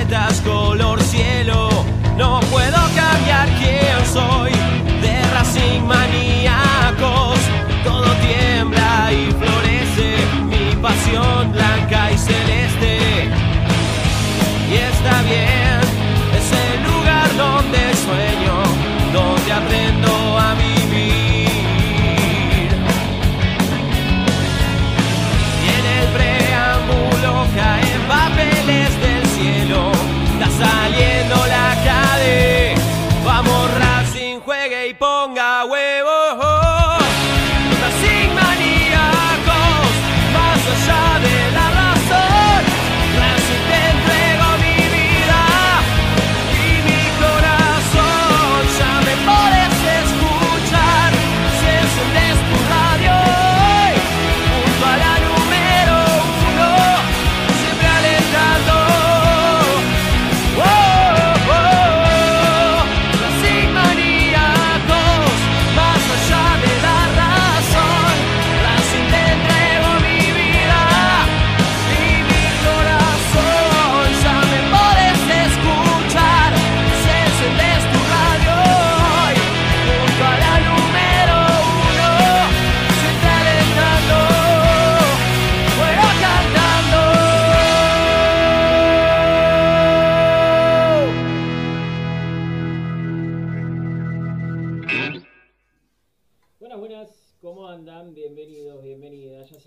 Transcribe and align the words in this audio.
eta 0.00 0.26
asko 0.28 0.63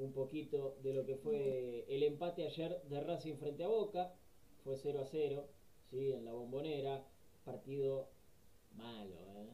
un 0.00 0.12
poquito 0.12 0.76
de 0.82 0.94
lo 0.94 1.04
que 1.04 1.16
fue 1.16 1.84
el 1.88 2.02
empate 2.02 2.46
ayer 2.46 2.82
de 2.88 3.00
Racing 3.00 3.36
frente 3.36 3.64
a 3.64 3.68
Boca. 3.68 4.14
Fue 4.64 4.76
0 4.76 5.00
a 5.00 5.04
0, 5.04 5.48
¿sí? 5.90 6.12
en 6.12 6.24
la 6.24 6.32
bombonera. 6.32 7.06
Partido 7.44 8.10
malo, 8.76 9.16
¿eh? 9.36 9.50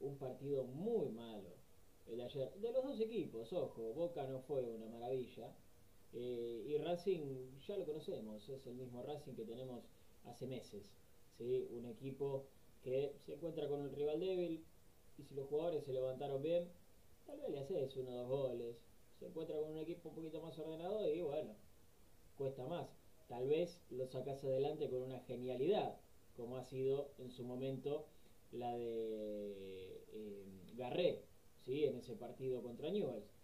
un 0.00 0.18
partido 0.18 0.64
muy 0.64 1.08
malo. 1.10 1.50
El 2.06 2.20
ayer, 2.20 2.52
de 2.54 2.72
los 2.72 2.84
dos 2.84 3.00
equipos, 3.00 3.52
ojo, 3.52 3.94
Boca 3.94 4.26
no 4.26 4.40
fue 4.40 4.68
una 4.68 4.86
maravilla, 4.88 5.54
eh, 6.12 6.64
y 6.68 6.76
Racing 6.76 7.58
ya 7.66 7.76
lo 7.76 7.86
conocemos, 7.86 8.48
es 8.48 8.66
el 8.66 8.74
mismo 8.74 9.02
Racing 9.02 9.34
que 9.34 9.44
tenemos 9.44 9.84
hace 10.24 10.46
meses. 10.46 10.92
¿sí? 11.38 11.66
Un 11.70 11.86
equipo 11.86 12.46
que 12.82 13.16
se 13.24 13.34
encuentra 13.34 13.66
con 13.68 13.80
un 13.80 13.92
rival 13.92 14.20
débil 14.20 14.64
y 15.16 15.22
si 15.24 15.34
los 15.34 15.48
jugadores 15.48 15.84
se 15.84 15.92
levantaron 15.92 16.42
bien, 16.42 16.68
tal 17.26 17.40
vez 17.40 17.50
le 17.50 17.58
haces 17.58 17.96
uno 17.96 18.10
o 18.10 18.14
dos 18.14 18.28
goles. 18.28 18.76
Se 19.18 19.26
encuentra 19.26 19.56
con 19.58 19.72
un 19.72 19.78
equipo 19.78 20.08
un 20.08 20.14
poquito 20.14 20.42
más 20.42 20.58
ordenado 20.58 21.08
y 21.08 21.20
bueno, 21.22 21.54
cuesta 22.36 22.66
más. 22.66 22.88
Tal 23.28 23.48
vez 23.48 23.80
lo 23.90 24.06
sacas 24.06 24.44
adelante 24.44 24.88
con 24.90 25.02
una 25.02 25.20
genialidad, 25.20 25.98
como 26.36 26.56
ha 26.56 26.64
sido 26.64 27.12
en 27.18 27.30
su 27.30 27.44
momento 27.44 28.06
la 28.52 28.76
de 28.76 30.04
eh, 30.12 30.44
Garré, 30.76 31.24
¿sí? 31.64 31.84
en 31.84 31.96
ese 31.96 32.14
partido 32.14 32.62
contra 32.62 32.90
Newell's 32.90 33.34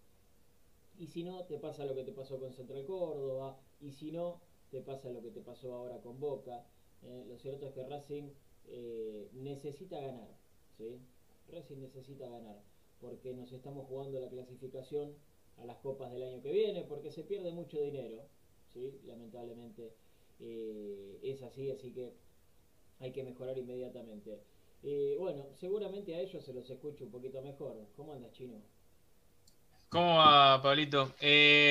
y 1.00 1.06
si 1.06 1.22
no, 1.22 1.44
te 1.46 1.56
pasa 1.56 1.86
lo 1.86 1.94
que 1.94 2.04
te 2.04 2.12
pasó 2.12 2.38
con 2.38 2.52
Central 2.52 2.84
Córdoba, 2.84 3.58
y 3.80 3.92
si 3.92 4.12
no, 4.12 4.42
te 4.70 4.82
pasa 4.82 5.08
lo 5.08 5.22
que 5.22 5.30
te 5.30 5.40
pasó 5.40 5.72
ahora 5.74 5.98
con 6.02 6.20
Boca. 6.20 6.66
Eh, 7.02 7.24
lo 7.26 7.38
cierto 7.38 7.66
es 7.66 7.72
que 7.72 7.86
Racing 7.86 8.28
eh, 8.66 9.30
necesita 9.32 9.98
ganar, 9.98 10.36
¿sí? 10.76 11.00
Racing 11.48 11.78
necesita 11.80 12.28
ganar, 12.28 12.60
porque 13.00 13.32
nos 13.32 13.50
estamos 13.50 13.86
jugando 13.86 14.20
la 14.20 14.28
clasificación 14.28 15.14
a 15.60 15.66
las 15.66 15.78
copas 15.78 16.10
del 16.12 16.22
año 16.22 16.42
que 16.42 16.52
viene, 16.52 16.82
porque 16.82 17.10
se 17.10 17.22
pierde 17.22 17.50
mucho 17.52 17.80
dinero, 17.80 18.26
¿sí? 18.72 19.00
Lamentablemente. 19.06 19.92
es 20.38 21.42
así, 21.42 21.70
así 21.70 21.92
que 21.92 22.12
hay 22.98 23.12
que 23.12 23.22
mejorar 23.22 23.56
inmediatamente. 23.58 24.40
bueno, 25.18 25.46
seguramente 25.58 26.14
a 26.14 26.20
ellos 26.20 26.44
se 26.44 26.52
los 26.52 26.68
escucho 26.70 27.04
un 27.04 27.10
poquito 27.10 27.42
mejor. 27.42 27.76
¿Cómo 27.96 28.12
andas, 28.12 28.32
Chino? 28.32 28.60
¿Cómo 29.88 30.16
va, 30.16 30.62
Pablito? 30.62 31.12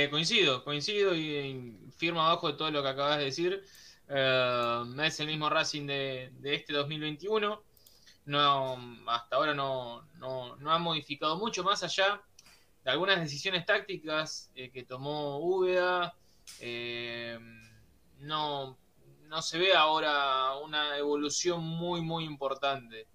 coincido, 0.10 0.64
coincido 0.64 1.16
y, 1.16 1.78
firmo 1.92 2.22
abajo 2.22 2.52
de 2.52 2.58
todo 2.58 2.72
lo 2.72 2.84
que 2.84 2.90
acabas 2.90 3.18
de 3.18 3.26
decir. 3.26 3.64
es 4.08 5.20
el 5.20 5.28
mismo 5.28 5.50
Racing 5.50 5.88
de, 5.88 6.32
de 6.40 6.56
este 6.56 6.74
2021 6.74 7.70
no, 8.30 8.78
hasta 9.08 9.36
ahora 9.36 9.54
no, 9.54 10.04
no, 10.20 10.56
ha 10.72 10.78
modificado 10.78 11.38
mucho 11.38 11.64
más 11.64 11.84
allá 11.84 12.22
algunas 12.92 13.20
decisiones 13.20 13.66
tácticas 13.66 14.52
eh, 14.56 14.70
que 14.72 14.84
tomó 14.84 15.40
Úbeda. 15.40 16.16
Eh, 16.60 17.38
no, 18.20 18.78
no 19.28 19.42
se 19.42 19.58
ve 19.58 19.74
ahora 19.74 20.56
una 20.58 20.98
evolución 20.98 21.64
muy, 21.64 22.02
muy 22.02 22.26
importante. 22.26 23.08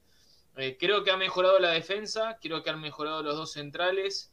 Eh, 0.57 0.77
creo 0.79 1.03
que 1.03 1.11
ha 1.11 1.17
mejorado 1.17 1.59
la 1.59 1.71
defensa, 1.71 2.39
creo 2.41 2.63
que 2.63 2.71
han 2.71 2.81
mejorado 2.81 3.23
los 3.23 3.37
dos 3.37 3.53
centrales. 3.53 4.31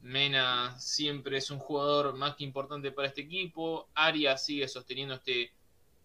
Mena 0.00 0.78
siempre 0.78 1.38
es 1.38 1.50
un 1.50 1.58
jugador 1.58 2.14
más 2.14 2.36
que 2.36 2.44
importante 2.44 2.92
para 2.92 3.08
este 3.08 3.22
equipo. 3.22 3.88
Arias 3.94 4.44
sigue 4.46 4.68
sosteniendo 4.68 5.14
este 5.14 5.52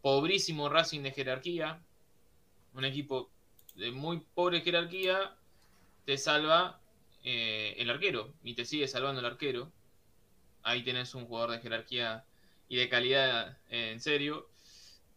pobrísimo 0.01 0.67
Racing 0.67 1.01
de 1.01 1.11
jerarquía 1.11 1.79
un 2.73 2.85
equipo 2.85 3.29
de 3.75 3.91
muy 3.91 4.19
pobre 4.33 4.61
jerarquía 4.61 5.35
te 6.05 6.17
salva 6.17 6.79
eh, 7.23 7.75
el 7.77 7.89
arquero 7.89 8.33
y 8.43 8.55
te 8.55 8.65
sigue 8.65 8.87
salvando 8.87 9.19
el 9.19 9.25
arquero. 9.25 9.71
Ahí 10.63 10.83
tenés 10.83 11.15
un 11.15 11.25
jugador 11.25 11.51
de 11.51 11.59
jerarquía 11.59 12.25
y 12.67 12.77
de 12.77 12.89
calidad 12.89 13.57
eh, 13.69 13.91
en 13.91 13.99
serio, 13.99 14.49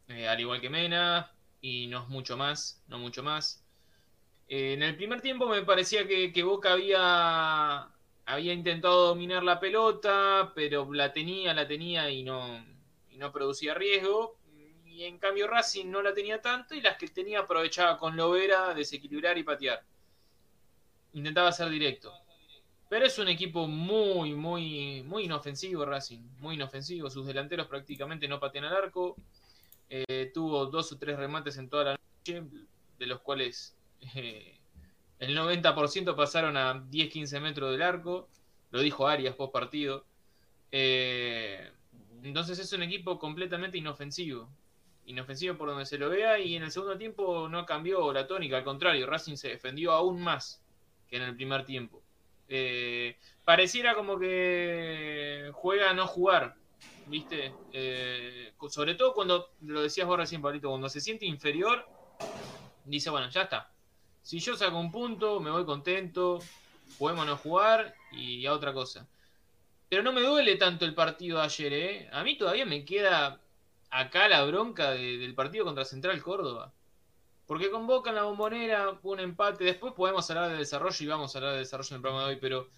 eh, 0.09 0.29
al 0.29 0.41
igual 0.41 0.61
que 0.61 0.71
Mena, 0.71 1.33
y 1.61 1.87
no 1.87 2.03
es 2.03 2.09
mucho 2.09 2.37
más, 2.37 2.83
no 2.89 2.99
mucho 2.99 3.23
más. 3.23 3.65
en 4.49 4.83
el 4.83 4.97
primer 4.97 5.21
tiempo 5.21 5.49
me 5.49 5.63
parecía 5.63 6.07
que, 6.07 6.33
que 6.33 6.43
Boca 6.43 6.73
había, 6.73 7.89
había 8.27 8.53
intentado 8.53 9.09
dominar 9.09 9.43
la 9.45 9.61
pelota, 9.61 10.53
pero 10.55 10.93
la 10.93 11.13
tenía, 11.13 11.55
la 11.55 11.67
tenía 11.67 12.11
y 12.11 12.23
no, 12.23 12.65
y 13.11 13.17
no 13.19 13.33
producía 13.33 13.75
riesgo 13.75 14.39
y 14.95 15.05
en 15.05 15.19
cambio 15.19 15.49
Racing 15.49 15.87
no 15.91 16.03
la 16.03 16.15
tenía 16.15 16.41
tanto 16.41 16.75
y 16.75 16.81
las 16.81 16.97
que 16.97 17.09
tenía 17.09 17.41
aprovechaba 17.41 17.99
con 17.99 18.17
Lovera, 18.17 18.75
desequilibrar 18.75 19.37
y 19.37 19.43
patear. 19.43 19.83
Intentaba 21.15 21.51
ser 21.53 21.69
directo. 21.71 22.13
Pero 22.89 23.07
es 23.07 23.19
un 23.19 23.29
equipo 23.29 23.67
muy, 23.67 24.35
muy, 24.35 25.03
muy 25.03 25.25
inofensivo 25.25 25.85
Racing, 25.85 26.21
muy 26.39 26.57
inofensivo. 26.57 27.11
Sus 27.11 27.27
delanteros 27.27 27.67
prácticamente 27.67 28.29
no 28.29 28.39
patean 28.39 28.67
al 28.67 28.77
arco. 28.77 29.17
Eh, 29.89 30.31
tuvo 30.33 30.67
dos 30.67 30.93
o 30.93 30.99
tres 30.99 31.17
remates 31.17 31.57
en 31.57 31.69
toda 31.69 31.85
la 31.85 32.01
noche, 32.19 32.45
de 32.99 33.07
los 33.07 33.21
cuales 33.21 33.77
eh, 34.15 34.59
el 35.19 35.37
90% 35.37 36.15
pasaron 36.15 36.57
a 36.57 36.75
10-15 36.75 37.41
metros 37.41 37.73
del 37.73 37.83
arco. 37.83 38.29
Lo 38.71 38.81
dijo 38.81 39.09
Arias 39.09 39.35
post 39.35 39.53
partido. 39.53 40.05
Eh, 40.71 41.71
entonces 42.23 42.59
es 42.59 42.73
un 42.73 42.83
equipo 42.83 43.19
completamente 43.19 43.79
inofensivo 43.79 44.49
inofensivo 45.07 45.57
por 45.57 45.69
donde 45.69 45.87
se 45.87 45.99
lo 45.99 46.09
vea 46.09 46.39
y 46.39 46.57
en 46.57 46.63
el 46.63 46.71
segundo 46.71 46.97
tiempo 46.97 47.49
no 47.49 47.67
cambió 47.67 48.11
la 48.13 48.27
tónica, 48.27 48.57
al 48.57 48.65
contrario, 48.65 49.07
Racing 49.07 49.37
se 49.37 49.49
defendió 49.49 49.93
aún 49.93 50.23
más 50.23 50.64
en 51.17 51.23
el 51.23 51.37
primer 51.37 51.65
tiempo. 51.65 52.03
Eh, 52.49 53.17
pareciera 53.45 53.95
como 53.95 54.19
que 54.19 55.51
juega 55.53 55.91
a 55.91 55.95
no 55.95 56.07
jugar, 56.07 56.57
¿viste? 57.07 57.53
Eh, 57.73 58.53
sobre 58.69 58.95
todo 58.95 59.15
cuando, 59.15 59.51
lo 59.63 59.83
decías 59.83 60.07
vos 60.07 60.19
recién, 60.19 60.43
Pablito, 60.43 60.69
cuando 60.69 60.89
se 60.89 61.01
siente 61.01 61.27
inferior, 61.27 61.87
dice, 62.85 63.11
bueno, 63.11 63.29
ya 63.31 63.43
está. 63.43 63.71
Si 64.23 64.39
yo 64.39 64.57
saco 64.57 64.79
un 64.79 64.91
punto, 64.91 65.41
me 65.41 65.51
voy 65.51 65.65
contento, 65.65 66.41
podemos 66.99 67.27
no 67.27 67.37
jugar 67.37 67.95
y 68.13 68.47
a 68.47 68.53
otra 68.53 68.73
cosa. 68.73 69.07
Pero 69.89 70.03
no 70.03 70.13
me 70.13 70.23
duele 70.23 70.57
tanto 70.57 70.85
el 70.85 70.95
partido 70.95 71.41
ayer, 71.41 71.73
¿eh? 71.73 72.09
A 72.13 72.25
mí 72.25 72.37
todavía 72.37 72.65
me 72.65 72.85
queda 72.85 73.41
acá 73.91 74.29
la 74.29 74.45
bronca 74.45 74.91
del 74.91 75.35
partido 75.35 75.65
contra 75.65 75.85
Central 75.85 76.21
Córdoba. 76.23 76.73
Porque 77.47 77.71
convocan 77.71 78.15
la 78.15 78.23
bombonera, 78.23 78.99
un 79.03 79.21
empate. 79.21 79.65
Después 79.65 79.93
podemos 79.95 80.29
hablar 80.31 80.51
de 80.51 80.59
desarrollo 80.59 80.97
y 81.05 81.07
vamos 81.07 81.35
a 81.35 81.39
hablar 81.39 81.53
de 81.53 81.59
desarrollo 81.59 81.89
en 81.91 81.97
el 81.97 82.03
programa 82.03 82.27
de 82.27 82.35
hoy, 82.35 82.39
pero 82.41 82.69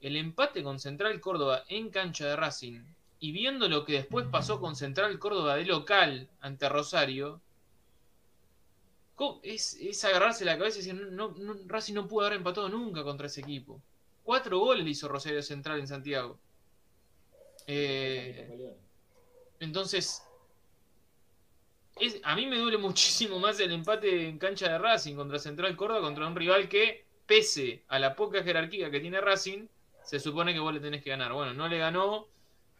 el 0.00 0.16
empate 0.16 0.62
con 0.62 0.80
Central 0.80 1.20
Córdoba 1.20 1.62
en 1.68 1.90
cancha 1.90 2.26
de 2.26 2.36
Racing 2.36 2.82
y 3.20 3.30
viendo 3.30 3.68
lo 3.68 3.84
que 3.84 3.92
después 3.92 4.26
pasó 4.26 4.60
con 4.60 4.74
Central 4.74 5.16
Córdoba 5.20 5.54
de 5.54 5.64
local 5.64 6.28
ante 6.40 6.68
Rosario, 6.68 7.40
es, 9.44 10.04
agarrarse 10.04 10.44
la 10.44 10.58
cabeza 10.58 10.78
y 10.78 10.82
decir: 10.82 10.94
no, 10.94 11.34
Racing 11.66 11.94
no 11.94 12.08
pudo 12.08 12.26
haber 12.26 12.38
empatado 12.38 12.68
nunca 12.68 13.04
contra 13.04 13.28
ese 13.28 13.40
equipo. 13.40 13.80
Cuatro 14.24 14.58
goles 14.58 14.84
le 14.84 14.90
hizo 14.90 15.06
Rosario 15.06 15.42
Central 15.42 15.78
en 15.78 15.86
Santiago. 15.86 16.38
Eh, 17.68 18.74
entonces, 19.60 20.24
a 22.24 22.36
mí 22.36 22.46
me 22.46 22.58
duele 22.58 22.78
muchísimo 22.78 23.38
más 23.38 23.60
el 23.60 23.72
empate 23.72 24.28
en 24.28 24.38
cancha 24.38 24.70
de 24.70 24.78
Racing 24.78 25.14
contra 25.14 25.38
Central 25.38 25.76
Córdoba, 25.76 26.00
contra 26.00 26.26
un 26.26 26.36
rival 26.36 26.68
que, 26.68 27.06
pese 27.26 27.84
a 27.88 27.98
la 27.98 28.14
poca 28.14 28.42
jerarquía 28.42 28.90
que 28.90 29.00
tiene 29.00 29.20
Racing, 29.20 29.66
se 30.04 30.18
supone 30.18 30.52
que 30.52 30.60
vos 30.60 30.74
le 30.74 30.80
tenés 30.80 31.02
que 31.02 31.10
ganar. 31.10 31.32
Bueno, 31.32 31.54
no 31.54 31.68
le 31.68 31.78
ganó, 31.78 32.28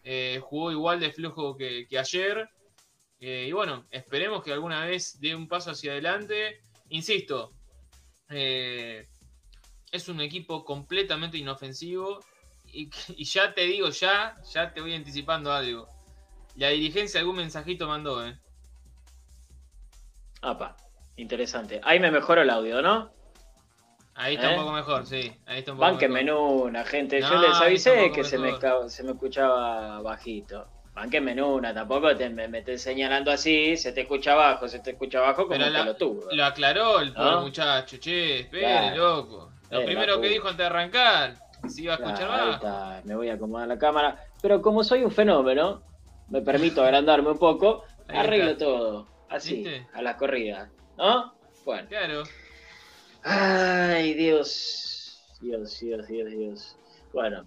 eh, 0.03 0.41
jugó 0.43 0.73
igual 0.73 1.01
de 1.01 1.13
flojo 1.13 1.57
que, 1.57 1.87
ayer. 1.99 2.49
Eh, 3.21 3.47
y 3.49 3.53
bueno, 3.53 3.87
esperemos 3.91 4.43
que 4.43 4.53
alguna 4.53 4.85
vez 4.85 5.21
dé 5.21 5.35
un 5.35 5.49
paso 5.49 5.71
hacia 5.71 5.93
adelante. 5.93 6.61
Insisto, 6.89 7.53
eh, 8.29 9.09
es 9.93 10.09
un 10.09 10.21
equipo 10.21 10.65
completamente 10.65 11.39
inofensivo. 11.39 12.21
Y, 12.67 12.91
y, 13.17 13.25
ya 13.25 13.55
te 13.55 13.63
digo, 13.63 13.89
ya, 13.91 14.37
ya 14.53 14.73
te 14.73 14.81
voy 14.81 14.95
anticipando 14.95 15.53
algo. 15.53 15.87
La 16.57 16.69
dirigencia 16.69 17.21
algún 17.21 17.37
mensajito 17.37 17.87
mandó, 17.87 18.27
¿eh? 18.27 18.39
Apa, 20.43 20.77
interesante. 21.17 21.81
Ahí 21.85 22.01
me 22.01 22.11
mejoró 22.11 22.43
el 22.43 22.51
audio, 22.51 22.83
¿no? 22.83 23.11
Ahí 24.15 24.35
está 24.35 24.49
un 24.49 24.55
¿Eh? 24.55 24.59
poco 24.59 24.73
mejor, 24.73 25.07
sí. 25.07 25.33
Ahí 25.47 25.61
está 25.61 25.73
un 25.73 25.79
poco 25.79 26.09
menú, 26.09 26.65
una 26.65 26.85
gente. 26.85 27.21
Yo 27.21 27.41
les 27.41 27.57
avisé 27.61 28.13
que 28.13 28.25
se 28.25 28.39
me, 28.39 28.53
se 28.89 29.03
me 29.05 29.13
escuchaba 29.13 30.01
bajito. 30.03 30.67
Banquen 30.95 31.41
una, 31.41 31.73
tampoco 31.73 32.15
te, 32.15 32.29
me, 32.29 32.59
estés 32.59 32.83
señalando 32.83 33.31
así, 33.31 33.79
se 33.79 33.93
te 33.93 34.03
escucha 34.03 34.33
abajo, 34.33 34.69
se 34.69 34.81
te 34.81 34.91
escucha 34.91 35.21
abajo 35.21 35.49
como 35.49 35.59
lo 35.59 35.97
tuvo. 35.97 36.29
Lo 36.31 36.45
aclaró 36.45 37.01
el 37.01 37.15
pobre 37.15 37.37
muchacho, 37.37 37.97
che, 37.97 38.41
espere, 38.41 38.95
loco. 38.95 39.53
Lo 39.71 39.85
primero 39.87 40.21
que 40.21 40.29
dijo 40.29 40.49
antes 40.49 40.59
de 40.59 40.65
arrancar, 40.67 41.37
si 41.67 41.85
iba 41.85 41.95
a 41.95 41.97
escuchar 41.97 42.31
Ahí 42.31 42.51
está, 42.51 43.01
me 43.05 43.15
voy 43.15 43.31
a 43.31 43.35
acomodar 43.35 43.69
la 43.69 43.79
cámara. 43.79 44.23
Pero 44.43 44.61
como 44.61 44.85
soy 44.85 45.03
un 45.03 45.11
fenómeno, 45.11 45.83
me 46.29 46.43
permito 46.43 46.83
agrandarme 46.85 47.31
un 47.31 47.39
poco, 47.39 47.85
arreglo 48.09 48.59
todo. 48.59 49.12
Así, 49.33 49.65
a 49.95 50.03
la 50.03 50.17
corrida. 50.17 50.71
¿No? 50.99 51.35
Bueno. 51.65 51.89
Claro. 51.89 52.23
Ay, 53.23 54.13
Dios. 54.13 55.23
Dios, 55.41 55.81
Dios, 55.81 56.07
Dios, 56.07 56.31
Dios. 56.31 56.77
Bueno, 57.15 57.43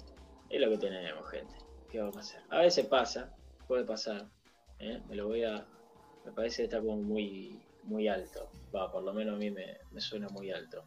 es 0.50 0.62
lo 0.62 0.70
que 0.72 0.78
tenemos, 0.80 1.30
gente. 1.30 1.54
¿Qué 1.92 2.00
vamos 2.00 2.18
a 2.18 2.20
hacer? 2.22 2.42
A 2.50 2.60
veces 2.60 2.88
pasa, 2.88 3.30
puede 3.68 3.84
pasar. 3.84 4.26
¿eh? 4.80 5.00
Me 5.08 5.16
lo 5.16 5.28
voy 5.28 5.44
a. 5.44 5.64
Me 6.26 6.32
parece 6.32 6.58
que 6.58 6.64
está 6.64 6.80
como 6.80 6.98
muy, 6.98 7.62
muy 7.84 8.08
alto. 8.08 8.50
Va, 8.76 8.92
por 8.92 9.04
lo 9.04 9.14
menos 9.14 9.36
a 9.36 9.38
mí 9.38 9.52
me, 9.52 9.78
suena 10.02 10.28
muy 10.30 10.52
alto. 10.52 10.84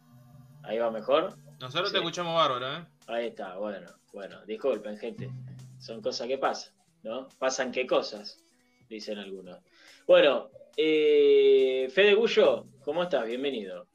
Ahí 0.63 0.79
va 0.79 0.91
mejor. 0.91 1.37
Nosotros 1.61 1.93
te 1.93 1.99
escuchamos 1.99 2.35
bárbaro, 2.35 2.77
¿eh? 2.77 2.85
Ahí 3.07 3.27
está, 3.27 3.55
bueno, 3.55 3.89
bueno. 4.11 4.45
Disculpen, 4.45 4.97
gente. 4.97 5.31
Son 5.79 6.01
cosas 6.01 6.27
que 6.27 6.37
pasan, 6.37 6.73
¿no? 7.03 7.29
Pasan 7.39 7.71
qué 7.71 7.87
cosas, 7.87 8.43
dicen 8.89 9.17
algunos. 9.17 9.59
Bueno, 10.05 10.49
eh, 10.81 11.89
Fede 11.93 12.13
Gullo, 12.13 12.67
¿cómo 12.85 13.03
estás? 13.03 13.27
Bienvenido. 13.27 13.87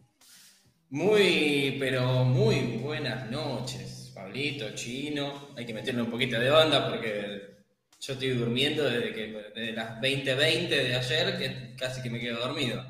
Muy, 0.91 1.77
pero 1.81 2.25
muy 2.25 2.77
buenas 2.83 3.31
noches, 3.31 4.13
Pablito, 4.15 4.75
Chino. 4.75 5.49
Hay 5.57 5.65
que 5.65 5.73
meterle 5.73 6.03
un 6.03 6.11
poquito 6.11 6.39
de 6.39 6.51
onda 6.51 6.87
porque 6.87 7.55
yo 7.99 8.13
estoy 8.13 8.29
durmiendo 8.35 8.85
desde, 8.85 9.15
que, 9.15 9.33
desde 9.55 9.73
las 9.73 9.99
20:20 9.99 10.69
de 10.69 10.95
ayer, 10.95 11.39
que 11.39 11.75
casi 11.75 12.03
que 12.03 12.11
me 12.11 12.21
quedo 12.21 12.41
dormido. 12.41 12.85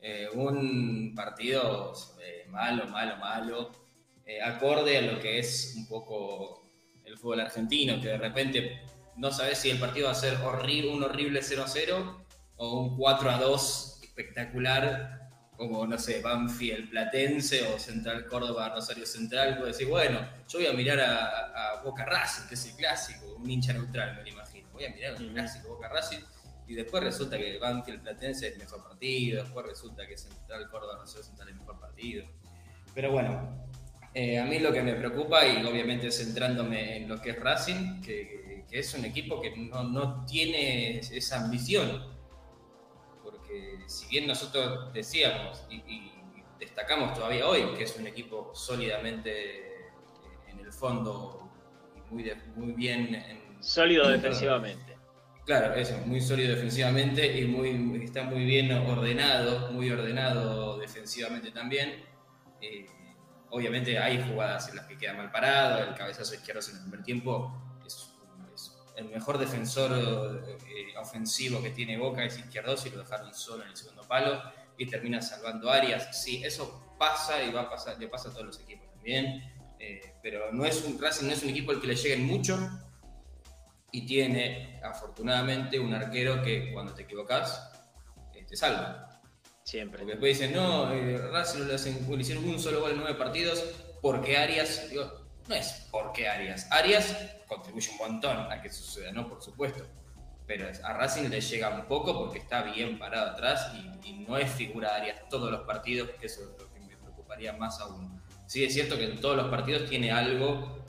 Eh, 0.00 0.26
un 0.34 1.14
partido 1.14 1.92
eh, 2.20 2.44
malo, 2.48 2.88
malo, 2.88 3.16
malo, 3.18 3.70
eh, 4.26 4.42
acorde 4.42 4.98
a 4.98 5.02
lo 5.02 5.20
que 5.20 5.38
es 5.38 5.74
un 5.76 5.86
poco 5.86 6.64
el 7.04 7.16
fútbol 7.16 7.40
argentino, 7.42 8.00
que 8.00 8.08
de 8.08 8.18
repente 8.18 8.80
no 9.16 9.30
sabes 9.30 9.58
si 9.58 9.70
el 9.70 9.78
partido 9.78 10.06
va 10.06 10.12
a 10.12 10.16
ser 10.16 10.34
horrible, 10.38 10.90
un 10.90 11.04
horrible 11.04 11.40
0-0 11.40 12.21
o 12.62 12.80
un 12.80 12.96
4 12.96 13.28
a 13.28 13.38
2 13.38 14.00
espectacular, 14.04 15.30
como, 15.56 15.84
no 15.84 15.98
sé, 15.98 16.20
Banfield 16.22 16.90
Platense 16.90 17.66
o 17.66 17.78
Central 17.78 18.26
Córdoba 18.26 18.68
Rosario 18.68 19.04
Central, 19.04 19.56
puedo 19.56 19.66
decir, 19.66 19.88
bueno, 19.88 20.20
yo 20.48 20.60
voy 20.60 20.68
a 20.68 20.72
mirar 20.72 21.00
a, 21.00 21.82
Boca 21.82 22.04
Racing, 22.04 22.46
que 22.46 22.54
es 22.54 22.66
el 22.66 22.76
clásico, 22.76 23.34
un 23.34 23.50
hincha 23.50 23.72
neutral, 23.72 24.14
me 24.14 24.22
lo 24.22 24.28
imagino. 24.28 24.68
voy 24.72 24.84
a 24.84 24.90
mirar 24.90 25.20
un 25.20 25.32
clásico 25.32 25.70
Boca 25.70 25.88
Racing. 25.88 26.20
Y 26.68 26.74
después 26.74 27.02
resulta 27.02 27.36
que 27.36 27.58
Banfield 27.58 28.02
Platense 28.02 28.46
es 28.46 28.52
el 28.52 28.60
mejor 28.60 28.84
partido, 28.84 29.42
después 29.42 29.66
resulta 29.66 30.06
que 30.06 30.16
Central 30.16 30.70
Córdoba 30.70 31.04
sé 31.04 31.24
Central 31.24 31.48
es 31.48 31.54
el 31.54 31.60
mejor 31.60 31.80
partido. 31.80 32.26
Pero 32.94 33.10
bueno, 33.10 33.66
eh, 34.14 34.38
a 34.38 34.44
mí 34.44 34.60
lo 34.60 34.72
que 34.72 34.82
me 34.82 34.94
preocupa, 34.94 35.44
y 35.44 35.64
obviamente 35.64 36.12
centrándome 36.12 36.98
en 36.98 37.08
lo 37.08 37.20
que 37.20 37.30
es 37.30 37.40
Racing, 37.40 38.00
que, 38.00 38.64
que 38.70 38.78
es 38.78 38.94
un 38.94 39.04
equipo 39.04 39.40
que 39.40 39.50
no, 39.56 39.82
no, 39.82 40.24
tiene 40.26 40.98
esa 40.98 41.44
ambición. 41.44 42.11
Si 43.92 44.08
bien 44.08 44.26
nosotros 44.26 44.92
decíamos 44.92 45.64
y, 45.68 45.76
y, 45.76 46.12
destacamos 46.58 47.12
todavía 47.12 47.46
hoy 47.46 47.74
que 47.76 47.84
es 47.84 47.96
un 47.96 48.06
equipo 48.06 48.52
sólidamente 48.54 49.90
en 50.46 50.60
el 50.60 50.72
fondo 50.72 51.50
y 51.96 52.14
muy, 52.14 52.22
de, 52.22 52.36
muy 52.56 52.72
bien... 52.72 53.14
En, 53.14 53.42
Sólido 53.62 54.08
defensivamente. 54.08 54.96
Claro, 55.44 55.74
eso, 55.74 55.96
muy 56.06 56.20
sólido 56.20 56.50
defensivamente 56.54 57.38
y 57.38 57.46
muy, 57.46 58.04
está 58.04 58.24
muy 58.24 58.44
bien 58.44 58.72
ordenado, 58.72 59.70
muy 59.70 59.90
ordenado 59.90 60.78
defensivamente 60.78 61.52
también. 61.52 62.04
Eh, 62.60 62.86
obviamente 63.50 63.98
hay 63.98 64.20
jugadas 64.22 64.68
en 64.68 64.76
las 64.76 64.86
que 64.86 64.96
queda 64.96 65.14
mal 65.14 65.30
parado, 65.30 65.84
el 65.84 65.94
cabezazo 65.94 66.34
izquierdo 66.34 66.60
en 66.70 66.76
el 66.76 66.82
primer 66.82 67.02
tiempo 67.04 67.71
el 68.96 69.06
mejor 69.06 69.38
defensor 69.38 70.42
eh, 70.46 70.98
ofensivo 70.98 71.62
que 71.62 71.70
tiene 71.70 71.96
Boca 71.98 72.24
es 72.24 72.38
izquierdo 72.38 72.74
y 72.84 72.90
lo 72.90 72.98
dejaron 72.98 73.34
solo 73.34 73.62
en 73.64 73.70
el 73.70 73.76
segundo 73.76 74.02
palo 74.02 74.42
y 74.76 74.86
termina 74.86 75.20
salvando 75.20 75.70
áreas. 75.70 76.22
Sí, 76.22 76.42
eso 76.44 76.94
pasa 76.98 77.42
y 77.42 77.52
va 77.52 77.62
a 77.62 77.70
pasar, 77.70 77.98
le 77.98 78.08
pasa 78.08 78.28
a 78.28 78.32
todos 78.32 78.46
los 78.46 78.60
equipos 78.60 78.90
también, 78.92 79.42
eh, 79.78 80.14
pero 80.22 80.52
no 80.52 80.64
es 80.64 80.84
un 80.84 81.00
Racing 81.00 81.26
no 81.26 81.32
es 81.32 81.42
un 81.42 81.50
equipo 81.50 81.72
al 81.72 81.80
que 81.80 81.88
le 81.88 81.96
lleguen 81.96 82.26
mucho 82.26 82.58
y 83.90 84.06
tiene 84.06 84.80
afortunadamente 84.82 85.78
un 85.78 85.92
arquero 85.92 86.42
que 86.42 86.72
cuando 86.72 86.94
te 86.94 87.02
equivocas 87.02 87.70
eh, 88.34 88.44
te 88.48 88.56
salva. 88.56 89.20
Siempre. 89.64 89.98
Porque 89.98 90.12
después 90.12 90.38
dicen, 90.38 90.54
no, 90.54 90.86
Racing 91.30 91.66
le, 91.66 91.74
hacen, 91.74 92.08
le 92.08 92.20
hicieron 92.20 92.44
un 92.48 92.58
solo 92.58 92.80
gol 92.80 92.92
en 92.92 92.98
nueve 92.98 93.14
partidos 93.14 93.64
porque 94.00 94.36
Arias. 94.36 94.88
Digo, 94.90 95.21
no 95.48 95.54
es 95.54 95.88
porque 95.90 96.28
Arias. 96.28 96.68
Arias 96.70 97.16
contribuye 97.46 97.90
un 97.92 97.98
montón 97.98 98.36
a 98.50 98.60
que 98.60 98.70
suceda, 98.70 99.12
¿no? 99.12 99.28
Por 99.28 99.42
supuesto. 99.42 99.86
Pero 100.46 100.68
a 100.84 100.92
Racing 100.92 101.28
le 101.28 101.40
llega 101.40 101.70
un 101.70 101.86
poco 101.86 102.18
porque 102.18 102.38
está 102.38 102.62
bien 102.62 102.98
parado 102.98 103.30
atrás 103.30 103.72
y, 103.74 104.08
y 104.08 104.12
no 104.26 104.36
es 104.36 104.50
figura 104.50 104.94
Arias 104.94 105.28
todos 105.28 105.50
los 105.50 105.62
partidos, 105.62 106.10
que 106.18 106.26
eso 106.26 106.42
es 106.42 106.60
lo 106.60 106.72
que 106.72 106.80
me 106.80 106.96
preocuparía 106.96 107.52
más 107.52 107.80
aún. 107.80 108.20
Sí, 108.46 108.64
es 108.64 108.74
cierto 108.74 108.96
que 108.96 109.04
en 109.04 109.20
todos 109.20 109.36
los 109.36 109.48
partidos 109.48 109.88
tiene 109.88 110.10
algo, 110.10 110.84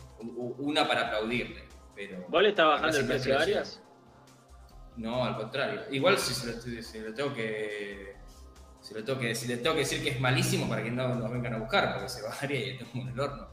una 0.58 0.88
para 0.88 1.08
aplaudirle. 1.08 1.64
Pero 1.96 2.26
¿Vos 2.28 2.42
le 2.42 2.50
estás 2.50 2.66
bajando 2.66 2.98
el 2.98 3.06
precio 3.06 3.38
a 3.38 3.42
Arias? 3.42 3.82
No, 4.98 5.24
al 5.24 5.38
contrario. 5.38 5.82
Igual 5.92 6.18
si 6.18 6.34
se 6.34 6.52
lo, 6.52 6.82
si 6.82 7.00
lo 7.00 7.14
tengo 7.14 7.34
que 7.34 8.14
si 8.84 8.94
le, 8.94 9.04
tengo 9.04 9.18
que, 9.18 9.34
si 9.34 9.48
le 9.48 9.58
tengo 9.58 9.76
que 9.76 9.80
decir 9.80 10.04
que 10.04 10.10
es 10.10 10.20
malísimo 10.20 10.68
para 10.68 10.84
que 10.84 10.92
no 10.92 11.16
nos 11.16 11.32
vengan 11.32 11.54
a 11.54 11.58
buscar, 11.58 11.94
porque 11.94 12.10
se 12.10 12.22
bajaría 12.22 12.68
y 12.74 12.78
tengo 12.78 12.92
en 12.96 13.08
el 13.08 13.20
horno. 13.20 13.48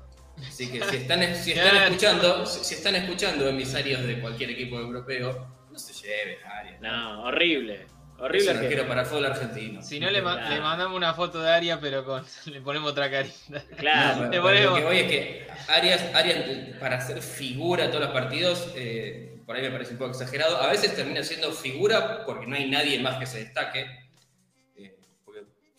Así 0.47 0.71
que 0.71 0.83
si 0.85 0.97
están, 0.97 1.35
si 1.37 1.53
están 1.53 1.77
escuchando, 1.77 2.47
si 2.47 2.75
están 2.75 2.95
escuchando 2.97 3.49
emisarios 3.49 4.03
de 4.03 4.21
cualquier 4.21 4.51
equipo 4.51 4.79
europeo, 4.79 5.47
no 5.71 5.79
se 5.79 5.93
lleven 5.93 6.37
a 6.45 6.59
Arias. 6.59 6.81
No, 6.81 7.25
horrible. 7.25 7.87
Horrible. 8.19 8.51
Es 8.51 8.59
arquero 8.59 8.87
para 8.87 9.01
el 9.01 9.07
fútbol 9.07 9.27
argentino. 9.27 9.83
Si 9.83 9.99
no, 9.99 10.11
le, 10.11 10.21
ma 10.21 10.51
le, 10.51 10.61
mandamos 10.61 10.95
una 10.95 11.15
foto 11.15 11.41
de 11.41 11.51
Arias, 11.51 11.79
pero 11.81 12.05
con, 12.05 12.23
le 12.47 12.61
ponemos 12.61 12.91
otra 12.93 13.11
carita. 13.11 13.65
Claro. 13.77 14.25
No, 14.25 14.31
le 14.31 14.41
ponemos... 14.41 14.71
Lo 14.71 14.77
que 14.77 14.85
voy 14.85 14.99
es 14.99 15.07
que 15.07 15.47
Arias, 15.69 16.05
Arias 16.15 16.39
para 16.79 16.99
hacer 16.99 17.23
figura 17.23 17.89
todos 17.89 18.05
los 18.05 18.13
partidos, 18.13 18.73
eh, 18.77 19.39
por 19.47 19.57
ahí 19.57 19.63
me 19.63 19.71
parece 19.71 19.93
un 19.93 19.99
poco 19.99 20.11
exagerado. 20.11 20.61
A 20.61 20.67
veces 20.67 20.95
termina 20.95 21.23
siendo 21.23 21.51
figura 21.53 22.25
porque 22.27 22.47
no 22.47 22.57
hay 22.57 22.69
nadie 22.69 22.99
más 22.99 23.17
que 23.19 23.27
se 23.27 23.39
destaque. 23.39 23.87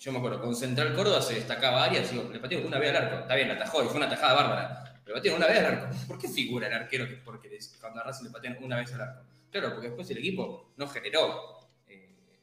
Yo 0.01 0.12
me 0.12 0.17
acuerdo, 0.17 0.41
con 0.41 0.55
Central 0.55 0.96
Córdoba 0.96 1.22
se 1.22 1.36
destacaba 1.36 1.84
Arias, 1.84 2.10
digo, 2.10 2.27
le 2.34 2.39
pateó 2.39 2.65
una 2.65 2.79
vez 2.79 2.89
al 2.89 3.03
arco. 3.03 3.20
Está 3.20 3.36
bien, 3.36 3.50
la 3.50 3.53
atajó 3.53 3.84
y 3.84 3.86
fue 3.86 3.98
una 3.98 4.10
tajada 4.10 4.34
bárbara. 4.34 5.00
Le 5.05 5.13
pateó 5.13 5.36
una 5.36 5.46
vez 5.46 5.60
al 5.60 5.65
arco. 5.65 5.96
¿Por 6.08 6.17
qué 6.17 6.27
figura 6.27 6.65
el 6.65 6.74
arquero 6.74 7.08
que 7.08 7.17
porque 7.17 7.60
cuando 7.79 8.00
a 8.00 8.03
Racing 8.05 8.24
le 8.24 8.31
patean 8.31 8.58
una 8.63 8.77
vez 8.77 8.91
al 8.96 9.01
arco? 9.01 9.22
Claro, 9.51 9.74
porque 9.74 9.89
después 9.89 10.10
el 10.10 10.17
equipo 10.17 10.74
no 10.75 10.88
generó. 10.88 11.60
Eh, 11.88 12.39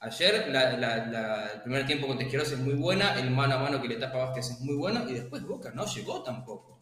ayer 0.00 0.46
el 0.48 1.60
primer 1.60 1.86
tiempo 1.86 2.06
con 2.06 2.16
Tejeros 2.16 2.50
es 2.52 2.58
muy 2.58 2.72
buena, 2.72 3.20
el 3.20 3.30
mano 3.30 3.56
a 3.56 3.58
mano 3.58 3.82
que 3.82 3.88
le 3.88 3.96
tapa 3.96 4.22
a 4.22 4.24
Vázquez 4.24 4.52
es 4.52 4.60
muy 4.60 4.74
bueno 4.74 5.06
y 5.06 5.12
después 5.12 5.42
Boca 5.42 5.72
no 5.74 5.84
llegó 5.84 6.22
tampoco. 6.22 6.73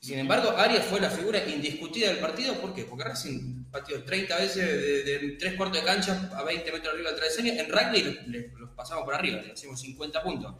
Sin 0.00 0.18
embargo, 0.18 0.50
Arias 0.56 0.86
fue 0.86 1.00
la 1.00 1.10
figura 1.10 1.44
indiscutida 1.44 2.08
del 2.08 2.18
partido. 2.18 2.54
¿Por 2.54 2.72
qué? 2.72 2.84
Porque 2.84 3.04
Racing 3.04 3.64
pateó 3.70 4.04
30 4.04 4.36
veces 4.36 4.66
de, 4.66 5.02
de, 5.02 5.18
de 5.18 5.36
3 5.36 5.54
cuartos 5.54 5.80
de 5.80 5.86
cancha 5.86 6.30
a 6.36 6.44
20 6.44 6.72
metros 6.72 6.94
arriba 6.94 7.10
del 7.10 7.18
travesaño. 7.18 7.52
En 7.52 7.68
rugby 7.68 8.02
los, 8.02 8.60
los 8.60 8.70
pasamos 8.70 9.04
por 9.04 9.14
arriba, 9.14 9.42
le 9.42 9.52
hacíamos 9.52 9.80
50 9.80 10.22
puntos. 10.22 10.54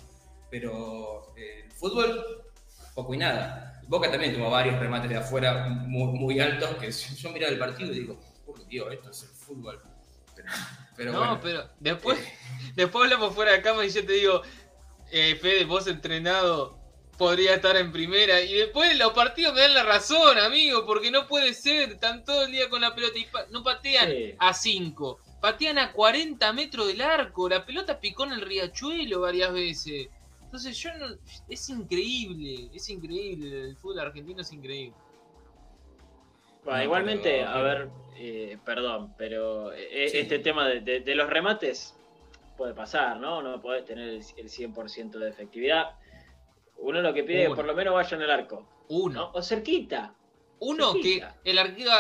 Pero 0.51 1.35
eh, 1.37 1.65
el 1.67 1.73
fútbol, 1.73 2.51
poco 2.95 3.15
y 3.15 3.19
nada. 3.19 3.81
Boca 3.87 4.11
también 4.11 4.35
tuvo 4.35 4.51
varios 4.51 4.79
remates 4.79 5.09
de 5.09 5.17
afuera 5.17 5.69
muy, 5.69 6.19
muy 6.19 6.41
altos 6.41 6.75
que 6.77 6.91
yo 6.91 7.31
miraba 7.31 7.53
el 7.53 7.59
partido 7.59 7.93
y 7.93 8.01
digo, 8.01 8.21
por 8.45 8.67
Dios, 8.67 8.93
esto 8.93 9.11
es 9.11 9.23
el 9.23 9.29
fútbol. 9.29 9.81
Pero, 10.35 10.49
pero 10.97 11.13
no, 11.13 11.19
bueno. 11.19 11.41
pero 11.41 11.71
después, 11.79 12.19
después 12.75 13.05
hablamos 13.05 13.35
fuera 13.35 13.53
de 13.53 13.63
cama 13.63 13.87
y 13.87 13.91
yo 13.91 14.05
te 14.05 14.13
digo, 14.13 14.43
eh, 15.11 15.37
Fede, 15.41 15.65
vos 15.65 15.87
entrenado 15.87 16.78
podría 17.19 17.55
estar 17.55 17.77
en 17.77 17.93
primera. 17.93 18.41
Y 18.41 18.55
después 18.55 18.97
los 18.97 19.13
partidos 19.13 19.53
me 19.53 19.61
dan 19.61 19.75
la 19.75 19.83
razón, 19.83 20.39
amigo, 20.39 20.87
porque 20.87 21.11
no 21.11 21.27
puede 21.27 21.53
ser. 21.53 21.91
Están 21.91 22.25
todo 22.25 22.45
el 22.45 22.53
día 22.53 22.71
con 22.71 22.81
la 22.81 22.95
pelota 22.95 23.19
y 23.19 23.25
pa 23.27 23.45
no 23.51 23.63
patean 23.63 24.09
sí. 24.09 24.35
a 24.39 24.55
5, 24.55 25.19
patean 25.41 25.79
a 25.79 25.93
40 25.93 26.51
metros 26.55 26.87
del 26.87 27.03
arco. 27.03 27.49
La 27.49 27.67
pelota 27.67 28.01
picó 28.01 28.25
en 28.25 28.33
el 28.33 28.41
riachuelo 28.41 29.21
varias 29.21 29.53
veces. 29.53 30.09
Entonces 30.45 30.79
yo 30.79 30.95
no. 30.95 31.07
Es 31.49 31.69
increíble, 31.69 32.71
es 32.73 32.89
increíble. 32.89 33.65
El 33.65 33.77
fútbol 33.77 33.99
argentino 33.99 34.41
es 34.41 34.53
increíble. 34.53 34.97
Bueno, 36.65 36.85
igualmente, 36.85 37.45
a 37.45 37.59
ver, 37.63 37.89
eh, 38.17 38.59
perdón, 38.65 39.15
pero 39.17 39.73
eh, 39.73 40.09
sí. 40.11 40.19
este 40.19 40.39
tema 40.39 40.69
de, 40.69 40.81
de, 40.81 41.01
de, 41.01 41.15
los 41.15 41.31
remates 41.31 41.95
puede 42.59 42.75
pasar, 42.75 43.19
¿no? 43.19 43.41
No 43.41 43.61
podés 43.63 43.87
tener 43.87 44.09
el, 44.09 44.23
el 44.37 44.49
100% 44.51 45.13
de 45.19 45.31
efectividad 45.31 45.97
uno 46.79 47.01
lo 47.03 47.13
que 47.13 47.25
pide 47.25 47.45
es 47.45 47.49
que 47.51 47.55
por 47.55 47.65
lo 47.65 47.75
menos 47.75 47.95
vaya 47.95 48.17
en 48.17 48.23
el 48.23 48.31
arco. 48.31 48.67
Uno. 48.89 49.15
¿no? 49.15 49.31
O 49.33 49.43
cerquita. 49.43 50.15
Uno 50.61 50.93
cerquita. 50.93 51.37
que 51.43 51.51
el 51.51 51.59
arquero 51.59 51.91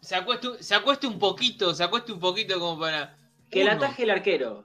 se 0.00 0.14
acueste, 0.14 0.62
se 0.62 0.74
acueste 0.74 1.06
un 1.06 1.18
poquito, 1.18 1.74
se 1.74 1.82
acueste 1.82 2.12
un 2.12 2.20
poquito 2.20 2.58
como 2.58 2.78
para. 2.78 3.16
Que 3.50 3.62
uno. 3.62 3.70
la 3.70 3.76
ataje 3.76 4.02
el 4.02 4.10
arquero. 4.10 4.64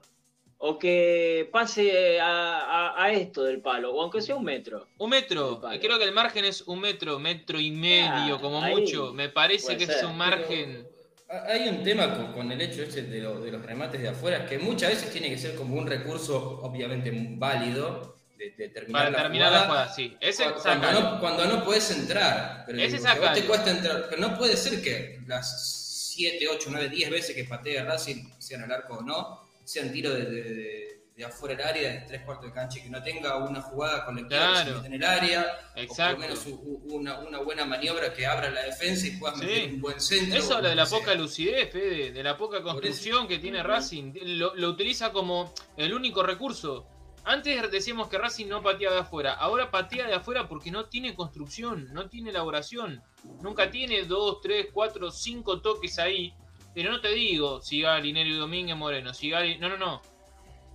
O 0.62 0.78
que 0.78 1.48
pase 1.50 2.20
a, 2.20 2.58
a, 2.60 3.04
a, 3.04 3.12
esto 3.12 3.44
del 3.44 3.62
palo, 3.62 3.94
o 3.94 4.02
aunque 4.02 4.20
sea 4.20 4.36
un 4.36 4.44
metro. 4.44 4.86
Un 4.98 5.08
metro. 5.08 5.58
Creo 5.80 5.98
que 5.98 6.04
el 6.04 6.12
margen 6.12 6.44
es 6.44 6.60
un 6.62 6.80
metro, 6.80 7.18
metro 7.18 7.58
y 7.58 7.70
medio, 7.70 8.34
ah, 8.34 8.38
como 8.42 8.62
ahí. 8.62 8.74
mucho. 8.74 9.14
Me 9.14 9.30
parece 9.30 9.78
que 9.78 9.86
ser. 9.86 9.96
es 9.96 10.02
un 10.02 10.18
margen. 10.18 10.86
Pero 11.26 11.44
hay 11.46 11.66
un 11.66 11.82
tema 11.82 12.14
con, 12.14 12.32
con 12.34 12.52
el 12.52 12.60
hecho 12.60 12.82
ese 12.82 13.04
de, 13.04 13.20
lo, 13.22 13.40
de, 13.40 13.52
los 13.52 13.64
remates 13.64 14.02
de 14.02 14.08
afuera, 14.08 14.44
que 14.44 14.58
muchas 14.58 14.90
veces 14.90 15.10
tiene 15.10 15.30
que 15.30 15.38
ser 15.38 15.54
como 15.54 15.76
un 15.76 15.86
recurso 15.86 16.60
obviamente 16.62 17.10
válido, 17.38 18.16
de, 18.40 18.50
de 18.56 18.68
terminar 18.70 19.02
para 19.02 19.10
la 19.10 19.22
terminar 19.22 19.48
jugada, 19.48 19.60
la 19.60 19.70
jugada, 19.70 19.94
sí. 19.94 20.16
Ese 20.20 20.44
cuando, 20.44 20.92
no, 20.92 21.20
cuando, 21.20 21.44
no, 21.44 21.64
puedes 21.64 21.90
entrar. 21.90 22.64
Pero 22.66 22.78
Ese 22.78 22.96
digo, 22.96 23.32
te 23.34 23.44
cuesta 23.44 23.70
entrar. 23.70 24.06
Pero 24.08 24.28
no 24.28 24.38
puede 24.38 24.56
ser 24.56 24.80
que 24.82 25.20
las 25.26 26.12
7, 26.14 26.48
8, 26.48 26.68
9, 26.72 26.88
10 26.88 27.10
veces 27.10 27.36
que 27.36 27.44
patee 27.44 27.82
Racing, 27.82 28.30
sean 28.38 28.62
al 28.62 28.72
arco 28.72 28.98
o 28.98 29.02
no, 29.02 29.42
sean 29.64 29.92
tiros 29.92 30.14
de, 30.14 30.24
de, 30.24 31.02
de, 31.14 31.24
afuera 31.24 31.54
del 31.54 31.66
área, 31.66 31.92
de 31.92 32.00
tres 32.00 32.22
cuartos 32.22 32.46
de 32.46 32.52
cancha, 32.52 32.78
y 32.78 32.82
que 32.82 32.90
no 32.90 33.02
tenga 33.02 33.36
una 33.36 33.60
jugada 33.60 34.06
colectiva 34.06 34.52
claro. 34.52 34.84
en 34.84 34.94
el 34.94 35.04
área, 35.04 35.72
Exacto. 35.76 36.16
o 36.16 36.20
por 36.20 36.30
lo 36.30 36.34
menos 36.34 36.60
una, 36.84 37.18
una, 37.20 37.38
buena 37.40 37.66
maniobra 37.66 38.12
que 38.14 38.26
abra 38.26 38.50
la 38.50 38.62
defensa 38.62 39.06
y 39.06 39.10
puedas 39.12 39.38
sí. 39.38 39.44
meter 39.44 39.74
un 39.74 39.80
buen 39.82 40.00
centro. 40.00 40.38
Eso 40.38 40.56
habla 40.56 40.70
de 40.70 40.76
la 40.76 40.86
poca 40.86 41.14
lucidez, 41.14 41.70
Fede, 41.70 42.10
de 42.10 42.22
la 42.22 42.38
poca 42.38 42.62
construcción 42.62 43.28
que 43.28 43.38
tiene 43.38 43.62
Racing. 43.62 44.14
Lo, 44.22 44.54
lo 44.54 44.70
utiliza 44.70 45.12
como 45.12 45.52
el 45.76 45.92
único 45.92 46.22
recurso 46.22 46.86
antes 47.24 47.70
decíamos 47.70 48.08
que 48.08 48.18
Racing 48.18 48.46
no 48.46 48.62
patea 48.62 48.90
de 48.90 48.98
afuera, 48.98 49.34
ahora 49.34 49.70
patea 49.70 50.06
de 50.06 50.14
afuera 50.14 50.48
porque 50.48 50.70
no 50.70 50.86
tiene 50.86 51.14
construcción, 51.14 51.92
no 51.92 52.08
tiene 52.08 52.30
elaboración. 52.30 53.02
Nunca 53.42 53.70
tiene 53.70 54.04
dos, 54.04 54.40
tres, 54.40 54.68
cuatro, 54.72 55.10
cinco 55.10 55.60
toques 55.60 55.98
ahí. 55.98 56.34
Pero 56.74 56.92
no 56.92 57.00
te 57.00 57.08
digo 57.08 57.60
Sigali, 57.60 58.12
Neri 58.12 58.34
Domínguez, 58.34 58.76
Moreno, 58.76 59.12
Sigali, 59.12 59.58
no, 59.58 59.68
no, 59.68 59.76
no. 59.76 60.02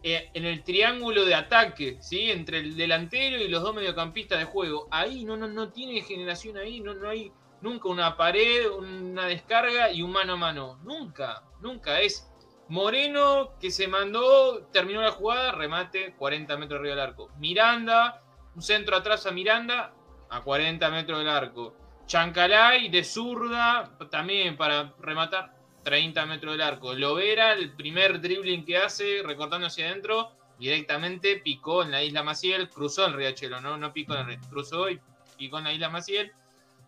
Eh, 0.03 0.29
en 0.33 0.45
el 0.45 0.63
triángulo 0.63 1.25
de 1.25 1.33
ataque, 1.33 1.97
¿sí? 1.99 2.29
Entre 2.29 2.59
el 2.59 2.77
delantero 2.77 3.37
y 3.37 3.47
los 3.47 3.63
dos 3.63 3.73
mediocampistas 3.73 4.37
de 4.37 4.45
juego. 4.45 4.87
Ahí 4.91 5.25
no, 5.25 5.35
no, 5.35 5.47
no 5.47 5.69
tiene 5.69 6.01
generación 6.01 6.57
ahí, 6.57 6.79
no, 6.79 6.93
no 6.93 7.09
hay 7.09 7.31
nunca 7.61 7.89
una 7.89 8.15
pared, 8.15 8.69
una 8.69 9.25
descarga 9.25 9.91
y 9.91 10.03
un 10.03 10.11
mano 10.11 10.33
a 10.33 10.37
mano. 10.37 10.79
Nunca, 10.83 11.43
nunca. 11.59 12.01
Es 12.01 12.29
Moreno, 12.67 13.53
que 13.59 13.69
se 13.69 13.87
mandó, 13.87 14.67
terminó 14.71 15.01
la 15.01 15.11
jugada, 15.11 15.51
remate 15.51 16.13
40 16.15 16.57
metros 16.57 16.79
arriba 16.79 16.95
del 16.95 17.03
arco. 17.03 17.29
Miranda, 17.37 18.23
un 18.55 18.61
centro 18.61 18.95
atrás 18.95 19.25
a 19.27 19.31
Miranda, 19.31 19.93
a 20.29 20.41
40 20.41 20.89
metros 20.89 21.19
del 21.19 21.29
arco. 21.29 21.75
Chancalay 22.07 22.89
de 22.89 23.03
zurda, 23.03 23.97
también 24.09 24.57
para 24.57 24.93
rematar 24.99 25.53
30 25.83 26.25
metros 26.25 26.53
del 26.53 26.61
arco. 26.61 26.93
Lovera, 26.93 27.53
el 27.53 27.75
primer 27.75 28.19
dribbling 28.19 28.65
que 28.65 28.77
hace, 28.77 29.21
recortando 29.23 29.67
hacia 29.67 29.87
adentro, 29.87 30.31
directamente 30.57 31.37
picó 31.37 31.83
en 31.83 31.91
la 31.91 32.03
isla 32.03 32.23
Maciel, 32.23 32.69
cruzó 32.69 33.05
el 33.05 33.13
riachuelo, 33.13 33.61
no, 33.61 33.77
no 33.77 33.93
picó 33.93 34.15
en 34.15 34.31
el 34.31 34.39
cruzó 34.39 34.89
y 34.89 34.99
picó 35.37 35.59
en 35.59 35.65
la 35.65 35.73
isla 35.73 35.89
Maciel. 35.89 36.31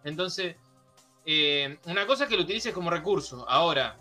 Entonces, 0.03 0.55
eh, 1.25 1.77
una 1.85 2.07
cosa 2.07 2.23
es 2.23 2.29
que 2.29 2.37
lo 2.37 2.43
utilices 2.43 2.73
como 2.73 2.89
recurso. 2.89 3.47
Ahora, 3.47 3.99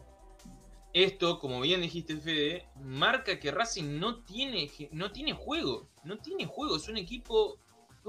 esto, 1.05 1.39
como 1.39 1.61
bien 1.61 1.83
dijiste, 1.83 2.17
Fede, 2.17 2.67
marca 2.81 3.39
que 3.39 3.51
Racing 3.51 4.01
no 4.01 4.23
tiene, 4.25 4.71
no 4.93 5.13
tiene 5.13 5.35
juego. 5.35 5.91
No 6.05 6.17
tiene 6.17 6.47
juego. 6.47 6.77
Es 6.77 6.89
un 6.89 6.97
equipo. 6.97 7.59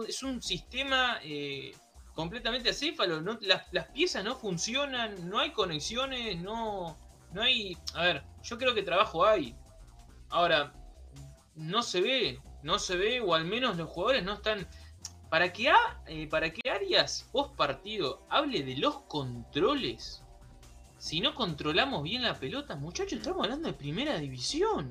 Es 0.08 0.24
un 0.24 0.42
sistema 0.42 1.20
eh, 1.22 1.74
completamente 2.14 2.70
acéfalo. 2.70 3.20
No, 3.20 3.38
las, 3.42 3.88
piezas 3.90 4.24
no 4.24 4.38
funcionan. 4.38 5.30
No 5.30 5.38
hay 5.40 5.52
conexiones. 5.52 6.40
No, 6.40 6.98
no 7.34 7.42
hay. 7.42 7.78
A 7.94 8.04
ver, 8.04 8.24
yo 8.42 8.58
creo 8.58 8.74
que 8.74 8.84
trabajo 8.84 9.26
hay. 9.26 9.54
Ahora, 10.30 10.72
no 11.56 11.82
se 11.82 12.00
ve. 12.00 12.40
No 12.64 12.80
se 12.80 12.96
ve, 12.96 13.20
o 13.20 13.34
al 13.36 13.44
menos 13.44 13.76
los 13.76 13.90
jugadores 13.90 14.24
no 14.24 14.36
están. 14.36 14.66
Para 15.30 15.52
que, 15.52 15.70
eh, 16.06 16.28
para 16.28 16.54
que 16.54 16.70
Arias 16.70 17.28
post 17.34 17.54
partido 17.58 18.26
hable 18.30 18.64
de 18.64 18.78
los 18.78 19.02
controles 19.10 20.24
si 20.98 21.22
no 21.22 21.36
controlamos 21.36 22.04
bien 22.04 22.24
la 22.24 22.34
pelota, 22.34 22.76
muchachos, 22.76 23.20
estamos 23.20 23.44
hablando 23.44 23.68
de 23.68 23.74
primera 23.74 24.18
división. 24.18 24.90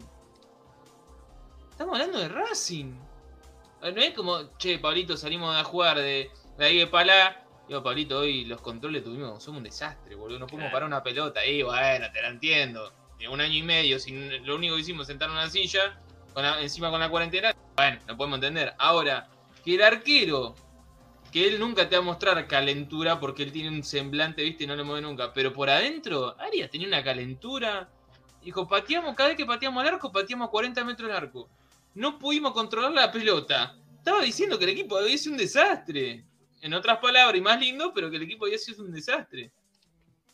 Estamos 1.70 1.94
hablando 1.94 2.18
de 2.18 2.28
Racing. 2.28 2.94
No 3.82 4.00
es 4.00 4.14
como, 4.14 4.56
che, 4.56 4.78
Pablito, 4.78 5.16
salimos 5.16 5.54
a 5.54 5.62
jugar 5.64 5.98
de, 5.98 6.30
de 6.58 6.64
ahí 6.64 6.78
de 6.78 6.86
Palá. 6.86 7.44
Digo, 7.68 7.82
Pablito, 7.82 8.18
hoy 8.18 8.44
los 8.44 8.60
controles 8.60 9.04
tuvimos, 9.04 9.42
somos 9.42 9.58
un 9.58 9.64
desastre, 9.64 10.14
boludo. 10.14 10.38
No 10.38 10.46
podemos 10.46 10.72
parar 10.72 10.86
una 10.86 11.02
pelota. 11.02 11.44
Y 11.44 11.62
bueno, 11.62 12.06
te 12.12 12.22
la 12.22 12.28
entiendo. 12.28 12.92
De 13.18 13.28
un 13.28 13.40
año 13.40 13.54
y 13.54 13.62
medio, 13.62 13.98
sin, 13.98 14.44
lo 14.46 14.56
único 14.56 14.74
que 14.74 14.82
hicimos 14.82 15.02
es 15.02 15.08
sentar 15.08 15.28
en 15.28 15.34
una 15.34 15.50
silla, 15.50 16.00
encima 16.60 16.90
con 16.90 17.00
la 17.00 17.08
cuarentena. 17.08 17.54
Bueno, 17.76 17.98
lo 18.06 18.16
podemos 18.16 18.36
entender. 18.36 18.74
Ahora, 18.78 19.28
que 19.64 19.74
el 19.74 19.82
arquero 19.82 20.54
que 21.36 21.46
él 21.46 21.60
nunca 21.60 21.86
te 21.86 21.96
va 21.96 22.00
a 22.00 22.04
mostrar 22.06 22.46
calentura 22.46 23.20
porque 23.20 23.42
él 23.42 23.52
tiene 23.52 23.68
un 23.68 23.84
semblante, 23.84 24.42
viste, 24.42 24.64
y 24.64 24.66
no 24.66 24.74
lo 24.74 24.86
mueve 24.86 25.02
nunca. 25.02 25.34
Pero 25.34 25.52
por 25.52 25.68
adentro, 25.68 26.34
Arias 26.40 26.70
tenía 26.70 26.88
una 26.88 27.04
calentura. 27.04 27.90
Dijo, 28.42 28.66
pateamos, 28.66 29.14
cada 29.14 29.28
vez 29.28 29.36
que 29.36 29.44
pateamos 29.44 29.82
al 29.82 29.92
arco, 29.92 30.10
pateamos 30.10 30.48
a 30.48 30.50
40 30.50 30.82
metros 30.84 31.08
del 31.10 31.14
arco. 31.18 31.50
No 31.92 32.18
pudimos 32.18 32.54
controlar 32.54 32.90
la 32.92 33.12
pelota. 33.12 33.76
Estaba 33.98 34.22
diciendo 34.22 34.58
que 34.58 34.64
el 34.64 34.70
equipo 34.70 34.96
había 34.96 35.18
sido 35.18 35.32
un 35.32 35.38
desastre. 35.38 36.24
En 36.62 36.72
otras 36.72 37.00
palabras, 37.00 37.36
y 37.36 37.42
más 37.42 37.60
lindo, 37.60 37.92
pero 37.94 38.10
que 38.10 38.16
el 38.16 38.22
equipo 38.22 38.46
había 38.46 38.56
sido 38.56 38.82
un 38.82 38.92
desastre. 38.92 39.52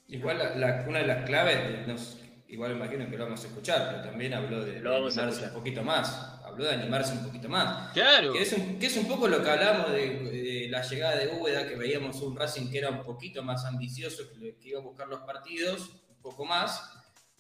Igual 0.07 0.53
una 0.87 0.99
de 1.01 1.07
las 1.09 1.25
claves, 1.27 1.99
igual 2.47 2.77
imagino 2.77 3.11
que 3.11 3.17
lo 3.17 3.25
vamos 3.25 3.43
a 3.43 3.49
escuchar, 3.49 3.89
pero 3.91 4.09
también 4.09 4.35
habló 4.35 4.65
de, 4.65 4.79
lo 4.79 4.93
vamos 4.93 5.17
un 5.17 5.53
poquito 5.53 5.83
más 5.83 6.41
habló 6.53 6.65
de 6.65 6.75
animarse 6.75 7.13
un 7.13 7.25
poquito 7.25 7.49
más. 7.49 7.93
Claro. 7.93 8.33
Que 8.33 8.43
es 8.43 8.53
un, 8.53 8.79
que 8.79 8.87
es 8.87 8.97
un 8.97 9.09
poco 9.09 9.29
lo 9.29 9.43
que 9.43 9.51
hablamos 9.51 9.93
de, 9.93 10.69
la 10.71 10.83
llegada 10.83 11.17
de 11.17 11.29
Úbeda, 11.29 11.69
que 11.69 11.77
veíamos 11.77 12.21
un 12.23 12.37
Racing 12.37 12.71
que 12.71 12.79
era 12.79 12.91
un 12.91 13.03
poquito 13.03 13.43
más 13.43 13.65
ambicioso, 13.65 14.25
que, 14.33 14.57
iba 14.63 14.81
a 14.81 14.83
buscar 14.83 15.09
los 15.09 15.21
partidos, 15.21 15.91
un 16.09 16.21
poco 16.23 16.45
más, 16.45 16.93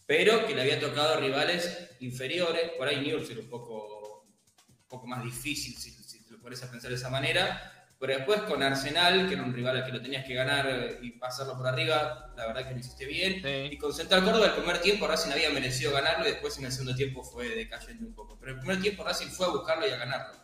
pero 0.06 0.46
que 0.46 0.54
le 0.54 0.62
había 0.62 0.80
tocado 0.80 1.20
rivales 1.20 1.90
inferiores. 2.00 2.72
Por 2.76 2.88
ahí 2.88 3.00
Newell's 3.00 3.30
era 3.30 3.40
un 3.40 3.48
poco, 3.48 4.26
un 4.68 4.88
poco 4.88 5.06
más 5.06 5.22
difícil, 5.22 5.76
si, 5.76 5.90
si 5.90 6.24
lo 6.30 6.40
pones 6.40 6.62
a 6.62 6.70
pensar 6.70 6.90
de 6.90 6.96
esa 6.96 7.08
manera 7.08 7.81
pero 8.02 8.16
después 8.16 8.42
con 8.42 8.60
Arsenal, 8.64 9.28
que 9.28 9.34
era 9.34 9.44
un 9.44 9.54
rival 9.54 9.76
al 9.76 9.86
que 9.86 9.92
lo 9.92 10.02
tenías 10.02 10.24
que 10.24 10.34
ganar 10.34 10.98
y 11.00 11.12
pasarlo 11.12 11.56
por 11.56 11.68
arriba, 11.68 12.32
la 12.36 12.48
verdad 12.48 12.66
que 12.66 12.74
lo 12.74 12.80
hiciste 12.80 13.06
bien. 13.06 13.40
Y 13.70 13.78
con 13.78 13.92
Central 13.92 14.24
Córdoba, 14.24 14.46
el 14.46 14.52
primer 14.54 14.80
tiempo 14.80 15.06
Racing 15.06 15.30
había 15.30 15.50
merecido 15.50 15.92
ganarlo 15.92 16.26
y 16.26 16.32
después 16.32 16.58
en 16.58 16.64
el 16.64 16.72
segundo 16.72 16.96
tiempo 16.96 17.22
fue 17.22 17.50
decayendo 17.50 18.04
un 18.04 18.12
poco. 18.12 18.36
Pero 18.40 18.54
el 18.54 18.58
primer 18.58 18.80
tiempo 18.82 19.04
Racing 19.04 19.28
fue 19.28 19.46
a 19.46 19.50
buscarlo 19.50 19.86
y 19.86 19.90
a 19.90 19.98
ganarlo. 19.98 20.34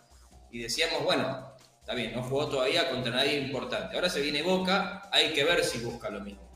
Y 0.53 0.61
decíamos, 0.61 1.03
bueno, 1.03 1.53
está 1.81 1.95
bien, 1.95 2.15
no 2.15 2.23
jugó 2.23 2.49
todavía 2.49 2.89
contra 2.93 3.11
nadie 3.11 3.41
importante. 3.41 3.97
Ahora 3.97 4.09
se 4.09 4.21
viene 4.21 4.41
Boca, 4.45 5.09
hay 5.11 5.33
que 5.33 5.43
ver 5.43 5.65
si 5.65 5.81
busca 5.81 6.11
lo 6.11 6.21
mismo. 6.21 6.49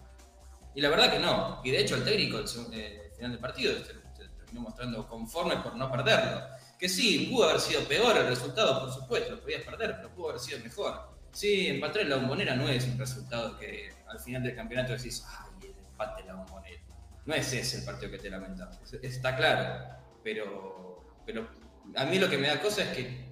Y 0.72 0.82
la 0.82 0.88
verdad 0.88 1.10
que 1.10 1.18
no. 1.18 1.60
Y 1.64 1.72
de 1.72 1.80
hecho 1.80 1.96
el 1.96 2.04
técnico, 2.04 2.38
el, 2.38 2.44
eh, 2.74 3.10
final 3.16 3.32
del 3.32 3.40
partido, 3.40 3.74
se 3.76 4.28
terminó 4.38 4.60
mostrando 4.60 5.08
conforme 5.08 5.56
por 5.56 5.74
no 5.74 5.90
perderlo. 5.90 6.46
Que 6.82 6.88
sí, 6.88 7.28
pudo 7.30 7.44
haber 7.44 7.60
sido 7.60 7.80
peor 7.82 8.16
el 8.16 8.26
resultado, 8.26 8.80
por 8.80 8.92
supuesto, 8.92 9.40
podías 9.40 9.62
perder, 9.62 9.98
pero 9.98 10.12
pudo 10.16 10.30
haber 10.30 10.40
sido 10.40 10.58
mejor. 10.58 11.16
Sí, 11.30 11.68
empatar 11.68 12.02
en 12.02 12.10
la 12.10 12.16
bombonera 12.16 12.56
no 12.56 12.68
es 12.68 12.84
un 12.86 12.98
resultado 12.98 13.56
que 13.56 13.94
al 14.08 14.18
final 14.18 14.42
del 14.42 14.56
campeonato 14.56 14.92
decís, 14.92 15.24
ay, 15.28 15.68
el 15.68 15.78
empate 15.78 16.22
en 16.22 16.26
la 16.26 16.34
bombonera. 16.34 16.82
No 17.24 17.34
es 17.34 17.52
ese 17.52 17.78
el 17.78 17.84
partido 17.84 18.10
que 18.10 18.18
te 18.18 18.28
lamentas, 18.28 18.80
está 19.00 19.36
claro. 19.36 19.94
Pero, 20.24 21.20
pero 21.24 21.48
a 21.94 22.04
mí 22.04 22.18
lo 22.18 22.28
que 22.28 22.38
me 22.38 22.48
da 22.48 22.60
cosa 22.60 22.82
es 22.82 22.88
que 22.96 23.30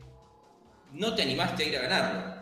no 0.93 1.17
te 1.17 1.23
animaste 1.23 1.65
a 1.65 1.67
ir 1.67 1.77
a 1.77 1.83
ganarlo. 1.83 2.40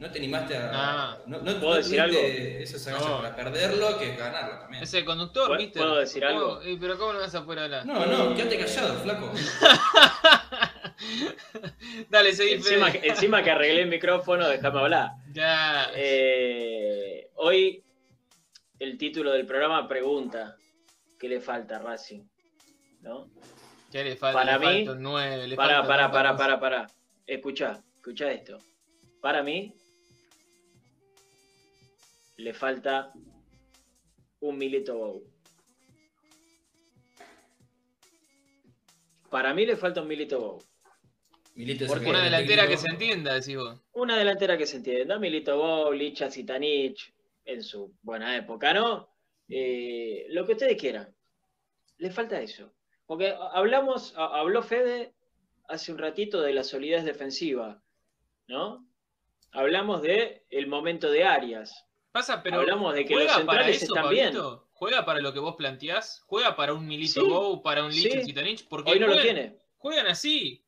No 0.00 0.10
te 0.10 0.18
animaste 0.18 0.56
a. 0.56 0.70
Ah, 0.72 1.18
no, 1.26 1.40
no, 1.40 1.58
¿Puedo 1.58 1.74
decir 1.74 2.00
algo? 2.00 2.18
Eso 2.18 2.76
es 2.76 2.86
para 2.86 3.34
perderlo 3.34 3.98
que 3.98 4.14
ganarlo 4.14 4.60
también. 4.60 4.82
Ese 4.82 5.04
conductor, 5.04 5.58
¿viste? 5.58 5.80
¿Puedo 5.80 5.96
decir 5.96 6.24
algo? 6.24 6.60
pero 6.80 6.96
¿cómo 6.98 7.14
no 7.14 7.20
vas 7.20 7.34
a 7.34 7.44
poder 7.44 7.64
hablar? 7.64 7.84
No, 7.84 8.06
no, 8.06 8.34
quédate 8.36 8.58
callado, 8.58 8.94
flaco. 9.00 9.32
Dale, 12.10 12.32
seguí. 12.32 12.54
Encima, 12.54 12.90
encima, 12.90 13.42
que 13.42 13.50
arreglé 13.50 13.82
el 13.82 13.88
micrófono, 13.88 14.48
déjame 14.48 14.78
hablar. 14.78 15.10
Ya. 15.32 15.90
Eh, 15.94 17.30
hoy 17.34 17.82
el 18.78 18.96
título 18.98 19.32
del 19.32 19.46
programa 19.46 19.88
pregunta: 19.88 20.56
¿qué 21.18 21.28
le 21.28 21.40
falta 21.40 21.76
a 21.76 21.80
Racing? 21.80 22.22
¿No? 23.00 23.28
¿Qué 23.90 24.04
le 24.04 24.16
falta? 24.16 24.38
Para 24.38 24.58
mí. 24.60 24.86
Nueve, 24.96 25.56
para, 25.56 25.84
para, 25.84 26.12
para, 26.12 26.36
para, 26.36 26.60
para. 26.60 26.86
Escucha, 27.26 27.82
escucha 27.96 28.30
esto. 28.30 28.58
Para 29.20 29.42
mí, 29.42 29.74
le 32.38 32.54
falta 32.54 33.12
un 34.40 34.56
Milito 34.56 34.96
Bow. 34.96 35.22
Para 39.28 39.52
mí 39.52 39.66
le 39.66 39.76
falta 39.76 40.00
un 40.00 40.08
Milito 40.08 40.38
Bow. 40.40 40.62
Milito 41.56 41.86
Porque 41.86 42.08
una 42.08 42.22
delantera 42.22 42.68
que 42.68 42.76
se 42.76 42.88
entienda, 42.88 43.34
decís 43.34 43.56
vos. 43.56 43.80
Una 43.92 44.16
delantera 44.16 44.56
que 44.56 44.66
se 44.66 44.76
entienda. 44.76 45.18
Milito 45.18 45.56
Bow, 45.58 45.92
Licha 45.92 46.30
Zitanich, 46.30 47.12
en 47.44 47.62
su 47.62 47.92
buena 48.02 48.36
época, 48.36 48.72
¿no? 48.72 49.10
Eh, 49.48 50.26
lo 50.28 50.46
que 50.46 50.52
ustedes 50.52 50.80
quieran. 50.80 51.12
Le 51.96 52.10
falta 52.12 52.40
eso. 52.40 52.72
Porque 53.06 53.34
hablamos, 53.52 54.14
habló 54.16 54.62
Fede 54.62 55.12
hace 55.66 55.90
un 55.90 55.98
ratito 55.98 56.40
de 56.40 56.52
la 56.52 56.62
solidez 56.62 57.04
defensiva, 57.04 57.82
¿no? 58.46 58.86
Hablamos 59.50 60.02
de 60.02 60.46
el 60.50 60.68
momento 60.68 61.10
de 61.10 61.24
Arias. 61.24 61.87
Pasa, 62.18 62.42
pero 62.42 62.56
hablamos 62.56 62.94
de 62.94 63.04
que 63.04 63.14
los 63.14 63.32
centrales 63.32 63.80
están 63.80 64.08
bien. 64.08 64.36
¿Juega 64.72 65.04
para 65.04 65.20
lo 65.20 65.32
que 65.32 65.38
vos 65.38 65.54
planteás? 65.54 66.24
¿Juega 66.26 66.56
para 66.56 66.74
un 66.74 66.84
Milito 66.84 67.24
Bow, 67.24 67.62
para 67.62 67.84
un 67.84 67.92
Lich 67.92 68.24
Zitanich? 68.24 68.66
Porque 68.66 68.90
Hoy 68.90 68.98
no 68.98 69.06
lo 69.06 69.22
tiene. 69.22 69.60
Juegan 69.76 70.08
así. 70.08 70.64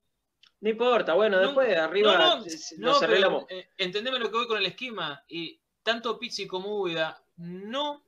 No 0.61 0.71
importa, 0.71 1.15
bueno, 1.15 1.41
después 1.41 1.77
arriba 1.77 2.39
no, 2.39 2.45
nos 2.79 3.03
arreglamos. 3.03 3.47
Eh, 3.49 3.69
entendeme 3.79 4.21
lo 4.21 4.31
que 4.31 4.37
voy 4.37 4.47
con 4.47 4.59
el 4.59 4.67
esquema. 4.67 5.25
Y 5.27 5.61
tanto 5.83 6.21
Pizzi 6.21 6.47
como 6.47 6.83
Úbeda 6.83 7.21
no, 7.39 8.05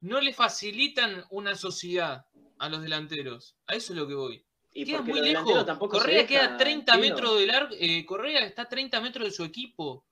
no 0.00 0.20
le 0.20 0.34
facilitan 0.34 1.24
una 1.30 1.54
sociedad 1.54 2.26
a 2.58 2.68
los 2.68 2.82
delanteros. 2.82 3.56
A 3.68 3.74
eso 3.74 3.94
es 3.94 3.98
lo 3.98 4.06
que 4.06 4.14
voy. 4.14 4.44
Y 4.74 4.84
queda 4.84 5.00
muy 5.00 5.22
lejos. 5.22 5.64
Correa 5.78 6.26
queda 6.26 6.58
30 6.58 6.98
metros 6.98 7.38
de 7.38 7.46
largo. 7.46 7.74
Eh, 7.80 8.04
Correa 8.04 8.40
está 8.40 8.62
a 8.62 8.68
30 8.68 9.00
metros 9.00 9.24
de 9.24 9.32
su 9.32 9.44
equipo. 9.44 10.04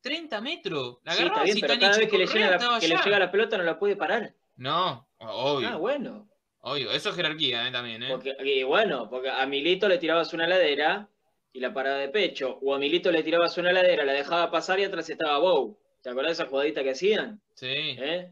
30 0.00 0.40
metros. 0.40 0.98
La 1.04 1.12
sí, 1.12 1.24
está 1.24 1.42
bien, 1.42 1.58
pero 1.60 1.78
cada 1.78 1.98
vez 1.98 2.08
que, 2.08 2.18
le 2.18 2.26
llega, 2.26 2.50
la, 2.50 2.80
que 2.80 2.88
le 2.88 2.96
llega, 2.96 3.18
la, 3.18 3.30
pelota 3.30 3.58
no 3.58 3.64
la 3.64 3.78
puede 3.78 3.96
parar. 3.96 4.34
No, 4.56 5.08
obvio. 5.18 5.68
Ah, 5.68 5.76
bueno. 5.76 6.28
Obvio, 6.60 6.90
eso 6.90 7.10
es 7.10 7.16
jerarquía 7.16 7.68
¿eh? 7.68 7.72
también. 7.72 8.02
¿eh? 8.02 8.08
Porque, 8.10 8.36
y 8.44 8.62
bueno, 8.62 9.08
porque 9.08 9.30
a 9.30 9.46
Milito 9.46 9.88
le 9.88 9.98
tirabas 9.98 10.32
una 10.32 10.46
ladera 10.46 11.08
y 11.52 11.60
la 11.60 11.72
paraba 11.72 11.98
de 11.98 12.08
pecho. 12.08 12.58
O 12.62 12.74
a 12.74 12.78
Milito 12.78 13.10
le 13.10 13.22
tirabas 13.22 13.56
una 13.58 13.72
ladera, 13.72 14.04
la 14.04 14.12
dejaba 14.12 14.50
pasar 14.50 14.80
y 14.80 14.84
atrás 14.84 15.08
estaba 15.08 15.38
Bow. 15.38 15.78
¿Te 16.02 16.10
acordás 16.10 16.36
de 16.36 16.42
esa 16.42 16.50
jugadita 16.50 16.82
que 16.82 16.90
hacían? 16.90 17.40
Sí. 17.54 17.66
¿Eh? 17.66 18.30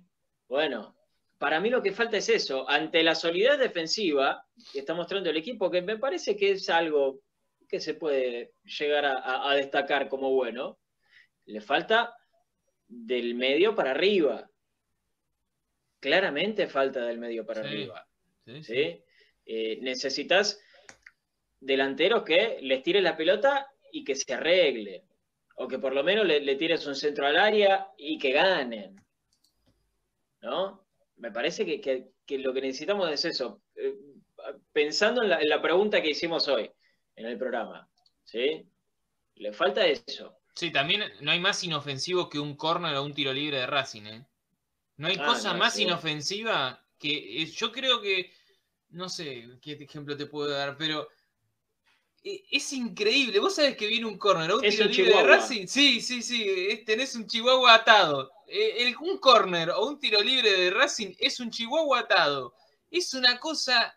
Bueno, 0.48 0.96
para 1.38 1.60
mí 1.60 1.70
lo 1.70 1.82
que 1.82 1.92
falta 1.92 2.16
es 2.16 2.28
eso. 2.28 2.68
Ante 2.68 3.02
la 3.02 3.14
solidez 3.14 3.58
defensiva 3.58 4.44
que 4.72 4.80
está 4.80 4.94
mostrando 4.94 5.30
el 5.30 5.36
equipo, 5.36 5.70
que 5.70 5.82
me 5.82 5.98
parece 5.98 6.36
que 6.36 6.52
es 6.52 6.68
algo 6.68 7.20
que 7.68 7.80
se 7.80 7.94
puede 7.94 8.52
llegar 8.64 9.04
a 9.04 9.52
destacar 9.54 10.08
como 10.08 10.30
bueno 10.30 10.78
le 11.46 11.60
falta 11.60 12.14
del 12.86 13.34
medio 13.34 13.74
para 13.74 13.90
arriba. 13.92 14.48
Claramente 16.00 16.66
falta 16.68 17.04
del 17.06 17.18
medio 17.18 17.44
para 17.46 17.60
arriba. 17.60 18.06
Sí, 18.62 19.02
eh, 19.46 19.78
necesitas 19.80 20.60
delanteros 21.58 22.22
que 22.22 22.58
les 22.60 22.82
tire 22.82 23.00
la 23.00 23.16
pelota 23.16 23.68
y 23.92 24.04
que 24.04 24.14
se 24.14 24.34
arregle. 24.34 25.04
O 25.56 25.66
que 25.66 25.78
por 25.78 25.94
lo 25.94 26.04
menos 26.04 26.26
le, 26.26 26.40
le 26.40 26.56
tires 26.56 26.86
un 26.86 26.94
centro 26.94 27.26
al 27.26 27.36
área 27.36 27.88
y 27.96 28.18
que 28.18 28.30
ganen. 28.32 28.96
¿No? 30.42 30.86
Me 31.16 31.32
parece 31.32 31.64
que, 31.64 31.80
que- 31.80 32.10
que 32.26 32.38
lo 32.38 32.52
que 32.52 32.60
necesitamos 32.60 33.10
es 33.10 33.24
eso. 33.24 33.62
Eh, 33.74 33.94
pensando 34.72 35.22
en 35.22 35.28
la, 35.30 35.40
en 35.40 35.48
la 35.48 35.62
pregunta 35.62 36.02
que 36.02 36.10
hicimos 36.10 36.46
hoy 36.48 36.70
en 37.14 37.26
el 37.26 37.38
programa, 37.38 37.88
¿sí? 38.24 38.68
Le 39.36 39.52
falta 39.52 39.86
eso. 39.86 40.35
Sí, 40.56 40.72
también 40.72 41.04
no 41.20 41.30
hay 41.30 41.38
más 41.38 41.62
inofensivo 41.62 42.28
que 42.28 42.40
un 42.40 42.56
córner 42.56 42.96
o 42.96 43.04
un 43.04 43.14
tiro 43.14 43.32
libre 43.32 43.58
de 43.58 43.66
Racing, 43.66 44.02
¿eh? 44.06 44.26
No 44.96 45.08
hay 45.08 45.16
Ah, 45.18 45.26
cosa 45.26 45.52
no, 45.52 45.58
más 45.58 45.74
sí. 45.74 45.82
inofensiva 45.84 46.84
que 46.98 47.42
eh, 47.42 47.46
yo 47.46 47.70
creo 47.72 48.00
que 48.00 48.32
no 48.90 49.08
sé 49.08 49.58
qué 49.62 49.72
ejemplo 49.72 50.16
te 50.16 50.26
puedo 50.26 50.50
dar, 50.50 50.76
pero 50.76 51.08
eh, 52.24 52.44
es 52.50 52.72
increíble. 52.72 53.38
¿Vos 53.38 53.54
sabés 53.56 53.76
que 53.76 53.86
viene 53.86 54.06
un 54.06 54.18
córner 54.18 54.50
o 54.50 54.56
un 54.58 54.62
tiro 54.68 54.84
un 54.86 54.90
libre 54.92 55.14
de. 55.14 55.22
Racing? 55.22 55.66
Sí, 55.66 56.00
sí, 56.00 56.22
sí. 56.22 56.44
es- 56.70 56.84
tenés 56.84 57.14
un 57.14 57.26
chihuahua 57.26 57.74
atado. 57.74 58.30
Eh, 58.48 58.76
el- 58.78 58.96
un 58.98 59.18
córner 59.18 59.70
o 59.70 59.86
un 59.86 59.98
tiro 59.98 60.20
libre 60.22 60.50
de 60.52 60.70
Racing 60.70 61.14
es 61.18 61.40
un 61.40 61.50
chihuahua 61.50 62.00
atado. 62.00 62.54
Es 62.90 63.12
una 63.14 63.38
cosa. 63.38 63.94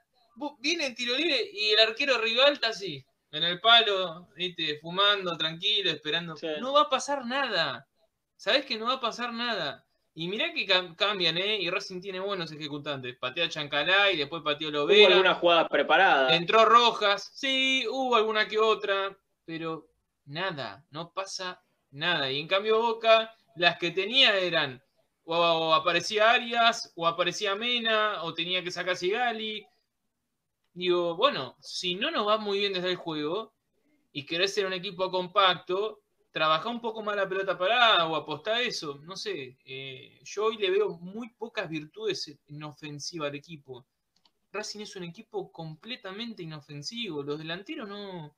Viene 0.60 0.88
el 0.88 0.96
tiro 0.96 1.16
libre 1.18 1.50
y 1.52 1.72
el 1.72 1.80
arquero 1.80 2.18
rival 2.20 2.54
está 2.54 2.70
así, 2.70 3.06
en 3.32 3.44
el 3.44 3.60
palo, 3.60 4.28
¿viste? 4.36 4.80
fumando, 4.80 5.38
tranquilo, 5.38 5.92
esperando. 5.92 6.36
Sí. 6.36 6.48
No 6.60 6.74
va 6.74 6.82
a 6.82 6.90
pasar 6.90 7.26
nada. 7.26 7.88
Sabés 8.36 8.66
que 8.66 8.78
no 8.78 8.86
va 8.86 8.94
a 8.94 9.00
pasar 9.02 9.34
nada. 9.34 9.86
Y 10.14 10.28
mirá 10.28 10.52
que 10.54 10.66
cam- 10.68 10.96
cambian, 10.96 11.38
¿eh? 11.38 11.58
Y 11.62 11.70
Racing 11.70 12.02
tiene 12.02 12.20
buenos 12.20 12.52
ejecutantes. 12.52 13.16
Patea 13.18 13.48
Chancalay, 13.48 14.18
después 14.18 14.42
pateó 14.44 14.70
Hubo 14.70 14.78
Lovera. 14.80 15.14
algunas 15.16 15.38
jugadas 15.38 15.68
preparadas. 15.70 16.34
Entró 16.34 16.66
Rojas, 16.66 17.32
sí, 17.36 17.86
hubo 17.90 18.16
alguna 18.16 18.48
que 18.48 18.58
otra, 18.60 19.16
pero 19.46 19.88
nada, 20.26 20.84
no 20.90 21.12
pasa 21.14 21.62
nada. 21.92 22.30
Y 22.32 22.40
en 22.40 22.48
cambio 22.48 22.82
Boca, 22.82 23.34
las 23.56 23.78
que 23.78 23.92
tenía 23.92 24.36
eran, 24.38 24.82
o, 25.24 25.38
o 25.38 25.74
aparecía 25.74 26.32
Arias, 26.32 26.92
o 26.96 27.08
aparecía 27.08 27.56
Mena, 27.56 28.24
o 28.24 28.34
tenía 28.34 28.64
que 28.64 28.72
sacar 28.72 28.98
Sigali. 28.98 29.66
Digo, 30.80 31.14
bueno, 31.18 31.58
si 31.60 31.96
no 31.96 32.10
nos 32.10 32.26
va 32.26 32.38
muy 32.38 32.60
bien 32.60 32.72
desde 32.72 32.90
el 32.92 32.96
juego, 32.96 33.54
y 34.14 34.26
querés 34.26 34.54
ser 34.54 34.66
un 34.66 34.72
equipo 34.72 35.12
compacto, 35.12 36.04
trabaja 36.32 36.70
un 36.70 36.80
poco 36.80 37.02
más 37.04 37.18
la 37.18 37.28
pelota 37.28 37.58
parada 37.58 38.08
o 38.08 38.16
apostá 38.16 38.56
a 38.56 38.62
eso. 38.62 38.98
No 39.04 39.18
sé, 39.18 39.58
eh, 39.66 40.22
yo 40.24 40.46
hoy 40.46 40.56
le 40.58 40.72
veo 40.72 40.98
muy 41.00 41.32
pocas 41.34 41.68
virtudes 41.70 42.34
en 42.48 42.64
ofensiva 42.64 43.28
al 43.28 43.36
equipo. 43.36 43.86
Racing 44.54 44.80
es 44.80 44.96
un 44.96 45.04
equipo 45.04 45.52
completamente 45.52 46.44
inofensivo. 46.44 47.24
Los 47.24 47.38
delanteros 47.40 47.88
no. 47.90 48.34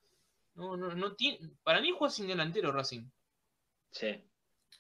No, 0.55 0.75
no, 0.75 0.95
no 0.95 1.13
tienen. 1.15 1.55
Para 1.63 1.79
mí 1.79 1.91
juega 1.95 2.11
sin 2.11 2.25
delantero 2.27 2.71
Racing. 2.71 3.03
Sí. 3.91 4.07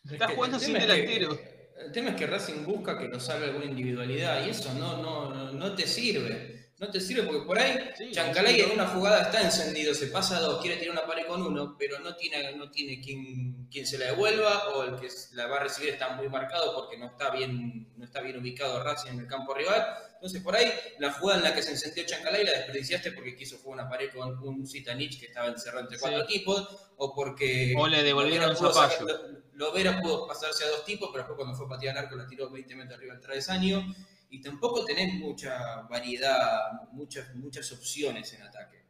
Está 0.09 0.25
Es 0.25 0.31
que 0.31 0.35
jugando 0.35 0.57
sin 0.59 0.73
tema 0.73 0.79
es 0.79 0.85
que- 1.05 1.19
delantero. 1.19 1.39
el 1.85 1.91
tema 1.91 2.09
es 2.09 2.15
que 2.15 2.25
Racing 2.27 2.65
busca 2.65 2.97
que 2.97 3.07
nos 3.07 3.23
salga 3.23 3.45
alguna 3.45 3.65
individualidad 3.65 4.45
y 4.47 4.49
eso 4.49 4.73
no, 4.73 4.97
no, 5.01 5.51
no 5.53 5.75
te 5.75 5.85
sirve. 5.85 6.59
No 6.81 6.89
te 6.89 6.99
sirve 6.99 7.21
porque 7.21 7.45
por 7.45 7.59
ahí 7.59 7.77
Sí, 7.95 8.11
Chancalay 8.11 8.55
sí, 8.55 8.61
en 8.61 8.71
una 8.71 8.87
jugada 8.87 9.21
está 9.21 9.39
encendido, 9.39 9.93
se 9.93 10.07
pasa 10.07 10.37
a 10.37 10.39
dos, 10.39 10.59
quiere 10.63 10.77
tirar 10.77 10.93
una 10.93 11.05
pared 11.05 11.27
con 11.27 11.43
uno, 11.43 11.75
pero 11.77 11.99
no 11.99 12.15
tiene, 12.15 12.55
no 12.55 12.71
tiene 12.71 12.99
quien, 12.99 13.67
quien 13.69 13.85
se 13.85 13.99
la 13.99 14.07
devuelva 14.07 14.69
o 14.69 14.83
el 14.83 14.95
que 14.95 15.07
la 15.33 15.45
va 15.45 15.57
a 15.57 15.59
recibir 15.59 15.89
está 15.89 16.15
muy 16.15 16.27
marcado 16.27 16.73
porque 16.73 16.97
no 16.97 17.05
está 17.05 17.29
bien, 17.29 17.93
no 17.95 18.03
está 18.03 18.21
bien 18.21 18.39
ubicado 18.39 18.83
Racing 18.83 19.11
en 19.11 19.19
el 19.19 19.27
campo 19.27 19.53
rival. 19.53 19.85
Entonces 20.15 20.41
por 20.41 20.55
ahí 20.55 20.71
la 20.97 21.13
jugada 21.13 21.37
en 21.37 21.43
la 21.45 21.53
que 21.53 21.61
se 21.61 21.69
encendió 21.69 22.03
Chancalay 22.03 22.43
la 22.43 22.51
desperdiciaste 22.53 23.11
porque 23.11 23.35
quiso 23.35 23.59
jugar 23.59 23.81
una 23.81 23.89
pared 23.89 24.09
con 24.11 24.39
un 24.39 24.65
Zitanich 24.65 25.19
que 25.19 25.27
estaba 25.27 25.49
encerrado 25.49 25.81
entre 25.81 25.99
cuatro 25.99 26.25
tipos 26.25 26.67
o 26.97 27.13
porque 27.13 27.75
O 27.77 27.87
le 27.87 28.01
devolvieron 28.01 28.57
zapallo. 28.57 29.05
Lovera 29.53 30.01
pudo 30.01 30.25
pasarse 30.25 30.63
a 30.63 30.69
dos 30.69 30.83
tipos, 30.83 31.09
pero 31.11 31.25
después 31.25 31.37
cuando 31.37 31.55
fue 31.55 31.67
a 31.67 31.69
patear 31.69 31.95
al 31.95 32.05
arco 32.05 32.15
la 32.15 32.25
tiró 32.25 32.49
20 32.49 32.75
metros 32.75 32.97
arriba 32.97 33.13
del 33.13 33.21
travesaño. 33.21 33.85
Y 34.31 34.41
tampoco 34.41 34.83
tenés 34.85 35.13
mucha 35.13 35.81
variedad, 35.83 36.89
muchas, 36.91 37.35
muchas 37.35 37.71
opciones 37.71 38.33
en 38.33 38.41
ataque. 38.41 38.81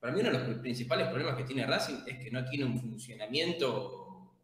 Para 0.00 0.12
mí 0.12 0.20
uno 0.20 0.32
de 0.32 0.38
los 0.48 0.58
principales 0.58 1.06
problemas 1.06 1.36
que 1.36 1.44
tiene 1.44 1.64
Racing 1.64 2.02
es 2.06 2.18
que 2.18 2.30
no 2.30 2.44
tiene 2.44 2.64
un 2.64 2.80
funcionamiento 2.80 4.34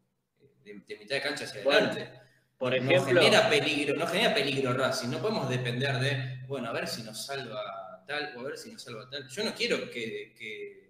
de, 0.62 0.75
de 0.87 0.97
mitad 0.97 1.17
de 1.17 1.23
cancha 1.23 1.45
hacia 1.45 1.64
Bueno, 1.64 1.88
adelante. 1.88 2.21
Por 2.59 2.71
no 2.71 2.77
ejemplo, 2.77 3.23
genera 3.23 3.49
peligro, 3.49 3.97
no 3.97 4.07
genera 4.07 4.35
peligro 4.35 4.73
Racing. 4.73 5.09
No 5.09 5.19
podemos 5.19 5.49
depender 5.49 5.99
de, 5.99 6.45
bueno, 6.47 6.69
a 6.69 6.73
ver 6.73 6.88
si 6.88 7.03
nos 7.03 7.25
salva 7.25 8.05
tal 8.07 8.37
o 8.37 8.41
a 8.41 8.45
ver 8.45 8.59
si 8.59 8.73
nos 8.73 8.83
salva 8.83 9.09
tal. 9.09 9.29
Yo 9.29 9.45
no 9.45 9.55
quiero 9.55 9.88
que, 9.91 10.88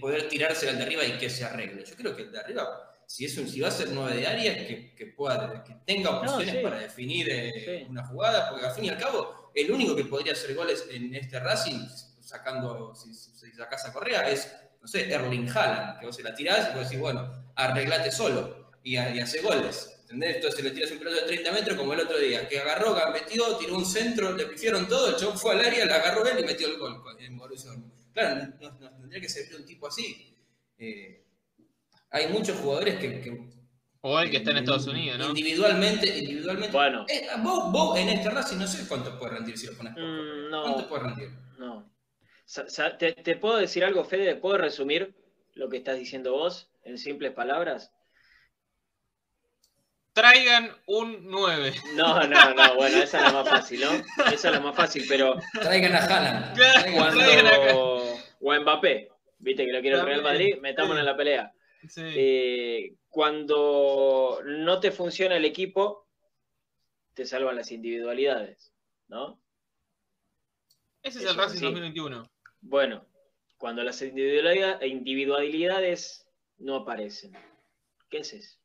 poder 0.00 0.28
tirarse 0.28 0.68
al 0.68 0.76
de 0.76 0.84
arriba 0.84 1.04
y 1.04 1.18
que 1.18 1.28
se 1.28 1.44
arregle. 1.44 1.84
Yo 1.84 1.96
creo 1.96 2.14
que 2.14 2.22
el 2.22 2.32
de 2.32 2.38
arriba, 2.38 2.89
si 3.10 3.24
es 3.24 3.36
un, 3.38 3.48
si 3.48 3.60
va 3.60 3.66
a 3.66 3.72
ser 3.72 3.88
nueve 3.90 4.14
de 4.14 4.24
área, 4.24 4.54
que, 4.54 4.94
que 4.94 5.06
pueda, 5.06 5.64
que 5.64 5.74
tenga 5.84 6.10
opciones 6.20 6.54
sí. 6.54 6.60
para 6.62 6.78
definir 6.78 7.28
eh, 7.28 7.52
Sí. 7.82 7.86
una 7.90 8.06
jugada, 8.06 8.48
porque 8.48 8.64
al 8.66 8.72
fin 8.72 8.84
y 8.84 8.88
al 8.88 8.98
cabo, 8.98 9.50
el 9.52 9.68
único 9.72 9.96
que 9.96 10.04
podría 10.04 10.32
hacer 10.32 10.54
goles 10.54 10.86
en 10.88 11.12
este 11.16 11.40
Racing, 11.40 11.80
sacando, 12.20 12.94
si, 12.94 13.12
si 13.12 13.50
sacás 13.50 13.84
a 13.86 13.92
Correa, 13.92 14.30
es, 14.30 14.52
no 14.80 14.86
sé, 14.86 15.12
Erling 15.12 15.48
Haaland, 15.50 15.98
que 15.98 16.06
vos 16.06 16.14
se 16.14 16.22
la 16.22 16.32
tirás 16.36 16.70
y 16.70 16.76
vos 16.76 16.84
decís, 16.84 17.00
bueno, 17.00 17.50
arreglate 17.56 18.12
solo 18.12 18.70
y, 18.84 18.92
y 18.92 18.96
hace 19.18 19.40
goles. 19.42 19.96
¿Entendés? 20.02 20.36
Entonces 20.36 20.62
le 20.62 20.70
tiras 20.70 20.92
un 20.92 20.98
peloto 20.98 21.16
de 21.20 21.26
30 21.26 21.52
metros 21.52 21.76
como 21.76 21.92
el 21.92 22.00
otro 22.00 22.16
día, 22.16 22.48
que 22.48 22.60
agarró, 22.60 22.96
metió, 23.12 23.56
tiró 23.56 23.76
un 23.76 23.84
centro, 23.86 24.36
le 24.36 24.46
pifiaron 24.46 24.86
todo, 24.86 25.08
el 25.08 25.16
chabón 25.16 25.36
fue 25.36 25.52
al 25.54 25.64
área, 25.64 25.84
la 25.84 25.96
agarró 25.96 26.24
él 26.26 26.38
y 26.38 26.44
metió 26.44 26.68
el 26.68 26.78
gol 26.78 27.02
el 27.18 27.30
Borussia. 27.34 27.72
Claro, 28.12 28.52
nos, 28.60 28.78
nos 28.78 28.96
tendría 29.00 29.20
que 29.20 29.28
servir 29.28 29.56
un 29.56 29.64
tipo 29.66 29.88
así. 29.88 30.36
Eh, 30.78 31.24
hay 32.10 32.28
muchos 32.28 32.58
jugadores 32.58 32.98
que, 32.98 33.20
que 33.20 33.38
O 34.00 34.18
el 34.18 34.30
que 34.30 34.38
está 34.38 34.50
en 34.50 34.58
Estados 34.58 34.86
Unidos, 34.86 35.18
¿no? 35.18 35.28
Individualmente, 35.28 36.18
individualmente. 36.18 36.76
Bueno. 36.76 37.04
Eh, 37.08 37.28
vos, 37.42 37.70
vos 37.72 37.98
en 37.98 38.08
este 38.08 38.30
Racing 38.30 38.58
no 38.58 38.66
sé 38.66 38.86
cuánto 38.88 39.18
puede 39.18 39.34
rendir 39.34 39.56
si 39.58 39.66
lo 39.66 39.76
pones 39.76 39.94
por 39.94 40.02
Mm, 40.02 40.50
¿Cuánto 40.50 40.80
no, 40.82 40.88
puede 40.88 41.02
rendir? 41.04 41.30
no. 41.58 41.90
¿Te, 42.98 43.12
te 43.12 43.36
puedo 43.36 43.58
decir 43.58 43.84
algo, 43.84 44.04
Fede? 44.04 44.34
¿Puedo 44.34 44.58
resumir 44.58 45.14
lo 45.54 45.68
que 45.68 45.76
estás 45.76 45.96
diciendo 45.96 46.32
vos 46.32 46.68
en 46.82 46.98
simples 46.98 47.32
palabras? 47.32 47.92
Traigan 50.12 50.70
un 50.86 51.30
9. 51.30 51.72
No, 51.94 52.26
no, 52.26 52.54
no, 52.54 52.74
bueno, 52.74 52.98
esa 52.98 53.18
es 53.18 53.24
la 53.24 53.32
más 53.32 53.48
fácil, 53.48 53.80
¿no? 53.80 53.92
Esa 54.32 54.48
es 54.48 54.52
la 54.54 54.60
más 54.60 54.74
fácil, 54.74 55.04
pero 55.08 55.36
Traigan 55.52 55.94
a 55.94 55.98
Haaland. 55.98 56.54
Traigan 56.54 57.46
a 57.46 57.56
cuando... 57.56 58.16
O 58.40 58.54
Mbappé, 58.60 59.08
viste 59.38 59.64
que 59.66 59.72
lo 59.72 59.80
quiere 59.80 59.98
el 59.98 60.04
Real 60.04 60.22
Madrid, 60.22 60.56
metámonos 60.60 60.98
en 60.98 61.06
la 61.06 61.16
pelea. 61.16 61.52
Sí. 61.88 62.02
Eh, 62.04 62.94
cuando 63.08 64.40
no 64.44 64.80
te 64.80 64.90
funciona 64.92 65.36
el 65.36 65.44
equipo, 65.44 66.06
te 67.14 67.24
salvan 67.26 67.56
las 67.56 67.72
individualidades, 67.72 68.72
¿no? 69.08 69.40
Ese 71.02 71.18
es 71.18 71.24
eso 71.24 71.32
el 71.32 71.38
Racing 71.38 71.56
así. 71.56 71.64
2021. 71.64 72.30
Bueno, 72.60 73.06
cuando 73.56 73.82
las 73.82 74.00
individualidad- 74.02 74.82
individualidades 74.82 76.26
no 76.58 76.76
aparecen. 76.76 77.32
¿Qué 78.10 78.18
es 78.18 78.32
eso? 78.34 78.58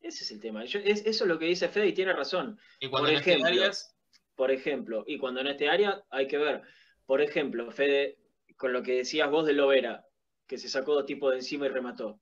Ese 0.00 0.24
es 0.24 0.30
el 0.30 0.40
tema. 0.40 0.64
Yo- 0.64 0.80
es, 0.80 1.00
eso 1.06 1.24
es 1.24 1.28
lo 1.28 1.38
que 1.38 1.46
dice 1.46 1.68
Fede 1.68 1.88
y 1.88 1.92
tiene 1.94 2.12
razón. 2.12 2.58
Y 2.80 2.88
Por 2.88 3.02
no 3.02 3.08
ejemplo, 3.08 3.50
Por 4.36 4.50
ejemplo, 4.50 5.04
y 5.06 5.16
cuando 5.18 5.40
en 5.40 5.46
este 5.48 5.68
área 5.68 6.04
hay 6.10 6.26
que 6.26 6.38
ver, 6.38 6.62
por 7.06 7.20
ejemplo, 7.20 7.70
Fede, 7.70 8.18
con 8.56 8.72
lo 8.72 8.82
que 8.82 8.92
decías 8.96 9.30
vos 9.30 9.46
de 9.46 9.52
Lovera, 9.52 10.04
que 10.46 10.58
se 10.58 10.68
sacó 10.68 10.94
dos 10.94 11.06
tipos 11.06 11.30
de 11.30 11.38
encima 11.38 11.66
y 11.66 11.68
remató. 11.70 12.20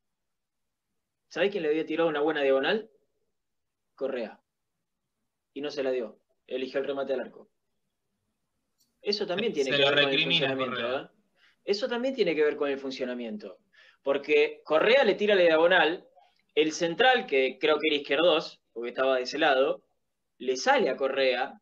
¿Sabés 1.33 1.51
quién 1.51 1.62
le 1.62 1.71
había 1.71 1.87
tirado 1.87 2.11
una 2.11 2.21
buena 2.21 2.42
diagonal? 2.42 2.90
Correa. 3.95 4.38
Y 5.55 5.62
no 5.62 5.71
se 5.71 5.83
la 5.83 5.90
dio. 5.90 6.21
Eligió 6.47 6.79
el 6.79 6.87
remate 6.87 7.14
al 7.14 7.21
arco. 7.21 7.49
Eso 9.01 9.27
también 9.27 9.51
tiene 9.55 9.71
Se 9.71 9.79
que 9.79 9.83
ver 9.83 9.95
con 9.95 10.12
el 10.12 10.23
funcionamiento. 10.25 11.01
¿eh? 11.01 11.09
Eso 11.64 11.88
también 11.88 12.14
tiene 12.14 12.35
que 12.35 12.45
ver 12.45 12.57
con 12.57 12.68
el 12.68 12.79
funcionamiento. 12.79 13.61
Porque 14.03 14.61
Correa 14.62 15.05
le 15.05 15.14
tira 15.14 15.35
la 15.35 15.40
diagonal, 15.40 16.07
el 16.55 16.73
central, 16.73 17.25
que 17.25 17.57
creo 17.59 17.79
que 17.79 17.87
era 17.87 17.97
izquierdos, 17.97 18.61
porque 18.71 18.90
estaba 18.90 19.16
de 19.16 19.23
ese 19.23 19.38
lado, 19.38 19.87
le 20.37 20.59
sale 20.59 20.90
a 20.90 20.99
Correa 20.99 21.59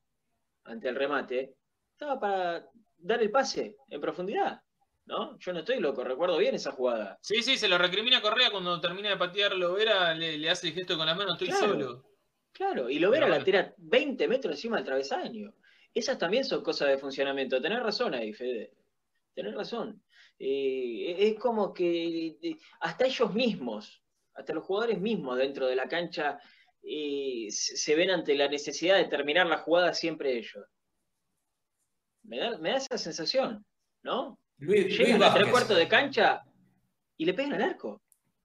ante 0.64 0.88
el 0.88 0.96
remate, 0.96 1.54
estaba 1.92 2.18
para 2.18 2.66
dar 2.98 3.22
el 3.22 3.30
pase 3.30 3.76
en 3.88 4.00
profundidad. 4.00 4.62
¿No? 5.06 5.36
Yo 5.38 5.52
no 5.52 5.60
estoy 5.60 5.80
loco, 5.80 6.04
recuerdo 6.04 6.38
bien 6.38 6.54
esa 6.54 6.70
jugada. 6.72 7.18
Sí, 7.22 7.42
sí, 7.42 7.56
se 7.58 7.68
lo 7.68 7.78
recrimina 7.78 8.20
Correa 8.22 8.50
cuando 8.50 8.80
termina 8.80 9.08
de 9.10 9.16
patear 9.16 9.56
Lovera, 9.56 10.14
le, 10.14 10.38
le 10.38 10.50
hace 10.50 10.68
el 10.68 10.74
gesto 10.74 10.96
con 10.96 11.06
las 11.06 11.16
manos, 11.16 11.32
estoy 11.34 11.48
Claro. 11.48 11.66
solo. 11.68 12.06
Claro, 12.52 12.90
y 12.90 12.98
Lovera 12.98 13.22
Pero 13.26 13.28
la 13.30 13.36
bueno. 13.36 13.44
tira 13.44 13.74
20 13.78 14.28
metros 14.28 14.54
encima 14.54 14.76
del 14.76 14.84
travesaño. 14.84 15.54
Esas 15.94 16.18
también 16.18 16.44
son 16.44 16.62
cosas 16.62 16.88
de 16.88 16.98
funcionamiento. 16.98 17.60
Tenés 17.60 17.82
razón 17.82 18.14
ahí, 18.14 18.32
Fede. 18.32 18.72
Tenés 19.34 19.54
razón. 19.54 20.02
Eh, 20.38 21.16
es 21.18 21.38
como 21.38 21.72
que 21.74 22.26
eh, 22.42 22.56
hasta 22.80 23.06
ellos 23.06 23.32
mismos, 23.34 24.02
hasta 24.34 24.52
los 24.54 24.64
jugadores 24.64 25.00
mismos 25.00 25.36
dentro 25.38 25.66
de 25.66 25.76
la 25.76 25.88
cancha, 25.88 26.38
eh, 26.82 27.46
se 27.50 27.76
se 27.76 27.94
ven 27.96 28.10
ante 28.10 28.34
la 28.36 28.48
necesidad 28.48 28.96
de 28.96 29.04
terminar 29.06 29.46
la 29.46 29.58
jugada 29.58 29.92
siempre 29.94 30.36
ellos. 30.38 30.64
Me 32.22 32.38
da, 32.38 32.58
me 32.58 32.70
da 32.70 32.76
esa 32.76 32.98
sensación, 32.98 33.64
¿no? 34.02 34.38
Luis, 34.60 34.86
Luis 34.98 35.00
a 35.00 35.04
tres 35.06 35.18
Vázquez. 35.18 35.50
cuartos 35.50 35.76
de 35.76 35.88
cancha 35.88 36.42
y 37.16 37.24
le 37.24 37.34
pegan 37.34 37.54
al 37.54 37.62
arco. 37.62 38.02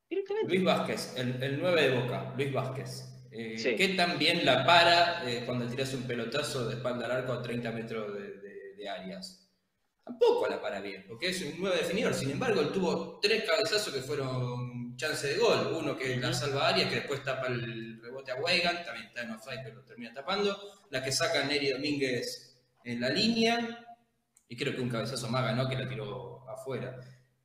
directamente. 0.09 0.49
Luis 0.49 0.63
Vázquez, 0.63 1.13
el, 1.17 1.41
el 1.43 1.59
9 1.59 1.81
de 1.89 1.99
Boca, 1.99 2.33
Luis 2.37 2.53
Vázquez. 2.53 3.11
Eh, 3.31 3.57
Sí. 3.57 3.75
¿Qué 3.75 3.89
tan 3.89 4.17
bien 4.17 4.45
la 4.45 4.65
para 4.65 5.29
eh, 5.29 5.43
cuando 5.45 5.67
tiras 5.67 5.93
un 5.93 6.03
pelotazo 6.03 6.67
de 6.67 6.75
espalda 6.75 7.05
al 7.05 7.11
arco 7.11 7.33
a 7.33 7.41
30 7.41 7.71
metros 7.71 8.13
de, 8.13 8.31
de- 8.39 8.75
de 8.77 8.89
áreas? 8.89 9.41
Tampoco 10.05 10.47
la 10.47 10.61
para 10.61 10.79
bien, 10.81 11.03
porque 11.07 11.29
es 11.29 11.41
un 11.41 11.55
9 11.59 11.77
definidor. 11.77 12.13
Sin 12.13 12.29
embargo, 12.31 12.61
él 12.61 12.69
tuvo 12.71 13.19
tres 13.19 13.43
cabezazos 13.43 13.91
que 13.93 14.01
fueron 14.01 14.95
chance 14.95 15.27
de 15.27 15.37
gol. 15.37 15.75
Uno 15.79 15.97
que 15.97 16.15
la 16.17 16.31
salva 16.31 16.67
a 16.67 16.69
Arias, 16.69 16.89
que 16.89 16.95
después 16.97 17.23
tapa 17.23 17.47
el 17.47 17.99
rebote 18.01 18.31
a 18.31 18.35
Weigand, 18.35 18.85
también 18.85 19.07
está 19.07 19.23
en 19.23 19.31
offside, 19.31 19.61
pero 19.63 19.77
lo 19.77 19.83
termina 19.83 20.13
tapando. 20.13 20.55
La 20.91 21.03
que 21.03 21.11
saca 21.11 21.43
Neri 21.43 21.71
Domínguez 21.71 22.55
en 22.83 23.01
la 23.01 23.09
línea. 23.09 23.94
Y 24.47 24.55
creo 24.55 24.75
que 24.75 24.81
un 24.81 24.89
cabezazo 24.89 25.27
más 25.29 25.43
ganó 25.43 25.67
que 25.67 25.75
la 25.75 25.87
tiró 25.87 26.47
afuera. 26.49 26.99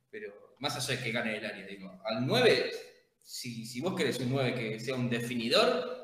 Pero 0.09 0.55
más 0.59 0.75
allá 0.75 0.97
de 0.97 1.03
que 1.03 1.11
gane 1.11 1.37
el 1.37 1.45
área, 1.45 1.65
digo, 1.65 2.01
al 2.05 2.25
9, 2.25 2.71
si, 3.23 3.65
si 3.65 3.81
vos 3.81 3.95
querés 3.95 4.19
un 4.19 4.31
9 4.31 4.53
que 4.53 4.79
sea 4.79 4.95
un 4.95 5.09
definidor, 5.09 6.01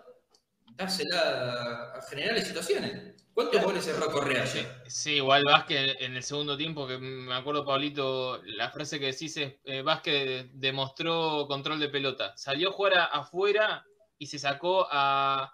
dásela 0.76 1.94
a 1.96 2.02
generar 2.10 2.40
situaciones. 2.40 3.16
¿Cuántos 3.34 3.64
goles 3.64 3.86
cerró 3.86 4.12
Correa 4.12 4.42
ayer? 4.42 4.66
sí, 4.88 5.18
igual 5.18 5.44
Vázquez 5.44 5.96
en 6.00 6.16
el 6.16 6.24
segundo 6.24 6.58
tiempo, 6.58 6.88
que 6.88 6.98
me 6.98 7.36
acuerdo, 7.36 7.64
Pablito, 7.64 8.42
la 8.46 8.72
frase 8.72 9.00
que 9.00 9.08
decís 9.08 9.38
es, 9.38 9.54
eh, 9.64 9.84
Vázquez 9.84 10.48
demostró 10.54 11.46
control 11.48 11.80
de 11.80 11.90
pelota. 11.90 12.36
Salió 12.36 12.70
a 12.70 12.72
jugar 12.72 12.94
afuera 13.12 13.86
y 14.18 14.26
se 14.26 14.40
sacó 14.40 14.88
a... 14.90 15.54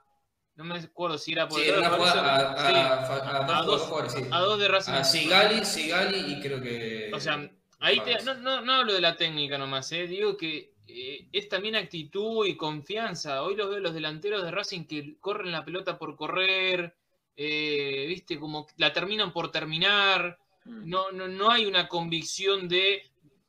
No 0.55 0.63
me 0.65 0.75
acuerdo 0.77 1.17
si 1.17 1.31
era 1.33 1.47
por 1.47 1.59
Sí, 1.59 1.67
el 1.67 1.79
era 1.79 1.95
una 1.95 2.11
a, 2.11 2.51
a- 2.53 2.67
sí, 2.67 2.73
a- 2.75 2.93
a 2.93 3.59
a 3.59 3.63
dos, 3.63 3.65
dos- 3.65 3.81
jugadores, 3.87 4.13
sí. 4.13 4.21
a 4.31 4.39
dos 4.39 4.59
de 4.59 4.67
Racing. 4.67 4.91
A 4.91 5.03
Sigali, 5.03 5.65
Sigali 5.65 6.33
y 6.33 6.41
creo 6.41 6.61
que. 6.61 7.09
O 7.13 7.19
sea, 7.19 7.49
ahí 7.79 7.99
te- 8.01 8.21
no, 8.23 8.35
no, 8.35 8.61
no 8.61 8.73
hablo 8.73 8.93
de 8.93 9.01
la 9.01 9.15
técnica 9.15 9.57
nomás, 9.57 9.91
eh, 9.91 10.05
digo 10.07 10.37
que 10.37 10.73
eh, 10.87 11.27
es 11.31 11.49
también 11.49 11.75
actitud 11.75 12.45
y 12.45 12.55
confianza. 12.55 13.41
Hoy 13.41 13.55
los 13.55 13.69
veo 13.69 13.79
los 13.79 13.93
delanteros 13.95 14.43
de 14.43 14.51
Racing 14.51 14.85
que 14.85 15.15
corren 15.19 15.51
la 15.51 15.65
pelota 15.65 15.97
por 15.97 16.15
correr, 16.15 16.95
eh, 17.35 18.05
viste, 18.07 18.39
como 18.39 18.67
la 18.77 18.93
terminan 18.93 19.33
por 19.33 19.49
terminar. 19.51 20.37
Mm. 20.65 20.87
No, 20.89 21.11
no, 21.11 21.27
no 21.27 21.49
hay 21.51 21.65
una 21.65 21.87
convicción 21.87 22.67
de 22.67 23.01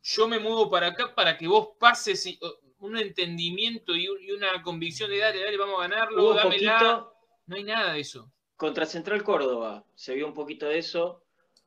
yo 0.03 0.27
me 0.29 0.38
muevo 0.38 0.71
para 0.71 0.88
acá 0.88 1.14
para 1.14 1.37
que 1.37 1.47
vos 1.47 1.69
pases 1.79 2.25
y, 2.27 2.38
un 2.85 2.99
entendimiento 2.99 3.94
y, 3.94 4.09
un- 4.09 4.23
y 4.23 4.31
una 4.33 4.62
convicción 4.62 5.11
de 5.11 5.18
dale, 5.18 5.40
dale, 5.42 5.57
vamos 5.57 5.79
a 5.81 5.88
ganarlo, 5.88 6.23
Hubo 6.23 6.35
dámela. 6.35 6.79
poquito 6.79 7.14
No 7.47 7.57
hay 7.57 7.64
nada 7.64 7.92
de 7.94 8.01
eso. 8.01 8.31
contra 8.57 8.87
Central 8.87 9.23
Córdoba, 9.23 9.85
se 9.94 10.14
vio 10.14 10.27
un 10.27 10.35
poquito 10.35 10.66
de 10.66 10.79
eso. 10.79 11.20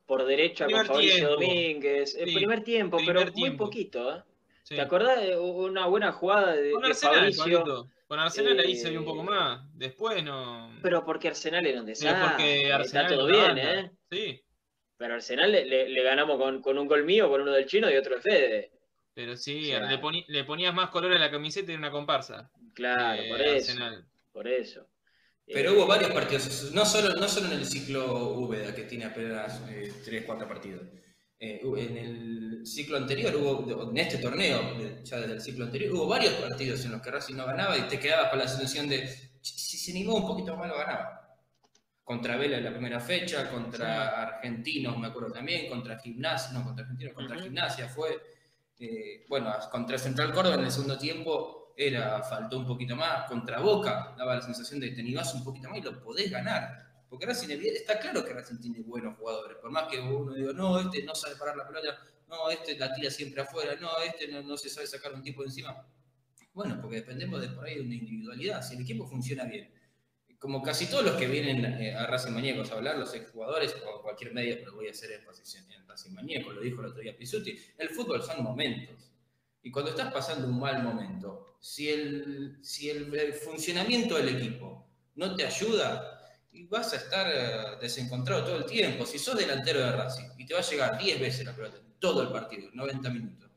Por 0.06 0.24
derecha 0.24 0.64
Primer 0.64 0.86
con 0.86 0.94
Fabricio 0.96 1.36
tiempo. 1.36 1.54
Domínguez. 1.54 2.14
El 2.14 2.28
Sí, 2.30 2.34
primer 2.34 2.64
tiempo, 2.64 2.96
primer 2.96 3.16
pero 3.16 3.26
muy 3.32 3.34
tiempo. 3.42 3.64
poquito. 3.66 4.16
¿eh? 4.16 4.22
Sí. 4.62 4.74
¿Te 4.74 4.80
acordás 4.80 5.20
de 5.20 5.36
una 5.38 5.86
buena 5.86 6.12
jugada 6.12 6.54
de, 6.56 6.70
Con 6.72 6.80
de 6.82 6.88
Arsenal, 6.88 7.14
Fabricio? 7.16 7.42
Pablito. 7.60 7.88
Con 8.06 8.18
Arsenal 8.18 8.58
ahí 8.58 8.74
se 8.74 8.88
vio 8.88 9.00
un 9.00 9.04
poco 9.04 9.20
Eh, 9.20 9.24
más. 9.26 9.60
Después 9.74 10.24
no. 10.24 10.70
Pero 10.82 11.04
porque 11.04 11.28
Arsenal 11.28 11.66
era 11.66 11.80
un 11.80 11.86
desastre. 11.86 12.22
porque 12.26 12.72
Arsenal 12.72 13.04
Está 13.04 13.16
todo 13.16 13.26
bien. 13.26 13.58
¿eh? 13.58 13.90
Sí, 14.10 14.40
Pero 14.96 15.14
Arsenal 15.14 15.52
le, 15.52 15.66
le- 15.66 15.88
le 15.90 16.02
ganamos 16.02 16.38
con, 16.38 16.62
con 16.62 16.78
un 16.78 16.88
gol 16.88 17.04
mío, 17.04 17.28
con 17.28 17.42
uno 17.42 17.52
del 17.52 17.66
chino 17.66 17.90
y 17.90 17.96
otro 17.96 18.14
de 18.16 18.22
Fede. 18.22 18.70
Pero 19.18 19.36
sí, 19.36 19.64
O 19.64 19.78
sea- 19.78 19.90
le, 19.90 20.00
poni- 20.00 20.24
le 20.28 20.44
ponías 20.44 20.72
más 20.72 20.90
color 20.90 21.12
a 21.12 21.18
la 21.18 21.28
camiseta 21.28 21.72
y 21.72 21.74
era 21.74 21.80
una 21.80 21.90
comparsa. 21.90 22.52
Claro, 22.72 23.20
eh, 23.20 23.28
por 23.28 23.40
eso. 23.40 23.70
Arsenal. 23.72 24.06
Por 24.32 24.46
eso. 24.46 24.86
Pero 25.44 25.70
Eh, 25.70 25.74
hubo 25.74 25.86
varios 25.88 26.12
partidos, 26.12 26.70
no 26.72 26.84
solo, 26.86 27.12
no 27.16 27.26
solo 27.26 27.46
en 27.46 27.54
el 27.54 27.66
ciclo 27.66 28.28
Úbeda, 28.34 28.72
que 28.72 28.82
tiene 28.84 29.06
apenas 29.06 29.60
3, 30.04 30.22
4 30.24 30.46
partidos. 30.46 30.82
Eh, 31.40 31.60
en 31.64 31.96
el 31.98 32.60
ciclo 32.64 32.96
anterior, 32.96 33.34
hubo, 33.34 33.90
en 33.90 33.98
este 33.98 34.18
torneo, 34.18 34.60
ya 35.02 35.18
desde 35.18 35.32
el 35.34 35.40
ciclo 35.40 35.64
anterior, 35.64 35.92
hubo 35.94 36.06
varios 36.06 36.34
partidos 36.34 36.84
en 36.84 36.92
los 36.92 37.02
que 37.02 37.10
Racing 37.10 37.34
no 37.34 37.44
ganaba 37.44 37.76
y 37.76 37.82
te 37.88 37.98
quedabas 37.98 38.30
con 38.30 38.38
la 38.38 38.46
sensación 38.46 38.88
de 38.88 39.08
si 39.40 39.76
se 39.78 39.90
animó 39.90 40.14
un 40.14 40.28
poquito 40.28 40.56
más 40.56 40.68
lo 40.68 40.78
ganaba. 40.78 41.36
Contra 42.04 42.36
Vela 42.36 42.58
en 42.58 42.64
la 42.64 42.70
primera 42.70 43.00
fecha, 43.00 43.50
contra 43.50 44.22
Argentinos, 44.22 44.96
me 44.96 45.08
acuerdo 45.08 45.32
también, 45.32 45.68
contra 45.68 45.98
Gimnasia, 45.98 46.52
no, 46.56 46.62
contra 46.64 46.84
Argentinos, 46.84 47.14
contra. 47.14 47.40
Gimnasia 47.40 47.88
fue. 47.88 48.37
Eh, 48.78 49.26
bueno, 49.28 49.52
contra 49.70 49.98
Central 49.98 50.32
Córdoba 50.32 50.56
en 50.56 50.64
el 50.64 50.70
segundo 50.70 50.96
tiempo 50.96 51.74
era, 51.76 52.22
faltó 52.22 52.58
un 52.58 52.66
poquito 52.66 52.96
más. 52.96 53.28
Contra 53.28 53.60
Boca 53.60 54.14
daba 54.16 54.36
la 54.36 54.42
sensación 54.42 54.80
de 54.80 54.90
que 54.90 54.96
te 54.96 55.00
animás 55.00 55.34
un 55.34 55.44
poquito 55.44 55.68
más 55.68 55.78
y 55.78 55.82
lo 55.82 56.02
podés 56.02 56.30
ganar. 56.30 56.88
Porque 57.08 57.24
Racing 57.24 57.48
está 57.62 57.98
claro 57.98 58.24
que 58.24 58.34
Racing 58.34 58.58
tiene 58.58 58.80
buenos 58.80 59.16
jugadores. 59.16 59.56
Por 59.58 59.70
más 59.70 59.88
que 59.88 59.98
uno 59.98 60.34
diga, 60.34 60.52
no, 60.52 60.78
este 60.78 61.02
no 61.04 61.14
sabe 61.14 61.36
parar 61.36 61.56
la 61.56 61.66
pelota, 61.66 61.98
no, 62.28 62.50
este 62.50 62.76
la 62.76 62.92
tira 62.92 63.10
siempre 63.10 63.40
afuera, 63.42 63.76
no, 63.80 63.88
este 64.06 64.28
no, 64.28 64.42
no 64.42 64.56
se 64.56 64.68
sabe 64.68 64.86
sacar 64.86 65.14
un 65.14 65.22
tipo 65.22 65.42
de 65.42 65.48
encima. 65.48 65.86
Bueno, 66.52 66.78
porque 66.80 66.96
dependemos 66.96 67.40
de 67.40 67.48
por 67.48 67.64
ahí 67.64 67.76
de 67.76 67.82
una 67.82 67.94
individualidad. 67.94 68.62
Si 68.62 68.74
el 68.74 68.82
equipo 68.82 69.06
funciona 69.06 69.44
bien, 69.44 69.72
como 70.38 70.62
casi 70.62 70.86
todos 70.86 71.04
los 71.04 71.16
que 71.16 71.26
vienen 71.26 71.64
eh, 71.64 71.94
a 71.94 72.06
Racing 72.06 72.32
Mañecos 72.32 72.70
a 72.70 72.74
hablar, 72.74 72.98
los 72.98 73.14
exjugadores 73.14 73.74
o 73.86 74.02
cualquier 74.02 74.32
medio, 74.34 74.56
pero 74.58 74.74
voy 74.74 74.88
a 74.88 74.90
hacer 74.90 75.12
énfasis 75.12 75.56
en, 75.56 75.77
Racing 75.98 76.14
Mañecos, 76.14 76.54
lo 76.54 76.60
dijo 76.60 76.80
el 76.80 76.86
otro 76.88 77.00
día 77.02 77.16
Pisuti, 77.16 77.58
el 77.78 77.88
fútbol 77.90 78.22
son 78.22 78.42
momentos. 78.44 79.10
Y 79.62 79.70
cuando 79.70 79.90
estás 79.90 80.12
pasando 80.12 80.46
un 80.46 80.58
mal 80.60 80.82
momento, 80.82 81.56
si 81.60 81.88
el, 81.88 82.58
si 82.62 82.88
el, 82.90 83.12
el 83.14 83.32
funcionamiento 83.34 84.16
del 84.16 84.36
equipo 84.36 84.86
no 85.16 85.34
te 85.34 85.44
ayuda, 85.44 86.14
y 86.52 86.64
vas 86.66 86.92
a 86.92 86.96
estar 86.96 87.30
eh, 87.32 87.76
desencontrado 87.80 88.44
todo 88.44 88.56
el 88.56 88.64
tiempo. 88.64 89.04
Si 89.04 89.18
sos 89.18 89.36
delantero 89.36 89.80
de 89.80 89.92
Racing 89.92 90.28
y 90.38 90.46
te 90.46 90.54
va 90.54 90.60
a 90.60 90.62
llegar 90.62 90.98
10 90.98 91.20
veces 91.20 91.44
la 91.44 91.54
pelota, 91.54 91.76
en 91.76 91.92
todo 91.98 92.22
el 92.22 92.28
partido, 92.30 92.70
90 92.72 93.10
minutos, 93.10 93.50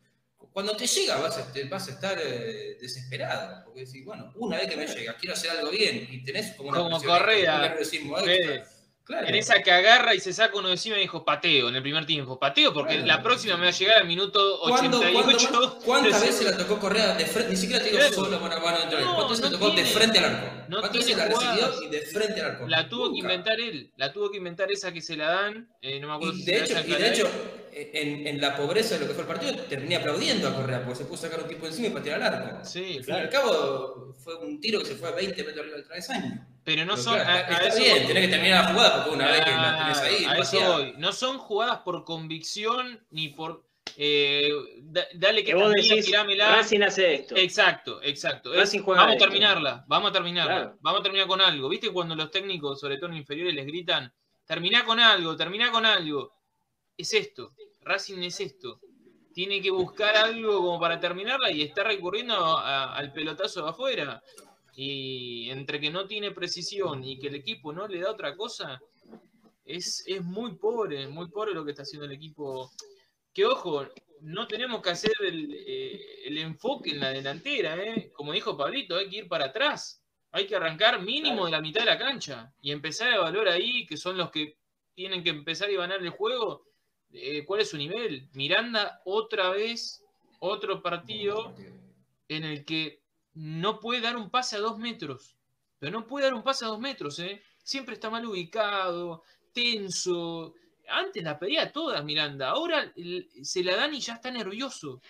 cuando 0.52 0.76
te 0.76 0.86
llega 0.86 1.18
vas 1.18 1.38
a, 1.38 1.54
te- 1.54 1.64
vas 1.66 1.88
a 1.88 1.92
estar 1.92 2.20
eh, 2.22 2.78
desesperado, 2.82 3.64
porque 3.64 3.86
decís, 3.86 4.04
bueno, 4.04 4.34
una 4.36 4.58
vez 4.58 4.68
que 4.68 4.76
me 4.76 4.86
llega, 4.88 5.16
quiero 5.16 5.34
hacer 5.34 5.52
algo 5.52 5.72
bien, 5.72 6.08
y 6.12 6.24
tenés 6.24 6.54
como 6.56 6.70
una 6.70 6.80
Como 6.80 6.90
presión 7.00 7.18
Correa, 7.18 7.56
un. 7.58 8.64
Claro. 9.04 9.28
En 9.28 9.36
esa 9.36 9.62
que 9.62 9.72
agarra 9.72 10.14
y 10.16 10.20
se 10.20 10.32
saca 10.32 10.58
uno 10.58 10.68
de 10.68 10.76
encima 10.76 10.96
y 10.98 11.02
dijo 11.02 11.26
pateo 11.26 11.70
en 11.70 11.76
el 11.76 11.82
primer 11.82 12.06
tiempo. 12.06 12.40
Pateo 12.40 12.72
porque 12.74 13.00
la 13.00 13.22
próxima 13.22 13.58
me 13.58 13.64
va 13.64 13.70
a 13.70 13.72
llegar 13.74 13.98
al 13.98 14.08
minuto 14.08 14.60
¿Cuándo- 14.68 15.00
88. 15.00 15.50
cuándo- 15.50 15.80
¿Cuántas 15.84 16.22
veces 16.26 16.46
la 16.46 16.56
tocó 16.58 16.80
Correa 16.80 17.16
de 17.16 17.26
frente? 17.26 17.50
Ni 17.52 17.58
siquiera 17.58 17.80
te 17.84 17.90
digo 17.90 17.98
Claro. 18.00 18.14
solo 18.14 18.40
mano 18.40 18.56
a 18.56 18.60
mano 18.60 18.80
dentro 18.80 18.98
del 19.00 19.08
No, 19.08 19.16
¿Cuántas 19.16 19.30
veces 19.42 19.46
no 19.46 19.52
la 19.52 19.60
tocó 19.60 19.76
de 19.76 19.86
frente 19.86 20.20
al 20.20 20.26
arco? 20.26 20.48
no 20.70 20.80
¿Cuántas 20.80 21.02
veces 21.06 21.18
la 21.18 21.26
recibió 21.26 21.84
y 21.84 21.90
de 21.90 22.02
frente 22.02 22.42
al 22.42 22.52
arco? 22.52 22.68
La 22.68 22.90
tuvo 22.90 23.12
que 23.12 23.20
inventar 23.20 23.60
él. 23.60 23.92
La 23.98 24.14
tuvo 24.14 24.32
que 24.32 24.38
inventar 24.38 24.72
esa 24.72 24.92
que 24.94 25.02
se 25.02 25.18
la 25.18 25.28
dan. 25.30 25.68
eh, 25.82 26.00
no 26.00 26.08
me 26.08 26.14
acuerdo 26.14 26.34
Y 26.36 26.40
si 26.44 26.46
de 26.52 26.68
se 26.68 26.74
la 26.74 26.80
hecho, 26.82 26.90
y 26.90 26.94
de 27.02 27.10
hecho 27.10 27.30
en, 27.74 28.28
en 28.28 28.42
la 28.42 28.56
pobreza 28.56 28.96
de 28.96 29.02
lo 29.02 29.08
que 29.08 29.14
fue 29.14 29.24
el 29.24 29.28
partido, 29.28 29.54
terminé 29.64 29.96
aplaudiendo 29.98 30.48
a 30.48 30.54
Correa, 30.56 30.80
porque 30.84 30.96
se 31.00 31.06
puso 31.06 31.26
a 31.26 31.30
sacar 31.30 31.44
un 31.44 31.50
tipo 31.50 31.66
encima 31.68 31.88
y 31.88 31.92
para 31.92 32.04
tirar 32.04 32.22
al 32.24 32.34
arco. 32.34 32.66
Sí, 32.66 32.98
Al 32.98 33.04
fin 33.04 33.16
y 33.16 33.18
al 33.20 33.30
cabo, 33.30 34.16
fue 34.18 34.36
un 34.38 34.60
tiro 34.60 34.80
que 34.80 34.86
se 34.86 34.96
fue 34.96 35.10
a 35.10 35.12
20 35.14 35.44
metros 35.44 35.60
arriba 35.60 35.76
del 35.78 35.86
travesaño. 35.86 36.48
pero 36.64 36.86
no 36.86 36.94
Pero 36.94 37.04
son. 37.04 37.14
claro, 37.16 37.30
a- 37.30 37.40
está 37.40 37.52
a 37.52 37.58
está 37.58 37.68
eso 37.70 37.78
bien, 37.80 37.98
voy. 37.98 38.08
tenés 38.08 38.24
que 38.26 38.32
terminar 38.34 38.64
la 38.66 38.72
jugada, 38.74 39.04
porque 39.04 39.16
una 39.16 39.32
vez 39.32 39.46
que 39.46 39.52
la 39.52 39.78
tenés 39.80 39.98
ahí, 40.00 40.26
a 40.26 40.38
eso 40.38 40.60
voy. 40.74 40.94
No 40.98 41.12
son 41.14 41.38
jugadas 41.40 41.80
por 41.80 42.04
convicción 42.06 43.06
ni 43.10 43.30
por. 43.30 43.66
eh, 43.98 44.52
da- 44.84 45.08
dale 45.16 45.44
que 45.44 45.52
Que 45.52 45.56
vos 45.56 45.72
decís, 45.74 46.06
tirámela. 46.06 46.56
Racing 46.56 46.82
hace 46.82 47.14
esto. 47.16 47.36
Exacto, 47.36 48.00
exacto. 48.04 48.54
Es, 48.54 48.72
juega 48.72 49.02
vamos 49.02 49.14
a 49.14 49.16
esto. 49.16 49.26
terminarla, 49.26 49.84
vamos 49.88 50.10
a 50.10 50.14
terminarla. 50.14 50.54
Claro. 50.56 50.78
Vamos 50.82 51.00
a 51.00 51.04
terminar 51.04 51.28
con 51.28 51.42
algo. 51.42 51.68
¿Viste 51.68 51.90
cuando 51.90 52.16
los 52.16 52.30
técnicos, 52.32 52.80
sobre 52.80 52.98
todo 52.98 53.10
en 53.10 53.18
inferiores, 53.18 53.54
les 53.54 53.66
gritan, 53.66 54.14
terminá 54.46 54.86
con 54.86 55.00
algo, 55.00 55.36
terminá 55.36 55.72
con 55.72 55.86
algo? 55.86 56.32
Es 56.98 57.14
esto. 57.14 57.54
Racing 57.82 58.24
es 58.24 58.40
esto. 58.40 58.80
Tiene 59.34 59.62
que 59.62 59.72
buscar 59.72 60.16
algo 60.16 60.58
como 60.58 60.80
para 60.80 61.00
terminarla 61.00 61.52
y 61.52 61.62
está 61.62 61.84
recurriendo 61.84 62.58
al 62.58 63.12
pelotazo 63.14 63.64
de 63.64 63.70
afuera. 63.70 64.22
Y 64.76 65.50
entre 65.50 65.80
que 65.80 65.90
no 65.90 66.08
tiene 66.08 66.32
precisión 66.32 67.04
y 67.04 67.20
que 67.20 67.28
el 67.28 67.36
equipo 67.36 67.74
no 67.74 67.88
le 67.88 68.00
da 68.00 68.12
otra 68.12 68.36
cosa, 68.36 68.80
es, 69.66 70.04
es 70.06 70.24
muy 70.24 70.56
pobre, 70.56 71.08
muy 71.08 71.30
pobre 71.30 71.54
lo 71.54 71.64
que 71.64 71.72
está 71.72 71.84
haciendo 71.84 72.06
el 72.06 72.14
equipo. 72.14 72.72
Que 73.34 73.46
ojo, 73.46 73.88
no 74.22 74.48
tenemos 74.48 74.82
que 74.82 74.92
hacer 74.92 75.14
el, 75.22 75.54
eh, 75.54 76.28
el 76.28 76.38
enfoque 76.38 76.92
en 76.92 77.00
la 77.00 77.10
delantera, 77.10 77.78
¿eh? 77.78 78.12
como 78.14 78.34
dijo 78.34 78.58
Pablito, 78.58 78.96
hay 78.96 79.10
que 79.10 79.18
ir 79.18 79.28
para 79.28 79.46
atrás. 79.46 80.04
Hay 80.32 80.48
que 80.48 80.56
arrancar 80.56 81.02
mínimo 81.02 81.46
de 81.46 81.52
la 81.52 81.62
mitad 81.62 81.82
de 81.82 81.88
la 81.88 81.98
cancha 81.98 82.54
y 82.62 82.72
empezar 82.72 83.12
a 83.12 83.16
evaluar 83.16 83.50
ahí, 83.50 83.86
que 83.86 83.98
son 83.98 84.18
los 84.18 84.32
que 84.32 84.58
tienen 84.94 85.24
que 85.24 85.32
empezar 85.32 85.70
a 85.70 85.74
ganar 85.74 86.02
el 86.02 86.10
juego, 86.10 86.66
eh, 87.14 87.44
cuál 87.46 87.62
es 87.62 87.70
su 87.70 87.78
nivel. 87.78 88.28
Miranda, 88.34 89.02
otra 89.06 89.50
vez, 89.50 90.04
otro 90.40 90.82
partido 90.82 91.54
en 92.30 92.44
el 92.44 92.66
que 92.66 93.02
no 93.34 93.80
puede 93.80 94.02
dar 94.02 94.18
un 94.18 94.30
pase 94.30 94.56
a 94.56 94.60
dos 94.60 94.78
metros. 94.78 95.36
Pero 95.80 95.92
no 96.00 96.06
puede 96.08 96.26
dar 96.26 96.34
un 96.34 96.44
pase 96.44 96.66
a 96.66 96.70
dos 96.70 96.80
metros, 96.80 97.18
¿eh? 97.20 97.42
Siempre 97.64 97.94
está 97.96 98.10
mal 98.10 98.26
ubicado, 98.26 99.24
tenso. 99.54 100.54
Antes 100.88 101.24
la 101.24 101.40
pedía 101.40 101.72
todas 101.72 102.04
Miranda, 102.04 102.50
ahora 102.50 102.92
el- 102.96 103.30
se 103.44 103.64
la 103.64 103.76
dan 103.76 103.94
y 103.94 104.00
ya 104.02 104.14
está 104.16 104.30
nervioso. 104.32 105.02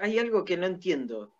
Hay, 0.00 0.18
algo 0.18 0.44
que 0.44 0.56
no 0.56 0.66
entiendo. 0.66 1.32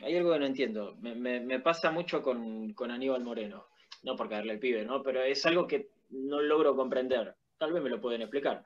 Hay 0.00 0.16
algo 0.16 0.32
que 0.32 0.38
no 0.40 0.46
entiendo. 0.46 0.96
Me, 1.00 1.14
me- 1.14 1.40
me 1.40 1.60
pasa 1.60 1.90
mucho 1.90 2.22
con, 2.22 2.72
con 2.74 2.90
Aníbal 2.90 3.22
Moreno. 3.24 3.66
No 4.02 4.16
por 4.16 4.28
caerle 4.28 4.52
al 4.52 4.58
pibe, 4.58 4.84
¿no? 4.84 5.02
Pero 5.02 5.22
es 5.22 5.44
algo 5.46 5.66
que 5.66 5.90
no 6.10 6.40
logro 6.40 6.74
comprender. 6.74 7.36
Tal 7.60 7.74
vez 7.74 7.82
me 7.82 7.90
lo 7.90 8.00
pueden 8.00 8.22
explicar. 8.22 8.64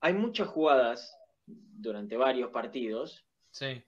Hay 0.00 0.14
muchas 0.14 0.48
jugadas 0.48 1.14
durante 1.46 2.16
varios 2.16 2.50
partidos 2.50 3.26
Sí. 3.50 3.82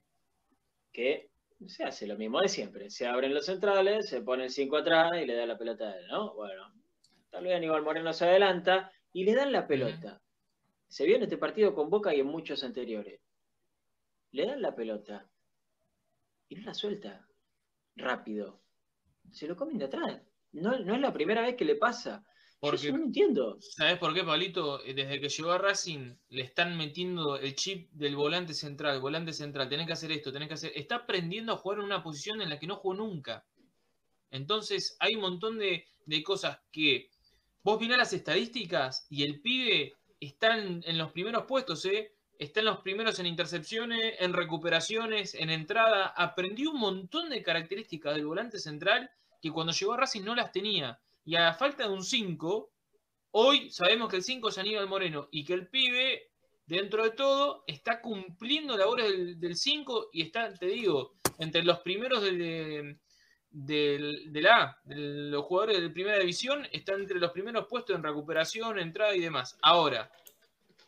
que 0.93 1.31
se 1.67 1.85
hace 1.85 2.07
lo 2.07 2.19
mismo 2.19 2.41
de 2.43 2.51
siempre. 2.51 2.91
Se 2.91 3.07
abren 3.07 3.33
los 3.33 3.47
centrales, 3.47 4.11
se 4.11 4.21
pone 4.21 4.45
el 4.45 4.51
5 4.51 4.77
atrás 4.77 5.13
y 5.23 5.25
le 5.25 5.35
da 5.37 5.47
la 5.47 5.57
pelota 5.57 5.89
a 5.89 5.99
él, 5.99 6.07
¿no? 6.09 6.35
Bueno, 6.35 6.71
tal 7.31 7.45
vez 7.45 7.57
Aníbal 7.57 7.83
Moreno 7.83 8.13
se 8.13 8.27
adelanta 8.27 8.93
y 9.15 9.25
le 9.25 9.35
dan 9.35 9.53
la 9.53 9.67
pelota. 9.67 10.21
Se 10.89 11.07
vio 11.07 11.17
en 11.17 11.23
este 11.23 11.39
partido 11.39 11.75
con 11.75 11.89
Boca 11.89 12.15
y 12.15 12.21
en 12.21 12.27
muchos 12.27 12.63
anteriores. 12.63 13.23
Le 14.33 14.45
dan 14.45 14.61
la 14.61 14.75
pelota 14.75 15.27
y 16.51 16.57
no 16.57 16.65
la 16.67 16.75
suelta 16.75 17.27
rápido. 17.97 18.61
Se 19.31 19.47
lo 19.49 19.57
comen 19.57 19.79
de 19.79 19.87
atrás. 19.87 20.21
No, 20.53 20.79
no 20.81 20.95
es 20.95 21.01
la 21.01 21.13
primera 21.13 21.41
vez 21.41 21.57
que 21.57 21.65
le 21.65 21.77
pasa. 21.77 22.23
Porque- 22.61 22.89
eso 22.89 22.97
no 22.99 23.05
entiendo. 23.05 23.57
¿Sabes 23.61 23.99
por 23.99 24.13
qué, 24.13 24.23
Pablito? 24.23 24.85
Eh, 24.85 24.93
Desde 24.95 25.19
que 25.21 25.29
llegó 25.31 25.51
a 25.53 25.59
Racing 25.59 26.15
le 26.29 26.43
están 26.43 26.77
metiendo 26.77 27.37
el 27.37 27.55
chip 27.55 27.91
del 27.93 28.17
volante 28.17 28.53
central, 28.53 29.01
volante 29.01 29.33
central, 29.33 29.69
tenés 29.69 29.87
que 29.87 29.95
hacer 29.95 30.13
esto, 30.13 30.31
tenés 30.31 30.49
que 30.49 30.55
hacer... 30.55 30.73
Está 30.75 30.97
aprendiendo 30.97 31.53
a 31.53 31.57
jugar 31.57 31.79
en 31.79 31.85
una 31.87 32.03
posición 32.03 32.43
en 32.43 32.51
la 32.51 32.59
que 32.59 32.67
no 32.67 32.77
jugó 32.77 32.95
nunca. 32.95 33.47
Entonces 34.31 34.97
hay 35.01 35.15
un 35.15 35.23
montón 35.23 35.59
de, 35.59 35.87
de 36.07 36.23
cosas 36.23 36.61
que... 36.71 37.09
Vos 37.63 37.81
mirás 37.81 37.99
las 37.99 38.13
estadísticas 38.13 39.07
y 39.11 39.23
el 39.23 39.41
pibe 39.41 39.95
está 40.19 40.57
en, 40.57 40.83
en 40.87 40.97
los 40.99 41.13
primeros 41.13 41.45
puestos, 41.45 41.85
¿eh? 41.87 42.13
Está 42.39 42.61
en 42.61 42.67
los 42.67 42.79
primeros 42.79 43.19
en 43.19 43.27
intercepciones, 43.27 44.15
en 44.19 44.33
recuperaciones, 44.33 45.35
en 45.35 45.51
entrada. 45.51 46.07
Aprendió 46.17 46.71
un 46.71 46.81
montón 46.81 47.29
de 47.29 47.43
características 47.43 48.15
del 48.15 48.25
volante 48.25 48.59
central 48.59 49.11
que 49.43 49.51
cuando 49.51 49.75
llegó 49.75 49.93
a 49.93 49.99
Racing 49.99 50.23
no 50.25 50.35
las 50.35 50.51
tenía. 50.53 50.99
Y 51.25 51.37
a 51.37 51.41
la 51.41 51.55
falta 51.55 51.87
de 51.87 51.95
un 51.95 52.05
5, 52.05 52.71
Hoy 53.33 53.71
sabemos 53.71 54.09
que 54.11 54.17
el 54.17 54.23
5 54.25 54.49
es 54.49 54.59
Aníbal 54.59 54.89
Moreno 54.89 55.29
y 55.31 55.45
que 55.45 55.55
el 55.55 55.69
pibe, 55.69 56.31
dentro 56.67 57.05
de 57.05 57.11
todo, 57.11 57.63
está 57.67 58.01
cumpliendo 58.01 58.77
labores 58.77 59.09
del- 59.11 59.39
del 59.41 59.57
5 59.57 60.09
y 60.13 60.23
está, 60.23 60.53
te 60.53 60.67
digo, 60.67 61.15
entre 61.39 61.63
los 61.63 61.79
primeros 61.81 62.23
del, 62.23 62.39
de, 62.39 62.99
del, 63.51 64.33
del 64.33 64.47
A, 64.49 64.79
de 64.85 64.97
los 65.31 65.45
jugadores 65.45 65.81
de 65.81 65.91
primera 65.91 66.19
división, 66.19 66.67
está 66.73 66.95
entre 66.95 67.21
los 67.21 67.31
primeros 67.31 67.67
puestos 67.69 67.95
en 67.95 68.03
recuperación, 68.03 68.79
entrada 68.81 69.15
y 69.15 69.21
demás. 69.21 69.57
Ahora, 69.63 70.11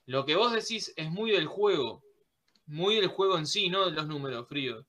lo 0.07 0.25
que 0.27 0.37
vos 0.37 0.53
decís 0.53 0.93
es 0.97 1.11
muy 1.11 1.31
del 1.31 1.47
juego, 1.47 2.03
muy 2.67 2.97
del 2.97 3.09
juego 3.09 3.39
en 3.39 3.47
sí, 3.47 3.69
no 3.69 3.85
de 3.87 3.93
los 3.93 4.07
números, 4.09 4.49
frío. 4.49 4.85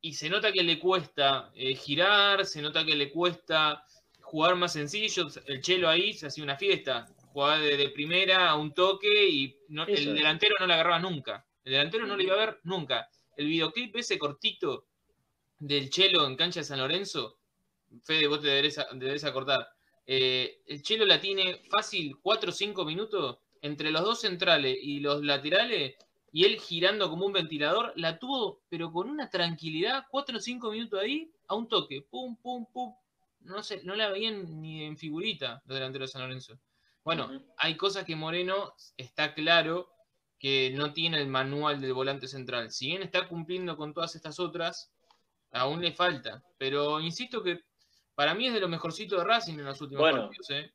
Y 0.00 0.14
se 0.14 0.30
nota 0.30 0.52
que 0.52 0.62
le 0.62 0.78
cuesta 0.78 1.50
eh, 1.54 1.74
girar, 1.74 2.46
se 2.46 2.62
nota 2.62 2.84
que 2.84 2.94
le 2.94 3.10
cuesta 3.10 3.84
jugar 4.26 4.56
más 4.56 4.72
sencillo. 4.72 5.26
El 5.46 5.60
Chelo 5.60 5.88
ahí 5.88 6.12
se 6.12 6.26
hacía 6.26 6.44
una 6.44 6.56
fiesta. 6.56 7.06
Jugaba 7.32 7.58
de, 7.58 7.76
de 7.76 7.88
primera 7.90 8.48
a 8.50 8.56
un 8.56 8.72
toque 8.74 9.28
y 9.28 9.56
no- 9.68 9.84
el 9.86 10.14
delantero 10.14 10.54
no 10.60 10.66
le 10.66 10.74
agarraba 10.74 10.98
nunca. 10.98 11.46
El 11.64 11.72
delantero 11.72 12.06
no 12.06 12.16
le 12.16 12.24
iba 12.24 12.34
a 12.34 12.38
ver 12.46 12.60
nunca. 12.64 13.08
El 13.36 13.46
videoclip 13.46 13.94
ese 13.96 14.18
cortito 14.18 14.86
del 15.58 15.90
Chelo 15.90 16.26
en 16.26 16.36
cancha 16.36 16.60
de 16.60 16.64
San 16.64 16.78
Lorenzo, 16.78 17.38
Fede, 18.04 18.26
vos 18.26 18.40
te 18.40 18.48
deberés, 18.48 18.78
a- 18.78 18.88
deberés 18.92 19.24
acordar. 19.24 19.68
Eh, 20.06 20.60
el 20.66 20.82
Chelo 20.82 21.04
la 21.06 21.20
tiene 21.20 21.62
fácil 21.70 22.16
4 22.22 22.50
o 22.50 22.52
5 22.52 22.84
minutos 22.84 23.38
entre 23.62 23.90
los 23.90 24.02
dos 24.02 24.20
centrales 24.20 24.76
y 24.80 25.00
los 25.00 25.22
laterales 25.22 25.94
y 26.32 26.44
él 26.44 26.60
girando 26.60 27.08
como 27.08 27.26
un 27.26 27.32
ventilador, 27.32 27.92
la 27.96 28.18
tuvo, 28.18 28.60
pero 28.68 28.92
con 28.92 29.08
una 29.08 29.30
tranquilidad, 29.30 30.04
4 30.10 30.36
o 30.36 30.40
5 30.40 30.70
minutos 30.70 31.00
ahí, 31.00 31.30
a 31.48 31.54
un 31.54 31.66
toque, 31.68 32.02
pum, 32.02 32.36
pum, 32.36 32.66
pum. 32.72 32.94
No 33.46 33.62
sé, 33.62 33.80
no 33.84 33.94
la 33.94 34.10
veían 34.10 34.60
ni 34.60 34.84
en 34.84 34.96
figurita 34.96 35.62
los 35.66 35.74
delanteros 35.74 36.10
de 36.10 36.12
San 36.12 36.22
Lorenzo. 36.22 36.58
Bueno, 37.04 37.30
hay 37.58 37.76
cosas 37.76 38.04
que 38.04 38.16
Moreno 38.16 38.74
está 38.96 39.32
claro 39.34 39.88
que 40.38 40.72
no 40.74 40.92
tiene 40.92 41.20
el 41.20 41.28
manual 41.28 41.80
del 41.80 41.92
volante 41.94 42.26
central. 42.28 42.70
Si 42.70 42.88
bien 42.88 43.02
está 43.02 43.28
cumpliendo 43.28 43.76
con 43.76 43.94
todas 43.94 44.14
estas 44.16 44.38
otras, 44.40 44.92
aún 45.52 45.80
le 45.80 45.92
falta. 45.92 46.42
Pero 46.58 47.00
insisto 47.00 47.42
que 47.42 47.62
para 48.14 48.34
mí 48.34 48.46
es 48.48 48.54
de 48.54 48.60
lo 48.60 48.68
mejorcito 48.68 49.16
de 49.16 49.24
Racing 49.24 49.54
en 49.58 49.64
los 49.64 49.80
últimos 49.80 50.00
Bueno. 50.00 50.22
partidos. 50.24 50.50
¿eh? 50.50 50.72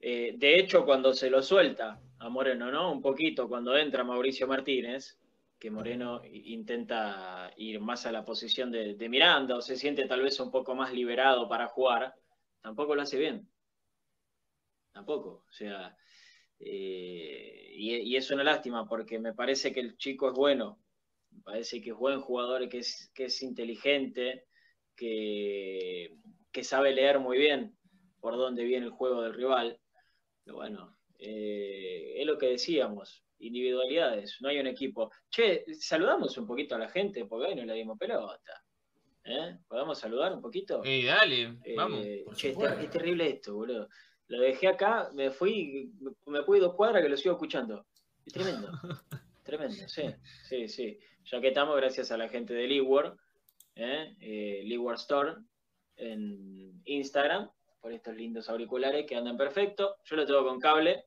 Eh, 0.00 0.34
de 0.36 0.58
hecho, 0.58 0.84
cuando 0.84 1.14
se 1.14 1.30
lo 1.30 1.42
suelta 1.42 2.00
a 2.18 2.28
Moreno, 2.28 2.70
¿no? 2.70 2.92
Un 2.92 3.00
poquito, 3.00 3.48
cuando 3.48 3.76
entra 3.76 4.04
Mauricio 4.04 4.46
Martínez, 4.46 5.18
que 5.62 5.70
Moreno 5.70 6.20
intenta 6.24 7.52
ir 7.56 7.78
más 7.78 8.04
a 8.04 8.10
la 8.10 8.24
posición 8.24 8.72
de, 8.72 9.08
Miranda 9.08 9.54
o 9.54 9.62
se 9.62 9.76
siente 9.76 10.08
tal 10.08 10.20
vez 10.20 10.40
un 10.40 10.50
poco 10.50 10.74
más 10.74 10.92
liberado 10.92 11.48
para 11.48 11.68
jugar, 11.68 12.16
tampoco 12.60 12.96
lo 12.96 13.02
hace 13.02 13.16
bien. 13.16 13.48
Tampoco. 14.90 15.44
O 15.48 15.52
sea, 15.52 15.96
eh, 16.58 17.70
y, 17.76 18.16
es 18.16 18.28
una 18.32 18.42
lástima 18.42 18.88
porque 18.88 19.20
me 19.20 19.34
parece 19.34 19.72
que 19.72 19.78
el 19.78 19.96
chico 19.96 20.30
es 20.30 20.34
bueno, 20.34 20.82
me 21.30 21.42
parece 21.42 21.80
que 21.80 21.90
es 21.90 21.96
buen 21.96 22.20
jugador, 22.20 22.68
que 22.68 22.78
es, 22.78 23.12
que 23.14 23.26
es 23.26 23.40
inteligente, 23.44 24.46
que, 24.96 26.16
que 26.50 26.64
sabe 26.64 26.92
leer 26.92 27.20
muy 27.20 27.38
bien 27.38 27.78
por 28.18 28.36
dónde 28.36 28.64
viene 28.64 28.86
el 28.86 28.92
juego 28.92 29.22
del 29.22 29.34
rival. 29.34 29.78
Pero 30.42 30.56
bueno, 30.56 30.98
eh, 31.20 32.14
es 32.16 32.26
lo 32.26 32.36
que 32.36 32.46
decíamos, 32.46 33.21
individualidades, 33.42 34.38
no 34.40 34.48
hay 34.48 34.58
un 34.58 34.66
equipo. 34.66 35.10
Che, 35.30 35.64
saludamos 35.74 36.36
un 36.38 36.46
poquito 36.46 36.74
a 36.74 36.78
la 36.78 36.88
gente 36.88 37.24
porque 37.26 37.48
hoy 37.48 37.54
no 37.54 37.64
le 37.64 37.74
dimos 37.74 37.98
pelota. 37.98 38.62
¿Eh? 39.24 39.56
¿Podemos 39.68 39.98
saludar 39.98 40.32
un 40.32 40.40
poquito? 40.40 40.82
Eh, 40.84 41.04
dale, 41.04 41.58
Eh, 41.64 41.74
vamos. 41.76 42.04
che, 42.36 42.50
es 42.50 42.90
terrible 42.90 43.28
esto, 43.28 43.54
boludo. 43.54 43.88
Lo 44.28 44.40
dejé 44.40 44.68
acá, 44.68 45.10
me 45.14 45.30
fui, 45.30 45.92
me, 46.00 46.12
me 46.26 46.42
fui 46.42 46.58
dos 46.58 46.74
cuadras 46.74 47.02
que 47.02 47.08
lo 47.08 47.16
sigo 47.16 47.34
escuchando. 47.34 47.86
Es 48.24 48.32
tremendo. 48.32 48.68
tremendo, 49.44 49.88
sí, 49.88 50.02
sí, 50.48 50.68
sí. 50.68 50.98
Ya 51.24 51.40
que 51.40 51.48
estamos, 51.48 51.76
gracias 51.76 52.10
a 52.10 52.16
la 52.16 52.28
gente 52.28 52.54
de 52.54 52.66
Leeward, 52.66 53.16
¿eh? 53.76 54.16
Eh, 54.20 54.62
Leeward 54.64 54.96
Store 54.96 55.34
en 55.96 56.80
Instagram, 56.84 57.48
por 57.80 57.92
estos 57.92 58.16
lindos 58.16 58.48
auriculares 58.48 59.06
que 59.06 59.14
andan 59.16 59.36
perfecto. 59.36 59.96
Yo 60.04 60.16
lo 60.16 60.26
tengo 60.26 60.44
con 60.44 60.58
cable, 60.58 61.04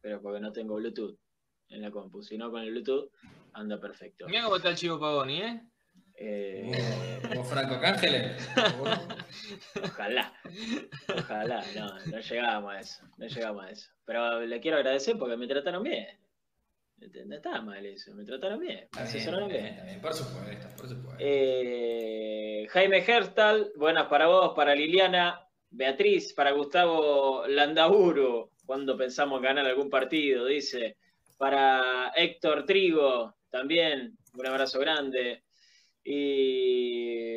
pero 0.00 0.20
porque 0.20 0.40
no 0.40 0.52
tengo 0.52 0.76
Bluetooth 0.76 1.16
en 1.70 1.82
la 1.82 1.90
compu. 1.90 2.22
Si 2.22 2.36
no, 2.38 2.50
con 2.50 2.62
el 2.62 2.70
Bluetooth 2.70 3.10
anda 3.52 3.80
perfecto. 3.80 4.26
Mira 4.28 4.42
cómo 4.44 4.56
está 4.56 4.70
el 4.70 4.76
Chivo 4.76 4.98
Pagoni, 4.98 5.42
¿eh? 5.42 5.60
Eh, 6.20 7.20
Como 7.28 7.44
Franco 7.44 7.80
Cángeles. 7.80 8.48
Ojalá, 9.84 10.32
ojalá, 11.16 11.64
no, 11.76 11.98
no 12.06 12.18
llegamos 12.20 12.74
a 12.74 12.80
eso, 12.80 13.02
no 13.16 13.26
llegamos 13.26 13.64
a 13.64 13.70
eso. 13.70 13.90
Pero 14.04 14.40
le 14.40 14.60
quiero 14.60 14.78
agradecer 14.78 15.16
porque 15.16 15.36
me 15.36 15.46
trataron 15.46 15.82
bien. 15.84 16.06
No 17.26 17.36
está 17.36 17.62
mal 17.62 17.86
eso, 17.86 18.12
me 18.14 18.24
trataron 18.24 18.58
bien, 18.58 18.88
me 18.92 19.02
bien, 19.02 19.04
asesoraron 19.06 19.48
está 19.50 19.62
bien. 19.62 19.62
bien, 19.62 19.74
está 19.74 19.84
bien, 19.86 20.00
Por 20.00 20.14
supuesto, 20.14 20.68
por 20.76 20.88
supuesto. 20.88 21.16
Eh, 21.20 22.66
Jaime 22.70 22.98
Herstal, 23.06 23.70
buenas 23.76 24.08
para 24.08 24.26
vos, 24.26 24.52
para 24.56 24.74
Liliana, 24.74 25.40
Beatriz, 25.70 26.32
para 26.32 26.50
Gustavo 26.50 27.46
Landaburu, 27.46 28.50
cuando 28.66 28.96
pensamos 28.96 29.40
ganar 29.40 29.66
algún 29.66 29.88
partido, 29.88 30.46
dice. 30.46 30.96
Para 31.38 32.12
Héctor 32.14 32.66
Trigo, 32.66 33.34
también, 33.50 34.18
un 34.34 34.46
abrazo 34.46 34.78
grande. 34.80 35.44
Y 36.04 37.28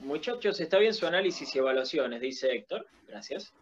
muchachos, 0.00 0.60
está 0.60 0.78
bien 0.78 0.94
su 0.94 1.06
análisis 1.06 1.54
y 1.54 1.58
evaluaciones, 1.58 2.20
dice 2.20 2.50
Héctor, 2.52 2.86
gracias. 3.06 3.52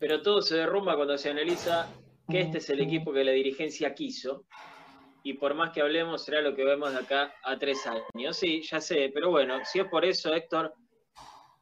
Pero 0.00 0.22
todo 0.22 0.42
se 0.42 0.56
derrumba 0.56 0.96
cuando 0.96 1.16
se 1.18 1.30
analiza 1.30 1.88
que 2.28 2.40
este 2.40 2.58
es 2.58 2.68
el 2.70 2.80
equipo 2.80 3.12
que 3.12 3.24
la 3.24 3.32
dirigencia 3.32 3.94
quiso 3.94 4.44
y 5.22 5.34
por 5.34 5.54
más 5.54 5.70
que 5.70 5.80
hablemos 5.80 6.24
será 6.24 6.40
lo 6.40 6.54
que 6.54 6.64
vemos 6.64 6.94
acá 6.94 7.34
a 7.42 7.58
tres 7.58 7.86
años. 7.86 8.36
Sí, 8.36 8.62
ya 8.62 8.80
sé, 8.80 9.10
pero 9.12 9.30
bueno, 9.30 9.58
si 9.64 9.80
es 9.80 9.86
por 9.86 10.04
eso, 10.04 10.32
Héctor, 10.32 10.72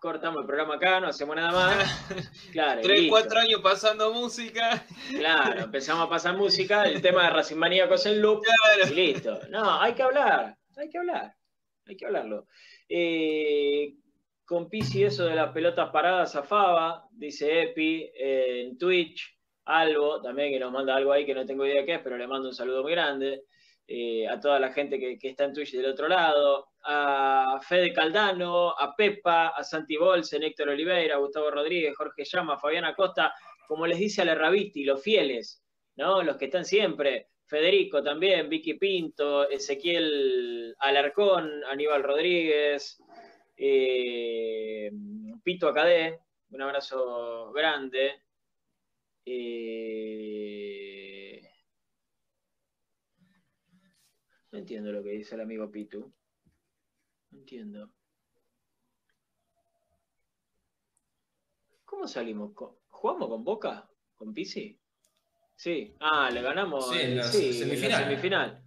cortamos 0.07 0.43
el 0.43 0.47
programa 0.47 0.77
acá, 0.77 1.01
no 1.01 1.09
hacemos 1.09 1.35
nada 1.35 1.51
más. 1.51 2.09
Claro, 2.53 2.81
Tres, 2.81 3.01
listo. 3.01 3.11
cuatro 3.11 3.41
años 3.41 3.61
pasando 3.61 4.13
música. 4.13 4.87
Claro, 5.11 5.63
empezamos 5.65 6.07
a 6.07 6.09
pasar 6.09 6.37
música, 6.37 6.85
el 6.85 7.03
tema 7.03 7.25
de 7.25 7.31
Racing 7.31 7.57
Maníacos 7.57 8.07
en 8.07 8.23
loop 8.23 8.45
y 8.89 8.95
listo. 8.95 9.41
No, 9.51 9.81
hay 9.81 9.95
que 9.95 10.03
hablar, 10.05 10.57
hay 10.77 10.89
que 10.89 10.99
hablar, 10.99 11.35
hay 11.87 11.97
que 11.97 12.07
hablarlo. 12.07 12.47
Eh, 12.89 13.95
con 14.45 14.71
Pisi 14.71 15.03
eso 15.03 15.25
de 15.25 15.35
las 15.35 15.51
pelotas 15.51 15.91
paradas 15.91 16.33
zafaba, 16.33 17.09
dice 17.11 17.63
Epi, 17.63 18.09
eh, 18.15 18.63
en 18.63 18.79
Twitch, 18.79 19.37
Albo, 19.65 20.23
también 20.23 20.53
que 20.53 20.61
nos 20.61 20.71
manda 20.71 20.95
algo 20.95 21.11
ahí 21.11 21.27
que 21.27 21.35
no 21.35 21.45
tengo 21.45 21.67
idea 21.67 21.85
qué 21.85 21.95
es, 21.95 22.01
pero 22.01 22.17
le 22.17 22.29
mando 22.29 22.49
un 22.49 22.55
saludo 22.55 22.85
muy 22.85 22.93
grande. 22.93 23.43
Eh, 23.89 24.27
a 24.29 24.39
toda 24.39 24.61
la 24.61 24.73
gente 24.73 25.01
que, 25.01 25.19
que 25.19 25.29
está 25.31 25.45
en 25.45 25.53
Twitch 25.53 25.73
del 25.73 25.87
otro 25.87 26.09
lado, 26.09 26.69
a 26.87 27.59
Fede 27.61 27.93
Caldano, 27.93 28.71
a 28.71 28.95
Pepa, 28.95 29.49
a 29.49 29.65
Santi 29.65 29.97
Bolsen, 29.97 30.43
Héctor 30.43 30.69
Oliveira, 30.71 31.17
Gustavo 31.17 31.51
Rodríguez, 31.51 31.97
Jorge 31.97 32.25
Llama, 32.25 32.59
Fabián 32.59 32.85
Acosta, 32.85 33.35
como 33.67 33.87
les 33.87 33.99
dice 33.99 34.23
a 34.23 34.25
la 34.25 34.35
Raviti, 34.35 34.85
los 34.85 35.03
fieles, 35.03 35.63
¿no? 35.97 36.23
Los 36.23 36.37
que 36.37 36.47
están 36.47 36.65
siempre, 36.65 37.29
Federico 37.45 38.03
también, 38.03 38.49
Vicky 38.49 38.75
Pinto, 38.75 39.49
Ezequiel 39.49 40.75
Alarcón, 40.79 41.65
Aníbal 41.65 42.03
Rodríguez, 42.03 43.03
eh, 43.57 44.91
Pito 45.43 45.69
Acadé, 45.69 46.21
un 46.51 46.63
abrazo 46.63 47.53
grande. 47.53 48.23
Eh, 49.25 50.07
No 54.57 54.61
entiendo 54.61 54.91
lo 54.91 55.03
que 55.03 55.11
dice 55.11 55.35
el 55.35 55.43
amigo 55.43 55.71
Pitu. 55.71 56.11
Entiendo. 57.37 57.91
¿Cómo 61.85 62.09
salimos? 62.09 62.53
¿Con- 62.55 62.73
¿Jugamos 62.89 63.29
con 63.29 63.45
Boca? 63.45 63.89
¿Con 64.17 64.33
Pisi? 64.33 64.79
Sí. 65.55 65.95
Ah, 66.01 66.31
le 66.31 66.41
ganamos 66.43 66.91
Sí, 66.91 66.99
en 67.01 67.17
la 67.19 67.23
sí, 67.25 67.45
en 67.45 67.51
la 67.51 67.59
semifinal. 67.67 68.05
semifinal. 68.05 68.63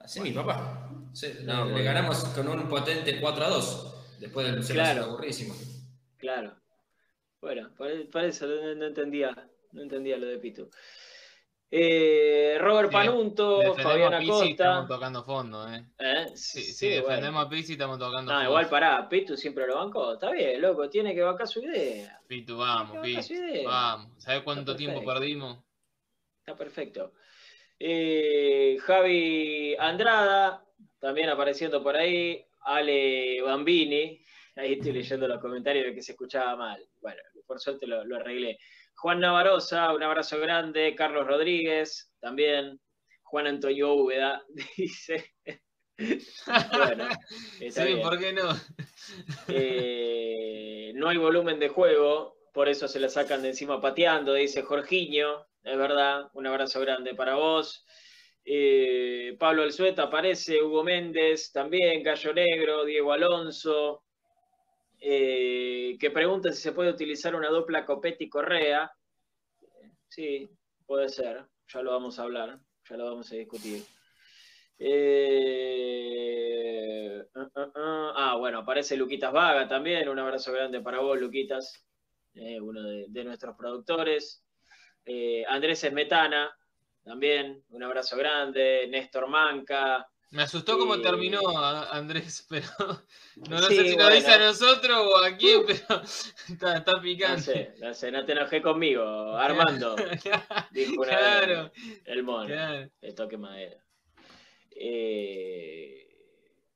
Así 0.00 0.20
mi 0.20 0.32
papá. 0.32 0.90
Sí, 1.12 1.32
le- 1.32 1.42
No, 1.44 1.64
le, 1.64 1.70
bueno. 1.72 1.84
ganamos 1.84 2.24
con 2.26 2.48
un 2.48 2.68
potente 2.68 3.20
4 3.20 3.44
a 3.44 3.48
2. 3.50 4.18
Después 4.20 4.46
del 4.50 4.62
0 4.64 4.74
Claro. 4.74 5.04
aburrísimo. 5.04 5.54
Claro. 6.16 6.56
Bueno, 7.40 7.72
por, 7.76 8.10
por 8.10 8.24
eso 8.24 8.46
no, 8.46 8.74
no 8.74 8.86
entendía, 8.86 9.48
no 9.72 9.82
entendía 9.82 10.16
lo 10.18 10.26
de 10.26 10.38
Pitu. 10.38 10.68
Eh, 11.70 12.56
Robert 12.60 12.88
Sí, 12.88 12.94
Panunto, 12.94 13.58
Defendemos 13.58 13.92
Fabián 13.92 14.14
a 14.14 14.18
Pizzi, 14.20 14.50
estamos 14.52 14.76
Acosta. 14.78 14.94
tocando 14.94 15.24
fondo, 15.24 15.68
¿eh? 15.74 15.84
¿Eh? 15.98 16.26
Sí, 16.34 16.62
Sí, 16.62 16.72
si 16.72 16.86
bueno. 16.88 17.08
defendemos 17.08 17.44
a 17.46 17.48
Pizzi, 17.50 17.72
estamos 17.72 17.98
tocando 17.98 18.32
No, 18.32 18.38
fondo. 18.38 18.50
igual 18.50 18.68
pará, 18.70 19.08
Pitu 19.08 19.36
siempre 19.36 19.66
lo 19.66 19.76
bancó. 19.76 20.14
Está 20.14 20.30
bien, 20.32 20.60
loco, 20.62 20.88
tiene 20.88 21.14
que 21.14 21.20
bancar 21.22 21.46
su 21.46 21.60
idea. 21.62 22.18
Pitu, 22.26 22.56
vamos, 22.56 22.98
Pitu. 23.02 23.34
Vamos. 23.66 24.12
¿Sabes 24.22 24.42
cuánto 24.42 24.74
tiempo 24.76 25.04
perdimos? 25.04 25.58
Está 26.40 26.56
perfecto. 26.56 27.12
Eh, 27.78 28.78
Javi 28.80 29.76
Andrada, 29.78 30.64
también 30.98 31.28
apareciendo 31.28 31.82
por 31.82 31.96
ahí. 31.96 32.44
Ale 32.62 33.40
Bambini, 33.42 34.20
ahí 34.56 34.72
estoy 34.74 34.92
leyendo 34.92 35.28
los 35.28 35.40
comentarios 35.40 35.86
de 35.86 35.94
que 35.94 36.02
se 36.02 36.12
escuchaba 36.12 36.56
mal. 36.56 36.82
Bueno, 37.00 37.20
por 37.46 37.60
suerte 37.60 37.86
lo, 37.86 38.04
lo 38.04 38.16
arreglé. 38.16 38.58
Juan 39.00 39.20
Navarosa, 39.20 39.92
un 39.94 40.02
abrazo 40.02 40.38
grande. 40.40 40.94
Carlos 40.94 41.26
Rodríguez, 41.26 42.12
también. 42.20 42.80
Juan 43.22 43.46
Antonio 43.46 43.92
Úbeda, 43.94 44.42
dice. 44.76 45.34
bueno, 45.96 47.08
está 47.60 47.84
Sí, 47.84 47.94
bien. 47.94 48.02
¿por 48.02 48.18
qué 48.18 48.32
no? 48.32 48.48
Eh, 49.48 50.92
no 50.94 51.08
hay 51.08 51.16
volumen 51.16 51.58
de 51.58 51.68
juego, 51.68 52.36
por 52.52 52.68
eso 52.68 52.88
se 52.88 53.00
la 53.00 53.08
sacan 53.08 53.42
de 53.42 53.48
encima 53.48 53.80
pateando, 53.80 54.34
dice 54.34 54.62
Jorginho. 54.62 55.46
Es 55.62 55.76
verdad, 55.76 56.30
un 56.34 56.46
abrazo 56.46 56.80
grande 56.80 57.14
para 57.14 57.34
vos. 57.34 57.84
Eh, 58.44 59.36
Pablo 59.38 59.62
Alzueta 59.62 60.04
aparece, 60.04 60.62
Hugo 60.62 60.82
Méndez 60.84 61.52
también, 61.52 62.02
Gallo 62.02 62.32
Negro, 62.32 62.84
Diego 62.84 63.12
Alonso. 63.12 64.04
Eh, 65.00 65.96
que 65.98 66.10
pregunta 66.10 66.52
si 66.52 66.60
se 66.62 66.72
puede 66.72 66.90
utilizar 66.90 67.34
una 67.34 67.48
dupla 67.48 67.86
Copetti 67.86 68.28
Correa. 68.28 68.90
Sí, 70.08 70.50
puede 70.86 71.08
ser, 71.08 71.46
ya 71.68 71.82
lo 71.82 71.92
vamos 71.92 72.18
a 72.18 72.22
hablar, 72.22 72.58
ya 72.88 72.96
lo 72.96 73.04
vamos 73.04 73.30
a 73.32 73.36
discutir. 73.36 73.82
Eh, 74.78 75.28
ah, 77.34 77.50
ah, 77.54 77.72
ah, 77.74 78.12
ah, 78.16 78.36
bueno, 78.36 78.58
aparece 78.58 78.96
Luquitas 78.96 79.32
Vaga 79.32 79.66
también. 79.68 80.08
Un 80.08 80.18
abrazo 80.18 80.52
grande 80.52 80.80
para 80.80 81.00
vos, 81.00 81.18
Luquitas, 81.18 81.84
eh, 82.34 82.60
uno 82.60 82.82
de, 82.82 83.06
de 83.08 83.24
nuestros 83.24 83.56
productores. 83.56 84.44
Eh, 85.04 85.44
Andrés 85.48 85.82
Esmetana, 85.84 86.54
también, 87.02 87.64
un 87.70 87.82
abrazo 87.82 88.16
grande. 88.16 88.86
Néstor 88.88 89.28
Manca. 89.28 90.06
Me 90.30 90.42
asustó 90.42 90.78
cómo 90.78 90.94
Eh, 90.96 91.02
terminó 91.02 91.40
Andrés, 91.90 92.46
pero 92.50 92.66
no, 93.36 93.60
no 93.60 93.62
Sí, 93.68 93.76
sé 93.76 93.88
si 93.88 93.96
nos 93.96 93.96
bueno. 93.96 94.14
dice 94.16 94.30
a 94.32 94.38
nosotros 94.38 94.96
o 94.98 95.16
a 95.24 95.36
quién, 95.36 95.62
pero 95.66 96.02
está, 96.48 96.76
está 96.76 96.92
No 96.92 97.02
picante. 97.02 97.42
sé, 97.42 97.74
no 97.78 97.94
sé, 97.94 98.10
no 98.12 98.24
te 98.24 98.32
enojé 98.32 98.60
conmigo, 98.60 99.02
Armando, 99.36 99.96
dijo 100.70 101.00
una 101.02 101.16
claro, 101.16 101.62
vez 101.74 102.02
el 102.04 102.22
mono. 102.22 102.46
claro. 102.46 102.90
El 103.00 103.14
toque 103.14 103.36
madera. 103.38 103.84
Eh, 104.70 106.06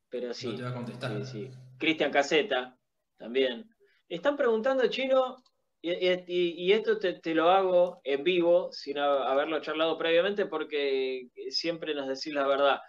pero 0.09 0.33
sí. 0.35 0.49
No 0.49 0.57
te 0.57 0.63
va 0.63 0.71
a 0.71 0.75
contestar. 0.75 1.25
Sí, 1.27 1.33
sí. 1.33 1.51
Cristian 1.79 2.11
Caseta, 2.11 2.77
también. 3.17 3.69
Están 4.09 4.37
preguntando, 4.37 4.87
Chino, 4.89 5.37
y, 5.81 5.91
y- 5.93 6.25
y 6.67 6.73
esto 6.73 6.99
te, 6.99 7.15
te 7.21 7.35
lo 7.35 7.51
hago 7.51 8.01
en 8.05 8.23
vivo, 8.25 8.71
sin 8.73 8.99
ha- 8.99 9.31
haberlo 9.31 9.61
charlado 9.61 9.97
previamente, 9.99 10.47
porque 10.47 11.29
siempre 11.51 11.95
nos 11.95 12.09
decís 12.09 12.33
la 12.33 12.47
verdad. 12.47 12.81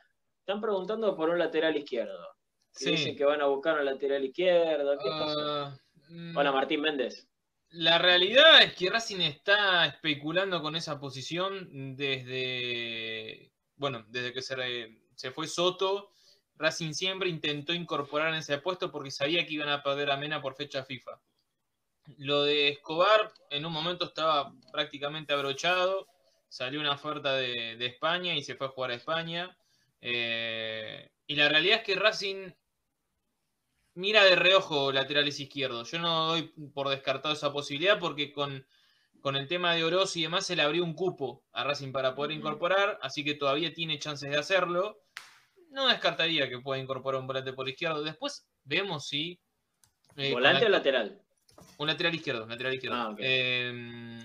Están 0.43 0.59
preguntando 0.59 1.15
por 1.15 1.29
un 1.29 1.39
lateral 1.39 1.77
izquierdo. 1.77 2.35
Sí. 2.71 2.91
Dicen 2.91 3.15
que 3.15 3.23
van 3.23 3.39
a 3.39 3.45
buscar 3.45 3.79
un 3.79 3.85
lateral 3.85 4.25
izquierdo. 4.25 4.97
¿Qué 4.97 5.09
pasó? 5.09 5.39
Ah, 5.39 5.77
mm, 6.09 6.35
Hola, 6.35 6.51
Martín 6.51 6.81
Méndez. 6.81 7.29
La 7.69 7.97
realidad 7.97 8.61
es 8.61 8.73
que 8.73 8.89
Racing 8.89 9.21
está 9.21 9.85
especulando 9.85 10.61
con 10.61 10.75
esa 10.75 10.99
posición 10.99 11.95
desde, 11.95 13.53
bueno, 13.77 14.03
desde 14.09 14.33
que 14.33 14.41
se, 14.41 14.55
se 15.15 15.31
fue 15.31 15.47
Soto. 15.47 16.11
Racing 16.55 16.91
siempre 16.91 17.29
intentó 17.29 17.73
incorporar 17.73 18.33
en 18.33 18.39
ese 18.39 18.57
puesto 18.57 18.91
porque 18.91 19.11
sabía 19.11 19.45
que 19.45 19.53
iban 19.53 19.69
a 19.69 19.81
perder 19.81 20.11
a 20.11 20.17
Mena 20.17 20.41
por 20.41 20.55
fecha 20.55 20.83
FIFA. 20.83 21.21
Lo 22.17 22.43
de 22.43 22.67
Escobar 22.67 23.31
en 23.49 23.65
un 23.65 23.71
momento 23.71 24.03
estaba 24.03 24.53
prácticamente 24.73 25.31
abrochado. 25.31 26.05
Salió 26.49 26.81
una 26.81 26.91
oferta 26.91 27.33
de, 27.37 27.77
de 27.77 27.85
España 27.85 28.35
y 28.35 28.43
se 28.43 28.55
fue 28.55 28.67
a 28.67 28.71
jugar 28.71 28.91
a 28.91 28.95
España. 28.95 29.57
Eh, 30.05 31.09
y 31.27 31.35
la 31.35 31.47
realidad 31.47 31.77
es 31.79 31.83
que 31.85 31.95
Racing 31.95 32.51
mira 33.95 34.23
de 34.25 34.35
reojo 34.35 34.91
laterales 34.91 35.39
izquierdos. 35.39 35.89
Yo 35.91 35.99
no 35.99 36.27
doy 36.27 36.53
por 36.73 36.89
descartado 36.89 37.33
esa 37.33 37.53
posibilidad 37.53 37.99
porque 37.99 38.33
con, 38.33 38.65
con 39.21 39.35
el 39.37 39.47
tema 39.47 39.73
de 39.73 39.83
Oroz 39.85 40.15
y 40.17 40.23
demás 40.23 40.45
se 40.45 40.55
le 40.57 40.61
abrió 40.61 40.83
un 40.83 40.93
cupo 40.93 41.45
a 41.53 41.63
Racing 41.63 41.91
para 41.93 42.15
poder 42.15 42.31
incorporar, 42.31 42.99
así 43.01 43.23
que 43.23 43.35
todavía 43.35 43.73
tiene 43.73 43.97
chances 43.99 44.29
de 44.29 44.37
hacerlo. 44.37 44.99
No 45.69 45.87
descartaría 45.87 46.49
que 46.49 46.59
pueda 46.59 46.81
incorporar 46.81 47.21
un 47.21 47.27
volante 47.27 47.53
por 47.53 47.67
izquierdo. 47.69 48.03
Después 48.03 48.45
vemos 48.63 49.07
si. 49.07 49.39
eh, 50.17 50.31
¿Volante 50.33 50.61
la- 50.63 50.67
o 50.67 50.71
lateral? 50.71 51.19
un 51.77 51.87
lateral 51.87 52.13
izquierdo, 52.13 52.45
lateral 52.45 52.73
izquierdo. 52.73 52.97
Ah. 52.97 53.15
Eh, 53.19 54.19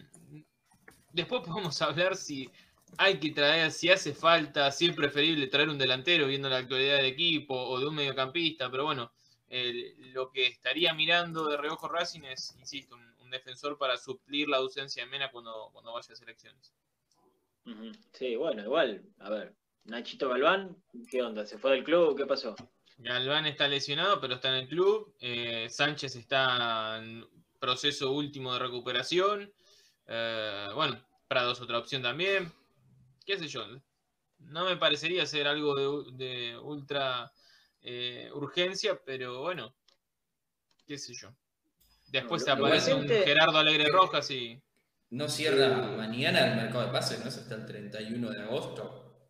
después 1.13 1.43
podemos 1.47 1.81
hablar 1.83 2.17
si 2.17 2.51
hay 2.97 3.19
que 3.19 3.31
traer, 3.31 3.71
si 3.71 3.91
hace 3.91 4.15
falta, 4.15 4.71
si 4.73 4.87
es 4.87 4.97
preferible 4.97 5.47
traer 5.49 5.69
un 5.69 5.79
delantero 5.79 6.27
viendo 6.27 6.49
la 6.49 6.59
actualidad 6.59 6.97
del 6.97 7.07
equipo 7.07 7.55
o 7.55 7.79
de 7.79 7.87
un 7.87 7.95
mediocampista, 7.95 8.71
pero 8.71 8.85
bueno, 8.85 9.13
lo 10.13 10.31
que 10.31 10.47
estaría 10.47 10.95
mirando 10.95 11.49
de 11.49 11.57
reojo 11.57 11.89
Racing 11.89 12.23
es, 12.23 12.55
insisto, 12.59 12.95
un, 12.95 13.09
un 13.29 13.31
defensor 13.31 13.79
para 13.79 13.97
suplir 13.97 14.49
la 14.49 14.57
ausencia 14.57 15.05
de 15.05 15.11
Mena 15.11 15.31
cuando, 15.31 15.71
cuando 15.73 15.93
vaya 15.93 16.13
a 16.13 16.17
selecciones. 16.17 16.73
Sí, 18.13 18.37
bueno, 18.37 18.63
igual. 18.63 19.03
A 19.19 19.31
ver, 19.31 19.55
Nachito 19.85 20.29
Galván, 20.29 20.77
¿qué 21.11 21.23
onda? 21.23 21.45
¿Se 21.45 21.59
fue 21.59 21.73
del 21.73 21.85
club? 21.85 22.17
¿Qué 22.17 22.27
pasó? 22.27 22.57
Galván 22.97 23.47
está 23.47 23.69
lesionado, 23.69 24.21
pero 24.21 24.35
está 24.35 24.49
en 24.49 24.65
el 24.65 24.69
club. 24.69 25.15
Eh, 25.21 25.69
Sánchez 25.69 26.17
está 26.17 26.99
en 26.99 27.27
proceso 27.61 28.11
último 28.13 28.55
de 28.55 28.59
recuperación. 28.59 29.53
Eh, 30.07 30.69
bueno, 30.75 30.99
Prado 31.29 31.53
es 31.53 31.61
otra 31.61 31.79
opción 31.79 32.03
también. 32.03 32.51
¿Qué 33.29 33.39
sé 33.39 33.47
yo? 33.47 33.63
No 34.39 34.65
me 34.65 34.79
parecería 34.79 35.27
ser 35.27 35.47
algo 35.47 35.75
de, 36.13 36.57
ultra 36.57 37.31
eh, 37.83 38.31
urgencia, 38.33 38.99
pero 39.05 39.43
bueno, 39.43 39.75
qué 40.87 40.97
sé 40.97 41.13
yo. 41.13 41.29
Después 42.07 42.47
No, 42.47 42.57
lo- 42.57 42.65
aparece 42.67 42.95
un 42.95 43.07
Gerardo 43.07 43.59
Alegre 43.59 43.91
Rojas 43.91 44.31
y. 44.31 44.59
No 45.11 45.29
cierra 45.29 45.77
mañana 45.95 46.47
el 46.53 46.57
mercado 46.57 46.87
de 46.87 46.91
pases, 46.93 47.21
¿no? 47.23 47.29
Es 47.29 47.37
hasta 47.37 47.55
el 47.57 47.67
31 47.67 48.31
de 48.31 48.43
agosto. 48.45 49.29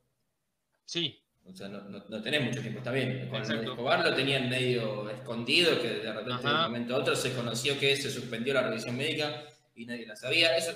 Sí, 0.84 1.20
O 1.44 1.52
sea, 1.52 1.66
no, 1.66 1.80
no- 1.80 2.04
no 2.08 2.22
tenés 2.22 2.44
mucho 2.44 2.60
tiempo, 2.60 2.78
está 2.78 2.92
bien. 2.92 3.28
Con 3.28 3.40
Exacto. 3.40 3.72
Escobar 3.72 4.04
lo 4.08 4.14
tenían 4.14 4.48
medio 4.48 5.10
escondido, 5.10 5.82
que 5.82 5.88
de 5.88 6.12
repente 6.12 6.46
de 6.46 6.54
un 6.54 6.60
momento 6.62 6.94
a 6.94 6.98
otro 6.98 7.16
se 7.16 7.34
conoció 7.34 7.76
que 7.80 7.96
se 7.96 8.12
suspendió 8.12 8.54
la 8.54 8.62
revisión 8.62 8.96
médica 8.96 9.42
y 9.74 9.86
nadie 9.86 10.06
la 10.06 10.14
sabía. 10.14 10.56
Eso, 10.56 10.70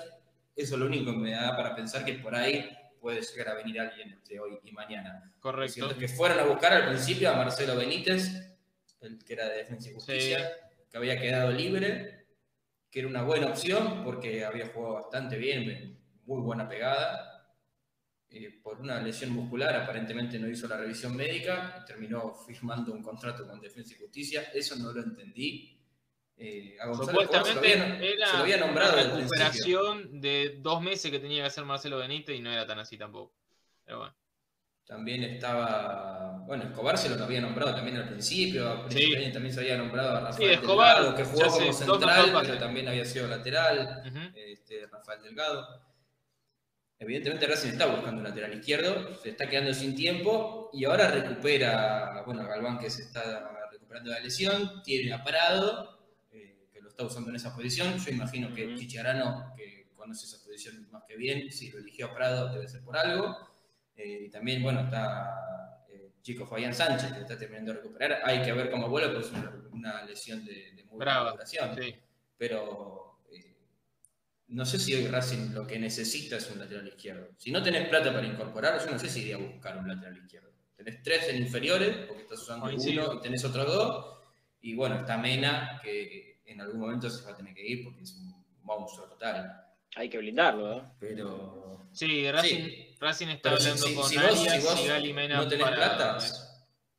eso 0.57 0.75
es 0.75 0.81
lo 0.81 0.87
único 0.87 1.13
que 1.13 1.19
me 1.19 1.31
da 1.31 1.57
para 1.57 1.77
pensar 1.77 2.05
que 2.05 2.15
por 2.15 2.35
ahí 2.35 2.69
puede 3.03 3.21
llegar 3.21 3.49
a 3.49 3.55
venir 3.55 3.81
alguien 3.81 4.13
entre 4.13 4.39
hoy 4.39 4.59
y 4.63 4.71
mañana. 4.73 5.35
Correcto. 5.41 5.91
es 5.91 5.97
que 5.97 6.09
fueron 6.09 6.39
a 6.39 6.45
buscar 6.45 6.73
al 6.73 6.89
principio 6.89 7.29
a 7.31 7.35
Marcelo 7.35 7.77
Benítez, 7.77 8.31
el 9.01 9.19
que 9.25 9.33
era 9.33 9.49
de 9.49 9.59
Defensa 9.59 9.91
y 9.91 9.95
Justicia, 9.95 10.39
Sí. 10.39 10.85
que 10.89 10.97
había 10.97 11.21
quedado 11.21 11.51
libre, 11.51 12.27
que 12.89 13.01
era 13.01 13.09
una 13.09 13.23
buena 13.25 13.49
opción 13.49 14.05
porque 14.05 14.45
había 14.45 14.69
jugado 14.69 14.95
bastante 14.95 15.37
bien, 15.37 15.99
muy 16.25 16.41
buena 16.41 16.69
pegada. 16.69 17.29
Eh, 18.31 18.61
por 18.63 18.81
una 18.81 19.03
lesión 19.03 19.31
muscular, 19.33 19.75
aparentemente 19.75 20.39
no 20.39 20.49
hizo 20.49 20.67
la 20.69 20.79
revisión 20.79 21.15
médica 21.15 21.81
y 21.83 21.85
terminó 21.85 22.33
firmando 22.47 22.93
un 22.93 23.03
contrato 23.03 23.47
con 23.47 23.61
Defensa 23.61 23.95
y 23.95 23.99
Justicia. 23.99 24.45
Eso 24.55 24.77
no 24.77 24.93
lo 24.93 25.03
entendí. 25.03 25.72
Eh, 26.45 26.77
a 26.81 26.83
se 26.83 26.89
lo 26.89 27.05
Supuestamente 27.05 27.73
había- 27.73 27.99
se 27.99 28.13
era 28.15 28.33
lo 28.33 28.39
había 28.41 28.57
nombrado 28.57 28.93
una 28.95 29.03
recuperación 29.17 30.21
de 30.21 30.57
dos 30.59 30.83
meses 30.83 31.09
que 31.11 31.21
tenía 31.21 31.43
que 31.43 31.47
hacer 31.47 31.65
Marcelo 31.65 31.99
Benítez 31.99 32.35
y 32.37 32.41
no 32.41 32.51
era 32.53 32.67
tan 32.67 32.81
así 32.81 32.99
tampoco. 32.99 33.33
Pero 33.85 33.99
bueno. 34.01 34.15
También 34.85 35.23
estaba, 35.23 36.43
bueno, 36.45 36.65
Escobar 36.65 36.99
se 36.99 37.09
lo 37.17 37.23
había 37.25 37.41
nombrado 37.41 37.75
también 37.77 37.97
al 37.99 38.09
principio, 38.09 38.85
Sí. 38.91 39.31
también 39.33 39.55
se 39.55 39.61
había 39.61 39.77
nombrado 39.79 40.17
a 40.17 40.21
Rafael 40.21 40.49
Sí, 40.49 40.55
Escobar, 40.55 40.97
Delgado, 40.97 41.17
que 41.17 41.25
jugó 41.25 41.43
como 41.47 41.73
sé, 41.73 41.73
central, 41.73 42.39
pero 42.43 42.59
también 42.59 42.89
había 42.89 43.05
sido 43.05 43.29
lateral, 43.29 44.03
este, 44.35 44.87
Rafael 44.89 45.23
Delgado. 45.23 45.81
evidentemente 46.99 47.47
Racing 47.47 47.71
está 47.71 47.87
buscando 47.87 48.19
un 48.19 48.25
lateral 48.25 48.53
izquierdo, 48.55 49.15
se 49.17 49.31
está 49.31 49.49
quedando 49.49 49.73
sin 49.75 49.95
tiempo 49.97 50.71
y 50.73 50.85
ahora 50.85 51.09
recupera, 51.09 52.23
bueno, 52.27 52.45
Galván 52.47 52.79
que 52.79 52.91
se 52.91 53.03
está 53.03 53.69
recuperando 53.71 54.11
de 54.11 54.17
la 54.17 54.23
lesión, 54.23 54.83
tiene 54.85 55.13
a 55.13 55.23
Parado, 55.25 56.02
está 56.93 57.05
usando 57.05 57.31
en 57.31 57.37
esa 57.37 57.55
posición. 57.55 57.99
Yo 57.99 58.11
imagino 58.11 58.55
que. 58.55 58.75
Chicharano, 58.75 59.53
que 59.57 59.83
conoce 60.03 60.27
esa 60.27 60.43
posición 60.43 60.89
más 60.91 61.05
que 61.05 61.17
bien, 61.17 61.51
si 61.51 61.71
lo 61.71 61.79
eligió 61.79 62.07
a 62.07 62.13
Parado 62.13 62.53
debe 62.53 62.69
ser 62.69 62.83
por 62.83 62.97
algo. 62.97 63.37
Eh, 63.97 64.25
y 64.27 64.31
también, 64.31 64.63
bueno, 64.63 64.81
está 64.81 65.85
eh, 65.89 66.13
Chico 66.23 66.47
Fabián 66.47 66.75
Sánchez, 66.75 67.13
que 67.13 67.21
está 67.21 67.39
terminando 67.39 67.73
de 67.73 67.79
recuperar. 67.79 68.23
Hay 68.25 68.43
que 68.43 68.53
ver 68.53 68.71
cómo 68.71 68.89
vuelve, 68.89 69.11
porque 69.11 69.27
es 69.27 69.33
una, 69.33 69.53
una 69.71 70.05
lesión 70.05 70.45
de, 70.45 70.73
de 70.73 70.85
muy 70.85 70.99
Brava, 70.99 71.33
duración. 71.33 71.77
Sí. 71.81 71.95
Pero 72.37 73.21
eh, 73.31 73.57
no 74.49 74.65
sé 74.67 74.79
si 74.79 74.95
hoy 74.95 75.07
Racing 75.07 75.53
lo 75.53 75.67
que 75.67 75.79
necesita 75.79 76.37
es 76.37 76.51
un 76.51 76.59
lateral 76.59 76.89
izquierdo. 76.89 77.29
Si 77.39 77.51
no 77.51 77.63
tenés 77.63 77.89
plata 77.89 78.13
para 78.13 78.27
incorporar, 78.27 78.85
yo 78.85 78.91
no 78.91 78.99
sé 78.99 79.09
si 79.09 79.21
iría 79.23 79.37
a 79.37 79.39
buscar 79.39 79.79
un 79.79 79.89
lateral 79.89 80.17
izquierdo. 80.17 80.51
Tenés 80.77 81.03
tres 81.03 81.29
en 81.29 81.37
inferiores, 81.37 82.07
porque 82.09 82.23
estás 82.23 82.41
usando 82.41 82.67
uno 82.67 83.15
y 83.15 83.21
tenés 83.21 83.45
otros 83.45 83.67
dos. 83.67 84.19
Y 84.63 84.75
bueno, 84.75 84.97
está 84.97 85.17
Mena, 85.17 85.81
que 85.83 86.32
en 86.45 86.61
algún 86.61 86.81
momento 86.81 87.09
se 87.11 87.25
va 87.25 87.33
a 87.33 87.37
tener 87.37 87.55
que 87.55 87.67
ir 87.67 87.85
porque 87.85 88.03
es 88.03 88.13
un 88.15 88.45
monstruo 88.63 89.07
total. 89.09 89.65
Hay 89.97 90.09
que 90.09 90.19
blindarlo, 90.19 90.79
¿eh? 90.79 90.83
Pero. 90.99 91.87
Sí, 91.93 92.31
Racing, 92.31 92.65
Sí. 92.65 92.97
Racing 92.99 93.29
está 93.29 93.51
Pero 93.51 93.57
hablando 93.63 93.87
si- 93.87 93.95
con 93.95 94.09
si 94.09 94.17
vos, 94.17 94.25
Arias 94.25 94.55
si 94.63 94.67
vos 94.67 94.81
y 94.85 94.87
Gali 94.89 95.13
Mena 95.13 95.37
no 95.37 95.49
tenés 95.49 95.65
para 95.65 95.77
plata, 95.77 96.19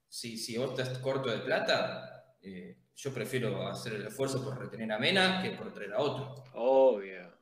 si, 0.08 0.38
si 0.38 0.58
vos 0.58 0.78
estás 0.78 0.98
corto 1.00 1.30
de 1.30 1.40
plata, 1.40 2.36
eh, 2.44 2.78
yo 2.96 3.12
prefiero 3.14 3.68
hacer 3.68 3.94
el 3.94 4.06
esfuerzo 4.08 4.44
por 4.44 4.60
retener 4.60 4.92
a 4.92 5.00
Mena 5.00 5.42
que 5.42 5.52
por 5.52 5.74
traer 5.74 5.94
a 5.94 6.00
otro. 6.00 6.44
Obvio. 6.54 7.34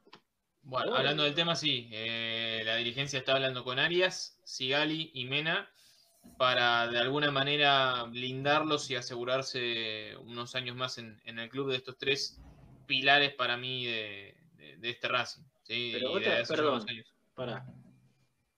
Bueno, 0.64 0.88
Obvio. 0.92 0.98
hablando 1.00 1.24
del 1.24 1.34
tema, 1.34 1.56
sí. 1.56 1.90
eh, 1.92 2.62
la 2.64 2.76
dirigencia 2.78 3.20
está 3.20 3.34
hablando 3.34 3.64
con 3.66 3.80
Arias, 3.80 4.40
Sigali 4.46 5.12
y 5.14 5.26
Mena 5.26 5.70
para 6.38 6.88
de 6.88 7.00
alguna 7.00 7.32
manera 7.32 8.04
blindarlos 8.04 8.90
y 8.90 8.96
asegurarse 8.96 10.16
unos 10.22 10.56
años 10.56 10.76
más 10.76 10.98
en, 10.98 11.22
en 11.26 11.40
el 11.40 11.50
club 11.50 11.70
de 11.70 11.78
estos 11.78 11.98
tres 11.98 12.40
pilares 12.88 13.34
para 13.36 13.58
mí 13.58 13.86
de, 13.86 14.36
de- 14.56 14.78
de 14.78 14.90
este 14.90 15.08
Racing. 15.08 15.44
¿sí? 15.64 15.92
Pero 15.94 16.10
de 16.12 16.16
otra- 16.18 16.40
esos 16.40 16.56
perdón. 16.58 16.86
años. 16.90 17.14
Pará. 17.36 17.66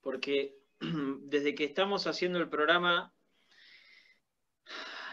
Porque 0.01 0.55
desde 0.79 1.55
que 1.55 1.63
estamos 1.65 2.07
haciendo 2.07 2.39
el 2.39 2.49
programa 2.49 3.13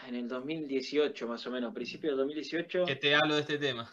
en 0.07 0.15
el 0.15 0.27
2018, 0.27 1.27
más 1.27 1.45
o 1.45 1.51
menos, 1.51 1.73
principio 1.73 2.09
del 2.09 2.17
2018, 2.17 2.85
Que 2.85 2.95
te 2.95 3.15
hablo 3.15 3.35
de 3.35 3.41
este 3.41 3.57
tema. 3.59 3.91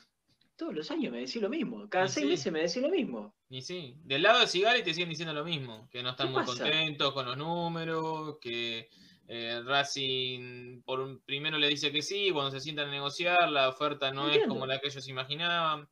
Todos 0.59 0.75
los 0.75 0.91
años 0.91 1.13
me 1.13 1.21
decís 1.21 1.41
lo 1.41 1.49
mismo. 1.49 1.89
Cada 1.89 2.07
Y 2.07 2.09
seis 2.09 2.25
sí. 2.25 2.31
meses 2.31 2.53
me 2.53 2.61
decís 2.61 2.83
lo 2.83 2.91
mismo. 2.91 3.35
Y 3.49 3.63
sí, 3.63 3.95
del 4.05 4.23
lado 4.23 4.41
de 4.41 4.47
Sigali 4.47 4.83
te 4.83 4.93
siguen 4.93 5.09
diciendo 5.09 5.33
lo 5.33 5.45
mismo, 5.45 5.89
que 5.91 6.03
no 6.03 6.11
están 6.11 6.27
¿Qué 6.27 6.33
muy 6.35 6.43
pasa? 6.45 6.65
contentos 6.65 7.15
con 7.15 7.25
los 7.25 7.37
números, 7.37 8.37
que 8.41 8.91
eh, 9.29 9.63
Racing 9.65 10.83
por 10.83 11.01
un, 11.01 11.21
primero 11.21 11.57
le 11.59 11.69
dice 11.69 11.93
que 11.93 12.03
sí, 12.03 12.31
cuando 12.33 12.51
se 12.51 12.61
sientan 12.61 12.89
a 12.89 12.91
negociar 12.91 13.49
la 13.51 13.69
oferta 13.69 14.11
no 14.11 14.29
es 14.31 14.47
como 14.47 14.67
la 14.67 14.81
que 14.81 14.89
ellos 14.89 15.07
imaginaban. 15.09 15.89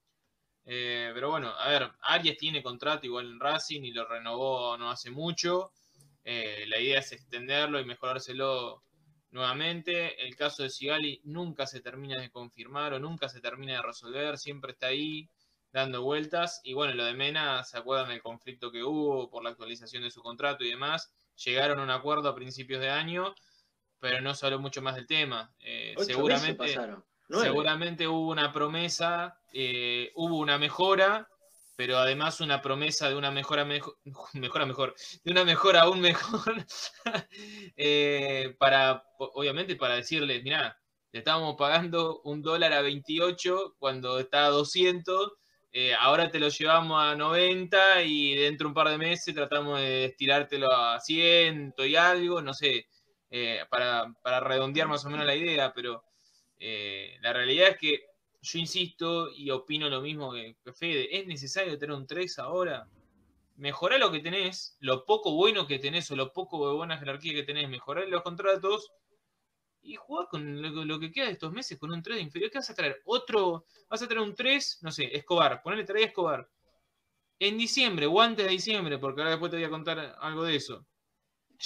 Eh, 0.65 1.13
pero 1.15 1.31
bueno, 1.31 1.51
a 1.57 1.69
ver, 1.71 1.93
Arias 2.01 2.37
tiene 2.37 2.63
contrato 2.63 3.07
igual 3.07 3.27
en 3.27 3.41
Racing 3.41 3.83
y 3.85 3.93
lo 3.93 4.05
renovó 4.07 4.77
no 4.77 4.91
hace 4.91 5.11
mucho. 5.11 5.71
Eh, 6.25 6.65
la 6.67 6.81
idea 6.81 6.99
es 6.99 7.13
extenderlo 7.13 7.79
y 7.79 7.85
mejorárselo 7.85 8.83
nuevamente. 9.37 10.27
El 10.27 10.35
caso 10.35 10.63
de 10.65 10.71
Sigali 10.71 11.21
nunca 11.25 11.67
se 11.67 11.81
termina 11.81 12.21
de 12.21 12.31
confirmar 12.31 12.95
o 12.95 12.99
nunca 12.99 13.29
se 13.29 13.41
termina 13.41 13.75
de 13.75 13.83
resolver, 13.83 14.39
siempre 14.39 14.73
está 14.73 14.89
ahí 14.89 15.29
dando 15.73 16.03
vueltas. 16.03 16.61
Y 16.65 16.73
bueno, 16.73 16.95
lo 16.95 17.05
de 17.05 17.15
Mena, 17.15 17.63
¿se 17.63 17.79
acuerdan 17.79 18.09
del 18.09 18.23
conflicto 18.23 18.73
que 18.73 18.83
hubo 18.83 19.31
por 19.31 19.45
la 19.45 19.51
actualización 19.51 20.03
de 20.03 20.11
su 20.11 20.23
contrato 20.23 20.65
y 20.65 20.71
demás? 20.71 21.13
Llegaron 21.45 21.79
a 21.79 21.83
un 21.83 21.91
acuerdo 21.91 22.31
a 22.31 22.35
principios 22.35 22.81
de 22.81 22.89
año, 22.89 23.35
pero 24.01 24.21
no 24.23 24.35
se 24.35 24.47
habló 24.47 24.59
mucho 24.59 24.81
más 24.81 24.97
del 24.97 25.07
tema. 25.07 25.55
Eh, 25.61 25.95
pasaron. 26.57 27.05
Seguramente 27.29 28.09
hubo 28.09 28.31
una 28.31 28.53
promesa, 28.53 29.39
eh, 29.53 30.13
hubo 30.15 30.39
una 30.39 30.59
mejora, 30.59 31.29
pero 31.77 31.99
además 31.99 32.41
una 32.41 32.63
promesa 32.63 33.09
de 33.09 33.15
una 33.15 33.31
mejora 33.31 33.65
mejor, 33.65 33.97
mejora 34.33 34.67
mejor, 34.67 34.95
de 35.23 35.31
una 35.31 35.45
mejora 35.45 35.83
aún 35.83 36.01
mejor, 36.01 36.65
eh, 37.77 38.57
para, 38.59 39.05
obviamente, 39.19 39.77
para 39.77 39.97
decirles, 39.97 40.43
mirá, 40.43 40.81
le 41.13 41.19
estábamos 41.21 41.55
pagando 41.57 42.21
un 42.25 42.43
dólar 42.43 42.73
a 42.73 42.83
28 42.83 43.77
cuando 43.79 44.19
está 44.19 44.47
a 44.47 44.51
200, 44.51 45.33
eh, 45.73 45.95
ahora 45.95 46.31
te 46.31 46.41
lo 46.41 46.49
llevamos 46.49 47.03
a 47.03 47.15
90 47.15 48.03
y 48.03 48.35
dentro 48.35 48.65
de 48.65 48.69
un 48.69 48.75
par 48.75 48.89
de 48.89 48.99
meses 48.99 49.35
tratamos 49.35 49.79
de 49.79 50.07
estirártelo 50.07 50.73
a 50.73 50.99
100 50.99 51.75
y 51.79 51.97
algo, 51.97 52.41
no 52.41 52.55
sé, 52.55 52.87
eh, 53.31 53.65
para, 53.69 54.07
para 54.23 54.41
redondear 54.41 54.89
más 54.89 55.05
o 55.05 55.11
menos 55.11 55.27
la 55.27 55.35
idea, 55.35 55.73
pero 55.75 56.03
la 56.59 57.35
realidad 57.35 57.69
es 57.69 57.77
que 57.77 58.16
yo 58.47 58.59
insisto 58.61 59.29
y 59.33 59.51
opino 59.51 59.89
lo 59.89 60.01
mismo 60.01 60.33
que, 60.33 60.57
Fede, 60.73 61.19
¿es 61.19 61.27
necesario 61.27 61.77
tener 61.79 61.97
un 61.97 62.07
3 62.07 62.39
ahora? 62.39 62.89
Mejorá 63.57 63.99
lo 63.99 64.13
que 64.13 64.21
tenés, 64.21 64.77
lo 64.81 65.05
poco 65.05 65.33
bueno 65.33 65.67
que 65.67 65.81
tenés 65.81 66.11
o 66.13 66.17
lo 66.17 66.33
poco 66.33 66.69
de 66.69 66.77
buena 66.77 66.97
jerarquía 66.97 67.35
que 67.35 67.43
tenés, 67.43 67.69
mejorá 67.69 68.07
los 68.07 68.23
contratos 68.23 68.93
y 69.83 69.97
jugar 69.97 70.29
con 70.29 70.63
lo, 70.87 71.01
que 71.01 71.11
queda 71.11 71.27
de 71.27 71.33
estos 71.33 71.53
meses 71.53 71.79
con 71.79 71.93
un 71.93 72.03
3 72.03 72.19
de 72.19 72.23
inferior. 72.23 72.51
¿Qué 72.51 72.59
vas 72.59 72.71
a 72.71 72.75
traer? 72.75 73.03
Otro, 73.05 73.67
vas 73.89 74.03
a 74.03 74.07
traer 74.07 74.23
un 74.23 74.35
3, 74.35 74.79
no 74.83 74.93
sé, 74.93 75.17
Escobar, 75.17 75.61
ponele 75.63 75.85
trae 75.85 76.05
a 76.05 76.07
Escobar. 76.07 76.49
En 77.41 77.59
diciembre 77.59 78.07
o 78.07 78.21
antes 78.21 78.47
de 78.47 78.53
diciembre, 78.53 78.99
porque 78.99 79.23
ahora 79.23 79.33
después 79.33 79.51
te 79.51 79.57
voy 79.57 79.67
a 79.67 79.71
contar 79.71 80.17
algo 80.21 80.45
de 80.45 80.57
eso. 80.57 80.87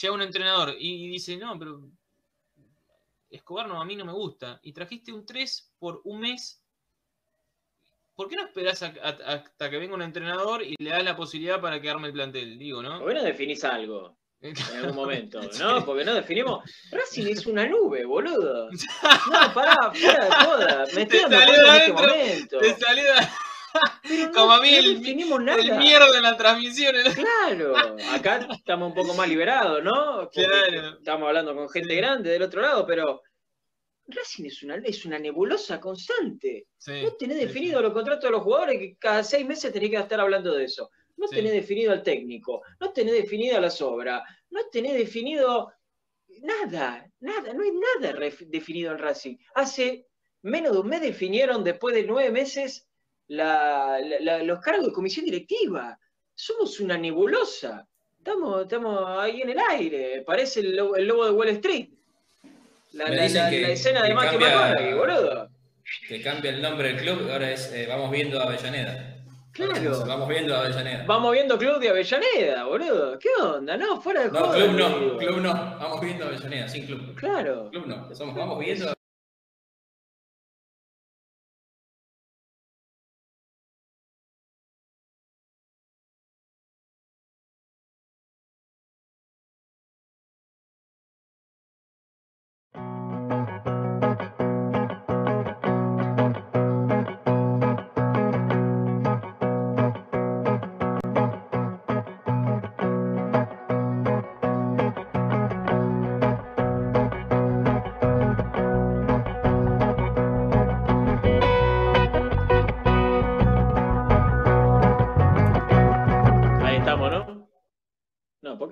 Llega 0.00 0.14
un 0.14 0.22
entrenador 0.22 0.74
y, 0.78 1.06
y 1.06 1.08
dice, 1.08 1.36
no, 1.36 1.58
pero 1.58 1.90
Escobar 3.30 3.68
no, 3.68 3.80
a 3.80 3.84
mí 3.84 3.96
no 3.96 4.04
me 4.04 4.12
gusta. 4.12 4.60
Y 4.62 4.72
trajiste 4.72 5.12
un 5.12 5.24
3 5.24 5.74
por 5.78 6.00
un 6.04 6.20
mes. 6.20 6.59
¿Por 8.20 8.28
qué 8.28 8.36
no 8.36 8.42
esperás 8.44 8.82
a- 8.82 8.92
a- 9.02 9.32
hasta 9.32 9.70
que 9.70 9.78
venga 9.78 9.94
un 9.94 10.02
entrenador 10.02 10.62
y 10.62 10.74
le 10.78 10.90
das 10.90 11.02
la 11.02 11.16
posibilidad 11.16 11.58
para 11.58 11.80
que 11.80 11.88
arme 11.88 12.08
el 12.08 12.12
plantel? 12.12 12.58
Digo, 12.58 12.82
¿no? 12.82 12.98
¿Por 12.98 13.08
qué 13.08 13.14
no 13.14 13.22
definís 13.24 13.64
algo 13.64 14.18
en 14.42 14.54
algún 14.76 14.94
momento? 14.94 15.40
¿No? 15.58 15.82
Porque 15.86 16.04
no 16.04 16.12
definimos. 16.12 16.62
Racing 16.92 17.28
es 17.28 17.46
una 17.46 17.64
nube, 17.66 18.04
boludo. 18.04 18.68
No, 19.32 19.54
pará, 19.54 19.90
fuera 19.94 20.24
de 20.26 20.30
joda. 20.32 20.84
Me 20.94 21.02
estoy 21.02 21.20
dando 21.20 21.36
cuenta 21.38 21.76
en 21.76 21.80
este 21.80 21.92
momento. 21.94 22.58
Te 22.58 22.74
salió 22.74 23.04
no, 24.26 24.32
como 24.32 24.52
a 24.52 24.60
mí 24.60 24.70
no 24.70 24.76
el- 24.78 24.98
definimos 24.98 25.40
nada. 25.42 25.58
el 25.62 25.72
mierda 25.78 26.14
en 26.18 26.22
la 26.22 26.36
transmisión. 26.36 26.94
¿no? 27.02 27.10
Claro, 27.14 27.74
acá 28.12 28.46
estamos 28.50 28.88
un 28.88 28.94
poco 28.94 29.14
más 29.14 29.28
liberados, 29.30 29.82
¿no? 29.82 30.28
Porque 30.34 30.44
Claro. 30.44 30.98
Estamos 30.98 31.26
hablando 31.26 31.54
con 31.54 31.70
gente 31.70 31.94
grande 31.94 32.28
del 32.28 32.42
otro 32.42 32.60
lado, 32.60 32.84
pero 32.86 33.22
Racing 34.12 34.44
es 34.46 34.62
una, 34.62 34.76
es 34.76 35.04
una 35.04 35.18
nebulosa 35.18 35.80
constante. 35.80 36.66
Sí, 36.78 37.02
No 37.02 37.12
tenés 37.14 37.38
sí, 37.38 37.46
definido 37.46 37.80
los 37.82 37.92
contratos 37.92 38.24
de 38.24 38.30
los 38.30 38.42
jugadores 38.42 38.78
que 38.78 38.96
cada 38.98 39.22
seis 39.24 39.46
meses 39.46 39.72
tenés 39.72 39.90
que 39.90 39.96
estar 39.96 40.20
hablando 40.20 40.54
de 40.54 40.64
eso. 40.64 40.90
No 41.16 41.26
tenés 41.28 41.52
definido 41.52 41.92
al 41.92 42.02
técnico, 42.02 42.62
no 42.80 42.92
tenés 42.92 43.12
definida 43.14 43.60
la 43.60 43.68
sobra, 43.70 44.24
no 44.50 44.60
tenés 44.72 44.94
definido 44.94 45.70
nada, 46.42 47.06
nada, 47.20 47.52
no 47.52 47.62
hay 47.62 47.70
nada 47.72 48.18
definido 48.46 48.92
en 48.92 48.98
Racing. 48.98 49.36
Hace 49.54 50.06
menos 50.42 50.72
de 50.72 50.78
un 50.78 50.88
mes 50.88 51.00
definieron 51.02 51.62
después 51.64 51.94
de 51.94 52.04
nueve 52.04 52.30
meses 52.30 52.88
la- 53.26 53.98
la- 54.00 54.20
la- 54.20 54.42
los 54.42 54.60
cargos 54.60 54.86
de 54.86 54.92
comisión 54.92 55.24
directiva. 55.26 55.98
Somos 56.34 56.80
una 56.80 56.96
nebulosa. 56.96 57.86
Estamos, 58.16 58.62
estamos 58.62 59.02
ahí 59.18 59.42
en 59.42 59.50
el 59.50 59.58
aire. 59.70 60.22
Parece 60.22 60.60
el 60.60 60.76
lobo 60.76 61.24
de 61.26 61.30
Wall 61.32 61.48
Street. 61.50 61.90
La, 62.92 63.08
la- 63.08 63.50
que- 63.50 63.60
la 63.62 63.68
escena 63.70 64.02
de 64.02 64.14
Matthew 64.14 64.40
McConaughey, 64.40 64.92
boludo. 64.94 65.48
Que 66.08 66.22
cambia 66.22 66.50
el 66.50 66.62
nombre 66.62 66.88
del 66.92 66.96
club, 67.02 67.28
ahora 67.30 67.50
es 67.50 67.72
eh, 67.72 67.86
Vamos 67.88 68.10
Viendo 68.10 68.40
a 68.40 68.44
Avellaneda. 68.44 69.16
Claro. 69.52 70.04
Vamos 70.06 70.28
Viendo 70.28 70.54
a 70.54 70.60
Avellaneda. 70.60 71.04
Vamos 71.06 71.32
viendo 71.32 71.58
Club 71.58 71.80
de 71.80 71.88
Avellaneda, 71.90 72.64
boludo. 72.64 73.18
¿Qué 73.18 73.28
onda? 73.42 73.76
No, 73.76 74.00
fuera 74.00 74.22
de 74.22 74.30
No, 74.30 74.52
club 74.52 74.70
no, 74.72 75.16
club 75.18 75.40
no. 75.40 75.52
Vamos 75.52 76.00
Viendo 76.00 76.24
a 76.24 76.28
Avellaneda, 76.28 76.68
sin 76.68 76.86
club. 76.86 77.14
Claro. 77.16 77.68
Club 77.70 77.86
no, 77.86 78.14
somos 78.14 78.34
Vamos 78.36 78.58
Viendo 78.60 78.92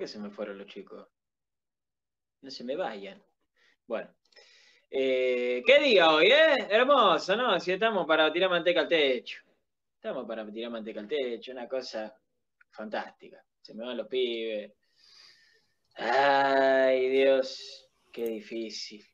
se 0.07 0.19
me 0.19 0.29
fueron 0.29 0.57
los 0.57 0.67
chicos? 0.67 1.07
No 2.41 2.49
se 2.49 2.63
me 2.63 2.75
vayan. 2.75 3.21
Bueno. 3.85 4.13
Eh, 4.91 5.61
¿Qué 5.65 5.79
día 5.79 6.11
hoy, 6.11 6.27
eh? 6.27 6.55
Hermoso, 6.69 7.35
¿no? 7.35 7.59
Si 7.59 7.71
estamos 7.71 8.07
para 8.07 8.31
tirar 8.31 8.49
manteca 8.49 8.81
al 8.81 8.87
techo. 8.87 9.41
Estamos 9.95 10.25
para 10.25 10.49
tirar 10.51 10.71
manteca 10.71 10.99
al 10.99 11.07
techo, 11.07 11.51
una 11.51 11.67
cosa 11.67 12.15
fantástica. 12.71 13.43
Se 13.61 13.73
me 13.73 13.85
van 13.85 13.97
los 13.97 14.07
pibes. 14.07 14.73
Ay, 15.95 17.09
Dios, 17.09 17.89
qué 18.11 18.25
difícil. 18.25 19.05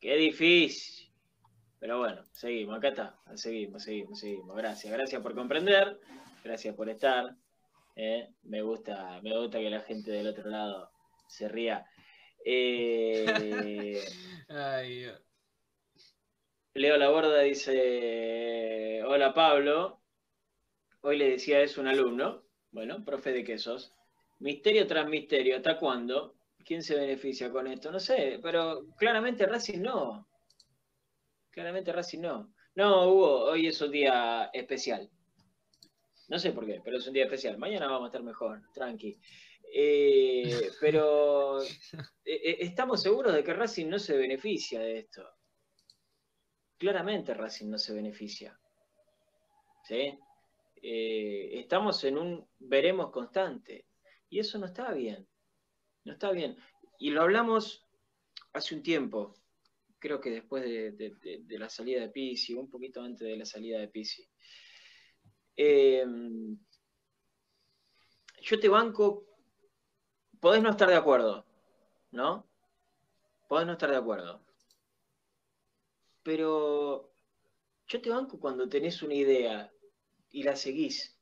Qué 0.00 0.16
difícil. 0.16 1.12
Pero 1.78 1.98
bueno, 1.98 2.26
seguimos, 2.32 2.78
acá 2.78 2.88
está. 2.88 3.20
Seguimos, 3.34 3.82
seguimos, 3.82 4.20
seguimos. 4.20 4.56
Gracias, 4.56 4.92
gracias 4.92 5.22
por 5.22 5.34
comprender. 5.34 6.00
Gracias 6.42 6.74
por 6.74 6.88
estar. 6.88 7.36
¿Eh? 8.00 8.34
Me 8.44 8.62
gusta, 8.62 9.20
me 9.22 9.36
gusta 9.38 9.58
que 9.58 9.70
la 9.70 9.80
gente 9.80 10.10
del 10.10 10.28
otro 10.28 10.48
lado 10.48 10.90
se 11.28 11.48
ría. 11.48 11.86
Eh, 12.44 13.26
Ay, 14.48 15.00
Dios. 15.00 15.22
Leo 16.74 16.96
Laborda 16.96 17.40
dice: 17.42 19.02
Hola 19.04 19.34
Pablo. 19.34 20.00
Hoy 21.02 21.18
le 21.18 21.30
decía 21.30 21.60
eso 21.60 21.80
a 21.80 21.82
un 21.82 21.88
alumno. 21.88 22.44
Bueno, 22.70 23.04
profe 23.04 23.32
de 23.32 23.44
quesos. 23.44 23.92
Misterio 24.38 24.86
tras 24.86 25.06
misterio. 25.08 25.56
¿Hasta 25.56 25.78
cuándo? 25.78 26.36
¿Quién 26.64 26.82
se 26.82 26.94
beneficia 26.94 27.50
con 27.50 27.66
esto? 27.66 27.90
No 27.90 28.00
sé, 28.00 28.38
pero 28.42 28.86
claramente 28.96 29.46
Racing 29.46 29.80
no. 29.80 30.26
Claramente 31.50 31.92
Racing 31.92 32.20
no. 32.20 32.54
No, 32.76 33.10
Hugo, 33.10 33.44
hoy 33.50 33.66
es 33.66 33.80
un 33.80 33.90
día 33.90 34.50
especial. 34.52 35.10
No 36.30 36.38
sé 36.38 36.52
por 36.52 36.64
qué, 36.64 36.80
pero 36.82 36.96
es 36.98 37.06
un 37.06 37.12
día 37.12 37.24
especial. 37.24 37.58
Mañana 37.58 37.86
vamos 37.86 38.04
a 38.04 38.08
estar 38.08 38.22
mejor, 38.22 38.62
tranqui. 38.72 39.18
Eh, 39.72 40.70
pero 40.80 41.62
eh, 41.62 41.68
eh, 42.24 42.56
estamos 42.60 43.02
seguros 43.02 43.34
de 43.34 43.44
que 43.44 43.52
Racing 43.52 43.88
no 43.88 43.98
se 43.98 44.16
beneficia 44.16 44.80
de 44.80 44.98
esto. 45.00 45.28
Claramente 46.78 47.34
Racing 47.34 47.68
no 47.68 47.78
se 47.78 47.92
beneficia. 47.92 48.58
¿Sí? 49.84 50.18
Eh, 50.82 51.50
estamos 51.60 52.02
en 52.04 52.16
un 52.16 52.48
veremos 52.58 53.10
constante. 53.10 53.86
Y 54.30 54.38
eso 54.38 54.58
no 54.58 54.66
está 54.66 54.92
bien. 54.92 55.28
No 56.04 56.12
está 56.12 56.30
bien. 56.30 56.56
Y 56.98 57.10
lo 57.10 57.22
hablamos 57.22 57.86
hace 58.52 58.74
un 58.74 58.82
tiempo, 58.82 59.34
creo 59.98 60.20
que 60.20 60.30
después 60.30 60.62
de, 60.64 60.92
de- 60.92 61.14
de- 61.16 61.40
de 61.42 61.58
la 61.58 61.68
salida 61.68 62.00
de 62.00 62.08
Pisi, 62.10 62.54
un 62.54 62.70
poquito 62.70 63.02
antes 63.02 63.26
de 63.26 63.36
la 63.36 63.44
salida 63.44 63.78
de 63.80 63.88
Pisi. 63.88 64.26
Eh, 65.62 66.06
yo 68.40 68.58
te 68.58 68.68
banco, 68.70 69.26
podés 70.40 70.62
no 70.62 70.70
estar 70.70 70.88
de 70.88 70.96
acuerdo, 70.96 71.44
¿no? 72.12 72.46
Podés 73.46 73.66
no 73.66 73.72
estar 73.72 73.90
de 73.90 73.98
acuerdo. 73.98 74.40
Pero 76.22 77.12
yo 77.88 78.00
te 78.00 78.08
banco 78.08 78.40
cuando 78.40 78.70
tenés 78.70 79.02
una 79.02 79.12
idea 79.12 79.70
y 80.30 80.44
la 80.44 80.56
seguís. 80.56 81.18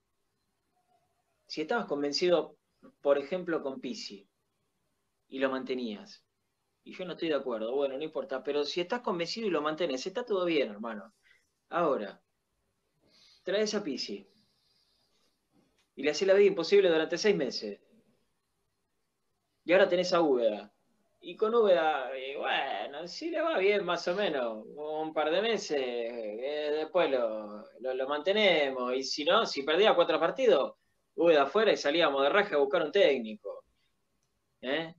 Si 1.49 1.63
estabas 1.63 1.87
convencido, 1.87 2.59
por 3.01 3.19
ejemplo, 3.19 3.61
con 3.61 3.81
Pisi 3.81 4.29
y 5.29 5.41
lo 5.41 5.51
mantenías, 5.51 6.23
y 6.85 6.93
yo 6.95 7.05
no 7.05 7.15
estoy 7.15 7.31
de 7.31 7.35
acuerdo, 7.35 7.75
bueno, 7.75 7.97
no 7.97 8.05
importa, 8.05 8.45
pero 8.45 8.63
si 8.63 8.81
estás 8.81 9.01
convencido 9.01 9.49
y 9.49 9.51
lo 9.51 9.63
mantenés, 9.63 10.07
está 10.07 10.25
todo 10.25 10.45
bien, 10.45 10.71
hermano. 10.71 11.13
Ahora, 11.71 12.23
traes 13.49 13.75
a 13.75 13.83
Pisi 13.83 14.27
y 15.97 16.03
le 16.03 16.11
haces 16.11 16.29
la 16.29 16.35
vida 16.35 16.49
imposible 16.49 16.91
durante 16.91 17.17
seis 17.17 17.35
meses. 17.35 17.81
Y 19.65 19.73
ahora 19.73 19.89
tenés 19.89 20.13
a 20.13 20.21
Úbeda. 20.21 20.71
Y 21.21 21.35
con 21.35 21.55
Úbeda, 21.55 22.11
y 22.17 22.37
bueno, 22.37 23.09
si 23.09 23.31
le 23.31 23.41
va 23.41 23.59
bien 23.59 23.85
más 23.87 24.07
o 24.07 24.15
menos, 24.15 24.65
un 24.77 25.13
par 25.15 25.31
de 25.31 25.41
meses, 25.41 25.79
eh, 25.81 26.71
después 26.77 27.11
lo, 27.11 27.65
lo- 27.81 27.95
lo 27.95 28.07
mantenemos. 28.09 28.95
Y 28.95 29.03
si 29.03 29.25
no, 29.25 29.47
si 29.47 29.63
perdía 29.63 29.95
cuatro 29.95 30.21
partidos, 30.21 30.75
Úbeda 31.15 31.45
afuera 31.45 31.73
y 31.73 31.77
salíamos 31.79 32.23
de 32.23 32.29
raja 32.29 32.55
a 32.55 32.59
buscar 32.59 32.83
un 32.83 32.93
técnico. 32.93 33.65
¿Eh? 34.61 34.95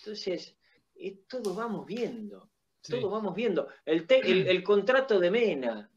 Entonces, 0.00 0.56
eh, 0.96 1.20
todo 1.28 1.54
vamos 1.54 1.86
viendo. 1.86 2.50
Sí. 2.82 2.90
Todo 2.92 3.08
vamos 3.08 3.34
viendo. 3.36 3.68
El, 3.84 4.06
te- 4.06 4.18
el, 4.20 4.46
el 4.48 4.62
contrato 4.64 5.18
de 5.20 5.30
Mena, 5.30 5.90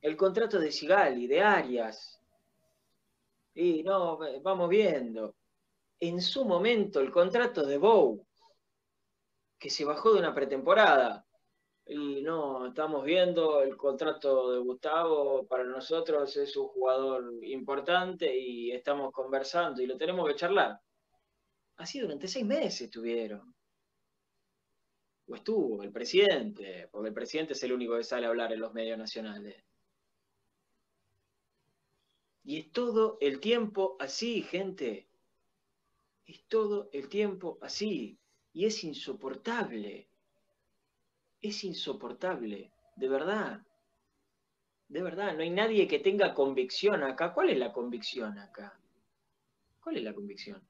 el 0.00 0.16
contrato 0.16 0.58
de 0.58 0.72
Sigali, 0.72 1.26
de 1.26 1.40
Arias. 1.42 2.20
Y 3.54 3.82
no, 3.82 4.18
vamos 4.42 4.68
viendo. 4.68 5.34
En 6.00 6.20
su 6.22 6.44
momento, 6.44 7.00
el 7.00 7.10
contrato 7.10 7.66
de 7.66 7.78
Bow, 7.78 8.24
que 9.58 9.70
se 9.70 9.84
bajó 9.84 10.12
de 10.12 10.20
una 10.20 10.34
pretemporada. 10.34 11.24
Y 11.86 12.22
no, 12.22 12.66
estamos 12.68 13.02
viendo 13.04 13.62
el 13.62 13.76
contrato 13.76 14.52
de 14.52 14.58
Gustavo, 14.58 15.46
para 15.46 15.64
nosotros 15.64 16.36
es 16.36 16.56
un 16.56 16.68
jugador 16.68 17.32
importante 17.42 18.36
y 18.38 18.70
estamos 18.72 19.10
conversando 19.10 19.80
y 19.82 19.86
lo 19.86 19.96
tenemos 19.96 20.28
que 20.28 20.36
charlar. 20.36 20.78
Así 21.76 21.98
durante 21.98 22.28
seis 22.28 22.44
meses 22.44 22.82
estuvieron. 22.82 23.54
O 25.28 25.34
estuvo 25.34 25.82
el 25.82 25.90
presidente, 25.90 26.88
porque 26.90 27.08
el 27.08 27.14
presidente 27.14 27.54
es 27.54 27.62
el 27.62 27.72
único 27.72 27.96
que 27.96 28.04
sale 28.04 28.26
a 28.26 28.28
hablar 28.28 28.52
en 28.52 28.60
los 28.60 28.72
medios 28.74 28.98
nacionales. 28.98 29.67
Y 32.48 32.56
es 32.60 32.72
todo 32.72 33.18
el 33.20 33.40
tiempo 33.40 33.98
así, 34.00 34.40
gente. 34.40 35.06
Es 36.24 36.48
todo 36.48 36.88
el 36.94 37.10
tiempo 37.10 37.58
así. 37.60 38.18
Y 38.54 38.64
es 38.64 38.84
insoportable. 38.84 40.08
Es 41.42 41.62
insoportable. 41.62 42.72
De 42.96 43.06
verdad. 43.06 43.60
De 44.88 45.02
verdad. 45.02 45.34
No 45.34 45.42
hay 45.42 45.50
nadie 45.50 45.86
que 45.86 45.98
tenga 45.98 46.32
convicción 46.32 47.02
acá. 47.02 47.34
¿Cuál 47.34 47.50
es 47.50 47.58
la 47.58 47.70
convicción 47.70 48.38
acá? 48.38 48.80
¿Cuál 49.82 49.98
es 49.98 50.04
la 50.04 50.14
convicción? 50.14 50.66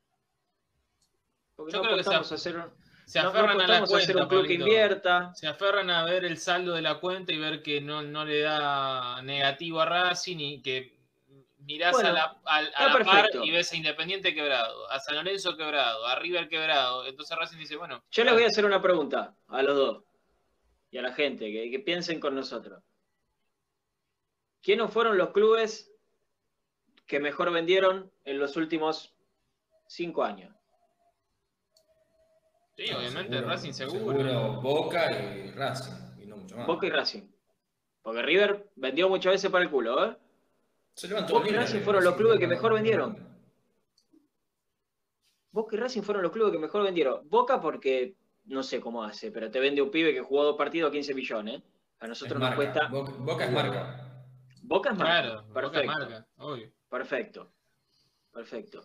Porque 1.54 1.74
Yo 1.74 1.78
no 1.78 1.84
creo 1.84 1.96
que 1.98 2.02
se 2.02 2.12
a 2.12 2.18
hacer 2.18 2.56
un, 2.56 2.72
Se 3.06 3.20
no- 3.20 3.22
no 3.26 3.30
aferran 3.30 3.50
a 3.50 3.54
la 3.68 3.76
apostamos 3.78 3.94
a 3.94 3.96
hacer 3.98 4.16
cuenta, 4.16 4.22
un 4.24 4.28
club 4.28 4.40
que 4.40 4.46
Pablito. 4.48 4.64
invierta. 4.64 5.32
Se 5.36 5.46
aferran 5.46 5.90
a 5.90 6.04
ver 6.04 6.24
el 6.24 6.38
saldo 6.38 6.74
de 6.74 6.82
la 6.82 6.98
cuenta 6.98 7.32
y 7.32 7.38
ver 7.38 7.62
que 7.62 7.80
no, 7.80 8.02
no 8.02 8.24
le 8.24 8.40
da 8.40 9.22
negativo 9.22 9.80
a 9.80 9.86
Racing 9.86 10.38
y 10.40 10.60
que 10.60 10.97
mirás 11.68 11.92
Bueno, 11.92 12.08
a 12.08 12.12
la, 12.12 12.22
a- 12.46 12.56
a 12.56 12.62
está 12.62 12.86
la 12.86 12.92
par 12.92 13.04
perfecto. 13.04 13.44
y 13.44 13.50
ves 13.50 13.70
a 13.72 13.76
Independiente 13.76 14.34
quebrado, 14.34 14.90
a 14.90 14.98
San 15.00 15.16
Lorenzo 15.16 15.54
quebrado, 15.54 16.06
a 16.06 16.14
River 16.18 16.48
quebrado. 16.48 17.04
Entonces 17.06 17.36
Racing 17.36 17.58
dice, 17.58 17.76
bueno, 17.76 18.02
Yo 18.10 18.24
les 18.24 18.32
voy 18.32 18.44
a 18.44 18.46
hacer 18.46 18.64
una 18.64 18.80
pregunta 18.80 19.34
a 19.48 19.62
los 19.62 19.76
dos 19.76 20.04
y 20.90 20.96
a 20.96 21.02
la 21.02 21.12
gente 21.12 21.52
que, 21.52 21.70
que 21.70 21.78
piensen 21.80 22.18
con 22.20 22.34
nosotros. 22.34 22.82
¿Quiénes 24.62 24.90
fueron 24.90 25.18
los 25.18 25.30
clubes 25.30 25.92
que 27.06 27.20
mejor 27.20 27.50
vendieron 27.52 28.10
en 28.24 28.38
los 28.38 28.56
últimos 28.56 29.14
cinco 29.86 30.24
años? 30.24 30.54
sí, 32.76 32.86
No, 32.90 32.98
obviamente 32.98 33.32
seguro, 33.34 33.48
Racing 33.50 33.72
seguro. 33.72 33.98
Seguro 34.18 34.52
Boca 34.62 35.12
y 35.12 35.50
Racing, 35.50 35.92
y 36.22 36.26
no 36.26 36.36
mucho 36.38 36.56
más. 36.56 36.66
Boca 36.66 36.86
y 36.86 36.90
Racing. 36.90 37.22
Porque 38.02 38.22
River 38.22 38.70
vendió 38.76 39.08
muchas 39.10 39.32
veces 39.34 39.50
para 39.50 39.64
el 39.64 39.70
culo, 39.70 40.04
¿eh? 40.06 40.16
Se 40.98 41.06
levantó 41.06 41.34
Boca 41.34 41.48
y 41.48 41.52
Racing 41.52 41.76
eh, 41.78 41.80
fueron 41.82 42.02
los 42.02 42.16
clubes 42.16 42.40
que 42.40 42.48
mejor 42.48 42.74
vendieron. 42.74 43.16
Boca 45.52 45.76
y 45.76 45.78
Racing 45.78 46.02
fueron 46.02 46.24
los 46.24 46.32
clubes 46.32 46.50
que 46.52 46.58
mejor 46.58 46.82
vendieron. 46.82 47.28
Boca 47.28 47.60
porque 47.60 48.16
no 48.46 48.64
sé 48.64 48.80
cómo 48.80 49.04
hace, 49.04 49.30
pero 49.30 49.48
te 49.48 49.60
vende 49.60 49.80
un 49.80 49.92
pibe 49.92 50.12
que 50.12 50.22
jugó 50.22 50.42
dos 50.42 50.56
partidos 50.56 50.88
a 50.88 50.92
15 50.92 51.14
millones. 51.14 51.62
A 52.00 52.04
Es 52.06 52.08
nosotros 52.08 52.40
nos 52.40 52.50
marca. 52.50 52.56
cuesta. 52.56 52.88
Boca, 52.88 53.12
Boca 53.12 53.44
es 53.44 53.52
marca. 53.52 54.24
Boca 54.62 54.90
es 54.90 54.96
marca. 54.98 55.22
Claro, 55.22 55.42
Boca 55.46 55.60
Perfecto. 55.70 55.86
marca, 55.92 56.26
obvio. 56.38 56.72
Perfecto. 56.88 57.52
Perfecto. 58.32 58.84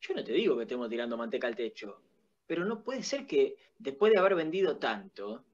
Yo 0.00 0.14
no 0.14 0.24
te 0.24 0.32
digo 0.32 0.56
que 0.56 0.62
estemos 0.62 0.88
tirando 0.88 1.18
manteca 1.18 1.46
al 1.46 1.54
techo, 1.56 2.00
pero 2.46 2.64
no 2.64 2.82
puede 2.82 3.02
ser 3.02 3.26
que 3.26 3.54
después 3.78 4.12
de 4.14 4.18
haber 4.18 4.34
vendido 4.34 4.78
tanto, 4.78 5.44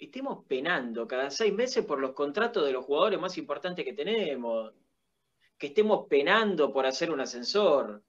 estemos 0.00 0.44
penando 0.46 1.06
cada 1.06 1.30
seis 1.30 1.52
meses 1.52 1.84
por 1.84 2.00
los 2.00 2.12
contratos 2.12 2.64
de 2.66 2.72
los 2.72 2.84
jugadores 2.84 3.20
más 3.20 3.36
importantes 3.38 3.84
que 3.84 3.92
tenemos, 3.92 4.72
que 5.58 5.68
estemos 5.68 6.06
penando 6.08 6.72
por 6.72 6.86
hacer 6.86 7.10
un 7.10 7.20
ascensor, 7.20 8.02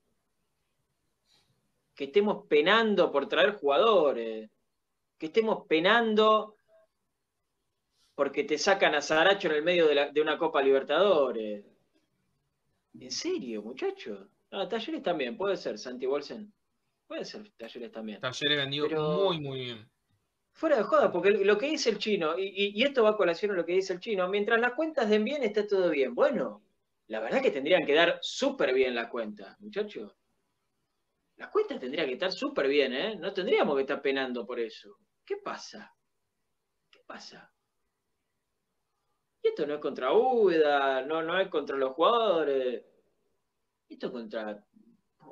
que 1.94 2.06
estemos 2.06 2.48
penando 2.48 3.12
por 3.12 3.28
traer 3.28 3.56
jugadores, 3.56 4.50
que 5.18 5.26
estemos 5.28 5.68
penando 5.68 6.56
porque 8.16 8.44
te 8.44 8.58
sacan 8.58 8.96
a 8.96 9.02
Saracho 9.02 9.50
en 9.50 9.56
el 9.56 9.64
medio 9.64 9.88
de, 9.88 9.96
la- 9.96 10.10
de 10.12 10.22
una 10.22 10.38
Copa 10.38 10.62
Libertadores. 10.62 11.66
¿En 13.00 13.12
serio, 13.12 13.62
muchachos? 13.64 14.28
No, 14.52 14.68
Talleres 14.68 15.02
también, 15.04 15.38
puede 15.38 15.58
ser, 15.58 15.78
Santi 15.78 16.06
Bolsen. 16.06 16.54
Puede 17.08 17.26
ser, 17.26 17.52
Talleres 17.58 17.92
también. 17.92 18.20
Talleres 18.22 18.58
vendió 18.58 18.88
Pero- 18.88 19.24
muy, 19.26 19.40
muy 19.40 19.60
bien. 19.60 19.91
Fuera 20.54 20.78
de 20.78 20.84
joda, 20.84 21.12
porque 21.12 21.32
lo 21.32 21.58
que 21.58 21.68
dice 21.68 21.90
el 21.90 21.98
chino, 21.98 22.38
y, 22.38 22.84
esto 22.84 23.04
va 23.04 23.12
a 23.12 23.18
colación 23.18 23.52
a 23.52 23.56
lo 23.56 23.66
que 23.66 23.74
dice 23.74 23.94
el 23.94 24.00
chino, 24.00 24.28
mientras 24.28 24.60
las 24.60 24.74
cuentas 24.74 25.10
den 25.10 25.24
bien, 25.24 25.44
está 25.44 25.66
todo 25.66 25.90
bien. 25.90 26.14
Bueno, 26.14 26.64
la 27.08 27.20
verdad 27.20 27.42
que 27.42 27.52
tendrían 27.52 27.86
que 27.86 27.94
dar 27.94 28.20
súper 28.22 28.74
bien 28.74 28.94
las 28.94 29.08
cuentas, 29.08 29.60
muchachos. 29.60 30.16
Las 31.38 31.50
cuentas 31.50 31.80
tendrían 31.80 32.06
que 32.08 32.14
estar 32.14 32.32
súper 32.32 32.68
bien, 32.68 32.94
¿eh? 32.94 33.16
No 33.16 33.34
tendríamos 33.34 33.76
que 33.76 33.82
estar 33.82 34.02
penando 34.02 34.46
por 34.46 34.60
eso. 34.60 34.98
¿Qué 35.26 35.38
pasa? 35.38 35.96
¿Qué 36.92 37.00
pasa? 37.06 37.52
Y 39.42 39.48
esto 39.48 39.66
no 39.66 39.76
es 39.76 39.80
contra 39.80 40.14
Úbeda, 40.14 41.02
no, 41.02 41.24
no 41.24 41.40
es 41.40 41.48
contra 41.48 41.76
los 41.78 41.94
jugadores. 41.94 42.84
Esto 43.90 44.08
es 44.08 44.12
contra. 44.12 44.64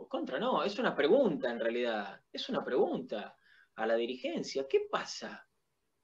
Contra 0.08 0.40
no, 0.40 0.64
es 0.64 0.80
una 0.80 0.96
pregunta 0.96 1.52
en 1.52 1.60
realidad. 1.60 2.22
Es 2.32 2.50
una 2.50 2.64
pregunta 2.64 3.38
a 3.80 3.88
la 3.88 3.96
dirigencia. 3.96 4.68
¿Qué 4.68 4.88
pasa? 4.92 5.48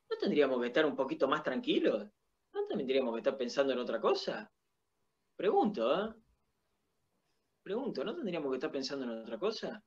¿No 0.09 0.17
tendríamos 0.17 0.61
que 0.61 0.67
estar 0.67 0.85
un 0.85 0.95
poquito 0.95 1.27
más 1.27 1.43
tranquilos? 1.43 2.07
¿No 2.53 2.65
tendríamos 2.67 3.13
que 3.13 3.19
estar 3.19 3.37
pensando 3.37 3.73
en 3.73 3.79
otra 3.79 3.99
cosa? 3.99 4.49
Pregunto, 5.35 5.93
¿eh? 5.93 6.13
Pregunto, 7.61 8.03
¿no 8.03 8.15
tendríamos 8.15 8.49
que 8.51 8.55
estar 8.55 8.71
pensando 8.71 9.05
en 9.05 9.21
otra 9.23 9.37
cosa? 9.37 9.83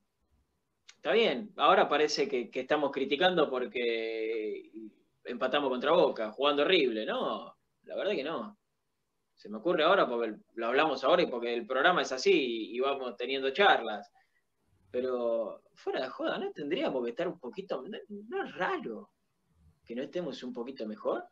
Está 0.97 1.13
bien, 1.13 1.53
ahora 1.57 1.89
parece 1.89 2.29
que, 2.29 2.51
que 2.51 2.61
estamos 2.61 2.91
criticando 2.91 3.49
porque 3.49 4.71
empatamos 5.25 5.71
contra 5.71 5.93
Boca, 5.93 6.33
jugando 6.33 6.63
horrible. 6.63 7.07
No, 7.07 7.57
la 7.85 7.97
verdad 7.97 8.13
que 8.13 8.25
no. 8.25 8.59
Se 9.35 9.49
me 9.49 9.59
ocurre 9.59 9.85
ahora 9.85 10.07
porque 10.09 10.35
lo 10.55 10.67
hablamos 10.67 11.05
ahora 11.05 11.23
y 11.23 11.27
porque 11.27 11.55
el 11.55 11.67
programa 11.67 12.03
es 12.03 12.13
así 12.13 12.75
y 12.75 12.81
vamos 12.81 13.17
teniendo 13.17 13.51
charlas. 13.51 14.13
Pero 14.91 15.63
fuera 15.75 16.03
de 16.03 16.09
joda, 16.09 16.39
¿no 16.39 16.51
tendríamos 16.53 17.05
que 17.05 17.11
estar 17.11 17.29
un 17.29 17.39
poquito... 17.39 17.85
No, 18.09 18.45
es 18.45 18.55
raro 18.55 19.13
que 19.85 19.95
no 19.95 20.03
estemos 20.03 20.43
un 20.43 20.53
poquito 20.53 20.87
mejor. 20.87 21.25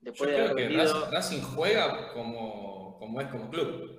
Después 0.00 0.30
Yo 0.30 0.54
creo 0.54 0.56
que 0.56 1.10
Racing 1.10 1.42
juega 1.42 2.12
como, 2.12 2.98
como 2.98 3.20
es 3.20 3.28
como 3.28 3.50
club. 3.50 3.98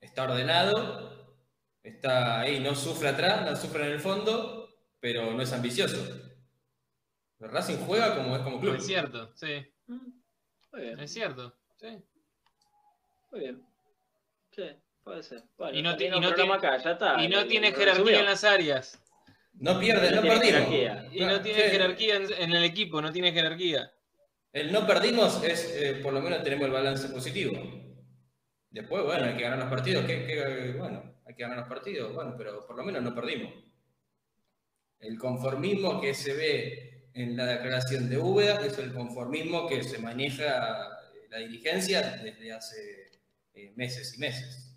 Está 0.00 0.24
ordenado, 0.24 1.36
está 1.82 2.40
ahí, 2.40 2.60
no 2.60 2.74
sufre 2.74 3.08
atrás, 3.08 3.44
no 3.44 3.54
sufre 3.54 3.84
en 3.84 3.92
el 3.92 4.00
fondo, 4.00 4.68
pero 4.98 5.32
no 5.32 5.42
es 5.42 5.52
ambicioso. 5.52 5.98
Racing 7.38 7.78
juega 7.86 8.16
como 8.16 8.36
es 8.36 8.42
como 8.42 8.60
club. 8.60 8.76
Es 8.76 8.86
cierto, 8.86 9.34
sí. 9.34 9.66
Mm. 9.86 11.00
Es 11.00 11.12
cierto, 11.12 11.54
sí. 11.76 12.02
Muy 13.30 13.40
bien. 13.40 13.66
Sí, 14.52 14.64
puede 15.02 15.22
ser. 15.22 15.42
Bueno, 15.56 15.78
y 15.78 15.82
no, 15.82 15.96
tiene, 15.96 16.16
y 16.16 16.20
no 16.20 16.34
tiene, 16.34 16.52
acá, 16.52 16.76
ya 16.78 16.92
está. 16.92 17.22
Y 17.22 17.28
no 17.28 17.46
tiene 17.46 17.72
jerarquía 17.72 18.20
en 18.20 18.26
las 18.26 18.44
áreas. 18.44 19.00
No 19.54 19.78
pierde, 19.78 20.10
no, 20.10 20.22
perdimos. 20.22 21.12
Y 21.12 21.24
no 21.24 21.40
tiene 21.40 21.62
jerarquía 21.62 22.16
en, 22.16 22.52
el 22.52 22.64
equipo, 22.64 23.02
no 23.02 23.12
tiene 23.12 23.32
jerarquía. 23.32 23.92
El 24.52 24.72
no 24.72 24.86
perdimos 24.86 25.42
es, 25.44 25.70
eh, 25.76 26.00
por 26.02 26.12
lo 26.12 26.20
menos 26.20 26.42
tenemos 26.42 26.66
el 26.66 26.72
balance 26.72 27.08
positivo. 27.08 27.52
Después, 28.70 29.04
bueno, 29.04 29.26
hay 29.26 29.36
que 29.36 29.42
ganar 29.42 29.58
los 29.58 29.68
partidos. 29.68 30.04
¿Qué, 30.06 30.74
bueno, 30.78 31.14
hay 31.26 31.34
que 31.34 31.42
ganar 31.42 31.58
los 31.58 31.68
partidos, 31.68 32.14
bueno, 32.14 32.34
pero 32.36 32.66
por 32.66 32.76
lo 32.76 32.84
menos 32.84 33.02
no 33.02 33.14
perdimos. 33.14 33.52
El 34.98 35.18
conformismo 35.18 36.00
que 36.00 36.14
se 36.14 36.34
ve 36.34 36.90
en 37.14 37.36
la 37.36 37.46
declaración 37.46 38.08
de 38.08 38.18
Úbeda, 38.18 38.64
es 38.64 38.78
el 38.78 38.92
conformismo 38.92 39.68
que 39.68 39.82
se 39.82 39.98
maneja 39.98 40.88
la 41.28 41.38
dirigencia 41.38 42.18
desde 42.22 42.52
hace 42.52 43.10
eh, 43.54 43.72
meses 43.76 44.14
y 44.16 44.18
meses. 44.18 44.69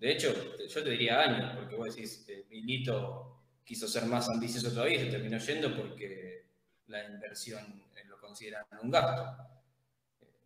De 0.00 0.12
hecho, 0.12 0.34
yo 0.66 0.82
te 0.82 0.90
diría 0.90 1.20
años, 1.20 1.52
porque 1.56 1.76
vos 1.76 1.94
decís, 1.94 2.24
eh, 2.28 2.46
Milito 2.50 3.36
quiso 3.64 3.86
ser 3.86 4.06
más 4.06 4.28
ambicioso 4.28 4.72
todavía 4.72 4.96
y 4.96 5.04
se 5.04 5.10
terminó 5.10 5.38
yendo 5.38 5.76
porque 5.76 6.46
la 6.88 7.04
inversión 7.04 7.84
eh, 7.94 8.04
lo 8.08 8.18
consideran 8.18 8.64
un 8.82 8.90
gasto. 8.90 9.36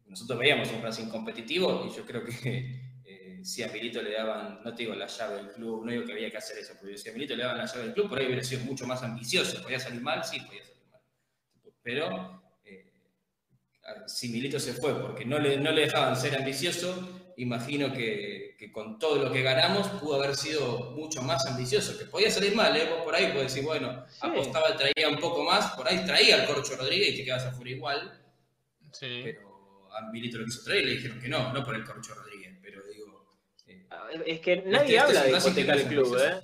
Nosotros 0.06 0.38
veíamos 0.38 0.70
un 0.70 0.82
Racing 0.82 1.08
competitivo 1.08 1.86
y 1.88 1.96
yo 1.96 2.04
creo 2.04 2.22
que 2.24 2.84
si 3.42 3.62
a 3.62 3.68
Milito 3.68 4.02
le 4.02 4.12
daban, 4.12 4.60
no 4.64 4.74
te 4.74 4.82
digo 4.82 4.94
la 4.94 5.06
llave 5.06 5.36
del 5.36 5.52
club, 5.52 5.84
no 5.84 5.92
digo 5.92 6.04
que 6.04 6.12
había 6.12 6.30
que 6.30 6.38
hacer 6.38 6.58
eso, 6.58 6.74
pero 6.80 6.96
si 6.98 7.08
a 7.08 7.12
Milito 7.12 7.36
le 7.36 7.44
daban 7.44 7.58
la 7.58 7.66
llave 7.66 7.84
del 7.84 7.94
club, 7.94 8.08
por 8.08 8.18
ahí 8.18 8.26
hubiera 8.26 8.42
sido 8.42 8.64
mucho 8.64 8.86
más 8.86 9.02
ambicioso. 9.02 9.62
¿Podía 9.62 9.78
salir 9.78 10.00
mal? 10.00 10.24
Sí, 10.24 10.40
podía 10.40 10.64
salir 10.64 10.74
pero 11.84 12.42
eh, 12.64 12.90
si 14.06 14.30
Milito 14.30 14.58
se 14.58 14.72
fue 14.72 14.98
porque 15.00 15.26
no 15.26 15.38
le, 15.38 15.58
no 15.58 15.70
le 15.70 15.82
dejaban 15.82 16.16
ser 16.16 16.34
ambicioso, 16.34 17.32
imagino 17.36 17.92
que, 17.92 18.43
que, 18.56 18.72
con 18.72 18.98
todo 18.98 19.16
lo 19.16 19.32
que 19.32 19.42
ganamos 19.42 19.88
pudo 20.00 20.16
haber 20.16 20.34
sido 20.34 20.92
mucho 20.92 21.22
más 21.22 21.46
ambicioso, 21.46 21.98
que 21.98 22.04
podía 22.06 22.30
salir 22.30 22.54
mal, 22.54 22.76
¿eh? 22.76 22.88
Vos 22.90 23.02
por 23.02 23.14
ahí 23.14 23.32
podés 23.32 23.52
decir, 23.52 23.64
bueno, 23.64 24.04
apostaba, 24.20 24.76
traía 24.76 25.08
un 25.08 25.18
poco 25.18 25.42
más, 25.44 25.72
por 25.72 25.88
ahí 25.88 26.04
traía 26.04 26.36
al 26.36 26.46
Corcho 26.46 26.76
Rodríguez 26.76 27.10
y 27.10 27.16
te 27.18 27.24
quedas 27.24 27.44
afuera 27.44 27.70
igual. 27.70 28.20
Sí. 28.92 29.20
Pero 29.24 29.88
a 29.92 30.10
Milito 30.10 30.38
lo 30.38 30.44
quiso 30.44 30.64
traer 30.64 30.82
y 30.82 30.86
le 30.86 30.92
dijeron 30.92 31.20
que 31.20 31.28
no, 31.28 31.52
no 31.52 31.64
por 31.64 31.74
el 31.74 31.84
Corcho 31.84 32.14
Rodríguez, 32.14 32.58
pero 32.62 32.80
digo... 32.86 33.28
Eh, 33.66 34.22
es 34.26 34.40
que 34.40 34.56
nadie 34.62 34.96
este, 34.96 34.98
habla 34.98 35.22
de 35.22 35.30
hipotecar 35.30 35.76
el 35.78 35.86
club, 35.86 36.18
¿eh? 36.18 36.40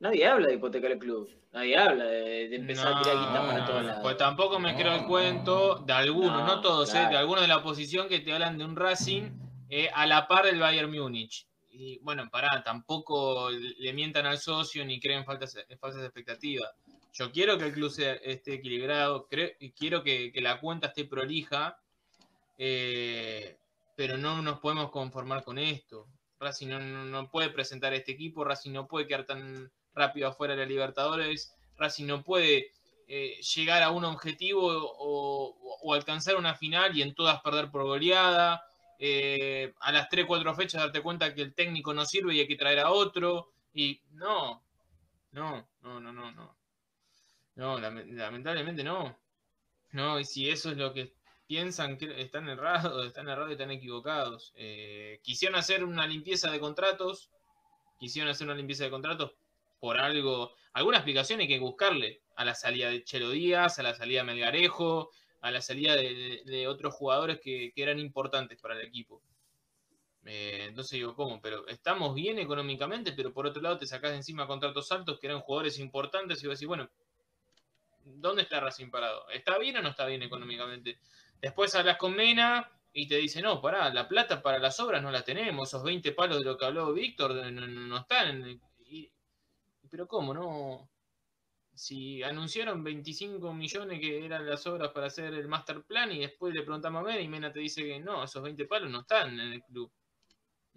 Nadie 0.00 0.26
habla 0.26 0.46
de 0.46 0.54
hipotecar 0.54 0.90
el 0.92 0.98
club. 0.98 1.28
Nadie 1.52 1.76
habla 1.76 2.04
de, 2.04 2.54
empezar 2.54 2.92
a 2.92 3.02
tirar 3.02 3.18
guita 3.18 3.46
para 3.46 3.66
todos 3.66 3.84
lados. 3.84 4.02
Pues 4.02 4.16
tampoco 4.16 4.60
me 4.60 4.76
creo 4.76 4.94
el 4.94 5.06
cuento 5.06 5.76
de 5.86 5.92
algunos, 5.92 6.46
no, 6.46 6.60
todos, 6.60 6.94
eh, 6.94 7.06
de 7.10 7.16
algunos 7.16 7.42
de 7.42 7.48
la 7.48 7.56
oposición 7.56 8.08
que 8.08 8.20
te 8.20 8.32
hablan 8.32 8.58
de 8.58 8.64
un 8.64 8.76
Racing 8.76 9.30
eh, 9.68 9.90
a 9.92 10.06
la 10.06 10.26
par 10.26 10.46
del 10.46 10.58
Bayern 10.58 10.90
Múnich. 10.90 11.46
Y 11.70 11.98
bueno, 11.98 12.28
pará, 12.30 12.62
tampoco 12.64 13.50
le 13.50 13.92
mientan 13.92 14.26
al 14.26 14.38
socio 14.38 14.84
ni 14.84 14.98
creen 14.98 15.24
faltas, 15.24 15.56
falsas 15.78 16.02
expectativas. 16.02 16.70
Yo 17.12 17.30
quiero 17.30 17.58
que 17.58 17.66
el 17.66 17.72
club 17.72 17.92
esté 18.22 18.54
equilibrado, 18.54 19.26
creo, 19.28 19.50
quiero 19.76 20.02
que, 20.02 20.32
la 20.36 20.60
cuenta 20.60 20.88
esté 20.88 21.04
prolija, 21.04 21.78
eh, 22.58 23.56
pero 23.96 24.16
no 24.16 24.42
nos 24.42 24.60
podemos 24.60 24.90
conformar 24.90 25.44
con 25.44 25.58
esto. 25.58 26.06
Racing 26.40 26.68
no, 26.68 26.80
no, 26.80 27.30
puede 27.30 27.50
presentar 27.50 27.92
este 27.94 28.12
equipo, 28.12 28.44
Racing 28.44 28.72
no 28.72 28.86
puede 28.86 29.06
quedar 29.06 29.26
tan 29.26 29.70
rápido 29.94 30.28
afuera 30.28 30.54
de 30.54 30.60
la 30.60 30.66
Libertadores. 30.66 31.54
Racing 31.76 32.06
no 32.06 32.22
puede 32.22 32.72
eh, 33.10 33.40
llegar 33.54 33.82
a 33.82 33.90
un 33.90 34.04
objetivo 34.04 34.68
o, 34.70 35.94
alcanzar 35.94 36.36
una 36.36 36.54
final 36.54 36.94
y 36.94 37.00
en 37.00 37.14
todas 37.14 37.40
perder 37.40 37.70
por 37.70 37.84
goleada. 37.84 38.62
Eh, 38.98 39.74
a 39.80 39.92
las 39.92 40.08
3-4 40.08 40.54
fechas 40.54 40.82
darte 40.82 41.02
cuenta 41.02 41.34
que 41.34 41.42
el 41.42 41.54
técnico 41.54 41.94
no 41.94 42.04
sirve 42.04 42.34
y 42.34 42.40
hay 42.40 42.48
que 42.48 42.56
traer 42.56 42.80
a 42.80 42.90
otro. 42.90 43.52
Y 43.72 44.02
no, 44.10 44.64
no, 45.32 45.68
no, 45.82 46.00
no, 46.00 46.12
no, 46.12 46.32
no. 46.32 46.58
No, 47.54 47.78
lamentablemente 47.80 48.84
no. 48.84 49.18
No, 49.90 50.20
y 50.20 50.24
si 50.24 50.48
eso 50.50 50.70
es 50.70 50.76
lo 50.76 50.92
que 50.92 51.14
piensan 51.46 51.96
que 51.96 52.20
están 52.20 52.48
errados, 52.48 53.06
están 53.06 53.28
errados 53.28 53.50
y 53.50 53.52
están 53.52 53.70
equivocados. 53.70 54.52
Eh, 54.54 55.20
quisieron 55.22 55.58
hacer 55.58 55.84
una 55.84 56.06
limpieza 56.06 56.50
de 56.50 56.60
contratos, 56.60 57.30
quisieron 57.98 58.30
hacer 58.30 58.46
una 58.46 58.56
limpieza 58.56 58.84
de 58.84 58.90
contratos 58.90 59.32
por 59.80 59.96
algo, 59.98 60.54
alguna 60.72 60.98
explicación 60.98 61.40
hay 61.40 61.48
que 61.48 61.58
buscarle 61.58 62.22
a 62.36 62.44
la 62.44 62.54
salida 62.54 62.90
de 62.90 63.02
Chelo 63.04 63.30
Díaz, 63.30 63.78
a 63.78 63.82
la 63.82 63.94
salida 63.94 64.20
de 64.20 64.26
Melgarejo, 64.26 65.10
a 65.40 65.50
la 65.50 65.60
salida 65.60 65.94
de, 65.96 66.66
otros 66.68 66.94
jugadores 66.94 67.40
que, 67.40 67.72
eran 67.76 67.98
importantes 67.98 68.58
para 68.60 68.74
el 68.74 68.86
equipo. 68.86 69.22
Eh, 70.24 70.66
entonces 70.68 70.98
digo, 70.98 71.14
¿cómo? 71.14 71.40
Pero 71.40 71.66
estamos 71.68 72.14
bien 72.14 72.38
económicamente, 72.38 73.12
pero 73.12 73.32
por 73.32 73.46
otro 73.46 73.62
lado 73.62 73.78
te 73.78 73.86
sacás 73.86 74.12
encima 74.12 74.46
contratos 74.46 74.90
altos 74.92 75.18
que 75.18 75.26
eran 75.28 75.40
jugadores 75.40 75.78
importantes 75.78 76.42
y 76.42 76.46
vos 76.46 76.58
decís, 76.58 76.68
bueno, 76.68 76.90
¿dónde 78.04 78.42
está 78.42 78.60
Racing 78.60 78.90
parado? 78.90 79.28
¿Está 79.30 79.58
bien 79.58 79.76
o 79.76 79.82
no 79.82 79.90
está 79.90 80.06
bien 80.06 80.22
económicamente? 80.22 80.98
Después 81.40 81.74
hablas 81.74 81.96
con 81.96 82.14
Mena 82.14 82.70
y 82.92 83.06
te 83.06 83.16
dice, 83.16 83.40
no, 83.40 83.60
pará, 83.60 83.92
la 83.92 84.08
plata 84.08 84.42
para 84.42 84.58
las 84.58 84.80
obras 84.80 85.02
no 85.02 85.10
la 85.10 85.22
tenemos, 85.22 85.68
esos 85.68 85.82
20 85.84 86.12
palos 86.12 86.38
de 86.38 86.44
lo 86.44 86.58
que 86.58 86.64
habló 86.64 86.92
Víctor 86.92 87.34
no, 87.52 87.96
están. 87.96 88.60
Pero 89.90 90.06
¿cómo 90.06 90.34
no? 90.34 90.90
Si 91.78 92.24
anunciaron 92.24 92.82
25 92.82 93.54
millones 93.54 94.00
que 94.00 94.26
eran 94.26 94.44
las 94.44 94.66
obras 94.66 94.90
para 94.90 95.06
hacer 95.06 95.32
el 95.32 95.46
master 95.46 95.84
plan 95.84 96.10
y 96.10 96.18
después 96.18 96.52
le 96.52 96.62
preguntamos 96.62 97.00
a 97.00 97.06
Mena 97.06 97.20
y 97.20 97.28
Mena 97.28 97.52
te 97.52 97.60
dice 97.60 97.84
que 97.84 98.00
no, 98.00 98.24
esos 98.24 98.42
20 98.42 98.64
palos 98.64 98.90
no 98.90 99.02
están 99.02 99.38
en 99.38 99.52
el 99.52 99.62
club. 99.62 99.88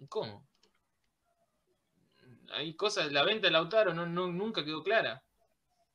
¿Cómo? 0.08 0.46
Hay 2.52 2.76
cosas, 2.76 3.10
la 3.10 3.24
venta 3.24 3.48
de 3.48 3.50
Lautaro 3.50 3.92
no, 3.92 4.06
nunca 4.06 4.64
quedó 4.64 4.84
clara. 4.84 5.20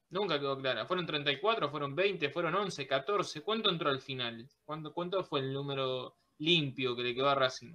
Nunca 0.10 0.38
quedó 0.42 0.58
clara. 0.58 0.86
Fueron 0.86 1.06
34, 1.06 1.70
fueron 1.70 1.96
20, 1.96 2.30
fueron 2.30 2.56
11, 2.56 2.86
14. 2.86 3.42
¿Cuánto 3.44 3.70
entró 3.70 3.90
al 3.90 4.02
final? 4.02 4.50
¿Cuánto, 4.66 4.94
cuánto 4.94 5.24
fue 5.24 5.40
el 5.40 5.54
número 5.54 6.18
limpio 6.40 6.98
que 6.98 7.04
le 7.04 7.16
quedó 7.16 7.30
a 7.30 7.36
Racing? 7.36 7.74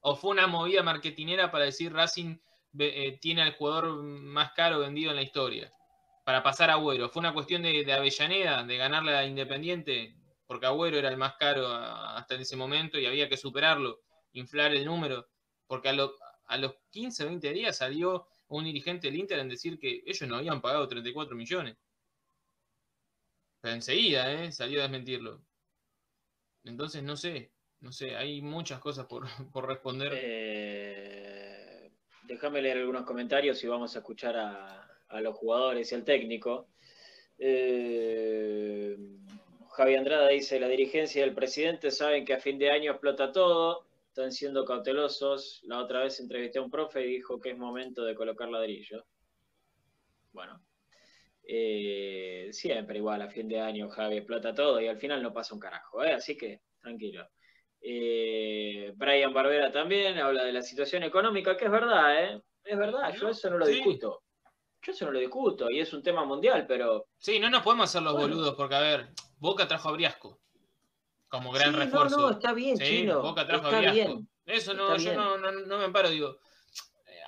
¿O 0.00 0.14
fue 0.14 0.32
una 0.32 0.46
movida 0.46 0.82
marketinera 0.82 1.50
para 1.50 1.64
decir 1.64 1.94
Racing 1.94 2.36
eh, 2.78 3.18
tiene 3.22 3.40
al 3.40 3.54
jugador 3.54 4.02
más 4.02 4.52
caro 4.52 4.80
vendido 4.80 5.12
en 5.12 5.16
la 5.16 5.22
historia 5.22 5.72
para 6.26 6.42
pasar 6.42 6.70
a 6.70 6.72
Agüero. 6.72 7.08
Fue 7.08 7.20
una 7.20 7.32
cuestión 7.32 7.62
de, 7.62 7.92
Avellaneda, 7.92 8.64
de 8.64 8.76
ganarle 8.76 9.14
a 9.14 9.24
Independiente, 9.24 10.16
porque 10.44 10.66
Agüero 10.66 10.98
era 10.98 11.08
el 11.08 11.16
más 11.16 11.36
caro 11.36 11.68
hasta 11.68 12.34
en 12.34 12.40
ese 12.40 12.56
momento 12.56 12.98
y 12.98 13.06
había 13.06 13.28
que 13.28 13.36
superarlo, 13.36 14.00
inflar 14.32 14.74
el 14.74 14.84
número, 14.84 15.28
porque 15.68 15.88
a, 15.88 15.96
a 16.46 16.56
los 16.58 16.74
15, 16.90 17.26
20 17.26 17.52
días 17.52 17.76
salió 17.76 18.26
un 18.48 18.64
dirigente 18.64 19.06
del 19.06 19.20
Inter 19.20 19.38
en 19.38 19.48
decir 19.48 19.78
que 19.78 20.02
ellos 20.04 20.28
no 20.28 20.38
habían 20.38 20.60
pagado 20.60 20.88
34 20.88 21.36
millones. 21.36 21.76
Pero 23.60 23.74
enseguida, 23.74 24.32
¿eh? 24.32 24.50
Salió 24.50 24.80
a 24.80 24.82
desmentirlo. 24.82 25.44
Entonces, 26.64 27.04
no 27.04 27.16
sé, 27.16 27.52
no 27.78 27.92
sé, 27.92 28.16
hay 28.16 28.42
muchas 28.42 28.80
cosas 28.80 29.06
por, 29.06 29.28
responder. 29.64 30.12
Eh, 30.16 31.92
déjame 32.24 32.62
leer 32.62 32.78
algunos 32.78 33.04
comentarios 33.04 33.62
y 33.62 33.68
vamos 33.68 33.94
a 33.94 34.00
escuchar 34.00 34.36
a, 34.36 34.85
a 35.08 35.20
los 35.20 35.36
jugadores 35.36 35.90
y 35.90 35.94
al 35.94 36.04
técnico. 36.04 36.68
Eh, 37.38 38.96
Javi 39.70 39.94
Andrada 39.94 40.28
dice, 40.28 40.58
la 40.58 40.68
dirigencia 40.68 41.20
y 41.20 41.28
el 41.28 41.34
presidente 41.34 41.90
saben 41.90 42.24
que 42.24 42.34
a 42.34 42.40
fin 42.40 42.58
de 42.58 42.70
año 42.70 42.92
explota 42.92 43.30
todo, 43.32 43.86
están 44.08 44.32
siendo 44.32 44.64
cautelosos. 44.64 45.60
La 45.64 45.78
otra 45.78 46.00
vez 46.00 46.18
entrevisté 46.20 46.58
a 46.58 46.62
un 46.62 46.70
profe 46.70 47.02
y 47.02 47.16
dijo 47.16 47.38
que 47.38 47.50
es 47.50 47.58
momento 47.58 48.04
de 48.04 48.14
colocar 48.14 48.48
ladrillo. 48.48 49.04
Bueno, 50.32 50.62
eh, 51.48 52.48
siempre 52.52 52.98
igual 52.98 53.22
a 53.22 53.28
fin 53.28 53.48
de 53.48 53.60
año 53.60 53.88
Javi 53.88 54.16
explota 54.16 54.54
todo 54.54 54.80
y 54.80 54.88
al 54.88 54.98
final 54.98 55.22
no 55.22 55.32
pasa 55.32 55.54
un 55.54 55.60
carajo, 55.60 56.02
¿eh? 56.02 56.12
así 56.12 56.36
que 56.36 56.60
tranquilo. 56.80 57.28
Eh, 57.80 58.92
Brian 58.96 59.32
Barbera 59.32 59.70
también 59.70 60.18
habla 60.18 60.44
de 60.44 60.52
la 60.52 60.62
situación 60.62 61.04
económica, 61.04 61.56
que 61.56 61.66
es 61.66 61.70
verdad, 61.70 62.24
¿eh? 62.24 62.42
es 62.64 62.78
verdad, 62.78 63.14
yo 63.14 63.28
eso 63.28 63.48
no 63.48 63.58
lo 63.58 63.66
discuto. 63.66 64.22
Yo 64.86 64.92
eso 64.92 65.06
no 65.06 65.10
lo 65.10 65.18
discuto 65.18 65.68
y 65.68 65.80
es 65.80 65.92
un 65.92 66.00
tema 66.00 66.24
mundial, 66.24 66.64
pero... 66.68 67.06
Sí, 67.18 67.40
no 67.40 67.50
nos 67.50 67.62
podemos 67.62 67.90
hacer 67.90 68.02
los 68.02 68.12
boludos 68.12 68.54
porque, 68.54 68.76
a 68.76 68.80
ver, 68.80 69.08
Boca 69.40 69.66
trajo 69.66 69.88
a 69.88 69.92
Briasco 69.92 70.38
como 71.28 71.50
gran 71.50 71.72
refuerzo. 71.72 72.16
No, 72.16 72.22
no, 72.22 72.30
está 72.30 72.52
bien, 72.52 72.78
Chino. 72.78 73.20
Boca 73.20 73.44
trajo 73.44 73.66
a 73.66 73.80
Briasco. 73.80 74.22
Eso 74.44 74.74
no, 74.74 74.96
yo 74.96 75.12
no, 75.14 75.36
no, 75.38 75.50
no, 75.50 75.78
me 75.78 75.90
paro, 75.90 76.08
digo. 76.08 76.38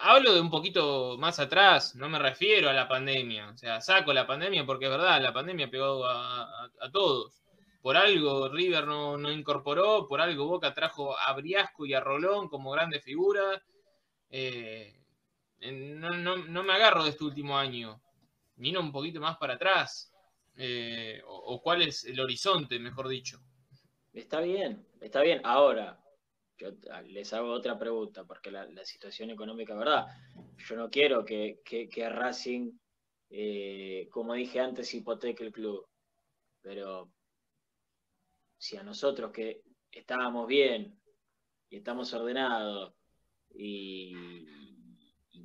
Hablo 0.00 0.34
de 0.34 0.40
un 0.40 0.50
poquito 0.50 1.16
más 1.18 1.40
atrás, 1.40 1.96
no 1.96 2.08
me 2.08 2.20
refiero 2.20 2.70
a 2.70 2.72
la 2.72 2.86
pandemia. 2.86 3.50
O 3.50 3.56
sea, 3.56 3.80
saco 3.80 4.12
la 4.12 4.24
pandemia 4.24 4.64
porque 4.64 4.84
es 4.84 4.92
verdad, 4.92 5.20
la 5.20 5.32
pandemia 5.32 5.68
pegó 5.68 6.06
a, 6.06 6.70
a, 6.80 6.90
todos. 6.92 7.42
Por 7.82 7.96
algo 7.96 8.48
River 8.48 8.86
no, 8.86 9.18
no, 9.18 9.32
incorporó, 9.32 10.06
por 10.06 10.20
algo 10.20 10.46
Boca 10.46 10.74
trajo 10.74 11.18
a 11.18 11.32
Briasco 11.32 11.84
y 11.84 11.94
a 11.94 12.00
Rolón 12.00 12.48
como 12.48 12.70
grandes 12.70 13.02
figuras. 13.02 13.60
Eh, 14.30 14.97
no, 15.60 16.36
no, 16.36 16.62
me 16.62 16.72
agarro 16.72 17.04
de 17.04 17.10
este 17.10 17.24
último 17.24 17.56
año. 17.56 18.00
Miro 18.56 18.80
un 18.80 18.92
poquito 18.92 19.20
más 19.20 19.36
para 19.36 19.54
atrás. 19.54 20.12
Eh, 20.56 21.22
o, 21.26 21.60
cuál 21.62 21.82
es 21.82 22.04
el 22.04 22.18
horizonte, 22.20 22.78
mejor 22.78 23.08
dicho. 23.08 23.40
Está 24.12 24.40
bien, 24.40 24.84
está 25.00 25.22
bien. 25.22 25.40
Ahora, 25.44 26.00
yo 26.56 26.70
les 27.06 27.32
hago 27.32 27.50
otra 27.50 27.78
pregunta, 27.78 28.24
porque 28.24 28.50
la, 28.50 28.84
situación 28.84 29.30
económica, 29.30 29.74
¿verdad? 29.74 30.06
Yo 30.56 30.76
no 30.76 30.90
quiero 30.90 31.24
que, 31.24 31.60
que, 31.64 32.08
Racing, 32.08 32.72
eh, 33.30 34.08
como 34.10 34.34
dije 34.34 34.58
antes, 34.58 34.92
hipoteque 34.94 35.44
el 35.44 35.52
club. 35.52 35.86
Pero 36.60 37.12
si 38.56 38.76
a 38.76 38.82
nosotros 38.82 39.30
que 39.32 39.62
estábamos 39.92 40.48
bien 40.48 40.98
y 41.70 41.76
estamos 41.76 42.12
ordenados 42.14 42.94
y, 43.54 44.12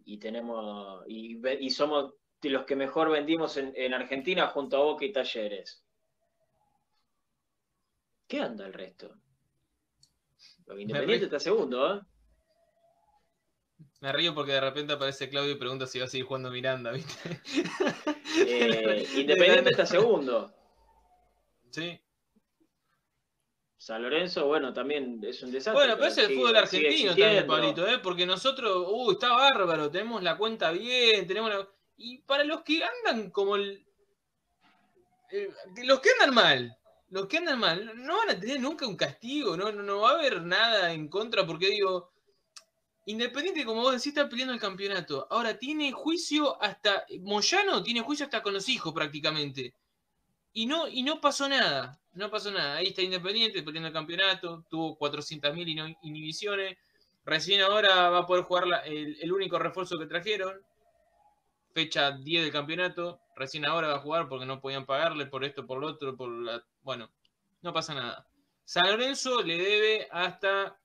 y, 0.05 0.17
tenemos 0.17 1.03
y, 1.07 1.69
somos 1.69 2.13
los 2.41 2.65
que 2.65 2.75
mejor 2.75 3.09
vendimos 3.09 3.57
en, 3.57 3.93
Argentina 3.93 4.47
junto 4.47 4.77
a 4.77 4.83
Boca 4.83 5.05
y 5.05 5.11
Talleres. 5.11 5.83
¿Qué 8.27 8.39
anda 8.39 8.65
el 8.65 8.73
resto? 8.73 9.15
Lo 10.65 10.79
Independiente 10.79 11.25
está 11.25 11.39
segundo, 11.39 11.95
¿eh? 11.95 12.01
Me 14.01 14.11
río 14.11 14.35
porque 14.35 14.51
de 14.51 14.59
repente 14.59 14.93
aparece 14.93 15.29
Claudio 15.29 15.53
y 15.53 15.57
pregunta 15.57 15.87
si 15.87 15.99
va 15.99 16.05
a 16.05 16.09
seguir 16.09 16.25
jugando 16.25 16.51
Miranda, 16.51 16.91
¿viste? 16.91 17.41
Eh, 18.37 19.07
Independiente 19.15 19.69
está 19.69 19.85
segundo. 19.85 20.53
Sí. 21.69 22.01
San 23.83 24.01
Lorenzo, 24.01 24.47
bueno, 24.47 24.71
también 24.71 25.19
es 25.23 25.43
un 25.43 25.51
desastre. 25.51 25.73
Bueno, 25.73 25.95
pero 25.97 26.07
es 26.07 26.17
el 26.17 26.33
fútbol 26.33 26.55
argentino 26.55 27.09
también, 27.09 27.45
Pablito, 27.45 27.85
¿eh? 27.85 27.99
porque 28.01 28.25
nosotros, 28.25 28.87
uh, 28.89 29.11
está 29.11 29.33
bárbaro, 29.33 29.91
tenemos 29.91 30.23
la 30.23 30.37
cuenta 30.37 30.71
bien, 30.71 31.27
tenemos 31.27 31.49
la... 31.49 31.67
Y 31.97 32.19
para 32.19 32.45
los 32.45 32.61
que 32.61 32.81
andan 32.81 33.29
como 33.29 33.57
el... 33.57 33.85
los 35.83 35.99
que 35.99 36.11
andan 36.11 36.33
mal, 36.33 36.77
los 37.09 37.27
que 37.27 37.39
andan 37.39 37.59
mal, 37.59 37.91
no 37.95 38.19
van 38.19 38.29
a 38.29 38.39
tener 38.39 38.61
nunca 38.61 38.87
un 38.87 38.95
castigo, 38.95 39.57
no, 39.57 39.69
no, 39.73 39.99
va 39.99 40.11
a 40.11 40.13
haber 40.13 40.41
nada 40.43 40.93
en 40.93 41.09
contra, 41.09 41.45
porque 41.45 41.67
digo, 41.67 42.13
Independiente, 43.05 43.65
como 43.65 43.81
vos 43.81 43.91
decís, 43.91 44.07
está 44.07 44.29
peleando 44.29 44.53
el 44.53 44.61
campeonato. 44.61 45.27
Ahora 45.29 45.59
tiene 45.59 45.91
juicio 45.91 46.61
hasta. 46.63 47.05
Moyano 47.19 47.83
tiene 47.83 47.99
juicio 47.99 48.23
hasta 48.23 48.41
con 48.41 48.53
los 48.53 48.69
hijos 48.69 48.93
prácticamente. 48.93 49.73
Y 50.53 50.65
no, 50.65 50.87
y 50.87 51.03
no 51.03 51.19
pasó 51.19 51.49
nada 51.49 51.99
no 52.15 52.29
pasó 52.29 52.51
nada. 52.51 52.75
Ahí 52.75 52.87
está 52.87 53.01
Independiente 53.01 53.63
peleando 53.63 53.87
el 53.87 53.93
campeonato, 53.93 54.65
tuvo 54.69 54.97
400.000 54.97 55.97
inhibiciones. 56.03 56.77
Recién 57.25 57.61
ahora 57.61 58.09
va 58.09 58.19
a 58.19 58.25
poder 58.25 58.43
jugar 58.43 58.65
el, 58.85 59.31
único 59.31 59.57
refuerzo 59.59 59.97
que 59.97 60.05
trajeron. 60.05 60.61
Fecha 61.73 62.11
10 62.11 62.43
del 62.43 62.51
campeonato. 62.51 63.19
Recién 63.35 63.65
ahora 63.65 63.87
va 63.87 63.95
a 63.95 63.99
jugar 63.99 64.27
porque 64.27 64.45
no 64.45 64.61
podían 64.61 64.85
pagarle 64.85 65.25
por 65.25 65.43
esto, 65.43 65.65
por 65.65 65.79
lo 65.79 65.87
otro, 65.87 66.15
por 66.15 66.29
la. 66.29 66.63
Bueno, 66.83 67.09
no 67.61 67.73
pasa 67.73 67.95
nada. 67.95 68.27
San 68.65 68.89
Lorenzo 68.89 69.41
le 69.41 69.57
debe 69.57 70.07
hasta. 70.11 70.77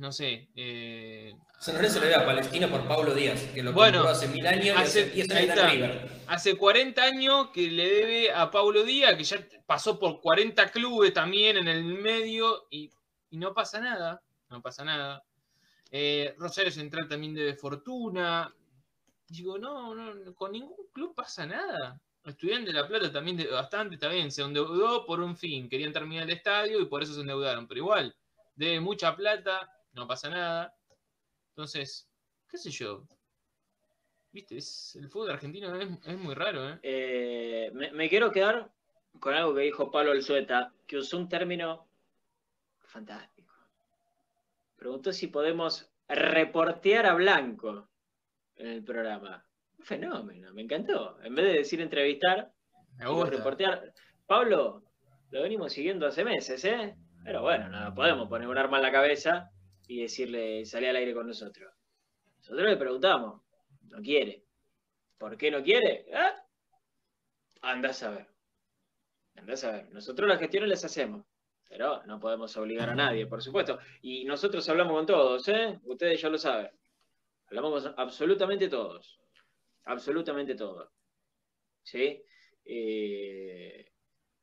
No 0.00 0.12
sé. 0.12 0.48
Eh, 0.56 1.36
San 1.58 1.74
Lorenzo 1.74 2.00
le 2.00 2.06
debe 2.06 2.22
a 2.22 2.24
Palestina 2.24 2.70
por 2.70 2.88
Pablo 2.88 3.14
Díaz, 3.14 3.42
que 3.52 3.62
lo 3.62 3.74
bueno, 3.74 4.04
hace 4.04 4.28
mil 4.28 4.46
años 4.46 4.74
hace, 4.78 5.12
y 5.14 5.20
hace 5.20 6.08
Hace 6.26 6.56
40 6.56 7.02
años 7.02 7.50
que 7.50 7.70
le 7.70 7.86
debe 7.86 8.32
a 8.32 8.50
Pablo 8.50 8.82
Díaz, 8.82 9.14
que 9.14 9.24
ya 9.24 9.46
pasó 9.66 9.98
por 9.98 10.22
40 10.22 10.70
clubes 10.70 11.12
también 11.12 11.58
en 11.58 11.68
el 11.68 11.84
medio 11.84 12.66
y, 12.70 12.90
no 13.32 13.52
pasa 13.52 13.78
nada. 13.78 14.22
No 14.48 14.62
pasa 14.62 14.86
nada. 14.86 15.22
Eh, 15.90 16.34
Rosario 16.38 16.72
Central 16.72 17.06
también 17.06 17.34
debe 17.34 17.52
fortuna. 17.52 18.50
Digo, 19.28 19.58
no, 19.58 19.94
no, 19.94 20.34
con 20.34 20.52
ningún 20.52 20.88
club 20.94 21.14
pasa 21.14 21.44
nada. 21.44 22.00
Estudiante 22.24 22.72
de 22.72 22.80
La 22.80 22.88
Plata 22.88 23.12
también 23.12 23.36
debe 23.36 23.52
bastante, 23.52 23.96
está 23.96 24.08
bien, 24.08 24.30
se 24.30 24.40
endeudó 24.40 25.04
por 25.04 25.20
un 25.20 25.36
fin, 25.36 25.68
querían 25.68 25.92
terminar 25.92 26.24
el 26.24 26.36
estadio 26.36 26.80
y 26.80 26.86
por 26.86 27.02
eso 27.02 27.12
se 27.12 27.20
endeudaron, 27.20 27.68
pero 27.68 27.80
igual, 27.80 28.14
debe 28.56 28.80
mucha 28.80 29.14
plata, 29.14 29.70
no 29.92 30.06
pasa 30.06 30.30
nada. 30.30 30.74
Entonces, 31.50 32.08
qué 32.48 32.58
sé 32.58 32.70
yo. 32.70 33.06
Viste, 34.32 34.56
el 34.98 35.08
fútbol 35.08 35.30
argentino 35.30 35.74
es, 35.74 36.18
muy 36.18 36.34
raro, 36.34 36.68
¿eh? 36.68 36.78
eh 36.82 37.70
me, 37.72 38.08
quiero 38.08 38.30
quedar 38.30 38.70
con 39.18 39.34
algo 39.34 39.54
que 39.54 39.62
dijo 39.62 39.90
Pablo 39.90 40.12
Alzueta, 40.12 40.72
que 40.86 40.98
usó 40.98 41.18
un 41.18 41.28
término 41.28 41.88
fantástico. 42.78 43.52
Preguntó 44.76 45.12
si 45.12 45.26
podemos 45.26 45.90
reportear 46.08 47.06
a 47.06 47.14
Blanco 47.14 47.88
en 48.54 48.68
el 48.68 48.84
programa. 48.84 49.44
Un 49.78 49.84
fenómeno, 49.84 50.54
me 50.54 50.62
encantó. 50.62 51.20
En 51.22 51.34
vez 51.34 51.46
de 51.46 51.58
decir 51.58 51.80
entrevistar, 51.80 52.52
me 52.98 53.30
reportear. 53.30 53.92
Pablo, 54.26 54.84
lo 55.30 55.42
venimos 55.42 55.72
siguiendo 55.72 56.06
hace 56.06 56.24
meses, 56.24 56.64
¿eh? 56.64 56.94
Pero 57.24 57.42
bueno, 57.42 57.68
no 57.68 57.94
podemos 57.94 58.28
poner 58.28 58.46
un 58.46 58.58
arma 58.58 58.76
en 58.76 58.82
la 58.84 58.92
cabeza 58.92 59.50
y 59.90 60.02
decirle, 60.02 60.64
salí 60.66 60.86
al 60.86 60.94
aire 60.94 61.12
con 61.12 61.26
nosotros. 61.26 61.74
Nosotros 62.38 62.64
le 62.64 62.76
preguntamos, 62.76 63.42
no 63.88 64.00
quiere. 64.00 64.44
¿Por 65.18 65.36
qué 65.36 65.50
no 65.50 65.64
quiere? 65.64 66.06
¿Eh? 66.08 66.14
A 67.62 68.10
ver. 68.12 68.26
Andás 69.32 69.64
a 69.64 69.72
ver. 69.72 69.90
Nosotros 69.90 70.28
las 70.28 70.38
gestiones 70.38 70.68
las 70.68 70.84
hacemos, 70.84 71.26
pero 71.68 72.04
no 72.06 72.20
podemos 72.20 72.56
obligar 72.56 72.88
a 72.88 72.94
nadie, 72.94 73.26
por 73.26 73.42
supuesto. 73.42 73.80
Y 74.00 74.24
nosotros 74.24 74.68
hablamos 74.68 74.92
con 74.92 75.06
todos, 75.06 75.48
¿eh? 75.48 75.80
Ustedes 75.82 76.20
ya 76.20 76.28
lo 76.28 76.38
saben. 76.38 76.70
Hablamos 77.48 77.82
con 77.82 77.94
absolutamente 77.96 78.68
todos. 78.68 79.18
Absolutamente 79.86 80.54
todos. 80.54 80.88
¿Sí? 81.82 82.22
Eh, 82.64 83.90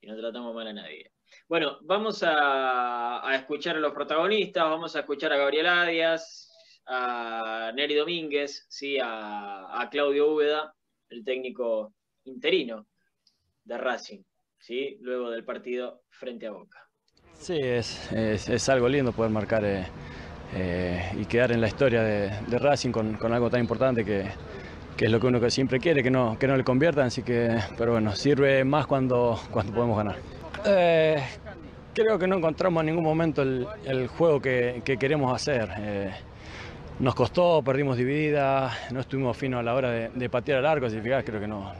y 0.01 0.07
no 0.07 0.17
tratamos 0.17 0.53
mal 0.53 0.67
a 0.67 0.73
nadie. 0.73 1.09
Bueno, 1.47 1.77
vamos 1.81 2.23
a, 2.25 3.21
escuchar 3.33 3.77
a 3.77 3.79
los 3.79 3.93
protagonistas, 3.93 4.63
vamos 4.63 4.95
a 4.95 4.99
escuchar 4.99 5.31
a 5.31 5.37
Gabriel 5.37 5.67
Arias, 5.67 6.51
a 6.85 7.71
Neri 7.73 7.95
Domínguez, 7.95 8.65
¿sí? 8.69 8.97
a, 9.01 9.87
Claudio 9.89 10.33
Úbeda, 10.33 10.73
el 11.09 11.23
técnico 11.23 11.93
interino 12.25 12.87
de 13.63 13.77
Racing, 13.77 14.23
¿sí? 14.57 14.97
luego 15.01 15.29
del 15.29 15.45
partido 15.45 16.03
frente 16.09 16.47
a 16.47 16.51
Boca. 16.51 16.87
Sí, 17.33 17.57
es, 17.61 18.69
algo 18.69 18.89
lindo 18.89 19.11
poder 19.13 19.31
marcar 19.31 19.63
eh, 19.63 19.85
eh, 20.53 21.11
y 21.17 21.25
quedar 21.25 21.51
en 21.51 21.61
la 21.61 21.67
historia 21.67 22.01
de, 22.01 22.57
Racing 22.57 22.91
con, 22.91 23.33
algo 23.33 23.49
tan 23.49 23.61
importante 23.61 24.03
que, 24.03 24.27
es 24.97 25.11
lo 25.11 25.19
que 25.19 25.27
uno 25.27 25.49
siempre 25.49 25.79
quiere, 25.79 26.03
que 26.03 26.11
no, 26.11 26.37
que 26.39 26.47
no 26.47 26.57
le 26.57 26.63
conviertan, 26.63 27.07
así 27.07 27.21
que, 27.23 27.57
pero 27.77 27.93
bueno, 27.93 28.15
sirve 28.15 28.65
más 28.65 28.87
cuando, 28.87 29.39
cuando 29.51 29.73
podemos 29.73 29.97
ganar. 29.97 30.36
Eh, 30.67 31.23
creo 31.93 32.19
que 32.19 32.27
no 32.27 32.37
encontramos 32.37 32.81
en 32.81 32.87
ningún 32.87 33.03
momento 33.03 33.41
el, 33.41 34.07
juego 34.07 34.41
que, 34.41 34.81
queremos 34.99 35.33
hacer. 35.33 35.69
Eh, 35.79 36.11
nos 36.99 37.15
costó, 37.15 37.61
perdimos 37.63 37.97
dividida, 37.97 38.71
no 38.91 38.99
estuvimos 38.99 39.37
finos 39.37 39.59
a 39.59 39.63
la 39.63 39.75
hora 39.75 39.91
de, 39.91 40.29
patear 40.29 40.59
al 40.59 40.65
arco, 40.65 40.89
si 40.89 40.99
fijas, 40.99 41.23
creo 41.23 41.39
que 41.39 41.47
no, 41.47 41.71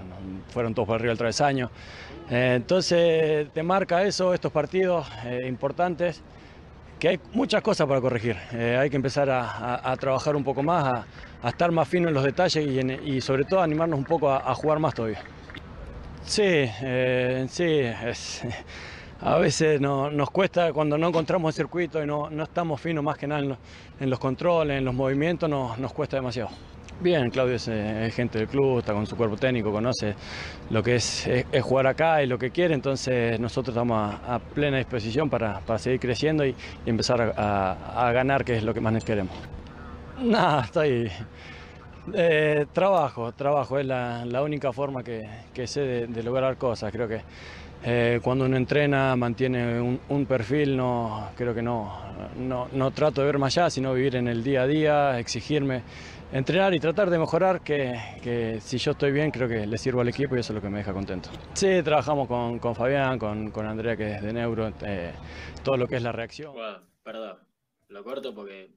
fueron 0.50 0.74
todos 0.74 0.88
por 0.88 0.96
arriba 0.96 1.10
del 1.10 1.18
travesaño. 1.18 1.72
Eh, 2.30 2.54
entonces 2.56 3.52
te 3.52 3.64
marca 3.64 4.04
eso, 4.04 4.34
estos 4.34 4.52
partidos 4.52 5.08
importantes, 5.46 6.24
que 7.00 7.10
hay 7.10 7.20
muchas 7.34 7.62
cosas 7.62 7.88
para 7.88 8.02
corregir. 8.02 8.36
Eh, 8.54 8.78
hay 8.80 8.90
que 8.90 8.96
empezar 8.96 9.30
a, 9.30 9.96
trabajar 10.00 10.36
un 10.36 10.44
poco 10.44 10.64
más, 10.64 11.06
a, 11.44 11.50
estar 11.50 11.72
más 11.72 11.88
fino 11.88 12.08
en 12.08 12.14
los 12.14 12.24
detalles 12.24 12.66
y, 13.04 13.22
sobre 13.22 13.44
todo 13.46 13.62
animarnos 13.62 14.00
un 14.00 14.06
poco 14.06 14.32
a, 14.32 14.54
jugar 14.56 14.80
más 14.80 14.94
todavía. 14.94 15.22
Sí, 16.28 16.44
eh, 16.44 17.46
sí, 17.50 17.84
a 19.22 19.38
veces 19.38 19.80
nos 19.80 20.30
cuesta 20.30 20.74
cuando 20.74 20.98
no 20.98 21.08
encontramos 21.08 21.56
el 21.56 21.64
circuito 21.64 22.04
y 22.04 22.06
no, 22.06 22.30
estamos 22.44 22.82
finos 22.82 23.02
más 23.02 23.18
que 23.18 23.28
nada 23.28 23.58
en 23.98 24.10
los, 24.10 24.20
controles, 24.20 24.78
en 24.78 24.84
los 24.84 24.94
movimientos, 24.94 25.50
nos 25.50 25.94
cuesta 25.94 26.18
demasiado. 26.18 26.50
Bien, 27.00 27.30
Claudio 27.30 27.56
es, 27.56 27.66
gente 28.14 28.40
del 28.40 28.50
club, 28.50 28.80
está 28.80 28.92
con 28.94 29.08
su 29.08 29.16
cuerpo 29.16 29.38
técnico, 29.38 29.72
conoce 29.72 30.16
lo 30.70 30.84
que 30.84 30.96
es, 30.96 31.30
jugar 31.62 31.88
acá 31.88 32.22
y 32.22 32.28
lo 32.28 32.38
que 32.38 32.52
quiere, 32.52 32.74
entonces 32.74 33.40
nosotros 33.40 33.74
estamos 33.74 34.16
a, 34.28 34.40
plena 34.40 34.78
disposición 34.78 35.30
para, 35.30 35.62
seguir 35.78 36.02
creciendo 36.02 36.46
y, 36.46 36.54
empezar 36.86 37.36
a, 37.38 38.12
ganar, 38.12 38.44
que 38.44 38.58
es 38.58 38.64
lo 38.64 38.74
que 38.74 38.82
más 38.82 38.92
nos 38.92 39.06
queremos. 39.06 39.34
Nada, 40.22 40.66
estoy... 40.66 41.10
Eh, 42.14 42.66
trabajo, 42.74 43.32
trabajo, 43.34 43.80
es 43.80 43.86
la, 43.86 44.42
única 44.44 44.72
forma 44.72 45.04
que, 45.04 45.68
sé 45.68 46.08
de, 46.08 46.24
lograr 46.24 46.58
cosas. 46.58 46.92
Creo 46.92 47.08
que 47.08 47.22
eh, 47.84 48.20
cuando 48.24 48.46
uno 48.46 48.58
entrena, 48.58 49.16
mantiene 49.16 49.80
un, 49.82 50.26
perfil, 50.26 50.78
no, 50.78 51.30
creo 51.36 51.54
que 51.54 51.62
no, 51.62 51.94
no, 52.38 52.68
no 52.72 52.92
trato 52.92 53.22
de 53.22 53.28
ver 53.28 53.38
más 53.38 53.58
allá, 53.58 53.70
sino 53.70 53.94
vivir 53.94 54.16
en 54.16 54.28
el 54.28 54.44
día 54.44 54.64
a 54.64 54.68
día, 54.68 55.20
exigirme 55.20 55.84
entrenar 56.32 56.74
y 56.74 56.80
tratar 56.80 57.10
de 57.10 57.20
mejorar, 57.20 57.62
que, 57.62 58.60
si 58.62 58.78
yo 58.78 58.92
estoy 58.92 59.12
bien 59.12 59.32
creo 59.32 59.48
que 59.48 59.66
le 59.66 59.78
sirvo 59.78 60.02
al 60.02 60.10
equipo 60.10 60.36
y 60.36 60.40
eso 60.40 60.54
es 60.54 60.56
lo 60.56 60.62
que 60.62 60.70
me 60.70 60.80
deja 60.80 60.94
contento. 60.94 61.30
Sí, 61.54 61.82
trabajamos 61.84 62.28
con, 62.28 62.76
Fabián, 62.76 63.18
con, 63.20 63.66
Andrea 63.66 63.96
que 63.96 64.16
es 64.16 64.22
de 64.22 64.34
Neuro, 64.34 64.72
eh, 64.82 65.14
todo 65.64 65.78
lo 65.78 65.88
que 65.88 65.98
es 65.98 66.04
la 66.04 66.12
reacción. 66.12 66.54
perdón, 67.04 67.38
lo 67.90 68.04
corto 68.04 68.34
porque 68.34 68.70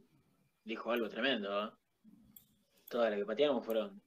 dijo 0.64 0.92
algo 0.92 1.08
tremendo. 1.08 1.64
¿eh? 1.64 1.70
Todas 2.90 3.10
las 3.10 3.20
que 3.20 3.24
pateamos 3.24 3.64
fueron 3.64 4.02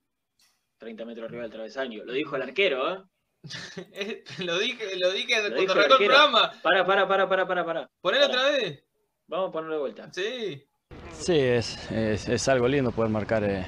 30 0.78 1.06
metros 1.06 1.28
arriba 1.28 1.44
del 1.44 1.52
travesaño. 1.52 2.04
Lo 2.04 2.12
dijo 2.12 2.36
el 2.36 2.42
arquero, 2.42 2.94
¿eh? 2.94 3.04
lo 4.40 4.60
dije, 4.60 4.98
lo 4.98 5.12
dije 5.12 5.40
cuando 5.40 5.72
arrancó 5.72 5.94
el, 5.94 5.98
programa. 5.98 6.52
Para, 6.62 6.86
para, 6.86 7.08
para, 7.08 7.30
para, 7.30 7.48
para, 7.48 7.66
para. 7.66 7.90
Ponelo 8.02 8.26
otra 8.26 8.44
vez. 8.52 8.84
Vamos 9.28 9.50
a 9.50 9.52
ponerlo 9.54 9.76
de 9.76 9.80
vuelta. 9.80 10.12
Sí. 10.12 10.68
Sí, 11.14 11.40
es, 11.40 11.90
es, 11.92 12.48
algo 12.50 12.68
lindo 12.68 12.92
poder 12.92 13.10
marcar 13.10 13.46
eh, 13.46 13.66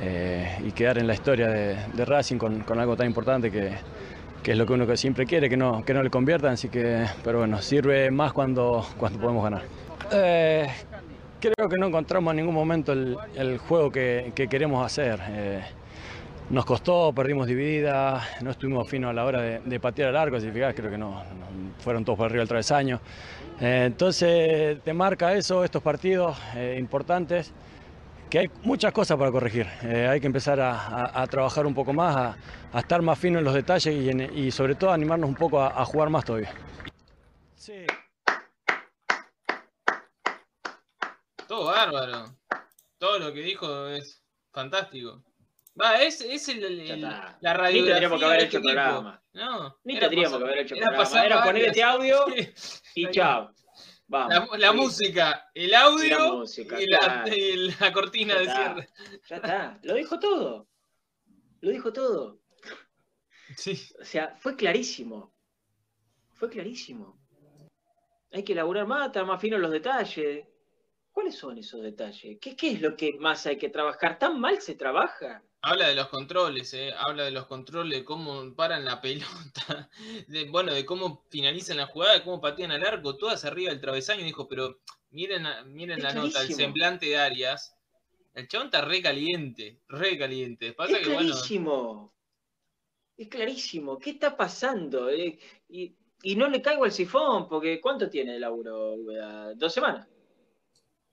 eh, 0.00 0.58
y 0.64 0.72
quedar 0.72 0.98
en 0.98 1.06
la 1.06 1.14
historia 1.14 1.48
de, 1.48 2.04
Racing 2.04 2.38
con, 2.38 2.64
algo 2.80 2.96
tan 2.96 3.06
importante 3.06 3.52
que, 3.52 3.76
es 4.44 4.58
lo 4.58 4.66
que 4.66 4.72
uno 4.72 4.96
siempre 4.96 5.26
quiere, 5.26 5.48
que 5.48 5.56
no, 5.56 5.84
que 5.84 5.94
no 5.94 6.02
le 6.02 6.10
conviertan, 6.10 6.54
así 6.54 6.68
que, 6.68 7.06
pero 7.22 7.38
bueno, 7.38 7.62
sirve 7.62 8.10
más 8.10 8.32
cuando, 8.32 8.84
cuando 8.98 9.20
podemos 9.20 9.44
ganar. 9.44 9.62
Eh, 10.10 10.66
creo 11.40 11.68
que 11.68 11.76
no 11.76 11.86
encontramos 11.86 12.32
en 12.32 12.36
ningún 12.38 12.54
momento 12.54 12.92
el, 12.92 13.58
juego 13.58 13.90
que, 13.90 14.32
queremos 14.50 14.84
hacer. 14.84 15.20
nos 16.50 16.64
costó, 16.64 17.12
perdimos 17.12 17.46
dividida, 17.46 18.22
no 18.42 18.50
estuvimos 18.50 18.88
finos 18.88 19.10
a 19.10 19.12
la 19.12 19.24
hora 19.24 19.40
de, 19.40 19.80
patear 19.80 20.10
al 20.10 20.16
arco, 20.16 20.38
si 20.38 20.50
fijás, 20.50 20.74
creo 20.74 20.90
que 20.90 20.98
no, 20.98 21.22
fueron 21.80 22.04
todos 22.04 22.16
por 22.16 22.26
arriba 22.26 22.40
del 22.40 22.48
travesaño. 22.48 23.00
Eh, 23.60 23.84
entonces 23.86 24.82
te 24.82 24.94
marca 24.94 25.34
eso, 25.34 25.64
estos 25.64 25.82
partidos 25.82 26.38
eh, 26.54 26.76
importantes, 26.78 27.52
que 28.30 28.38
hay 28.38 28.50
muchas 28.62 28.92
cosas 28.92 29.18
para 29.18 29.30
corregir. 29.30 29.66
Eh, 29.82 30.06
hay 30.08 30.20
que 30.20 30.26
empezar 30.26 30.60
a, 30.60 31.26
trabajar 31.26 31.66
un 31.66 31.74
poco 31.74 31.92
más, 31.92 32.36
a, 32.72 32.78
estar 32.78 33.02
más 33.02 33.18
fino 33.18 33.38
en 33.38 33.44
los 33.44 33.52
detalles 33.52 33.94
y, 34.32 34.50
sobre 34.50 34.76
todo 34.76 34.92
animarnos 34.92 35.28
un 35.28 35.34
poco 35.34 35.60
a, 35.60 35.84
jugar 35.84 36.10
más 36.10 36.24
todavía. 36.24 36.50
Sí. 37.56 37.84
Bárbaro. 41.64 42.36
Todo 42.98 43.18
lo 43.18 43.32
que 43.32 43.40
dijo 43.40 43.86
es 43.88 44.22
fantástico. 44.52 45.24
Va, 45.80 46.02
es, 46.02 46.20
es 46.20 46.48
el, 46.48 47.00
la 47.40 47.54
radio. 47.54 47.82
Ni 47.82 47.88
tendríamos 47.88 48.18
que 48.18 48.24
haber 48.26 48.42
hecho 48.42 48.56
el 48.58 48.62
programa. 48.64 49.22
No, 49.32 49.78
Ni 49.84 49.98
tendríamos 49.98 50.38
que 50.38 50.44
haber 50.44 50.58
hecho 50.58 50.74
el 50.74 50.80
programa. 50.80 51.24
Era 51.24 51.44
poner 51.44 51.64
este 51.66 51.82
audio 51.82 52.26
y 52.94 53.10
chao. 53.10 53.52
Vamos. 54.08 54.58
La, 54.58 54.72
música, 54.72 55.50
el 55.54 55.72
audio 55.72 56.44
y 56.44 56.86
la, 57.68 57.92
cortina 57.92 58.34
de 58.34 58.44
cierre. 58.44 58.88
Ya 59.28 59.36
está. 59.36 59.78
Lo 59.82 59.94
dijo 59.94 60.18
todo. 60.18 60.66
Lo 61.60 61.70
dijo 61.70 61.92
todo. 61.92 62.40
Sí. 63.56 63.80
O 64.00 64.04
sea, 64.04 64.34
fue 64.40 64.56
clarísimo. 64.56 65.32
Fue 66.32 66.50
clarísimo. 66.50 67.20
Hay 68.32 68.42
que 68.42 68.52
elaborar 68.52 68.86
más, 68.86 69.06
estar 69.06 69.24
más 69.24 69.40
fino 69.40 69.56
en 69.56 69.62
los 69.62 69.70
detalles. 69.70 70.44
¿Cuáles 71.12 71.36
son 71.36 71.58
esos 71.58 71.82
detalles? 71.82 72.38
¿Qué, 72.40 72.56
¿Qué 72.56 72.72
es 72.72 72.80
lo 72.80 72.96
que 72.96 73.14
más 73.18 73.46
hay 73.46 73.58
que 73.58 73.68
trabajar? 73.68 74.18
¿Tan 74.18 74.40
mal 74.40 74.60
se 74.60 74.76
trabaja? 74.76 75.42
Habla 75.62 75.88
de 75.88 75.94
los 75.94 76.08
controles, 76.08 76.72
eh, 76.72 76.92
habla 76.96 77.24
de 77.24 77.32
los 77.32 77.46
controles, 77.46 77.98
de 77.98 78.04
cómo 78.04 78.54
paran 78.54 78.84
la 78.84 79.00
pelota, 79.02 79.90
de, 80.28 80.48
bueno, 80.48 80.72
de 80.72 80.86
cómo 80.86 81.26
finalizan 81.28 81.76
la 81.76 81.86
jugada, 81.86 82.14
de 82.14 82.22
cómo 82.22 82.40
patean 82.40 82.70
al 82.70 82.86
arco, 82.86 83.16
todas 83.16 83.44
arriba 83.44 83.70
del 83.70 83.80
travesaño. 83.80 84.24
Dijo, 84.24 84.48
pero 84.48 84.80
miren, 85.10 85.46
miren 85.66 86.02
la 86.02 86.14
nota, 86.14 86.42
el 86.42 86.54
semblante 86.54 87.06
de 87.06 87.18
Arias. 87.18 87.76
El 88.32 88.46
chabón 88.46 88.68
está 88.68 88.80
re 88.80 89.02
caliente, 89.02 89.80
re 89.88 90.16
caliente. 90.16 90.68
es 90.68 90.98
clarísimo. 91.00 92.14
Es 93.16 93.28
clarísimo. 93.28 93.98
¿Qué 93.98 94.10
está 94.10 94.36
pasando? 94.36 95.10
Eh, 95.10 95.38
y, 95.68 95.94
y, 96.22 96.36
no 96.36 96.48
le 96.48 96.62
caigo 96.62 96.84
al 96.84 96.92
sifón, 96.92 97.48
porque 97.48 97.80
¿cuánto 97.80 98.08
tiene 98.08 98.36
el 98.36 98.40
laburo? 98.40 98.96
¿Dos 99.56 99.74
semanas? 99.74 100.08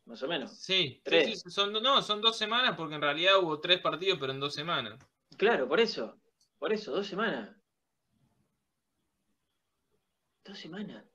Más 0.08 0.24
o 0.24 0.28
menos. 0.28 0.58
Sí, 0.58 1.02
¿Tres? 1.04 1.44
son, 1.48 1.74
no, 1.74 2.02
son 2.02 2.22
dos 2.22 2.38
semanas 2.38 2.76
porque 2.76 2.96
en 2.96 3.02
realidad 3.02 3.40
hubo 3.40 3.60
tres 3.60 3.82
partidos, 3.82 4.18
pero 4.20 4.32
en 4.32 4.40
dos 4.40 4.54
semanas. 4.54 4.98
Claro, 5.38 5.68
por 5.68 5.80
eso. 5.80 6.20
Por 6.58 6.74
eso, 6.74 6.92
dos 6.92 7.06
semanas. 7.06 7.56
Dos 10.44 10.58
semanas. 10.58 11.06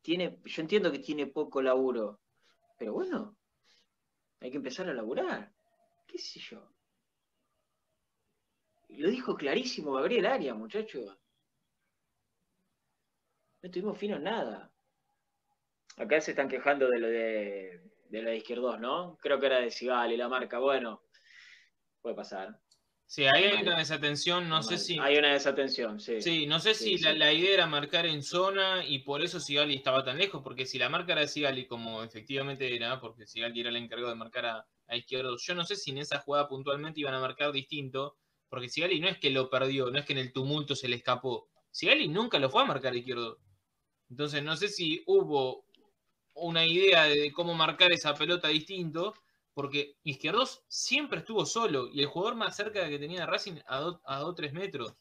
Tiene, 0.00 0.38
yo 0.44 0.62
entiendo 0.62 0.90
que 0.90 1.00
tiene 1.00 1.26
poco 1.26 1.60
laburo, 1.60 2.20
pero 2.78 2.92
bueno, 2.92 3.36
hay 4.40 4.50
que 4.50 4.56
empezar 4.56 4.88
a 4.88 4.94
laburar. 4.94 5.52
¿Qué 6.06 6.18
sé 6.18 6.40
yo? 6.40 6.72
Lo 8.88 9.08
dijo 9.08 9.34
clarísimo 9.34 9.92
Gabriel 9.92 10.26
Arias, 10.26 10.56
muchacho. 10.56 11.18
No 13.62 13.70
tuvimos 13.70 13.98
fino 13.98 14.16
en 14.16 14.24
nada. 14.24 14.71
Acá 15.96 16.20
se 16.20 16.32
están 16.32 16.48
quejando 16.48 16.88
de 16.88 16.98
lo 16.98 17.08
de, 17.08 17.80
de 18.08 18.22
la 18.22 18.30
de 18.30 18.36
Izquierdos, 18.36 18.80
¿no? 18.80 19.16
Creo 19.20 19.38
que 19.38 19.46
era 19.46 19.60
de 19.60 19.70
Sigal 19.70 20.12
y 20.12 20.16
la 20.16 20.28
marca. 20.28 20.58
Bueno, 20.58 21.02
puede 22.00 22.16
pasar. 22.16 22.58
Sí, 23.12 23.26
ahí 23.26 23.44
hay 23.44 23.62
una 23.62 23.76
desatención, 23.76 24.48
no 24.48 24.62
sé 24.62 24.78
si... 24.78 24.98
Hay 24.98 25.18
una 25.18 25.34
desatención, 25.34 26.00
sí. 26.00 26.22
Sí, 26.22 26.46
no 26.46 26.58
sé 26.60 26.72
si 26.72 26.96
La, 26.96 27.30
idea 27.30 27.52
era 27.52 27.66
marcar 27.66 28.06
en 28.06 28.22
zona 28.22 28.86
y 28.86 29.00
por 29.00 29.22
eso 29.22 29.38
Sigali 29.38 29.74
estaba 29.74 30.02
tan 30.02 30.16
lejos, 30.16 30.40
porque 30.42 30.64
si 30.64 30.78
la 30.78 30.88
marca 30.88 31.12
era 31.12 31.20
de 31.20 31.28
Sigali 31.28 31.66
como 31.66 32.02
efectivamente 32.02 32.74
era, 32.74 32.98
porque 33.00 33.26
Sigali 33.26 33.60
era 33.60 33.68
el 33.68 33.76
encargado 33.76 34.08
de 34.08 34.16
marcar 34.16 34.46
a, 34.46 34.66
a 34.86 34.96
Izquierdos, 34.96 35.44
yo 35.46 35.54
no 35.54 35.66
sé 35.66 35.76
si 35.76 35.90
en 35.90 35.98
esa 35.98 36.20
jugada 36.20 36.48
puntualmente 36.48 37.00
iban 37.00 37.12
a 37.12 37.20
marcar 37.20 37.52
distinto, 37.52 38.16
porque 38.48 38.70
Sigali 38.70 38.98
no 38.98 39.08
es 39.08 39.18
que 39.18 39.28
lo 39.28 39.50
perdió, 39.50 39.90
no 39.90 39.98
es 39.98 40.06
que 40.06 40.14
en 40.14 40.18
el 40.18 40.32
tumulto 40.32 40.74
se 40.74 40.88
le 40.88 40.96
escapó. 40.96 41.50
Sigali 41.70 42.08
nunca 42.08 42.38
lo 42.38 42.48
fue 42.48 42.62
a 42.62 42.66
marcar 42.66 42.94
a 42.94 42.96
Izquierdo. 42.96 43.40
Entonces 44.08 44.42
no 44.42 44.56
sé 44.56 44.68
si 44.68 45.02
hubo 45.06 45.66
una 46.34 46.66
idea 46.66 47.04
de 47.04 47.32
cómo 47.32 47.54
marcar 47.54 47.92
esa 47.92 48.14
pelota 48.14 48.48
distinto, 48.48 49.14
porque 49.54 49.96
Izquierdos 50.02 50.64
siempre 50.68 51.20
estuvo 51.20 51.44
solo 51.44 51.88
y 51.92 52.00
el 52.00 52.06
jugador 52.06 52.36
más 52.36 52.56
cerca 52.56 52.88
que 52.88 52.98
tenía 52.98 53.26
Racing 53.26 53.58
a 53.66 53.78
2 53.80 54.00
o 54.04 54.34
3 54.34 54.52
metros. 54.52 54.94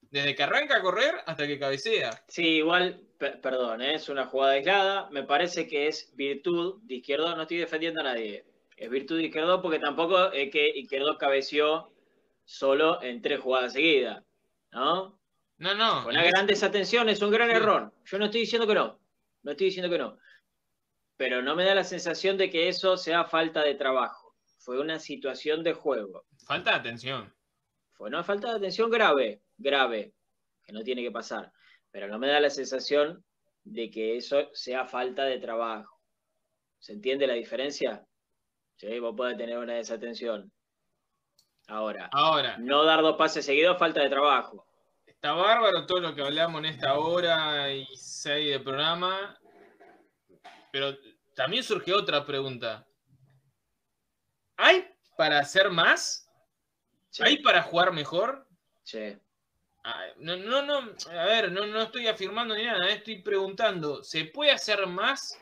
Desde 0.00 0.34
que 0.34 0.42
arranca 0.42 0.78
a 0.78 0.82
correr 0.82 1.14
hasta 1.26 1.46
que 1.46 1.58
cabecea. 1.58 2.24
Sí, 2.26 2.56
igual, 2.56 3.00
perdón, 3.18 3.82
¿eh? 3.82 3.94
es 3.94 4.08
una 4.08 4.26
jugada 4.26 4.54
aislada. 4.54 5.08
Me 5.10 5.22
parece 5.22 5.68
que 5.68 5.86
es 5.86 6.10
virtud 6.16 6.80
de 6.82 6.96
Izquierdo. 6.96 7.36
No 7.36 7.42
estoy 7.42 7.58
defendiendo 7.58 8.00
a 8.00 8.04
nadie. 8.04 8.44
Es 8.76 8.90
virtud 8.90 9.18
de 9.18 9.24
Izquierdo 9.24 9.62
porque 9.62 9.78
tampoco 9.78 10.32
es 10.32 10.50
que 10.50 10.68
Izquierdo 10.70 11.16
cabeció 11.16 11.92
solo 12.44 13.00
en 13.02 13.22
tres 13.22 13.40
jugadas 13.40 13.74
seguidas. 13.74 14.24
¿No? 14.72 15.20
No, 15.58 15.74
no. 15.74 16.08
Una 16.08 16.24
gran 16.24 16.46
desatención 16.46 17.08
es 17.08 17.22
un 17.22 17.30
gran 17.30 17.50
error. 17.50 17.92
Yo 18.04 18.18
no 18.18 18.24
estoy 18.24 18.40
diciendo 18.40 18.66
que 18.66 18.74
no. 18.74 18.98
No 19.42 19.50
estoy 19.52 19.66
diciendo 19.66 19.90
que 19.90 19.98
no 19.98 20.18
pero 21.20 21.42
no 21.42 21.54
me 21.54 21.66
da 21.66 21.74
la 21.74 21.84
sensación 21.84 22.38
de 22.38 22.48
que 22.48 22.70
eso 22.70 22.96
sea 22.96 23.26
falta 23.26 23.62
de 23.62 23.74
trabajo. 23.74 24.34
Fue 24.56 24.80
una 24.80 24.98
situación 24.98 25.62
de 25.62 25.74
juego. 25.74 26.24
Falta 26.46 26.70
de 26.70 26.76
atención. 26.78 27.30
Fue 27.92 28.08
una 28.08 28.24
falta 28.24 28.48
de 28.48 28.56
atención 28.56 28.88
grave, 28.90 29.42
grave, 29.58 30.14
que 30.64 30.72
no 30.72 30.82
tiene 30.82 31.02
que 31.02 31.10
pasar. 31.10 31.52
Pero 31.90 32.08
no 32.08 32.18
me 32.18 32.26
da 32.26 32.40
la 32.40 32.48
sensación 32.48 33.22
de 33.64 33.90
que 33.90 34.16
eso 34.16 34.48
sea 34.54 34.86
falta 34.86 35.24
de 35.24 35.38
trabajo. 35.38 36.00
¿Se 36.78 36.94
entiende 36.94 37.26
la 37.26 37.34
diferencia? 37.34 38.02
Sí, 38.76 38.98
vos 38.98 39.14
podés 39.14 39.36
tener 39.36 39.58
una 39.58 39.74
desatención. 39.74 40.50
Ahora, 41.68 42.08
Ahora, 42.12 42.56
no 42.56 42.82
dar 42.84 43.02
dos 43.02 43.18
pases 43.18 43.44
seguidos, 43.44 43.78
falta 43.78 44.00
de 44.00 44.08
trabajo. 44.08 44.66
Está 45.04 45.34
bárbaro 45.34 45.84
todo 45.84 46.00
lo 46.00 46.14
que 46.14 46.22
hablamos 46.22 46.60
en 46.60 46.64
esta 46.64 46.98
hora 46.98 47.70
y 47.70 47.86
seis 47.94 48.52
de 48.52 48.60
programa 48.60 49.38
pero 50.70 50.96
también 51.40 51.64
surge 51.64 51.94
otra 51.94 52.26
pregunta. 52.26 52.86
¿Hay 54.58 54.86
para 55.16 55.38
hacer 55.38 55.70
más? 55.70 56.28
Sí, 57.08 57.22
¿Hay 57.24 57.38
para 57.38 57.62
jugar 57.62 57.94
mejor? 57.94 58.46
sí. 58.82 59.18
Ah, 59.82 60.04
No, 60.18 60.36
no, 60.36 60.60
no, 60.60 60.94
a 61.08 61.24
ver, 61.24 61.50
no, 61.50 61.64
no 61.66 61.80
estoy 61.80 62.08
afirmando 62.08 62.54
ni 62.54 62.64
nada, 62.64 62.86
eh, 62.90 62.96
estoy 62.96 63.22
preguntando, 63.22 64.04
¿se 64.04 64.26
puede 64.26 64.50
hacer 64.50 64.86
más 64.86 65.38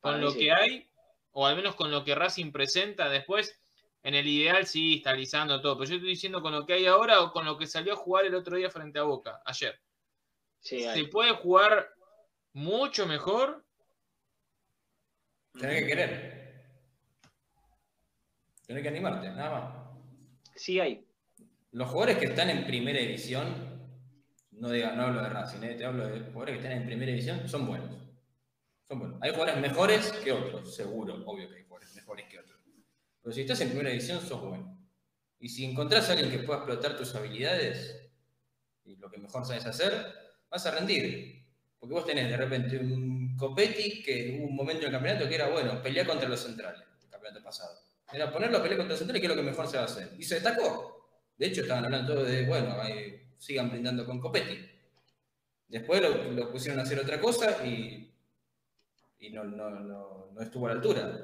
con 0.00 0.22
lo 0.22 0.30
sí. 0.30 0.38
que 0.38 0.52
hay? 0.52 0.90
O 1.32 1.46
al 1.46 1.54
menos 1.54 1.74
con 1.74 1.90
lo 1.90 2.02
que 2.02 2.14
Racing 2.14 2.50
presenta 2.50 3.10
después. 3.10 3.60
En 4.02 4.14
el 4.14 4.26
ideal 4.26 4.66
sí, 4.66 4.96
estabilizando 4.96 5.60
todo, 5.60 5.76
pero 5.76 5.90
yo 5.90 5.96
estoy 5.96 6.08
diciendo 6.08 6.40
con 6.40 6.52
lo 6.52 6.64
que 6.64 6.72
hay 6.72 6.86
ahora 6.86 7.20
o 7.20 7.30
con 7.30 7.44
lo 7.44 7.58
que 7.58 7.66
salió 7.66 7.92
a 7.92 7.96
jugar 7.96 8.24
el 8.24 8.34
otro 8.34 8.56
día 8.56 8.70
frente 8.70 8.98
a 8.98 9.02
Boca, 9.02 9.42
ayer. 9.44 9.78
sí 10.60 10.80
¿Se 10.80 11.04
puede 11.04 11.32
jugar 11.32 11.92
mucho 12.54 13.06
mejor? 13.06 13.61
Tenés 15.58 15.80
que 15.82 15.86
querer. 15.86 16.42
Tenés 18.66 18.82
que 18.82 18.88
animarte, 18.88 19.28
nada 19.30 19.50
más. 19.50 19.82
Sí 20.56 20.80
hay. 20.80 21.06
Los 21.72 21.88
jugadores 21.88 22.18
que 22.18 22.26
están 22.26 22.50
en 22.50 22.64
primera 22.66 22.98
división, 22.98 23.54
no, 24.52 24.70
diga, 24.70 24.92
no 24.92 25.04
hablo 25.04 25.22
de 25.22 25.28
Racing, 25.28 25.62
eh, 25.62 25.74
te 25.74 25.84
hablo 25.84 26.06
de 26.06 26.20
jugadores 26.20 26.54
que 26.54 26.62
están 26.62 26.72
en 26.78 26.86
primera 26.86 27.10
división, 27.10 27.48
son 27.48 27.66
buenos. 27.66 27.90
Son 28.88 28.98
buenos. 28.98 29.18
Hay 29.22 29.30
jugadores 29.30 29.60
mejores 29.60 30.12
que 30.12 30.32
otros, 30.32 30.74
seguro, 30.74 31.22
obvio 31.26 31.48
que 31.48 31.56
hay 31.56 31.62
jugadores 31.62 31.94
mejores 31.94 32.26
que 32.28 32.38
otros. 32.38 32.60
Pero 33.22 33.32
si 33.34 33.42
estás 33.42 33.60
en 33.60 33.68
primera 33.68 33.90
división, 33.90 34.20
sos 34.20 34.40
bueno. 34.40 34.78
Y 35.38 35.48
si 35.48 35.64
encontrás 35.64 36.08
a 36.08 36.12
alguien 36.12 36.30
que 36.30 36.40
pueda 36.40 36.58
explotar 36.58 36.96
tus 36.96 37.14
habilidades 37.14 38.10
y 38.84 38.96
lo 38.96 39.10
que 39.10 39.18
mejor 39.18 39.44
sabes 39.44 39.66
hacer, 39.66 40.12
vas 40.50 40.66
a 40.66 40.72
rendir. 40.72 41.46
Porque 41.78 41.94
vos 41.94 42.06
tenés 42.06 42.28
de 42.28 42.36
repente 42.36 42.78
un 42.78 43.11
Copetti 43.36 44.02
que 44.02 44.36
hubo 44.38 44.48
un 44.48 44.56
momento 44.56 44.82
en 44.82 44.86
el 44.86 44.92
campeonato 44.92 45.28
que 45.28 45.34
era, 45.34 45.48
bueno, 45.48 45.82
pelear 45.82 46.06
contra 46.06 46.28
los 46.28 46.40
centrales, 46.40 46.82
el 47.02 47.10
campeonato 47.10 47.42
pasado. 47.42 47.78
Era 48.12 48.30
ponerlo 48.30 48.58
a 48.58 48.62
pelear 48.62 48.78
contra 48.78 48.92
los 48.92 48.98
centrales, 48.98 49.20
que 49.20 49.26
es 49.26 49.36
lo 49.36 49.42
que 49.42 49.48
mejor 49.48 49.66
se 49.68 49.76
va 49.76 49.82
a 49.84 49.86
hacer. 49.86 50.10
Y 50.18 50.22
se 50.24 50.34
destacó. 50.36 51.08
De 51.36 51.46
hecho, 51.46 51.62
estaban 51.62 51.84
hablando 51.84 52.14
todos 52.14 52.28
de, 52.28 52.46
bueno, 52.46 52.80
ahí, 52.80 53.22
sigan 53.38 53.70
brindando 53.70 54.04
con 54.04 54.20
Copetti. 54.20 54.58
Después 55.68 56.02
lo, 56.02 56.30
lo 56.32 56.50
pusieron 56.52 56.78
a 56.80 56.82
hacer 56.82 56.98
otra 57.00 57.18
cosa 57.20 57.64
y, 57.66 58.12
y 59.20 59.30
no, 59.30 59.44
no, 59.44 59.70
no, 59.70 60.30
no 60.32 60.40
estuvo 60.42 60.66
a 60.66 60.70
la 60.70 60.74
altura. 60.76 61.18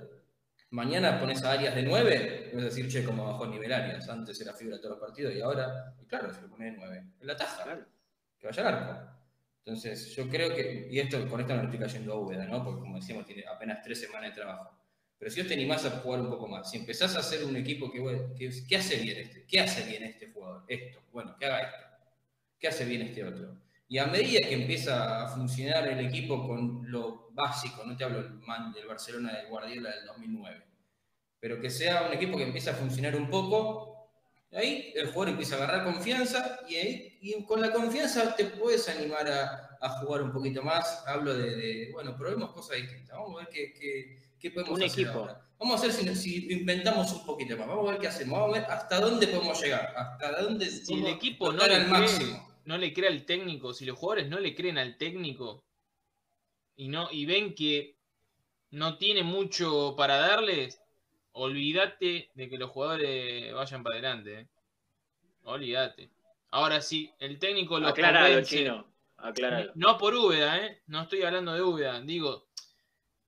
Mañana 0.71 1.21
pones 1.21 1.43
a 1.45 1.53
Arias 1.53 1.75
de 1.75 1.83
9 1.83 2.51
y 2.53 2.55
vas 2.57 2.63
a 2.65 2.69
decir, 2.69 2.89
che, 2.89 3.05
cómo 3.05 3.27
bajó 3.27 3.45
el 3.45 3.51
nivel 3.51 3.73
Arias. 3.73 4.09
Antes 4.09 4.41
era 4.41 4.53
fibra 4.55 4.79
todos 4.79 4.93
los 4.93 5.01
partidos 5.01 5.35
y 5.35 5.41
ahora, 5.41 5.95
y 6.03 6.07
claro, 6.07 6.33
se 6.33 6.43
lo 6.43 6.49
pone 6.49 6.67
de 6.67 6.73
9. 6.73 7.05
En 7.21 7.27
la 7.27 7.37
taja, 7.37 7.63
Claro. 7.65 7.85
que 8.39 8.47
vaya 8.47 8.69
al 8.69 8.75
arco. 8.75 9.18
Entonces, 9.69 10.17
yo 10.17 10.27
creo 10.31 10.55
que, 10.57 10.89
y 10.91 10.99
esto 10.99 11.29
con 11.29 11.43
esto 11.43 11.55
no 11.55 11.61
le 11.61 11.67
estoy 11.67 11.79
cayendo 11.79 12.15
a 12.15 12.17
Úbeda, 12.17 12.47
¿no? 12.47 12.65
Porque 12.65 12.81
como 12.81 12.97
decíamos, 12.97 13.27
tiene 13.27 13.45
apenas 13.47 13.83
tres 13.83 14.01
semanas 14.01 14.31
de 14.31 14.41
trabajo. 14.41 14.71
Pero 15.19 15.31
si 15.31 15.41
vos 15.41 15.49
te 15.49 15.53
animás 15.53 15.85
a 15.85 15.91
jugar 15.91 16.23
un 16.23 16.31
poco 16.31 16.49
más, 16.49 16.71
si 16.71 16.79
empezás 16.79 17.15
a 17.17 17.19
hacer 17.19 17.45
un 17.45 17.55
equipo 17.55 17.93
que, 17.93 18.01
que 18.35 18.51
¿qué 18.67 18.77
hace 18.77 18.97
bien 18.97 19.19
este? 19.19 19.45
¿Qué 19.45 19.61
hace 19.61 19.85
bien 19.85 20.05
este 20.05 20.33
jugador? 20.33 20.65
Esto, 20.69 21.01
bueno, 21.13 21.37
que 21.37 21.45
haga 21.45 21.61
esto. 21.65 21.87
¿Qué 22.59 22.69
hace 22.69 22.87
bien 22.87 23.03
este 23.03 23.23
otro? 23.23 23.59
Y 23.89 23.99
a 23.99 24.07
medida 24.07 24.49
que 24.49 24.55
empieza 24.55 25.25
a 25.25 25.29
funcionar 25.29 25.87
el 25.87 26.01
equipo 26.01 26.49
con 26.49 26.91
lo 26.91 27.29
básico, 27.33 27.85
no 27.85 27.95
te 27.95 28.05
hablo 28.05 28.23
del, 28.23 28.33
man, 28.39 28.73
del 28.73 28.87
Barcelona 28.87 29.35
del 29.35 29.49
Guardiola 29.49 29.91
del 29.91 30.07
2009, 30.07 30.63
pero 31.41 31.61
que 31.61 31.69
sea 31.69 32.07
un 32.07 32.15
equipo 32.15 32.39
que 32.39 32.45
empiece 32.45 32.71
a 32.71 32.75
funcionar 32.75 33.15
un 33.17 33.29
poco, 33.29 33.98
ahí 34.53 34.93
el 34.95 35.07
jugador 35.09 35.31
empieza 35.31 35.55
a 35.55 35.59
agarrar 35.59 35.85
confianza 35.85 36.61
y, 36.69 36.77
ahí, 36.77 37.19
y 37.21 37.45
con 37.45 37.61
la 37.61 37.73
confianza 37.73 38.35
te 38.37 38.47
puedes 38.47 38.89
animar 38.89 39.29
a, 39.29 39.77
a 39.81 39.89
jugar 40.01 40.23
un 40.23 40.33
poquito 40.33 40.63
más. 40.63 41.05
Hablo 41.07 41.35
de, 41.35 41.55
de, 41.57 41.93
bueno, 41.93 42.17
probemos 42.17 42.53
cosas 42.53 42.77
distintas, 42.79 43.17
vamos 43.17 43.35
a 43.41 43.45
ver 43.45 43.49
qué, 43.53 43.73
qué, 43.75 44.33
qué 44.39 44.51
podemos 44.51 44.79
Un 44.79 44.85
hacer 44.85 45.05
equipo. 45.05 45.19
ahora. 45.21 45.45
Vamos 45.59 45.81
a 45.81 45.87
ver 45.87 45.93
si, 45.93 46.15
si 46.17 46.53
inventamos 46.53 47.13
un 47.13 47.27
poquito 47.27 47.57
más, 47.57 47.67
vamos 47.67 47.89
a 47.89 47.93
ver 47.93 48.01
qué 48.01 48.07
hacemos, 48.09 48.39
vamos 48.39 48.57
a 48.57 48.61
ver 48.61 48.71
hasta 48.71 49.01
dónde 49.01 49.27
podemos 49.27 49.61
llegar, 49.61 49.93
hasta 49.97 50.41
dónde 50.43 50.67
Si 50.71 50.95
el 50.95 51.07
equipo 51.09 51.53
no 51.53 51.67
le, 51.67 51.75
al 51.75 51.91
cree, 51.91 51.91
máximo. 52.01 52.61
no 52.65 52.79
le 52.79 52.93
cree 52.93 53.09
al 53.09 53.25
técnico, 53.27 53.75
si 53.75 53.85
los 53.85 53.99
jugadores 53.99 54.29
no 54.29 54.39
le 54.39 54.55
creen 54.55 54.79
al 54.79 54.97
técnico 54.97 55.65
y, 56.77 56.87
no, 56.89 57.09
y 57.11 57.27
ven 57.27 57.55
que 57.57 57.99
no 58.71 58.99
tiene 58.99 59.25
mucho 59.25 59.95
para 59.97 60.17
darles, 60.19 60.81
olvídate 61.39 62.31
de 62.35 62.49
que 62.49 62.59
los 62.59 62.71
jugadores 62.71 63.53
vayan 63.55 63.83
para 63.83 63.97
adelante. 63.97 64.41
eh. 64.41 64.47
Olvídate. 65.45 66.11
Ahora 66.51 66.81
sí, 66.81 67.13
el 67.19 67.39
técnico 67.39 67.79
lo 67.79 67.89
Acláralo, 67.89 68.27
convence, 68.27 68.57
chino. 68.57 68.87
Acláralo. 69.17 69.73
no 69.75 69.99
por 69.99 70.15
Úbeda, 70.15 70.59
¿eh? 70.59 70.83
no 70.87 71.03
estoy 71.03 71.23
hablando 71.23 71.53
de 71.53 71.63
Úbeda, 71.63 72.01
digo 72.01 72.49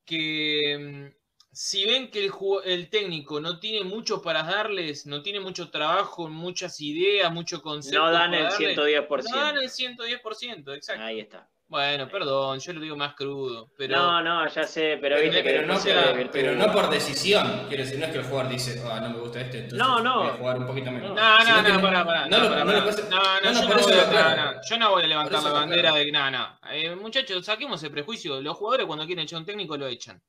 que 0.05 1.11
mm, 1.11 1.20
si 1.53 1.85
ven 1.85 2.11
que 2.11 2.31
el, 2.65 2.91
técnico 2.91 3.41
no 3.41 3.59
tiene 3.59 3.85
mucho 3.85 4.23
para 4.23 4.43
darles, 4.43 5.07
no 5.07 5.23
tiene 5.23 5.41
mucho 5.41 5.70
trabajo, 5.70 6.28
muchas 6.28 6.81
ideas, 6.81 7.32
mucho 7.32 7.61
concepto. 7.62 7.99
No 7.99 8.11
dan 8.11 8.35
el 8.35 8.45
darles, 8.45 8.77
110%. 8.78 9.31
no 9.31 9.37
dan 9.37 9.57
el 9.59 9.69
110%, 9.69 10.74
exacto. 10.77 11.03
Ahí 11.03 11.20
está. 11.20 11.49
Bueno, 11.70 12.09
perdón, 12.09 12.59
yo 12.59 12.72
lo 12.72 12.80
digo 12.80 12.97
más 12.97 13.14
crudo, 13.14 13.70
pero 13.78 13.97
No, 13.97 14.20
no, 14.22 14.48
ya 14.48 14.64
sé, 14.64 14.98
pero 15.01 15.14
Pero, 15.16 15.20
viste 15.22 15.36
que 15.36 15.48
pero 15.51 15.66
no, 15.68 15.74
después 15.74 15.94
se 16.24 16.28
pero 16.32 16.55
no 16.56 16.72
por 16.72 16.90
decisión. 16.90 17.66
Quiero 17.68 17.84
decir, 17.84 18.01
no 18.01 18.06
es 18.06 18.10
que 18.12 18.18
el 18.18 18.24
jugador 18.24 18.51
dice, 18.51 18.82
ah, 18.90 18.98
no 19.01 19.10
me 19.10 19.18
gusta 19.20 19.40
este, 19.40 19.59
entonces 19.59 19.78
No, 19.78 20.01
no. 20.01 20.18
voy 20.18 20.26
a 20.26 20.32
jugar 20.32 20.59
un 20.59 20.66
poquito 20.66 20.90
menos. 20.90 21.14
No, 21.14 21.38
no, 21.38 21.44
Sino 21.44 21.64
que 21.64 21.72
no, 21.72 21.80
pará, 21.80 22.05
pará. 22.05 22.26
no 22.26 22.36
No, 22.38 22.42
lo- 22.42 22.51
pará, 22.51 22.64
no 22.64 22.72
No, 22.72 22.80
no, 22.80 22.82
no, 22.82 23.52
no, 23.52 23.60
yo 23.62 23.68
no 23.68 23.82
voy 23.84 23.92
a- 23.94 24.02
aclaro. 24.02 24.36
no, 24.36 24.52
no, 24.52 24.60
yo 24.68 24.78
no 24.78 24.90
voy 24.90 25.02
a 25.02 25.06
levantar 25.06 25.42
la 25.44 25.52
bandera 25.52 25.80
aclaro. 25.80 25.97
de 25.98 26.05
que 26.06 26.12
nada, 26.12 26.30
nada. 26.32 26.60
Eh, 26.72 26.97
muchachos, 26.97 27.47
saquemos 27.47 27.80
el 27.84 27.92
prejuicio. 27.92 28.40
Los 28.40 28.56
jugadores 28.56 28.86
cuando 28.86 29.06
quieren 29.06 29.22
echar 29.24 29.38
un 29.38 29.47
técnico 29.47 29.76
lo 29.76 29.86
echan. 29.86 30.20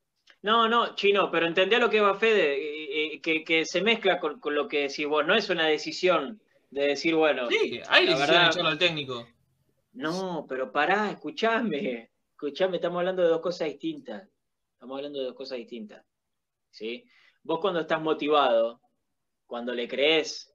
No, 0.43 0.69
no, 0.69 0.93
chino, 0.93 1.31
pero 1.31 1.47
entendé 1.47 1.79
lo 1.79 1.89
que 1.89 2.01
va 2.01 2.13
Fede, 2.19 2.53
eh, 2.55 3.13
eh, 3.15 3.19
que, 3.21 3.43
que 3.43 3.65
se 3.65 3.81
mezcla 3.81 4.19
con, 4.19 4.39
con 4.39 4.53
lo 4.53 4.67
que 4.67 4.81
decís 4.89 5.07
vos. 5.07 5.25
No 5.25 5.33
es 5.33 5.49
una 5.49 5.65
decisión 5.65 6.39
de 6.69 6.85
decir, 6.85 7.15
bueno, 7.15 7.47
Sí, 7.49 7.81
hay 7.89 8.05
decisión 8.05 8.27
verdad- 8.29 8.41
de 8.43 8.47
echarlo 8.51 8.69
al 8.69 8.77
técnico. 8.77 9.27
No, 9.93 10.45
pero 10.47 10.71
pará, 10.71 11.11
escuchame. 11.11 12.11
Escuchame, 12.31 12.77
estamos 12.77 12.99
hablando 12.99 13.21
de 13.21 13.29
dos 13.29 13.41
cosas 13.41 13.67
distintas. 13.67 14.27
Estamos 14.73 14.97
hablando 14.97 15.19
de 15.19 15.25
dos 15.25 15.35
cosas 15.35 15.57
distintas. 15.57 16.03
¿Sí? 16.69 17.05
Vos 17.43 17.59
cuando 17.59 17.81
estás 17.81 18.01
motivado, 18.01 18.81
cuando 19.45 19.73
le 19.73 19.87
crees 19.87 20.53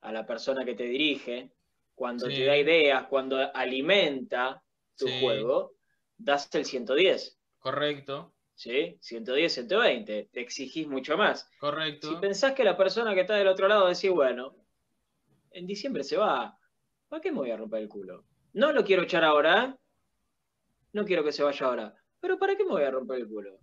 a 0.00 0.12
la 0.12 0.24
persona 0.26 0.64
que 0.64 0.74
te 0.74 0.84
dirige, 0.84 1.52
cuando 1.94 2.26
Sí. 2.28 2.36
te 2.36 2.44
da 2.46 2.56
ideas, 2.56 3.06
cuando 3.08 3.36
alimenta 3.54 4.62
tu 4.96 5.06
Sí. 5.06 5.20
juego, 5.20 5.74
das 6.16 6.52
el 6.54 6.64
110. 6.64 7.38
Correcto, 7.58 8.32
¿Sí? 8.56 8.96
110, 9.00 9.52
120. 9.52 10.28
Te 10.32 10.40
exigís 10.40 10.86
mucho 10.86 11.16
más. 11.16 11.48
correcto. 11.58 12.08
Si 12.08 12.16
pensás 12.16 12.52
que 12.52 12.62
la 12.64 12.76
persona 12.76 13.14
que 13.14 13.22
está 13.22 13.34
del 13.34 13.48
otro 13.48 13.66
lado 13.68 13.88
decís, 13.88 14.10
bueno, 14.10 14.54
en 15.50 15.66
diciembre 15.66 16.04
se 16.04 16.16
va, 16.16 16.56
¿para 17.14 17.22
qué 17.22 17.30
me 17.30 17.38
voy 17.38 17.50
a 17.52 17.56
romper 17.56 17.80
el 17.80 17.88
culo? 17.88 18.24
No 18.54 18.72
lo 18.72 18.82
quiero 18.82 19.04
echar 19.04 19.22
ahora, 19.22 19.66
¿eh? 19.66 19.74
no 20.94 21.04
quiero 21.04 21.22
que 21.22 21.30
se 21.30 21.44
vaya 21.44 21.64
ahora, 21.64 21.94
pero 22.18 22.36
¿para 22.40 22.56
qué 22.56 22.64
me 22.64 22.72
voy 22.72 22.82
a 22.82 22.90
romper 22.90 23.20
el 23.20 23.28
culo? 23.28 23.56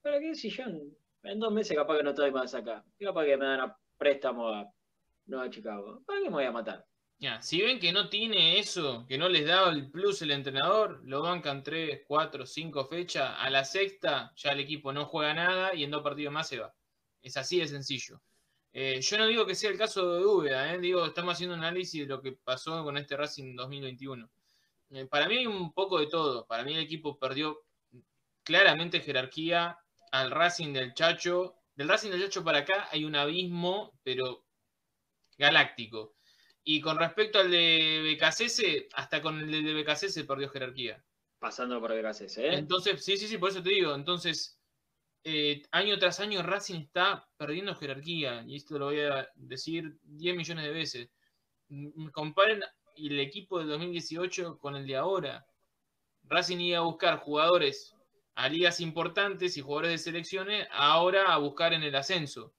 ¿Para 0.00 0.18
qué 0.18 0.34
si 0.34 0.48
yo 0.48 0.64
en, 0.64 1.38
dos 1.38 1.52
meses 1.52 1.76
capaz 1.76 1.98
que 1.98 2.04
no 2.04 2.10
estoy 2.10 2.30
más 2.30 2.54
acá? 2.54 2.82
Capaz 2.98 3.26
que 3.26 3.36
me 3.36 3.44
dan 3.44 3.60
a 3.60 3.78
préstamo 3.98 4.48
a 4.48 5.50
Chicago. 5.50 6.04
¿Para 6.06 6.20
qué 6.20 6.30
me 6.30 6.36
voy 6.36 6.44
a 6.44 6.52
matar? 6.52 6.86
Ya, 7.18 7.42
si 7.42 7.60
ven 7.60 7.78
que 7.80 7.92
no 7.92 8.08
tiene 8.08 8.58
eso, 8.58 9.04
que 9.06 9.18
no 9.18 9.28
les 9.28 9.46
da 9.46 9.68
el 9.68 9.90
plus 9.90 10.22
el 10.22 10.30
entrenador, 10.30 11.02
lo 11.04 11.20
bancan 11.20 11.62
3, 11.62 12.04
4, 12.08 12.46
5 12.46 12.86
fechas, 12.86 13.34
a 13.36 13.50
la 13.50 13.66
sexta 13.66 14.32
ya 14.36 14.52
el 14.52 14.60
equipo 14.60 14.90
no 14.94 15.04
juega 15.04 15.34
nada 15.34 15.74
y 15.74 15.84
en 15.84 15.90
dos 15.90 16.02
partidos 16.02 16.32
más 16.32 16.48
se 16.48 16.60
va. 16.60 16.74
Es 17.20 17.36
así 17.36 17.60
de 17.60 17.68
sencillo. 17.68 18.22
Eh, 18.78 19.00
yo 19.00 19.16
no 19.16 19.26
digo 19.26 19.46
que 19.46 19.54
sea 19.54 19.70
el 19.70 19.78
caso 19.78 20.16
de 20.16 20.26
Úbeda, 20.26 20.74
¿eh? 20.74 20.78
digo, 20.78 21.06
estamos 21.06 21.32
haciendo 21.32 21.54
un 21.54 21.62
análisis 21.62 22.02
de 22.02 22.06
lo 22.06 22.20
que 22.20 22.32
pasó 22.32 22.84
con 22.84 22.98
este 22.98 23.16
Racing 23.16 23.56
2021. 23.56 24.28
Eh, 24.90 25.06
para 25.06 25.26
mí 25.26 25.38
hay 25.38 25.46
un 25.46 25.72
poco 25.72 25.98
de 25.98 26.08
todo. 26.08 26.46
Para 26.46 26.62
mí 26.62 26.74
el 26.74 26.80
equipo 26.80 27.18
perdió 27.18 27.64
claramente 28.42 29.00
jerarquía 29.00 29.78
al 30.12 30.30
Racing 30.30 30.74
del 30.74 30.92
Chacho. 30.92 31.56
Del 31.74 31.88
Racing 31.88 32.10
del 32.10 32.24
Chacho 32.24 32.44
para 32.44 32.58
acá 32.58 32.86
hay 32.92 33.06
un 33.06 33.16
abismo, 33.16 33.98
pero 34.02 34.44
galáctico. 35.38 36.14
Y 36.62 36.82
con 36.82 36.98
respecto 36.98 37.38
al 37.38 37.50
de 37.50 38.14
BKCS, 38.14 38.92
hasta 38.92 39.22
con 39.22 39.40
el 39.40 39.64
de 39.64 39.72
BKCS 39.72 40.22
perdió 40.24 40.50
jerarquía. 40.50 41.02
Pasando 41.38 41.80
por 41.80 41.94
BKCS, 41.94 42.38
¿eh? 42.38 42.54
Entonces, 42.56 43.02
sí, 43.02 43.16
sí, 43.16 43.26
sí, 43.26 43.38
por 43.38 43.48
eso 43.48 43.62
te 43.62 43.70
digo. 43.70 43.94
Entonces, 43.94 44.55
eh, 45.26 45.62
año 45.72 45.98
tras 45.98 46.20
año 46.20 46.42
Racing 46.42 46.80
está 46.82 47.28
perdiendo 47.36 47.74
jerarquía. 47.74 48.44
Y 48.46 48.56
esto 48.56 48.78
lo 48.78 48.86
voy 48.86 49.00
a 49.00 49.28
decir 49.36 49.98
10 50.02 50.36
millones 50.36 50.64
de 50.64 50.70
veces. 50.72 51.10
Mm, 51.68 52.08
Comparen 52.10 52.62
el 52.96 53.20
equipo 53.20 53.58
del 53.58 53.68
2018 53.68 54.58
con 54.58 54.76
el 54.76 54.86
de 54.86 54.96
ahora. 54.96 55.46
Racing 56.24 56.58
iba 56.60 56.78
a 56.78 56.82
buscar 56.82 57.18
jugadores 57.20 57.94
a 58.36 58.48
ligas 58.48 58.80
importantes 58.80 59.56
y 59.56 59.62
jugadores 59.62 59.92
de 59.92 59.98
selecciones, 59.98 60.68
ahora 60.72 61.32
a 61.34 61.38
buscar 61.38 61.72
en 61.74 61.82
el 61.84 61.96
ascenso. 61.96 62.54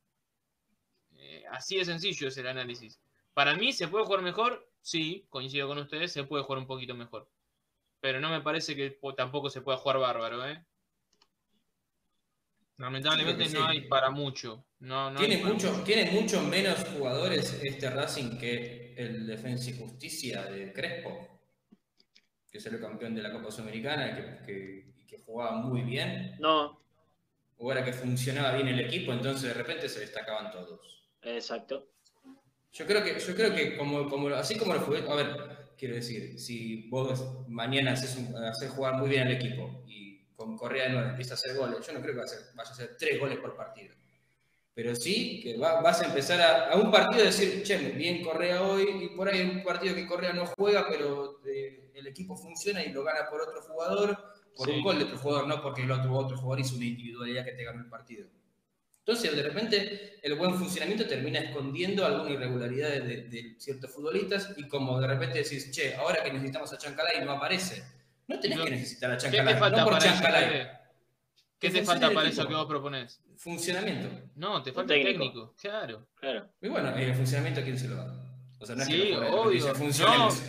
Eh, 1.18 1.44
así 1.52 1.78
de 1.78 1.86
sencillo 1.86 2.28
es 2.30 2.38
el 2.38 2.48
análisis. 2.48 3.00
Para 3.34 3.56
mí, 3.56 3.74
¿se 3.74 3.88
puede 3.88 4.06
jugar 4.06 4.22
mejor? 4.22 4.70
Sí, 4.82 5.26
coincido 5.30 5.68
con 5.68 5.78
ustedes, 5.80 6.14
se 6.14 6.24
puede 6.24 6.44
jugar 6.44 6.60
un 6.60 6.68
poquito 6.68 6.96
mejor. 6.96 7.30
Pero 8.02 8.20
no 8.22 8.30
me 8.30 8.42
parece 8.42 8.76
que 8.76 8.92
po- 8.92 9.16
tampoco 9.16 9.50
se 9.50 9.62
pueda 9.62 9.78
jugar 9.80 10.00
bárbaro, 10.00 10.48
¿eh? 10.48 10.66
Lamentablemente 12.78 13.44
no 13.46 13.50
sí. 13.50 13.58
hay 13.68 13.82
para 13.88 14.10
mucho. 14.12 14.66
No, 14.80 15.10
no 15.10 15.20
Tiene 15.20 15.38
mucho, 15.44 15.72
tiene 15.84 16.12
mucho 16.12 16.42
menos 16.44 16.84
jugadores 16.96 17.60
este 17.64 17.90
Racing 17.90 18.38
que 18.38 18.94
el 18.96 19.26
Defensa 19.26 19.72
y 19.72 19.78
Justicia 19.78 20.44
de 20.46 20.72
Crespo, 20.72 21.28
que 22.52 22.60
salió 22.60 22.80
campeón 22.80 23.16
de 23.16 23.24
la 23.24 23.32
Copa 23.32 23.52
Sudamericana 23.52 24.08
y 24.12 24.16
que, 24.46 24.46
que- 24.46 24.88
jugaba 25.26 25.58
muy 25.58 25.82
bien. 25.82 26.36
No, 26.40 26.80
O 27.58 27.70
era 27.72 27.84
que 27.84 27.92
funcionaba 27.92 28.54
bien 28.54 28.68
el 28.70 28.80
equipo, 28.80 29.12
entonces 29.12 29.50
de 29.50 29.54
repente 29.54 29.90
se 29.90 30.00
destacaban 30.02 30.52
todos. 30.52 31.10
exacto. 31.22 31.90
Yo 32.72 32.86
creo 32.86 33.04
que, 33.04 33.20
yo 33.20 33.36
creo 33.36 33.54
que 33.54 33.76
como, 33.76 34.08
como, 34.10 34.30
así 34.30 34.58
como 34.58 34.74
lo 34.74 34.80
fue, 34.82 35.00
a 35.10 35.16
ver, 35.16 35.74
quiero 35.78 35.96
decir, 35.96 36.40
si 36.40 36.88
vos 36.90 37.46
mañana 37.50 37.92
haces, 37.94 38.16
un- 38.16 38.36
haces 38.38 38.70
jugar 38.72 38.94
muy 38.96 39.10
bien 39.10 39.24
al 39.28 39.34
equipo 39.34 39.84
con 40.38 40.56
Correa 40.56 40.86
de 40.86 40.90
nuevo 40.92 41.10
empieza 41.10 41.34
a 41.34 41.36
hacer 41.36 41.58
goles, 41.58 41.86
yo 41.86 41.92
no 41.94 42.00
creo 42.02 42.14
que 42.14 42.20
va 42.20 42.24
a 42.24 42.26
hacer- 42.26 42.46
vaya 42.56 42.70
a 42.70 42.74
hacer 42.74 42.96
tres 42.98 43.20
goles 43.20 43.40
por 43.40 43.58
partido. 43.58 43.94
Pero 44.74 44.96
sí 44.96 45.42
que 45.42 45.58
va- 45.58 45.82
vas 45.82 46.00
a 46.02 46.06
empezar 46.06 46.40
a, 46.40 46.72
a 46.72 46.76
un 46.78 46.92
partido 46.92 47.24
a 47.24 47.26
decir, 47.26 47.64
che, 47.64 47.78
bien 47.90 48.24
Correa 48.24 48.62
hoy, 48.62 49.10
y 49.12 49.16
por 49.18 49.28
ahí 49.28 49.42
un 49.42 49.64
partido 49.64 49.96
que 49.96 50.06
Correa 50.08 50.34
no 50.34 50.46
juega, 50.46 50.88
pero 50.88 51.42
eh, 51.46 51.90
el 51.96 52.06
equipo 52.08 52.38
funciona 52.38 52.84
y 52.84 52.94
lo 52.94 53.04
gana 53.04 53.28
por 53.30 53.42
otro 53.42 53.60
jugador, 53.64 54.16
por 54.56 54.68
Sí. 54.70 54.76
un 54.76 54.84
gol 54.84 55.00
de 55.00 55.06
otro 55.06 55.18
jugador, 55.18 55.48
no 55.48 55.62
porque 55.62 55.82
el 55.82 55.92
otro, 55.92 56.14
otro 56.16 56.38
jugador 56.38 56.60
hizo 56.60 56.76
una 56.76 56.86
individualidad 56.86 57.44
que 57.44 57.54
te 57.54 57.64
ganó 57.64 57.80
el 57.82 57.90
partido. 57.90 58.28
Entonces, 59.00 59.36
de 59.36 59.42
repente, 59.42 60.20
el 60.22 60.36
buen 60.36 60.54
funcionamiento 60.56 61.08
termina 61.08 61.40
escondiendo 61.40 62.06
alguna 62.06 62.30
irregularidad 62.32 62.90
de, 62.90 63.00
de- 63.02 63.24
de 63.30 63.56
ciertos 63.58 63.90
futbolistas 63.92 64.54
y 64.58 64.68
como 64.68 65.00
de 65.00 65.08
repente 65.08 65.40
decís, 65.42 65.72
che, 65.72 65.96
ahora 65.96 66.24
que 66.24 66.32
necesitamos 66.34 66.72
a 66.74 66.78
Chancalay 66.78 67.24
no 67.26 67.32
aparece. 67.32 67.84
No 68.28 68.40
tenés 68.40 68.58
No. 68.58 68.66
que 68.66 68.72
necesitar 68.72 69.12
a 69.12 69.18
¿Qué 69.18 69.24
Chancalay, 69.24 69.54
te 69.54 69.60
falta 69.60 69.78
no 69.78 69.84
por 69.86 69.94
para 69.94 70.06
eso? 70.06 70.14
Chancalay. 70.16 70.68
¿Qué 71.60 71.70
te 71.72 71.84
falta 71.84 72.12
para 72.12 72.30
eso 72.30 72.48
que 72.48 72.54
vos 72.54 72.66
proponés? 72.68 73.20
Funcionamiento. 73.38 74.10
No, 74.36 74.62
te 74.62 74.72
falta 74.72 74.94
el 74.96 75.04
técnico. 75.04 75.24
técnico. 75.24 75.56
Claro. 75.60 76.08
Claro. 76.16 76.50
Y 76.62 76.68
bueno, 76.68 76.90
el 76.96 77.16
funcionamiento, 77.16 77.62
¿a 77.62 77.64
quién 77.64 77.80
se 77.80 77.88
lo 77.88 77.96
da? 77.96 78.14
O 78.60 78.66
sea, 78.66 78.76
no 78.76 78.82
es 78.84 78.88
Sí, 78.88 78.94
que 79.02 79.10
lo 79.12 79.42
obvio. 79.42 79.52
dice, 79.52 79.74
funcionemos. 79.74 80.42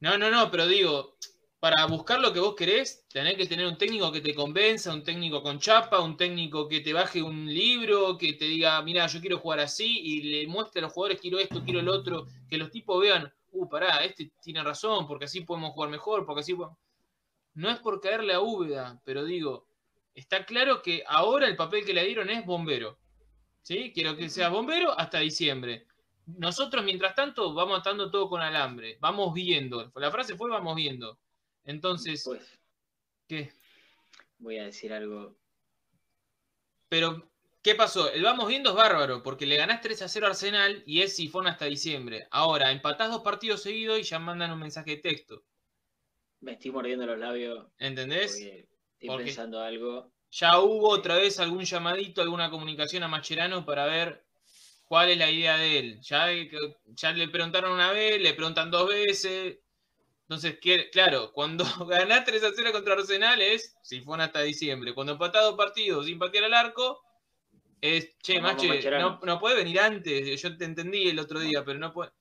No, 0.00 0.16
no, 0.18 0.30
no, 0.30 0.50
pero 0.50 0.66
digo, 0.66 1.16
para 1.60 1.84
buscar 1.86 2.20
lo 2.20 2.32
que 2.32 2.40
vos 2.40 2.54
querés, 2.56 3.06
tenés 3.12 3.36
que 3.36 3.46
tener 3.46 3.66
un 3.66 3.76
técnico 3.76 4.10
que 4.10 4.20
te 4.22 4.34
convenza, 4.34 4.92
un 4.94 5.04
técnico 5.04 5.42
con 5.42 5.58
chapa, 5.60 6.00
un 6.00 6.16
técnico 6.16 6.66
que 6.68 6.80
te 6.80 6.92
baje 6.92 7.22
un 7.22 7.46
libro, 7.52 8.16
que 8.16 8.32
te 8.32 8.46
diga, 8.46 8.80
mira, 8.82 9.06
yo 9.06 9.20
quiero 9.20 9.38
jugar 9.38 9.60
así, 9.60 10.00
y 10.00 10.22
le 10.22 10.46
muestre 10.48 10.80
a 10.80 10.82
los 10.84 10.92
jugadores, 10.92 11.20
quiero 11.20 11.38
esto, 11.38 11.62
quiero 11.62 11.80
el 11.80 11.88
otro, 11.88 12.26
que 12.48 12.56
los 12.56 12.70
tipos 12.70 13.00
vean, 13.00 13.30
uh, 13.52 13.68
pará, 13.68 14.02
este 14.04 14.32
tiene 14.42 14.62
razón, 14.64 15.06
porque 15.06 15.26
así 15.26 15.42
podemos 15.42 15.72
jugar 15.74 15.90
mejor, 15.90 16.24
porque 16.24 16.40
así 16.40 16.54
podemos... 16.54 16.78
No 17.60 17.68
es 17.68 17.78
por 17.78 18.00
caerle 18.00 18.32
a 18.32 18.40
Úbeda, 18.40 19.02
pero 19.04 19.22
digo, 19.22 19.68
está 20.14 20.46
claro 20.46 20.80
que 20.80 21.04
ahora 21.06 21.46
el 21.46 21.56
papel 21.56 21.84
que 21.84 21.92
le 21.92 22.06
dieron 22.06 22.30
es 22.30 22.46
bombero. 22.46 22.98
¿Sí? 23.60 23.92
Quiero 23.94 24.16
que 24.16 24.30
seas 24.30 24.50
bombero 24.50 24.98
hasta 24.98 25.18
diciembre. 25.18 25.86
Nosotros, 26.24 26.82
mientras 26.82 27.14
tanto, 27.14 27.52
vamos 27.52 27.80
atando 27.80 28.10
todo 28.10 28.30
con 28.30 28.40
alambre. 28.40 28.96
Vamos 28.98 29.34
viendo. 29.34 29.92
La 29.96 30.10
frase 30.10 30.36
fue 30.36 30.48
vamos 30.48 30.74
viendo. 30.74 31.18
Entonces, 31.64 32.22
Pues 32.24 32.58
¿qué? 33.28 33.52
voy 34.38 34.56
a 34.56 34.64
decir 34.64 34.94
algo. 34.94 35.36
Pero, 36.88 37.30
¿qué 37.60 37.74
pasó? 37.74 38.10
El 38.10 38.22
vamos 38.22 38.48
viendo 38.48 38.70
es 38.70 38.76
bárbaro, 38.76 39.22
porque 39.22 39.44
le 39.44 39.56
ganás 39.56 39.82
3 39.82 40.00
a 40.00 40.08
0 40.08 40.26
a 40.26 40.30
Arsenal 40.30 40.82
y 40.86 41.02
es 41.02 41.14
sifón 41.14 41.46
hasta 41.46 41.66
diciembre. 41.66 42.26
Ahora, 42.30 42.72
empatás 42.72 43.10
dos 43.10 43.20
partidos 43.20 43.62
seguidos 43.62 43.98
y 43.98 44.04
ya 44.04 44.18
mandan 44.18 44.50
un 44.50 44.60
mensaje 44.60 44.92
de 44.92 45.02
texto. 45.02 45.44
Me 46.40 46.52
estoy 46.52 46.70
mordiendo 46.70 47.06
los 47.06 47.18
labios 47.18 47.66
¿Entendés? 47.78 48.32
porque 48.32 48.68
estoy 48.94 49.08
Porque- 49.08 49.24
pensando 49.24 49.60
algo. 49.60 50.10
Ya 50.32 50.60
hubo 50.60 50.90
otra 50.90 51.16
vez 51.16 51.40
algún 51.40 51.64
llamadito, 51.64 52.22
alguna 52.22 52.50
comunicación 52.50 53.02
a 53.02 53.08
Macherano 53.08 53.64
para 53.66 53.86
ver 53.86 54.24
cuál 54.84 55.10
es 55.10 55.18
la 55.18 55.28
idea 55.30 55.56
de 55.56 55.78
él. 55.78 56.00
Ya, 56.02 56.28
ya 56.86 57.12
le 57.12 57.28
preguntaron 57.28 57.72
una 57.72 57.90
vez, 57.90 58.20
le 58.20 58.32
preguntan 58.34 58.70
dos 58.70 58.88
veces. 58.88 59.58
Entonces, 60.22 60.58
claro, 60.92 61.32
cuando 61.32 61.64
ganás 61.88 62.24
3 62.24 62.44
a 62.44 62.50
0 62.54 62.70
contra 62.70 62.94
Arsenal 62.94 63.42
es 63.42 63.76
sifón 63.82 64.20
hasta 64.20 64.42
diciembre. 64.42 64.94
Cuando 64.94 65.14
empatás 65.14 65.42
dos 65.42 65.56
partidos 65.56 66.06
sin 66.06 66.18
patear 66.20 66.44
al 66.44 66.54
arco, 66.54 67.02
es, 67.80 68.16
che, 68.22 68.40
Vamos, 68.40 68.64
Mache, 68.64 68.90
no 69.24 69.38
puede 69.40 69.56
venir 69.56 69.80
antes. 69.80 70.40
Yo 70.40 70.56
te 70.56 70.64
entendí 70.64 71.08
el 71.08 71.18
otro 71.18 71.40
día, 71.40 71.64
pero 71.64 71.80
no 71.80 71.92
puede. 71.92 72.12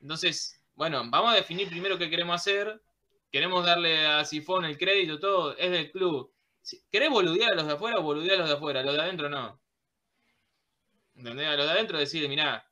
Entonces, 0.00 0.62
bueno, 0.74 1.02
vamos 1.08 1.32
a 1.32 1.36
definir 1.36 1.68
primero 1.68 1.98
qué 1.98 2.08
queremos 2.08 2.36
hacer. 2.36 2.80
Queremos 3.32 3.64
darle 3.64 4.06
a 4.06 4.24
Sifón 4.26 4.66
el 4.66 4.76
crédito, 4.76 5.18
todo, 5.18 5.56
es 5.56 5.70
del 5.70 5.90
club. 5.90 6.30
¿Querés 6.90 7.08
boludear 7.08 7.52
a 7.52 7.56
los 7.56 7.66
de 7.66 7.72
afuera 7.72 7.98
o 7.98 8.02
boludear 8.02 8.34
a 8.34 8.38
los 8.40 8.48
de 8.50 8.54
afuera? 8.56 8.82
Los 8.82 8.94
de 8.94 9.00
adentro 9.00 9.30
no. 9.30 9.58
¿Entendés? 11.14 11.48
A 11.48 11.56
los 11.56 11.64
de 11.64 11.72
adentro 11.72 11.98
decirle, 11.98 12.28
mirá, 12.28 12.70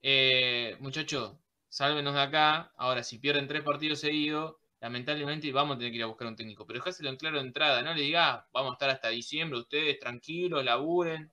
eh, 0.00 0.76
muchachos, 0.80 1.36
sálvenos 1.68 2.14
de 2.14 2.22
acá. 2.22 2.72
Ahora, 2.78 3.02
si 3.02 3.18
pierden 3.18 3.46
tres 3.46 3.62
partidos 3.62 4.00
seguidos, 4.00 4.56
lamentablemente 4.80 5.52
vamos 5.52 5.76
a 5.76 5.78
tener 5.78 5.92
que 5.92 5.98
ir 5.98 6.04
a 6.04 6.06
buscar 6.06 6.28
un 6.28 6.36
técnico. 6.36 6.66
Pero 6.66 6.78
dejáselo 6.78 7.10
en 7.10 7.16
claro 7.18 7.36
de 7.36 7.46
entrada, 7.46 7.82
no 7.82 7.92
le 7.92 8.00
digas, 8.00 8.44
vamos 8.54 8.70
a 8.70 8.74
estar 8.74 8.88
hasta 8.88 9.10
diciembre, 9.10 9.58
ustedes 9.58 9.98
tranquilos, 9.98 10.64
laburen. 10.64 11.30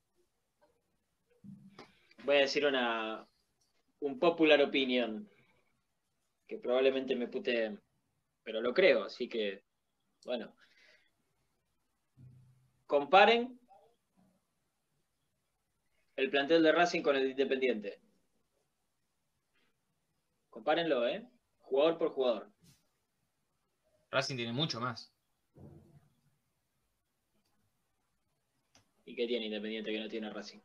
Voy 2.26 2.36
a 2.36 2.40
decir 2.40 2.66
una 2.66 3.26
un 4.02 4.20
popular 4.20 4.62
opinion 4.62 5.30
que 6.46 6.58
probablemente 6.58 7.16
me 7.16 7.30
pute, 7.30 7.78
pero 8.44 8.62
lo 8.62 8.74
creo, 8.74 9.04
así 9.04 9.28
que 9.28 9.64
bueno. 10.26 10.56
Comparen 12.86 13.60
el 16.16 16.30
plantel 16.30 16.62
de 16.62 16.72
Racing 16.72 17.02
con 17.02 17.16
el 17.16 17.24
de 17.24 17.32
Independiente. 17.32 18.00
Compárenlo, 20.50 21.08
¿eh? 21.08 21.28
Jugador 21.60 21.98
por 21.98 22.10
jugador. 22.10 22.52
Racing 24.12 24.36
tiene 24.36 24.54
mucho 24.54 24.80
más. 24.80 25.12
¿Y 29.06 29.16
qué 29.16 29.26
tiene 29.28 29.48
Independiente 29.48 29.92
que 29.92 30.00
no 30.00 30.08
tiene 30.08 30.30
Racing? 30.30 30.60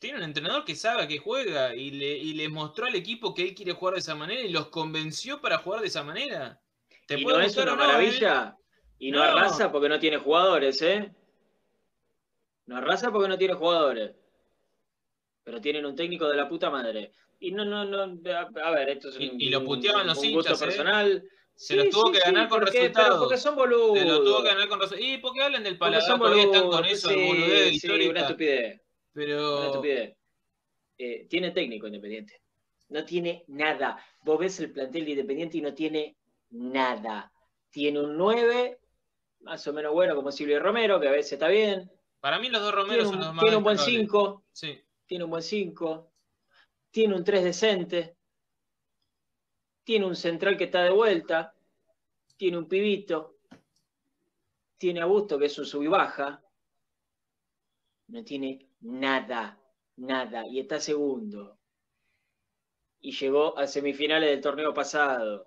Tiene 0.00 0.16
un 0.16 0.24
entrenador 0.24 0.64
que 0.64 0.74
sabe 0.74 1.02
a 1.02 1.06
qué 1.06 1.18
juega 1.18 1.74
y 1.74 1.90
le, 1.90 2.16
y 2.16 2.32
le 2.32 2.48
mostró 2.48 2.86
al 2.86 2.94
equipo 2.94 3.34
que 3.34 3.42
él 3.42 3.54
quiere 3.54 3.72
jugar 3.72 3.94
de 3.94 4.00
esa 4.00 4.14
manera 4.14 4.40
y 4.40 4.48
los 4.50 4.68
convenció 4.68 5.42
para 5.42 5.58
jugar 5.58 5.82
de 5.82 5.88
esa 5.88 6.02
manera. 6.02 6.58
¿Te 7.06 7.20
y 7.20 7.24
no 7.24 7.38
es 7.38 7.54
una 7.56 7.66
no, 7.66 7.72
eh? 7.74 7.76
maravilla. 7.76 8.56
Y 8.98 9.10
no, 9.10 9.18
No. 9.18 9.24
arrasa 9.24 9.70
porque 9.70 9.90
no 9.90 9.98
tiene 10.00 10.16
jugadores, 10.16 10.80
¿eh? 10.80 11.14
No 12.64 12.78
arrasa 12.78 13.10
porque 13.12 13.28
no 13.28 13.36
tiene 13.36 13.52
jugadores. 13.54 14.12
Pero 15.44 15.60
tienen 15.60 15.84
un 15.84 15.94
técnico 15.94 16.28
de 16.28 16.36
la 16.36 16.48
puta 16.48 16.70
madre. 16.70 17.12
Y 17.38 17.52
no, 17.52 17.66
no, 17.66 17.84
no. 17.84 18.20
A, 18.32 18.68
a 18.68 18.70
ver, 18.70 18.88
esto 18.90 19.10
es 19.10 19.16
un, 19.16 19.22
Y- 19.22 19.46
y 19.46 19.48
lo 19.50 19.64
puteaban 19.64 20.06
los 20.06 20.18
un 20.18 20.32
gusto 20.32 20.52
hinchas, 20.52 20.62
¿eh? 20.62 20.64
personal. 20.64 21.24
Se 21.54 21.76
los 21.76 21.90
tuvo 21.90 22.10
que 22.10 22.20
ganar 22.20 22.48
con 22.48 22.60
¿por 22.60 22.70
qué? 22.70 22.78
resultados. 22.78 23.08
Pero 23.10 23.20
porque 23.20 23.36
son 23.36 23.54
boludos. 23.54 23.98
Se 23.98 24.04
lo 24.06 24.22
tuvo 24.24 24.42
que 24.42 24.48
ganar 24.48 24.68
con 24.68 24.80
razón. 24.80 24.98
Y 24.98 25.18
porque 25.18 25.42
hablan 25.42 25.62
del 25.62 25.76
Porque 25.76 25.96
paladar, 25.98 26.18
todavía 26.18 26.42
están 26.44 26.68
con 26.70 26.84
eso, 26.86 27.08
sí, 27.10 28.08
una 28.08 28.20
estupidez. 28.20 28.79
Pero. 29.12 29.82
Eh, 31.02 31.26
tiene 31.30 31.50
técnico 31.50 31.86
Independiente. 31.86 32.42
No 32.90 33.04
tiene 33.04 33.44
nada. 33.48 34.04
Vos 34.22 34.38
ves 34.38 34.60
el 34.60 34.70
plantel 34.70 35.06
de 35.06 35.10
Independiente 35.12 35.58
y 35.58 35.62
no 35.62 35.72
tiene 35.72 36.16
nada. 36.50 37.32
Tiene 37.70 38.00
un 38.00 38.18
9, 38.18 38.78
más 39.40 39.66
o 39.66 39.72
menos 39.72 39.92
bueno, 39.92 40.14
como 40.14 40.30
Silvio 40.30 40.60
Romero, 40.60 41.00
que 41.00 41.08
a 41.08 41.12
veces 41.12 41.32
está 41.34 41.48
bien. 41.48 41.90
para 42.20 42.38
mí 42.38 42.50
los 42.50 42.60
dos 42.60 42.74
Romeros 42.74 43.08
son 43.08 43.20
los 43.20 43.34
más 43.34 43.42
tiene 43.42 43.56
un 43.56 43.62
buen 43.62 43.76
destacables. 43.76 44.08
5. 44.08 44.44
Sí. 44.52 44.80
Tiene 45.06 45.24
un 45.24 45.30
buen 45.30 45.42
5. 45.42 46.12
Tiene 46.90 47.14
un 47.14 47.24
3 47.24 47.44
decente. 47.44 48.16
Tiene 49.84 50.04
un 50.04 50.16
central 50.16 50.58
que 50.58 50.64
está 50.64 50.82
de 50.82 50.90
vuelta. 50.90 51.54
Tiene 52.36 52.58
un 52.58 52.68
pibito. 52.68 53.38
Tiene 54.76 55.00
a 55.00 55.06
Busto, 55.06 55.38
que 55.38 55.46
es 55.46 55.58
un 55.58 55.66
sub 55.66 55.82
y 55.82 55.86
baja. 55.86 56.42
No 58.08 58.24
tiene 58.24 58.69
nada, 58.80 59.58
nada. 59.96 60.46
Y 60.46 60.60
está 60.60 60.80
segundo. 60.80 61.58
Y 63.00 63.12
llegó 63.12 63.56
a 63.56 63.66
semifinales 63.66 64.30
del 64.30 64.40
torneo 64.40 64.74
pasado. 64.74 65.46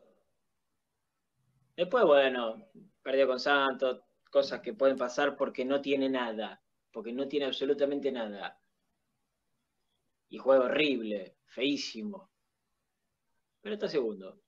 Después, 1.75 2.03
bueno, 2.05 2.67
perdió 3.01 3.27
con 3.27 3.39
Santos, 3.39 4.01
cosas 4.29 4.61
que 4.61 4.73
pueden 4.73 4.97
pasar 4.97 5.35
porque 5.35 5.65
no 5.65 5.81
tiene 5.81 6.09
nada. 6.09 6.61
Porque 6.91 7.11
no 7.11 7.27
tiene 7.27 7.45
absolutamente 7.45 8.11
nada. 8.11 8.59
Y 10.29 10.37
juega 10.37 10.65
horrible, 10.65 11.37
feísimo. 11.45 12.31
Pero 13.61 13.75
está 13.75 13.87
segundo. 13.87 14.41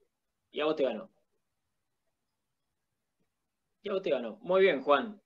Y 0.51 0.59
a 0.61 0.65
vos 0.65 0.75
te 0.75 0.83
ganó. 0.83 1.11
Y 3.81 3.89
a 3.89 3.93
vos 3.93 4.01
te 4.01 4.09
ganó. 4.09 4.37
Muy 4.41 4.61
bien, 4.61 4.81
Juan. 4.81 5.21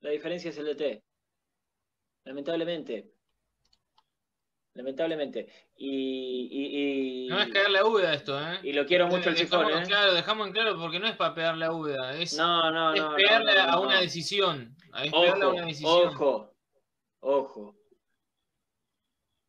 La 0.00 0.10
diferencia 0.10 0.50
es 0.50 0.58
el 0.58 0.66
DT. 0.66 1.09
Lamentablemente. 2.30 3.10
lamentablemente. 4.74 5.52
Y, 5.76 6.48
y, 6.48 7.24
y- 7.24 7.28
No 7.28 7.40
es 7.40 7.48
caerle 7.48 7.80
a 7.80 7.84
Úbeda 7.84 8.14
esto, 8.14 8.40
¿eh? 8.40 8.60
y 8.62 8.72
lo 8.72 8.86
quiero 8.86 9.08
mucho 9.08 9.30
el 9.30 9.34
Dejamos 9.34 9.72
en 9.72 9.82
¿eh? 9.82 9.86
claro, 9.86 10.14
dejamos 10.14 10.46
en 10.46 10.52
claro 10.52 10.78
porque 10.78 11.00
no 11.00 11.08
es 11.08 11.16
para 11.16 11.34
pegarle 11.34 11.64
a 11.64 11.72
Úbeda, 11.72 12.16
es, 12.16 12.36
No, 12.38 12.70
no, 12.70 12.94
es 12.94 13.00
no. 13.00 13.10
no, 13.10 13.16
pegarle 13.16 13.52
no, 13.54 13.60
a 13.62 13.80
una 13.80 14.00
decisión. 14.00 14.76
Es 15.02 15.12
pegarle 15.12 15.42
a 15.44 15.48
Ojo, 15.48 15.56
una 15.56 15.66
decisión. 15.66 16.08
ojo, 16.08 16.54
ojo. 17.18 17.76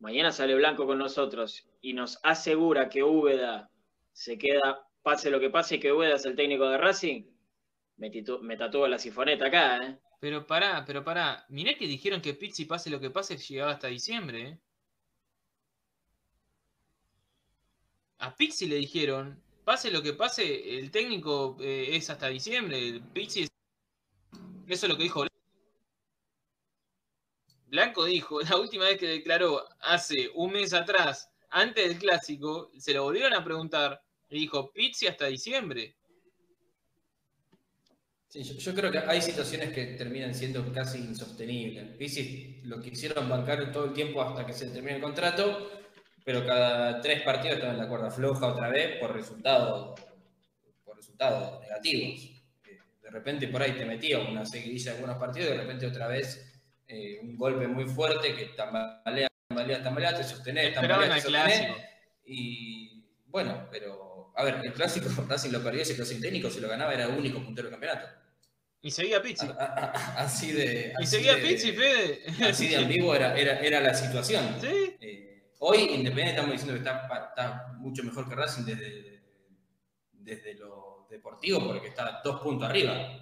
Mañana 0.00 0.32
sale 0.32 0.56
Blanco 0.56 0.84
con 0.84 0.98
nosotros 0.98 1.68
y 1.80 1.92
nos 1.92 2.18
asegura 2.24 2.88
que 2.88 3.04
Úbeda 3.04 3.70
se 4.10 4.36
queda, 4.38 4.88
pase 5.02 5.30
lo 5.30 5.38
que 5.38 5.50
pase, 5.50 5.76
y 5.76 5.80
que 5.80 5.92
Úbeda 5.92 6.16
es 6.16 6.26
el 6.26 6.34
técnico 6.34 6.68
de 6.68 6.78
Racing. 6.78 7.30
Me, 7.96 8.10
me 8.40 8.56
tatúo 8.56 8.88
la 8.88 8.98
sifoneta 8.98 9.46
acá, 9.46 9.76
¿eh? 9.86 9.98
Pero 10.22 10.46
pará, 10.46 10.84
pero 10.86 11.02
pará. 11.02 11.44
Mirá 11.48 11.74
que 11.76 11.86
dijeron 11.88 12.20
que 12.22 12.34
Pizzi, 12.34 12.64
pase 12.64 12.90
lo 12.90 13.00
que 13.00 13.10
pase, 13.10 13.36
llegaba 13.36 13.72
hasta 13.72 13.88
diciembre, 13.88 14.40
¿eh? 14.48 14.58
A 18.18 18.36
Pizzi 18.36 18.66
le 18.68 18.76
dijeron, 18.76 19.42
pase 19.64 19.90
lo 19.90 20.00
que 20.00 20.12
pase, 20.12 20.78
el 20.78 20.92
técnico 20.92 21.56
eh, 21.60 21.96
es 21.96 22.08
hasta 22.08 22.28
diciembre. 22.28 23.00
Pizzi 23.12 23.42
es... 23.42 23.48
Eso 24.68 24.86
es 24.86 24.92
lo 24.92 24.96
que 24.96 25.02
dijo 25.02 25.26
Blanco. 27.66 28.04
Dijo, 28.04 28.40
la 28.42 28.58
última 28.58 28.84
vez 28.84 28.98
que 28.98 29.08
declaró, 29.08 29.66
hace 29.80 30.30
un 30.34 30.52
mes 30.52 30.72
atrás, 30.72 31.30
antes 31.50 31.88
del 31.88 31.98
clásico, 31.98 32.70
se 32.78 32.94
lo 32.94 33.02
volvieron 33.02 33.34
a 33.34 33.42
preguntar, 33.42 34.00
y 34.30 34.38
dijo, 34.38 34.72
Pizzi 34.72 35.08
hasta 35.08 35.26
diciembre. 35.26 35.96
Sí, 38.32 38.42
yo, 38.44 38.54
yo 38.54 38.74
creo 38.74 38.90
que 38.90 38.96
hay 38.96 39.20
situaciones 39.20 39.72
que 39.74 39.88
terminan 39.88 40.34
siendo 40.34 40.72
casi 40.72 40.96
insostenibles. 40.96 41.84
Pizzi 41.98 42.62
lo 42.64 42.80
quisieron 42.80 43.28
bancar 43.28 43.70
todo 43.70 43.84
el 43.84 43.92
tiempo 43.92 44.22
hasta 44.22 44.46
que 44.46 44.54
se 44.54 44.70
termine 44.70 44.96
el 44.96 45.02
contrato, 45.02 45.70
pero 46.24 46.46
cada 46.46 46.98
tres 47.02 47.20
partidos 47.24 47.56
estaba 47.56 47.74
en 47.74 47.78
la 47.78 47.88
cuerda 47.88 48.10
floja 48.10 48.46
otra 48.46 48.70
vez 48.70 48.98
por 48.98 49.12
resultados, 49.12 50.00
por 50.82 50.96
resultados 50.96 51.60
negativos. 51.60 52.20
Eh, 52.64 52.78
De 53.02 53.10
repente 53.10 53.48
por 53.48 53.60
ahí 53.60 53.72
te 53.72 53.84
metía 53.84 54.20
una 54.20 54.46
seguidilla 54.46 54.92
de 54.92 54.96
algunos 54.96 55.18
partidos, 55.18 55.50
de 55.50 55.58
repente 55.58 55.86
otra 55.86 56.08
vez 56.08 56.62
eh, 56.88 57.18
un 57.20 57.36
golpe 57.36 57.68
muy 57.68 57.84
fuerte 57.84 58.34
que 58.34 58.46
tambalea, 58.56 59.28
tambalea, 59.46 59.82
tambalea, 59.82 60.16
te 60.16 60.24
sostenés, 60.24 60.72
tambalea, 60.72 61.12
al 61.12 61.14
te 61.16 61.20
sostenés. 61.20 61.68
Y 62.24 63.04
bueno, 63.26 63.68
pero 63.70 64.32
a 64.34 64.42
ver, 64.42 64.58
el 64.64 64.72
clásico 64.72 65.10
Racing 65.28 65.50
lo 65.50 65.62
perdió, 65.62 65.82
ese 65.82 65.94
clásico 65.94 66.22
técnico, 66.22 66.48
si 66.48 66.60
lo 66.60 66.68
ganaba 66.68 66.94
era 66.94 67.04
el 67.04 67.18
único 67.18 67.44
puntero 67.44 67.68
del 67.68 67.78
campeonato. 67.78 68.21
Y 68.82 68.90
seguía 68.90 69.22
Pizzi. 69.22 69.46
A- 69.46 69.50
a- 69.52 69.84
a- 69.92 70.24
Así 70.24 70.50
de. 70.52 70.92
Y 70.98 71.02
así 71.02 71.16
seguía 71.16 71.36
de- 71.36 71.42
Pizzi, 71.42 71.72
Fede. 71.72 72.24
Así 72.48 72.68
de 72.68 72.76
ambiguo 72.76 73.14
era, 73.14 73.36
era, 73.38 73.60
era 73.60 73.80
la 73.80 73.94
situación. 73.94 74.56
Sí. 74.60 74.96
Eh, 75.00 75.52
hoy, 75.60 75.78
Independiente, 75.82 76.30
estamos 76.32 76.52
diciendo 76.52 76.74
que 76.74 76.78
está, 76.80 77.72
mucho 77.78 78.02
mejor 78.02 78.28
que 78.28 78.34
Racing 78.34 78.64
desde, 78.64 79.22
desde 80.12 80.54
lo 80.54 81.06
deportivo, 81.10 81.64
porque 81.64 81.88
está 81.88 82.20
dos 82.24 82.40
puntos 82.40 82.68
arriba. 82.68 83.18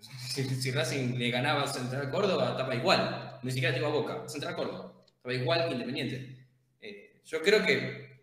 Si, 0.00 0.44
si 0.44 0.70
Racing 0.70 1.16
le 1.18 1.30
ganaba 1.30 1.62
a 1.62 1.66
Central 1.66 2.10
Córdoba, 2.10 2.50
estaba 2.50 2.74
igual. 2.74 3.38
Ni 3.42 3.50
siquiera 3.50 3.72
te 3.74 3.80
iba 3.80 3.88
a 3.88 3.92
Boca. 3.92 4.28
Central 4.28 4.54
Córdoba. 4.54 4.92
Estaba 5.16 5.34
igual 5.34 5.66
que 5.66 5.72
Independiente. 5.74 6.46
Eh, 6.80 7.20
yo 7.24 7.42
creo 7.42 7.64
que 7.64 8.20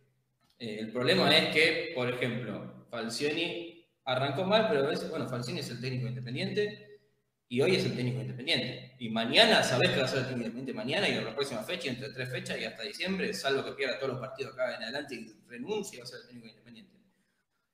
eh, 0.59 0.77
el 0.79 0.91
problema 0.91 1.35
es 1.35 1.53
que, 1.53 1.91
por 1.95 2.09
ejemplo, 2.09 2.85
Falcioni 2.89 3.72
arrancó 4.05 4.43
mal, 4.45 4.67
pero 4.69 4.85
a 4.85 4.87
veces, 4.89 5.09
bueno, 5.09 5.27
Falcioni 5.27 5.59
es 5.59 5.69
el 5.69 5.81
técnico 5.81 6.07
independiente 6.07 6.99
y 7.47 7.61
hoy 7.61 7.75
es 7.75 7.85
el 7.85 7.95
técnico 7.95 8.21
independiente. 8.21 8.95
Y 8.99 9.09
mañana, 9.09 9.63
sabés 9.63 9.91
que 9.91 9.99
va 9.99 10.05
a 10.05 10.07
ser 10.07 10.19
el 10.19 10.25
técnico 10.25 10.49
independiente 10.49 10.73
mañana 10.73 11.09
y 11.09 11.17
en 11.17 11.25
la 11.25 11.35
próxima 11.35 11.63
fecha, 11.63 11.89
entre 11.89 12.09
tres 12.09 12.29
fechas 12.29 12.59
y 12.59 12.65
hasta 12.65 12.83
diciembre, 12.83 13.33
salvo 13.33 13.63
que 13.63 13.73
pierda 13.73 13.99
todos 13.99 14.13
los 14.13 14.19
partidos 14.19 14.53
acá 14.53 14.75
en 14.75 14.83
adelante 14.83 15.15
y 15.15 15.33
renuncie, 15.47 15.99
va 15.99 16.03
a 16.03 16.07
ser 16.07 16.19
el 16.21 16.27
técnico 16.27 16.47
independiente. 16.47 16.93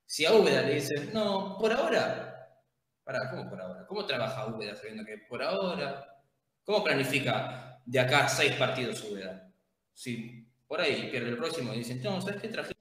Si 0.06 0.24
a 0.26 0.32
Úbeda 0.32 0.62
le 0.62 0.74
dicen, 0.74 1.12
no, 1.12 1.56
por 1.58 1.72
ahora, 1.72 2.60
pará, 3.04 3.30
¿cómo 3.30 3.48
por 3.48 3.60
ahora? 3.60 3.86
¿Cómo 3.86 4.06
trabaja 4.06 4.46
Úbeda 4.46 4.74
sabiendo 4.76 5.04
que 5.04 5.18
por 5.18 5.42
ahora? 5.42 6.20
¿Cómo 6.64 6.82
planifica 6.84 7.80
de 7.86 8.00
acá 8.00 8.28
seis 8.28 8.52
partidos 8.54 9.02
Úbeda? 9.04 9.52
Si 9.94 10.46
por 10.66 10.80
ahí 10.80 11.08
pierde 11.10 11.30
el 11.30 11.36
próximo 11.36 11.72
y 11.74 11.78
dicen, 11.78 12.02
no, 12.02 12.20
¿sabes 12.20 12.40
qué 12.40 12.48
traje? 12.48 12.72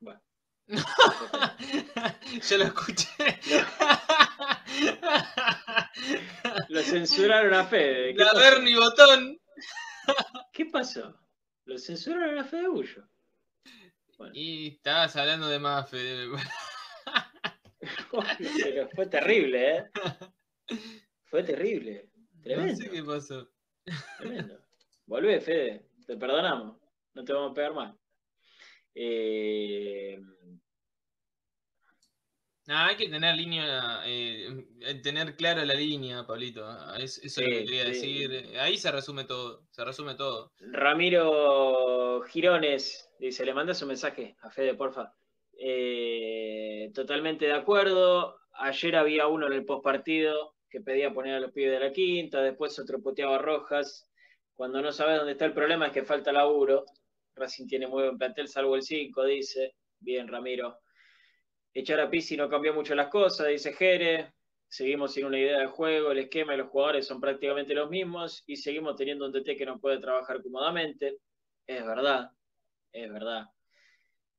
Bueno. 0.00 0.20
Yo 2.48 2.58
lo 2.58 2.64
escuché. 2.64 3.08
Lo 6.68 6.82
censuraron 6.82 7.54
a 7.54 7.64
Fede. 7.64 8.14
¿Qué 8.14 8.24
La 8.24 8.32
pasó? 8.32 8.38
Bernie 8.40 8.76
Botón. 8.76 9.40
¿Qué 10.52 10.66
pasó? 10.66 11.18
Lo 11.64 11.78
censuraron 11.78 12.38
a 12.38 12.44
Fede 12.44 12.68
Bullo. 12.68 13.08
Y 14.32 14.68
estabas 14.68 15.14
hablando 15.16 15.48
de 15.48 15.58
más, 15.58 15.88
Fede. 15.88 16.28
Pero 18.62 18.88
fue 18.90 19.06
terrible, 19.06 19.76
¿eh? 19.76 19.90
Fue 21.24 21.42
terrible. 21.42 22.10
No 22.14 22.42
Tremendo. 22.42 22.76
sé 22.76 22.90
qué 22.90 23.02
pasó. 23.02 23.48
Tremendo. 24.18 24.60
Volvé, 25.06 25.40
Fede. 25.40 25.88
Te 26.06 26.16
perdonamos. 26.16 26.76
No 27.14 27.24
te 27.24 27.32
vamos 27.32 27.52
a 27.52 27.54
pegar 27.54 27.74
más. 27.74 27.94
Eh, 28.98 30.18
Nah, 32.66 32.86
hay 32.88 32.96
que 32.96 33.08
tener 33.08 33.36
línea, 33.36 34.02
eh, 34.06 34.48
tener 35.00 35.36
clara 35.36 35.64
la 35.64 35.74
línea, 35.74 36.26
Pablito. 36.26 36.66
Ah, 36.66 36.96
es- 36.98 37.18
Eso 37.18 37.40
es 37.40 37.46
lo 37.46 37.52
Sí, 37.54 37.58
que 37.60 37.64
quería 37.64 37.84
sí. 37.94 38.26
decir. 38.26 38.58
Ahí 38.58 38.76
se 38.76 38.90
resume 38.90 39.22
todo. 39.24 39.68
Se 39.70 39.84
resume 39.84 40.16
todo. 40.16 40.50
Ramiro 40.72 42.22
Girones 42.22 43.08
dice: 43.20 43.44
Le 43.44 43.54
mandas 43.54 43.80
un 43.82 43.88
mensaje 43.88 44.36
a 44.40 44.50
Fede, 44.50 44.74
porfa. 44.74 45.12
Eh, 45.56 46.90
totalmente 46.92 47.46
de 47.46 47.52
acuerdo. 47.52 48.36
Ayer 48.54 48.96
había 48.96 49.28
uno 49.28 49.46
en 49.46 49.52
el 49.52 49.64
postpartido 49.64 50.56
que 50.68 50.80
pedía 50.80 51.14
poner 51.14 51.34
a 51.36 51.40
los 51.40 51.52
pibes 51.52 51.78
de 51.78 51.86
la 51.86 51.92
quinta, 51.92 52.42
después 52.42 52.76
otro 52.80 53.00
puteaba 53.00 53.36
a 53.36 53.38
Rojas. 53.38 54.10
Cuando 54.54 54.82
no 54.82 54.90
sabes 54.90 55.18
dónde 55.18 55.32
está 55.32 55.44
el 55.44 55.52
problema 55.52 55.86
es 55.86 55.92
que 55.92 56.02
falta 56.02 56.32
laburo. 56.32 56.84
Racing 57.36 57.66
tiene 57.66 57.86
muy 57.86 58.02
buen 58.04 58.18
plantel, 58.18 58.48
salvo 58.48 58.74
el 58.76 58.82
5, 58.82 59.24
dice. 59.24 59.76
Bien, 60.00 60.26
Ramiro. 60.28 60.78
Echar 61.74 62.00
a 62.00 62.10
Pizzi 62.10 62.36
no 62.36 62.48
cambió 62.48 62.72
mucho 62.74 62.94
las 62.94 63.08
cosas, 63.08 63.48
dice 63.48 63.72
Jere. 63.72 64.32
Seguimos 64.68 65.12
sin 65.12 65.26
una 65.26 65.38
idea 65.38 65.60
de 65.60 65.66
juego, 65.66 66.10
el 66.10 66.18
esquema 66.18 66.54
y 66.54 66.58
los 66.58 66.68
jugadores 66.70 67.06
son 67.06 67.20
prácticamente 67.20 67.74
los 67.74 67.88
mismos 67.88 68.42
y 68.46 68.56
seguimos 68.56 68.96
teniendo 68.96 69.26
un 69.26 69.32
DT 69.32 69.56
que 69.56 69.66
no 69.66 69.78
puede 69.78 69.98
trabajar 70.00 70.42
cómodamente. 70.42 71.18
Es 71.66 71.84
verdad, 71.86 72.30
es 72.92 73.12
verdad. 73.12 73.46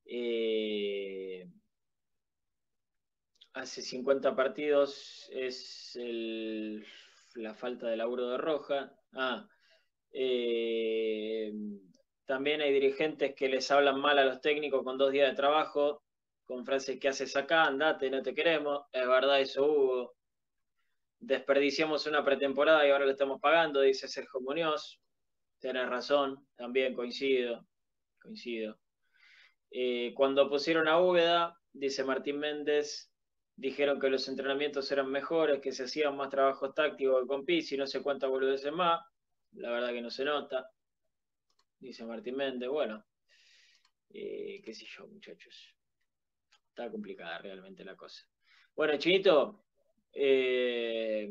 Eh, 0.04 1.46
hace 3.54 3.82
50 3.82 4.34
partidos 4.34 5.28
es 5.32 5.96
el- 5.96 6.84
la 7.34 7.54
falta 7.54 7.86
de 7.88 7.96
laburo 7.96 8.30
de 8.30 8.38
Roja. 8.38 8.92
Ah, 9.12 9.48
eh, 10.12 11.52
también 12.28 12.60
hay 12.60 12.74
dirigentes 12.74 13.34
que 13.34 13.48
les 13.48 13.70
hablan 13.70 13.98
mal 13.98 14.18
a 14.18 14.24
los 14.26 14.42
técnicos 14.42 14.84
con 14.84 14.98
dos 14.98 15.10
días 15.10 15.30
de 15.30 15.34
trabajo, 15.34 16.02
con 16.44 16.62
frases 16.66 17.00
que 17.00 17.08
haces 17.08 17.34
acá, 17.36 17.64
andate, 17.64 18.10
no 18.10 18.22
te 18.22 18.34
queremos. 18.34 18.84
Es 18.92 19.08
verdad, 19.08 19.40
eso 19.40 19.64
hubo. 19.64 20.14
Desperdiciamos 21.20 22.06
una 22.06 22.22
pretemporada 22.22 22.86
y 22.86 22.90
ahora 22.90 23.06
lo 23.06 23.12
estamos 23.12 23.40
pagando, 23.40 23.80
dice 23.80 24.08
Sergio 24.08 24.42
Muñoz. 24.42 25.00
Tienes 25.58 25.88
razón, 25.88 26.46
también 26.54 26.92
coincido. 26.92 27.66
Coincido. 28.20 28.78
Eh, 29.70 30.12
cuando 30.14 30.50
pusieron 30.50 30.86
a 30.86 31.00
Úbeda, 31.00 31.58
dice 31.72 32.04
Martín 32.04 32.40
Méndez, 32.40 33.10
dijeron 33.56 33.98
que 33.98 34.10
los 34.10 34.28
entrenamientos 34.28 34.92
eran 34.92 35.10
mejores, 35.10 35.62
que 35.62 35.72
se 35.72 35.84
hacían 35.84 36.14
más 36.14 36.28
trabajos 36.28 36.74
tácticos 36.74 37.22
que 37.22 37.26
con 37.26 37.46
Pizzi, 37.46 37.78
no 37.78 37.86
sé 37.86 38.02
cuántas 38.02 38.28
boludeces 38.28 38.70
más. 38.70 39.00
La 39.52 39.70
verdad 39.70 39.92
que 39.94 40.02
no 40.02 40.10
se 40.10 40.26
nota. 40.26 40.70
Dice 41.80 42.04
Martín 42.04 42.36
Méndez, 42.36 42.68
bueno, 42.68 43.04
eh, 44.10 44.60
qué 44.64 44.74
sé 44.74 44.86
yo, 44.86 45.06
muchachos. 45.06 45.74
Está 46.68 46.90
complicada 46.90 47.38
realmente 47.38 47.84
la 47.84 47.96
cosa. 47.96 48.26
Bueno, 48.74 48.96
Chinito, 48.98 49.64
eh, 50.12 51.30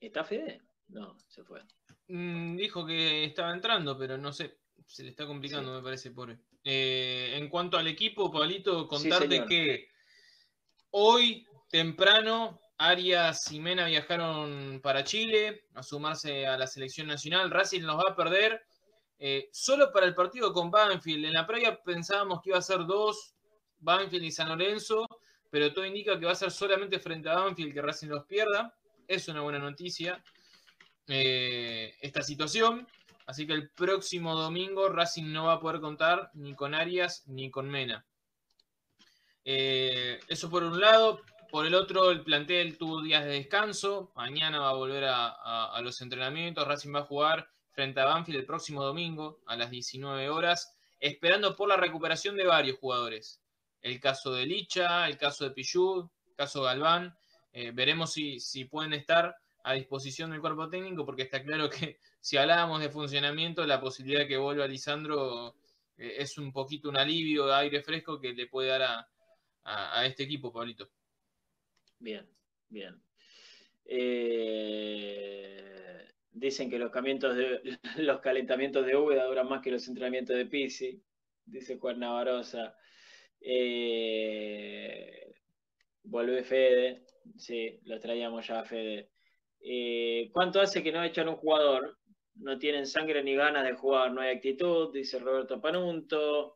¿está 0.00 0.24
Fede? 0.24 0.62
No, 0.88 1.16
se 1.28 1.44
fue. 1.44 1.62
Mm, 2.08 2.56
dijo 2.56 2.86
que 2.86 3.24
estaba 3.24 3.52
entrando, 3.52 3.98
pero 3.98 4.16
no 4.16 4.32
sé. 4.32 4.58
Se 4.86 5.02
le 5.02 5.10
está 5.10 5.26
complicando, 5.26 5.74
me 5.74 5.82
parece, 5.82 6.12
pobre. 6.12 6.38
Eh, 6.62 7.32
en 7.36 7.48
cuanto 7.48 7.76
al 7.76 7.86
equipo, 7.86 8.30
Pablito, 8.30 8.86
contarte 8.86 9.44
que 9.46 9.88
hoy, 10.90 11.46
temprano, 11.68 12.60
Arias 12.78 13.50
y 13.52 13.60
Mena 13.60 13.86
viajaron 13.86 14.80
para 14.82 15.04
Chile 15.04 15.64
a 15.74 15.82
sumarse 15.82 16.46
a 16.46 16.58
la 16.58 16.66
selección 16.66 17.06
nacional. 17.06 17.50
Racing 17.50 17.82
los 17.82 17.96
va 17.96 18.10
a 18.10 18.16
perder 18.16 18.66
eh, 19.18 19.48
solo 19.52 19.92
para 19.92 20.06
el 20.06 20.14
partido 20.14 20.52
con 20.52 20.70
Banfield. 20.70 21.24
En 21.24 21.32
la 21.32 21.46
previa 21.46 21.82
pensábamos 21.82 22.42
que 22.42 22.50
iba 22.50 22.58
a 22.58 22.62
ser 22.62 22.84
dos, 22.86 23.34
Banfield 23.78 24.24
y 24.24 24.30
San 24.30 24.48
Lorenzo, 24.48 25.06
pero 25.50 25.72
todo 25.72 25.86
indica 25.86 26.18
que 26.18 26.26
va 26.26 26.32
a 26.32 26.36
ser 26.36 26.50
solamente 26.50 26.98
frente 26.98 27.28
a 27.30 27.36
Banfield 27.36 27.72
que 27.72 27.82
Racing 27.82 28.08
los 28.08 28.24
pierda. 28.26 28.74
es 29.08 29.28
una 29.28 29.40
buena 29.40 29.58
noticia 29.58 30.22
eh, 31.08 31.94
esta 32.00 32.22
situación. 32.22 32.86
Así 33.26 33.46
que 33.46 33.54
el 33.54 33.70
próximo 33.70 34.36
domingo 34.36 34.88
Racing 34.88 35.32
no 35.32 35.46
va 35.46 35.54
a 35.54 35.60
poder 35.60 35.80
contar 35.80 36.30
ni 36.34 36.54
con 36.54 36.74
Arias 36.74 37.24
ni 37.26 37.50
con 37.50 37.68
Mena. 37.68 38.04
Eh, 39.44 40.20
eso 40.28 40.50
por 40.50 40.62
un 40.62 40.80
lado. 40.80 41.22
Por 41.50 41.66
el 41.66 41.74
otro, 41.74 42.10
el 42.10 42.22
plantel 42.22 42.76
tuvo 42.76 43.02
días 43.02 43.24
de 43.24 43.32
descanso. 43.32 44.12
Mañana 44.16 44.60
va 44.60 44.70
a 44.70 44.74
volver 44.74 45.04
a, 45.04 45.66
a 45.66 45.80
los 45.80 46.00
entrenamientos. 46.00 46.66
Racing 46.66 46.94
va 46.94 47.00
a 47.00 47.04
jugar 47.04 47.48
frente 47.72 48.00
a 48.00 48.06
Banfield 48.06 48.40
el 48.40 48.46
próximo 48.46 48.82
domingo 48.82 49.40
a 49.46 49.56
las 49.56 49.70
19 49.70 50.30
horas, 50.30 50.76
esperando 50.98 51.54
por 51.54 51.68
la 51.68 51.76
recuperación 51.76 52.36
de 52.36 52.46
varios 52.46 52.78
jugadores. 52.78 53.42
El 53.82 54.00
caso 54.00 54.32
de 54.32 54.46
Licha, 54.46 55.06
el 55.06 55.18
caso 55.18 55.44
de 55.44 55.50
Pichud, 55.50 56.08
el 56.26 56.34
caso 56.34 56.62
Galván. 56.62 57.16
Eh, 57.52 57.70
veremos 57.72 58.12
si, 58.12 58.40
si 58.40 58.64
pueden 58.64 58.92
estar 58.92 59.36
a 59.62 59.74
disposición 59.74 60.30
del 60.30 60.40
cuerpo 60.40 60.68
técnico, 60.68 61.04
porque 61.04 61.22
está 61.22 61.42
claro 61.42 61.68
que 61.68 61.98
si 62.20 62.36
hablábamos 62.36 62.80
de 62.80 62.88
funcionamiento, 62.88 63.66
la 63.66 63.80
posibilidad 63.80 64.20
de 64.20 64.28
que 64.28 64.36
vuelva 64.36 64.66
Lisandro 64.66 65.54
eh, 65.96 66.16
es 66.18 66.38
un 66.38 66.52
poquito 66.52 66.88
un 66.88 66.96
alivio 66.96 67.46
de 67.46 67.54
aire 67.54 67.82
fresco 67.82 68.20
que 68.20 68.32
le 68.32 68.46
puede 68.46 68.70
dar 68.70 68.82
a, 68.82 69.08
a, 69.64 70.06
este 70.06 70.22
equipo, 70.22 70.52
Pablito. 70.52 70.88
Bien, 71.98 72.26
bien. 72.68 73.02
Eh, 73.84 75.58
dicen 76.30 76.70
que 76.70 76.78
los, 76.78 76.92
de, 76.92 77.78
los 77.98 78.20
calentamientos 78.20 78.86
de 78.86 78.96
Úbeda 78.96 79.24
duran 79.26 79.48
más 79.48 79.62
que 79.62 79.70
los 79.70 79.86
entrenamientos 79.88 80.36
de 80.36 80.46
Pisi, 80.46 81.02
dice 81.44 81.78
Juan 81.78 82.00
Navarroza. 82.00 82.76
Eh, 83.40 85.34
vuelve 86.02 86.44
Fede, 86.44 87.06
sí, 87.36 87.80
lo 87.84 88.00
traíamos 88.00 88.46
ya 88.46 88.60
a 88.60 88.64
Fede. 88.64 89.10
Eh, 89.60 90.30
¿Cuánto 90.32 90.60
hace 90.60 90.82
que 90.82 90.92
no 90.92 91.02
echan 91.02 91.28
un 91.28 91.36
jugador? 91.36 91.98
No 92.36 92.58
tienen 92.58 92.86
sangre 92.86 93.22
ni 93.22 93.34
ganas 93.34 93.64
de 93.64 93.74
jugar, 93.74 94.12
no 94.12 94.20
hay 94.20 94.36
actitud, 94.36 94.92
dice 94.92 95.18
Roberto 95.18 95.60
Panunto. 95.60 96.55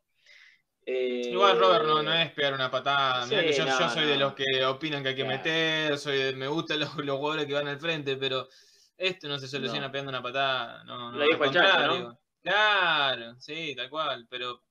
Eh, 0.87 1.29
Igual 1.31 1.59
Robert 1.59 1.85
no, 1.85 2.03
no, 2.03 2.13
es 2.13 2.33
pegar 2.33 2.55
una 2.55 2.71
patada. 2.71 3.27
yo, 3.29 3.91
soy 3.91 4.07
de 4.07 4.17
los 4.17 4.35
que 4.35 4.65
opinan 4.65 5.03
que 5.03 5.11
hay 5.11 5.15
que 5.15 5.25
meter, 5.25 5.99
soy 5.99 6.35
me 6.35 6.49
gustan 6.49 6.81
los, 6.81 6.97
los, 6.97 7.19
jugadores 7.19 7.47
que 7.47 7.55
van 7.55 7.69
al 7.69 7.79
frente, 7.79 8.17
pero 8.17 8.49
esto 8.97 9.29
no 9.29 9.39
se 9.39 9.49
soluciona 9.49 9.91
pegando 9.91 10.11
una 10.11 10.23
patada. 10.23 10.85
No, 10.85 11.13
Lo 11.13 11.25
dijo 11.25 11.45
el 11.45 11.51
Chacho, 11.53 12.19
Claro, 12.43 13.35
sí, 13.39 13.75
tal 13.77 13.91
cual. 13.91 14.27
Pero 14.29 14.63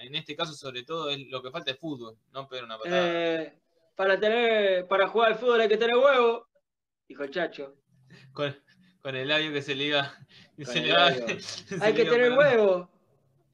en 0.00 0.14
este 0.14 0.36
caso, 0.36 0.52
sobre 0.52 0.84
todo, 0.84 1.10
es 1.10 1.18
lo 1.28 1.42
que 1.42 1.50
falta 1.50 1.72
es 1.72 1.78
fútbol, 1.78 2.16
no 2.32 2.48
pegar 2.48 2.64
una 2.64 2.78
patada. 2.78 3.06
Eh, 3.06 3.58
para 3.94 4.18
tener, 4.18 4.86
para 4.86 5.08
jugar 5.08 5.32
al 5.32 5.38
fútbol 5.38 5.60
hay 5.60 5.68
que 5.68 5.76
tener 5.76 5.96
huevo, 5.96 6.48
dijo 7.08 7.24
el 7.24 7.30
Chacho. 7.30 7.74
Con, 8.32 8.56
con 9.00 9.16
el 9.16 9.28
labio 9.28 9.52
que 9.52 9.62
se 9.62 9.74
le 9.74 9.84
iba. 9.84 10.14
hay 11.80 11.94
que 11.94 12.04
tener 12.04 12.32
huevo. 12.32 12.90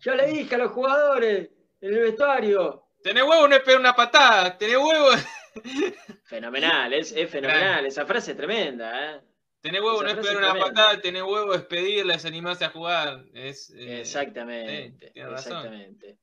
Yo 0.00 0.14
le 0.14 0.26
dije 0.26 0.54
a 0.54 0.58
los 0.58 0.72
jugadores 0.72 1.50
en 1.84 1.94
el 1.94 2.00
vestuario. 2.00 2.86
Tener 3.02 3.22
huevo 3.24 3.46
no 3.46 3.56
es 3.56 3.62
pegar 3.62 3.80
una 3.80 3.94
patada, 3.94 4.56
tener 4.56 4.78
huevo. 4.78 5.08
Fenomenal, 6.24 6.92
es, 6.94 7.12
es 7.12 7.30
fenomenal. 7.30 7.84
Esa 7.86 8.06
frase 8.06 8.32
es 8.32 8.36
tremenda, 8.36 9.16
¿eh? 9.16 9.20
Tener 9.60 9.82
huevo 9.82 10.02
no 10.02 10.08
es 10.08 10.16
pegar 10.16 10.36
una 10.38 10.54
patada, 10.54 11.00
tener 11.00 11.22
huevo 11.22 11.54
es 11.54 11.62
pedirle, 11.62 12.14
es 12.14 12.24
animarse 12.24 12.64
a 12.64 12.70
jugar. 12.70 13.24
Es, 13.34 13.70
eh, 13.70 14.00
exactamente, 14.00 15.12
exactamente. 15.14 16.18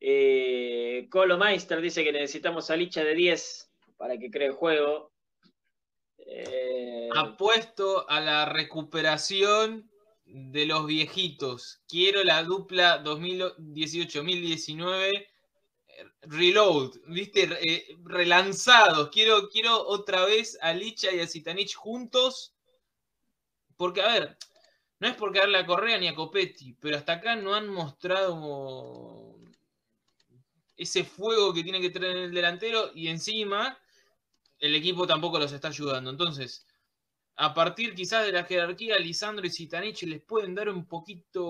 Eh, 0.00 1.06
Colo 1.10 1.38
Meister 1.38 1.80
dice 1.80 2.04
que 2.04 2.12
necesitamos 2.12 2.70
a 2.70 2.76
Licha 2.76 3.02
de 3.02 3.14
10 3.14 3.70
para 3.96 4.18
que 4.18 4.30
cree 4.30 4.48
el 4.48 4.54
juego. 4.54 5.12
Eh, 6.18 7.08
Apuesto 7.16 8.08
a 8.08 8.20
la 8.20 8.44
recuperación 8.44 9.87
de 10.28 10.66
los 10.66 10.86
viejitos. 10.86 11.80
Quiero 11.88 12.22
la 12.24 12.44
dupla 12.44 13.02
2018-2019 13.02 15.26
reload, 16.22 16.92
viste, 17.06 17.48
relanzados. 18.04 19.10
Quiero, 19.10 19.48
quiero 19.48 19.86
otra 19.86 20.24
vez 20.24 20.58
a 20.60 20.72
Licha 20.72 21.12
y 21.12 21.20
a 21.20 21.26
Zitanich 21.26 21.74
juntos. 21.74 22.54
Porque, 23.76 24.02
a 24.02 24.08
ver, 24.08 24.36
no 25.00 25.08
es 25.08 25.14
porque 25.14 25.38
darle 25.38 25.58
a 25.58 25.66
Correa 25.66 25.98
ni 25.98 26.08
a 26.08 26.14
Copetti, 26.14 26.74
pero 26.74 26.96
hasta 26.96 27.14
acá 27.14 27.36
no 27.36 27.54
han 27.54 27.68
mostrado 27.68 29.36
ese 30.76 31.04
fuego 31.04 31.52
que 31.52 31.62
tiene 31.62 31.80
que 31.80 31.90
tener 31.90 32.16
el 32.16 32.32
delantero 32.32 32.90
y 32.94 33.08
encima 33.08 33.78
el 34.58 34.74
equipo 34.74 35.06
tampoco 35.06 35.38
los 35.38 35.52
está 35.52 35.68
ayudando. 35.68 36.10
Entonces, 36.10 36.66
a 37.40 37.54
partir 37.54 37.94
quizás 37.94 38.26
de 38.26 38.32
la 38.32 38.42
jerarquía, 38.42 38.98
Lisandro 38.98 39.46
y 39.46 39.50
Zitanich 39.50 40.02
les 40.02 40.20
pueden 40.22 40.56
dar 40.56 40.68
un 40.68 40.86
poquito, 40.86 41.44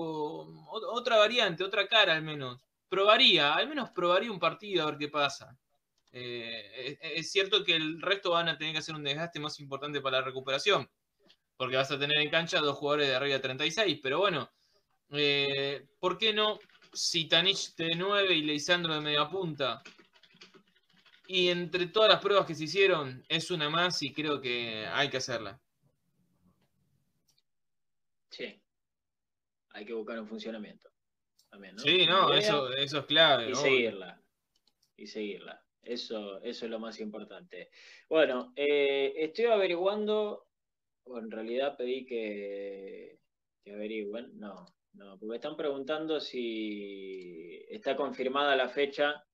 otra 0.69 1.17
variante, 1.17 1.63
otra 1.63 1.87
cara 1.87 2.13
al 2.13 2.21
menos 2.21 2.61
probaría, 2.87 3.55
al 3.55 3.67
menos 3.67 3.89
probaría 3.89 4.31
un 4.31 4.39
partido 4.39 4.83
a 4.83 4.91
ver 4.91 4.99
qué 4.99 5.07
pasa. 5.07 5.57
Eh, 6.11 6.97
es, 7.01 7.31
cierto 7.31 7.63
que 7.63 7.75
el 7.75 8.01
resto 8.01 8.31
van 8.31 8.49
a 8.49 8.57
tener 8.57 8.73
que 8.73 8.79
hacer 8.79 8.93
un 8.93 9.03
desgaste 9.03 9.39
más 9.39 9.59
importante 9.59 9.99
para 9.99 10.19
la 10.19 10.25
recuperación, 10.25 10.87
porque 11.57 11.75
vas 11.75 11.89
a 11.89 11.97
tener 11.97 12.17
en 12.19 12.29
cancha 12.29 12.59
dos 12.59 12.77
jugadores 12.77 13.07
de 13.07 13.15
arriba 13.15 13.35
de 13.37 13.41
36, 13.41 13.99
pero 14.01 14.19
bueno, 14.19 14.51
eh, 15.09 15.87
¿por 15.99 16.19
qué 16.19 16.33
no 16.33 16.59
Sitanich 16.93 17.75
de 17.75 17.95
9 17.95 18.31
y 18.35 18.41
Leisandro 18.43 18.93
de 18.93 19.01
media 19.01 19.27
punta? 19.27 19.81
Y 21.25 21.49
entre 21.49 21.87
todas 21.87 22.09
las 22.09 22.21
pruebas 22.21 22.45
que 22.45 22.53
se 22.53 22.65
hicieron, 22.65 23.23
es 23.27 23.49
una 23.49 23.69
más 23.71 24.03
y 24.03 24.13
creo 24.13 24.39
que 24.39 24.85
hay 24.85 25.09
que 25.09 25.17
hacerla. 25.17 25.59
Sí, 28.29 28.61
hay 29.71 29.85
que 29.85 29.93
buscar 29.93 30.19
un 30.19 30.27
funcionamiento. 30.27 30.89
Sí, 31.77 32.05
no, 32.05 32.33
eso, 32.33 32.71
eso 32.73 32.99
es 32.99 33.05
clave. 33.05 33.49
Y 33.49 33.55
seguirla. 33.55 34.21
Y 34.95 35.07
seguirla. 35.07 35.63
Eso, 35.81 36.41
eso 36.41 36.65
es 36.65 36.71
lo 36.71 36.79
más 36.79 36.99
importante. 36.99 37.69
Bueno, 38.07 38.53
eh, 38.55 39.13
estoy 39.17 39.45
averiguando, 39.45 40.47
o 41.05 41.17
en 41.17 41.31
realidad 41.31 41.75
pedí 41.77 42.05
que, 42.05 43.19
que 43.63 43.73
averigüen, 43.73 44.37
no, 44.37 44.67
no, 44.93 45.17
porque 45.17 45.37
están 45.37 45.57
preguntando 45.57 46.19
si 46.19 47.65
está 47.69 47.95
confirmada 47.95 48.55
la 48.55 48.69
fecha 48.69 49.25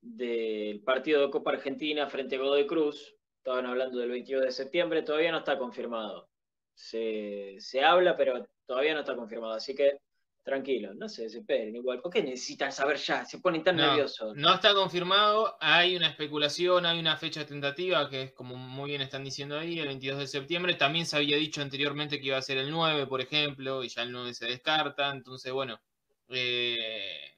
del 0.00 0.82
partido 0.82 1.22
de 1.22 1.30
Copa 1.30 1.52
Argentina 1.52 2.08
frente 2.08 2.36
a 2.36 2.38
Godoy 2.40 2.66
Cruz. 2.66 3.16
Estaban 3.38 3.66
hablando 3.66 3.98
del 3.98 4.10
22 4.10 4.44
de 4.44 4.50
septiembre, 4.52 5.02
todavía 5.02 5.32
no 5.32 5.38
está 5.38 5.58
confirmado. 5.58 6.31
Se, 6.74 7.56
se 7.58 7.82
habla, 7.82 8.16
pero 8.16 8.46
todavía 8.66 8.94
no 8.94 9.00
está 9.00 9.14
confirmado. 9.14 9.54
Así 9.54 9.74
que 9.74 9.98
Tranquilo, 10.42 10.92
no 10.94 11.08
se 11.08 11.22
desesperen 11.22 11.76
igual. 11.76 12.00
¿Por 12.00 12.12
qué 12.12 12.20
necesitan 12.20 12.72
saber 12.72 12.96
ya? 12.96 13.24
Se 13.24 13.38
ponen 13.38 13.62
tan 13.62 13.76
nerviosos. 13.76 14.34
No 14.34 14.52
está 14.52 14.74
confirmado, 14.74 15.56
hay 15.60 15.94
una 15.94 16.08
especulación, 16.08 16.84
hay 16.84 16.98
una 16.98 17.16
fecha 17.16 17.46
tentativa 17.46 18.10
que 18.10 18.22
es 18.22 18.32
como 18.32 18.56
muy 18.56 18.90
bien 18.90 19.02
están 19.02 19.22
diciendo 19.22 19.56
ahí, 19.56 19.78
el 19.78 19.86
22 19.86 20.18
de 20.18 20.26
septiembre. 20.26 20.74
También 20.74 21.06
se 21.06 21.16
había 21.16 21.36
dicho 21.36 21.62
anteriormente 21.62 22.18
que 22.18 22.26
iba 22.26 22.38
a 22.38 22.42
ser 22.42 22.58
el 22.58 22.72
9, 22.72 23.06
por 23.06 23.20
ejemplo, 23.20 23.84
y 23.84 23.88
ya 23.88 24.02
el 24.02 24.10
9 24.10 24.34
se 24.34 24.46
descarta. 24.46 25.10
Entonces, 25.10 25.52
bueno, 25.52 25.80
eh, 26.28 27.36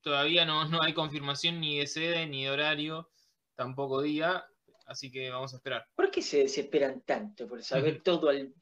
todavía 0.00 0.46
no, 0.46 0.64
no 0.64 0.80
hay 0.80 0.94
confirmación 0.94 1.60
ni 1.60 1.78
de 1.78 1.86
sede, 1.86 2.26
ni 2.26 2.44
de 2.44 2.50
horario, 2.52 3.10
tampoco 3.54 4.00
día. 4.00 4.46
Así 4.90 5.08
que 5.08 5.30
vamos 5.30 5.54
a 5.54 5.58
esperar. 5.58 5.86
¿Por 5.94 6.10
qué 6.10 6.20
se 6.20 6.38
desesperan 6.38 7.02
tanto 7.02 7.46
por 7.46 7.62
saber 7.62 8.02
todo 8.04 8.28
al... 8.28 8.52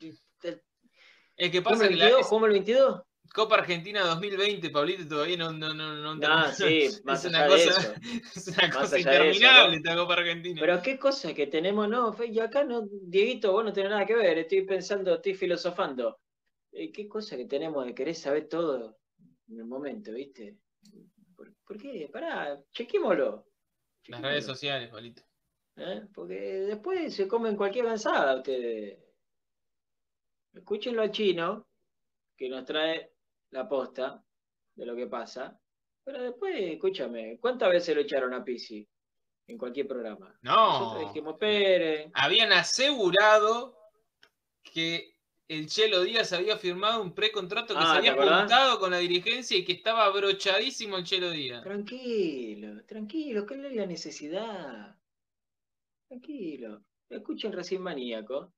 Es 1.37 1.51
que 1.51 1.63
pasa 1.63 1.85
el 1.85 1.97
22, 1.97 2.29
que 2.29 2.37
el 2.37 2.53
22? 2.53 3.03
Copa 3.33 3.57
Argentina 3.57 4.03
2020, 4.03 4.69
Pablito, 4.69 5.09
todavía 5.09 5.39
no. 5.39 5.53
no, 5.53 5.73
no, 5.73 6.15
no 6.15 6.53
sí, 6.53 6.89
más 7.05 7.25
es 7.25 7.31
una 7.31 7.47
cosa, 7.47 7.95
Es 8.35 8.49
una 8.49 8.71
cosa 8.71 8.99
interminable 8.99 9.77
esta 9.77 9.97
Copa 9.97 10.15
Argentina. 10.15 10.61
Pero 10.61 10.83
qué 10.83 10.99
cosa 10.99 11.33
que 11.33 11.47
tenemos, 11.47 11.89
no, 11.89 12.15
y 12.23 12.39
acá 12.41 12.63
no, 12.63 12.87
Dieguito, 12.91 13.53
vos 13.53 13.65
no 13.65 13.73
tenés 13.73 13.91
nada 13.91 14.05
que 14.05 14.15
ver, 14.15 14.37
estoy 14.37 14.63
pensando, 14.67 15.15
estoy 15.15 15.33
filosofando. 15.33 16.21
Eh, 16.73 16.93
qué 16.93 17.09
cosa 17.09 17.39
que 17.39 17.47
tenemos 17.47 17.87
de 17.87 17.95
querer 17.95 18.15
saber 18.15 18.49
todo 18.49 18.99
en 19.49 19.59
el 19.59 19.65
momento, 19.65 20.13
¿viste? 20.13 20.59
¿Por, 21.35 21.79
qué? 21.79 22.11
Pará, 22.13 22.61
chequémoslo. 22.73 23.47
Las 24.09 24.21
redes 24.21 24.45
sociales, 24.45 24.91
Pablito. 24.91 25.28
¿Eh? 25.79 26.07
Porque 26.13 26.35
después 26.35 27.15
se 27.15 27.29
comen 27.29 27.57
cualquier 27.57 27.87
avanzada 27.87 28.37
ustedes. 28.37 28.99
Escúchenlo 30.53 31.03
al 31.03 31.13
chino, 31.13 31.69
que 32.37 32.49
nos 32.49 32.65
trae 32.65 33.13
la 33.51 33.69
posta 33.69 34.23
de 34.75 34.87
lo 34.87 34.97
que 34.97 35.07
pasa. 35.07 35.59
Pero 36.05 36.23
después, 36.23 36.55
escúchame, 36.59 37.39
¿cuántas 37.41 37.71
veces 37.71 37.95
lo 37.95 38.03
echaron 38.03 38.35
a 38.35 38.45
Pisi? 38.45 38.89
En 39.47 39.57
cualquier 39.57 39.87
programa. 39.87 40.37
No. 40.43 40.81
Nosotros 40.81 41.13
dijimos. 41.13 41.37
Habían 42.15 42.53
asegurado 42.53 43.79
que 44.63 45.17
el 45.49 45.67
Chelo 45.67 46.03
Díaz 46.03 46.33
había 46.35 46.59
firmado 46.59 47.01
un 47.01 47.15
precontrato 47.15 47.73
que 47.73 47.81
ah, 47.83 47.93
se 47.93 47.99
había 47.99 48.15
juntado 48.15 48.79
con 48.79 48.91
la 48.91 48.99
dirigencia 48.99 49.57
y 49.57 49.65
que 49.65 49.73
estaba 49.73 50.05
abrochadísimo 50.05 50.99
el 50.99 51.05
Chelo 51.05 51.31
Díaz. 51.31 51.63
Tranquilo, 51.63 52.85
tranquilo, 52.85 53.47
no 53.49 53.69
hay 53.69 53.75
la 53.75 53.87
necesidad. 53.87 54.98
Tranquilo. 56.09 56.83
escuchen 57.11 57.53
Recién 57.53 57.83
Maníaco 57.83 58.53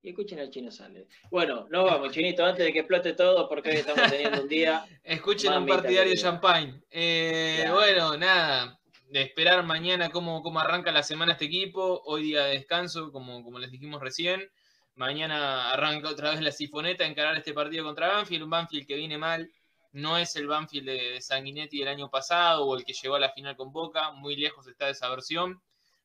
y 0.00 0.10
escuchen 0.10 0.40
al 0.40 0.50
Chino 0.50 0.70
Sale. 0.70 1.08
Bueno, 1.30 1.66
nos 1.70 1.84
vamos, 1.84 2.12
Chinito, 2.12 2.44
antes 2.44 2.64
de 2.64 2.72
que 2.72 2.80
explote 2.80 3.12
todo, 3.12 3.48
porque 3.48 3.70
hoy 3.70 3.76
estamos 3.76 4.10
teniendo 4.10 4.42
un 4.42 4.48
día. 4.48 4.84
Escuchen 5.02 5.52
un 5.52 5.66
partidario 5.66 6.14
champagne. 6.16 6.82
Eh, 6.90 7.66
Bueno, 7.70 8.16
nada, 8.16 8.80
de 9.08 9.22
esperar 9.22 9.64
mañana 9.64 10.10
cómo, 10.10 10.42
cómo 10.42 10.58
arranca 10.58 10.90
la 10.90 11.02
semana 11.02 11.32
este 11.32 11.44
equipo. 11.44 12.02
Hoy 12.04 12.22
día 12.22 12.44
de 12.44 12.52
descanso, 12.58 13.12
como, 13.12 13.44
como 13.44 13.58
les 13.58 13.70
dijimos 13.70 14.00
recién. 14.00 14.48
Mañana 14.94 15.70
arranca 15.70 16.10
otra 16.10 16.30
vez 16.30 16.40
la 16.40 16.52
sifoneta 16.52 17.04
a 17.04 17.06
encarar 17.06 17.36
este 17.36 17.52
partido 17.52 17.84
contra 17.84 18.08
Banfield. 18.08 18.44
Un 18.44 18.50
Banfield 18.50 18.86
que 18.86 18.96
viene 18.96 19.18
mal. 19.18 19.50
No 19.92 20.18
es 20.18 20.34
el 20.36 20.46
Banfield 20.46 20.86
de 20.86 21.20
Sanguinetti 21.20 21.78
del 21.78 21.88
año 21.88 22.10
pasado 22.10 22.64
o 22.66 22.76
el 22.76 22.84
que 22.84 22.92
llegó 22.92 23.14
a 23.14 23.20
la 23.20 23.30
final 23.30 23.56
con 23.56 23.72
Boca. 23.72 24.12
Muy 24.12 24.36
lejos 24.36 24.66
está 24.66 24.86
de 24.86 24.92
esa 24.92 25.08
versión. 25.10 25.60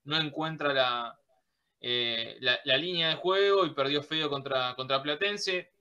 No 0.08 0.18
encuentra 0.20 0.74
la, 0.74 1.20
eh, 1.80 2.38
la, 2.40 2.78
línea 2.78 3.10
de 3.10 3.16
juego 3.16 3.66
y 3.66 3.76
perdió 3.76 4.02
feo 4.02 4.30
contra, 4.30 4.74
contra 4.76 5.02
Platense. 5.02 5.72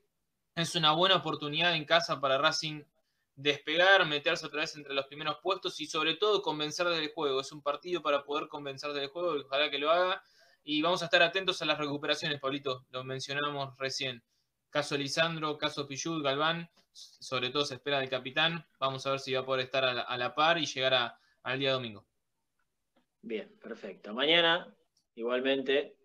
Es 0.55 0.74
una 0.74 0.93
buena 0.93 1.16
oportunidad 1.16 1.74
en 1.74 1.85
casa 1.85 2.20
para 2.20 2.39
Racing 2.39 2.82
despegar, 3.36 4.07
meterse 4.07 4.47
otra 4.47 4.61
vez 4.61 4.74
entre 4.77 4.94
los 4.94 5.07
primeros 5.07 5.39
puestos 5.43 5.78
y 5.81 5.86
sobre 5.86 6.15
todo 6.15 6.43
convencer 6.43 6.89
del 6.89 7.12
juego. 7.12 7.40
Es 7.40 7.53
un 7.53 7.62
partido 7.62 8.03
para 8.03 8.24
poder 8.24 8.48
convencer 8.48 8.93
del 8.93 9.09
juego 9.09 9.36
y 9.36 9.40
ojalá 9.40 9.70
que 9.70 9.78
lo 9.78 9.90
haga. 9.90 10.23
Y 10.65 10.82
vamos 10.82 11.03
a 11.03 11.05
estar 11.05 11.23
atentos 11.23 11.62
a 11.62 11.65
las 11.65 11.78
recuperaciones, 11.78 12.40
Pablito, 12.40 12.85
lo 12.90 13.05
mencionamos 13.05 13.77
recién. 13.78 14.23
Caso 14.70 14.97
Lisandro, 14.97 15.57
caso 15.59 15.86
Pichud, 15.86 16.23
Galván, 16.23 16.69
sobre 16.93 17.51
todo 17.51 17.65
se 17.65 17.74
espera 17.74 18.01
del 18.01 18.09
capitán. 18.09 18.66
Vamos 18.81 19.07
a 19.07 19.11
ver 19.11 19.20
si 19.20 19.32
va 19.32 19.40
a 19.40 19.44
poder 19.44 19.66
estar 19.66 19.85
a 19.85 20.16
la, 20.16 20.35
par 20.35 20.59
y 20.59 20.66
llegar 20.66 21.16
al 21.43 21.59
día 21.59 21.73
domingo. 21.73 22.05
Bien, 23.27 23.51
perfecto. 23.61 24.15
Mañana 24.15 24.73
Igualmente, 25.16 25.97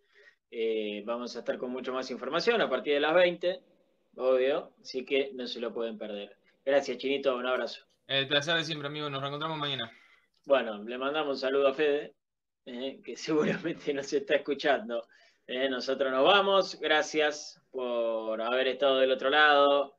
eh, 0.50 1.04
vamos 1.06 1.36
a 1.36 1.40
estar 1.40 1.58
con 1.58 1.70
mucho 1.70 1.92
más 1.92 2.10
información 2.12 2.62
a 2.62 2.70
partir 2.70 2.94
de 2.94 3.02
las 3.02 3.14
20, 3.14 3.62
obvio, 4.16 4.74
así 4.82 5.04
que 5.04 5.32
no 5.34 5.48
se 5.48 5.60
lo 5.60 5.74
pueden 5.74 5.98
perder. 5.98 6.38
Gracias, 6.64 6.98
Chinito, 6.98 7.36
un 7.36 7.46
abrazo. 7.46 7.86
El 8.08 8.30
placer 8.30 8.56
de 8.56 8.64
siempre, 8.64 8.88
amigo, 8.88 9.10
nos 9.10 9.20
reencontramos 9.20 9.58
mañana. 9.58 9.92
Bueno, 10.46 10.82
le 10.82 10.98
mandamos 10.98 11.36
un 11.36 11.40
saludo 11.40 11.68
a 11.68 11.74
Fede, 11.74 12.16
eh, 12.66 13.02
que 13.04 13.16
seguramente 13.18 13.94
nos 13.94 14.14
está 14.14 14.36
escuchando. 14.36 15.06
Eh, 15.46 15.68
nosotros 15.68 16.10
nos 16.10 16.24
vamos, 16.24 16.80
gracias 16.80 17.62
por 17.70 18.42
haber 18.42 18.70
estado 18.70 19.00
del 19.00 19.12
otro 19.12 19.30
lado, 19.30 19.98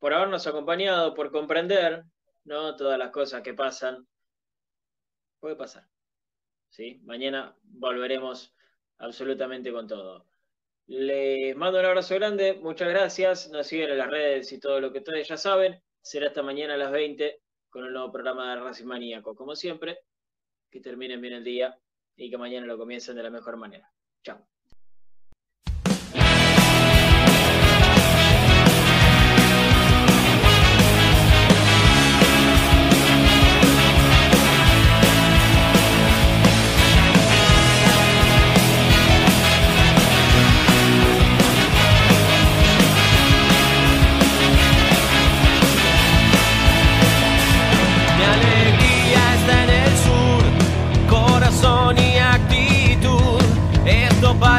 por 0.00 0.12
habernos 0.12 0.44
acompañado, 0.48 1.14
por 1.14 1.30
comprender 1.30 2.04
¿no? 2.44 2.76
todas 2.76 2.98
las 2.98 3.10
cosas 3.10 3.42
que 3.42 3.54
pasan 3.54 4.06
puede 5.38 5.56
pasar. 5.56 5.88
¿sí? 6.68 7.00
Mañana 7.04 7.56
volveremos 7.62 8.54
absolutamente 8.98 9.72
con 9.72 9.86
todo. 9.86 10.26
Les 10.86 11.54
mando 11.56 11.78
un 11.78 11.86
abrazo 11.86 12.14
grande, 12.16 12.54
muchas 12.54 12.88
gracias. 12.88 13.48
Nos 13.50 13.66
siguen 13.66 13.90
en 13.90 13.98
las 13.98 14.10
redes 14.10 14.52
y 14.52 14.58
todo 14.58 14.80
lo 14.80 14.92
que 14.92 14.98
ustedes 14.98 15.28
ya 15.28 15.36
saben. 15.36 15.80
Será 16.02 16.28
hasta 16.28 16.42
mañana 16.42 16.74
a 16.74 16.78
las 16.78 16.90
20 16.90 17.42
con 17.68 17.84
el 17.84 17.92
nuevo 17.92 18.10
programa 18.10 18.54
de 18.54 18.60
Racing 18.60 18.86
Maníaco. 18.86 19.34
Como 19.34 19.54
siempre, 19.54 20.00
que 20.70 20.80
terminen 20.80 21.20
bien 21.20 21.34
el 21.34 21.44
día 21.44 21.78
y 22.16 22.30
que 22.30 22.38
mañana 22.38 22.66
lo 22.66 22.76
comiencen 22.76 23.16
de 23.16 23.22
la 23.22 23.30
mejor 23.30 23.56
manera. 23.56 23.90
Chao. 24.22 24.46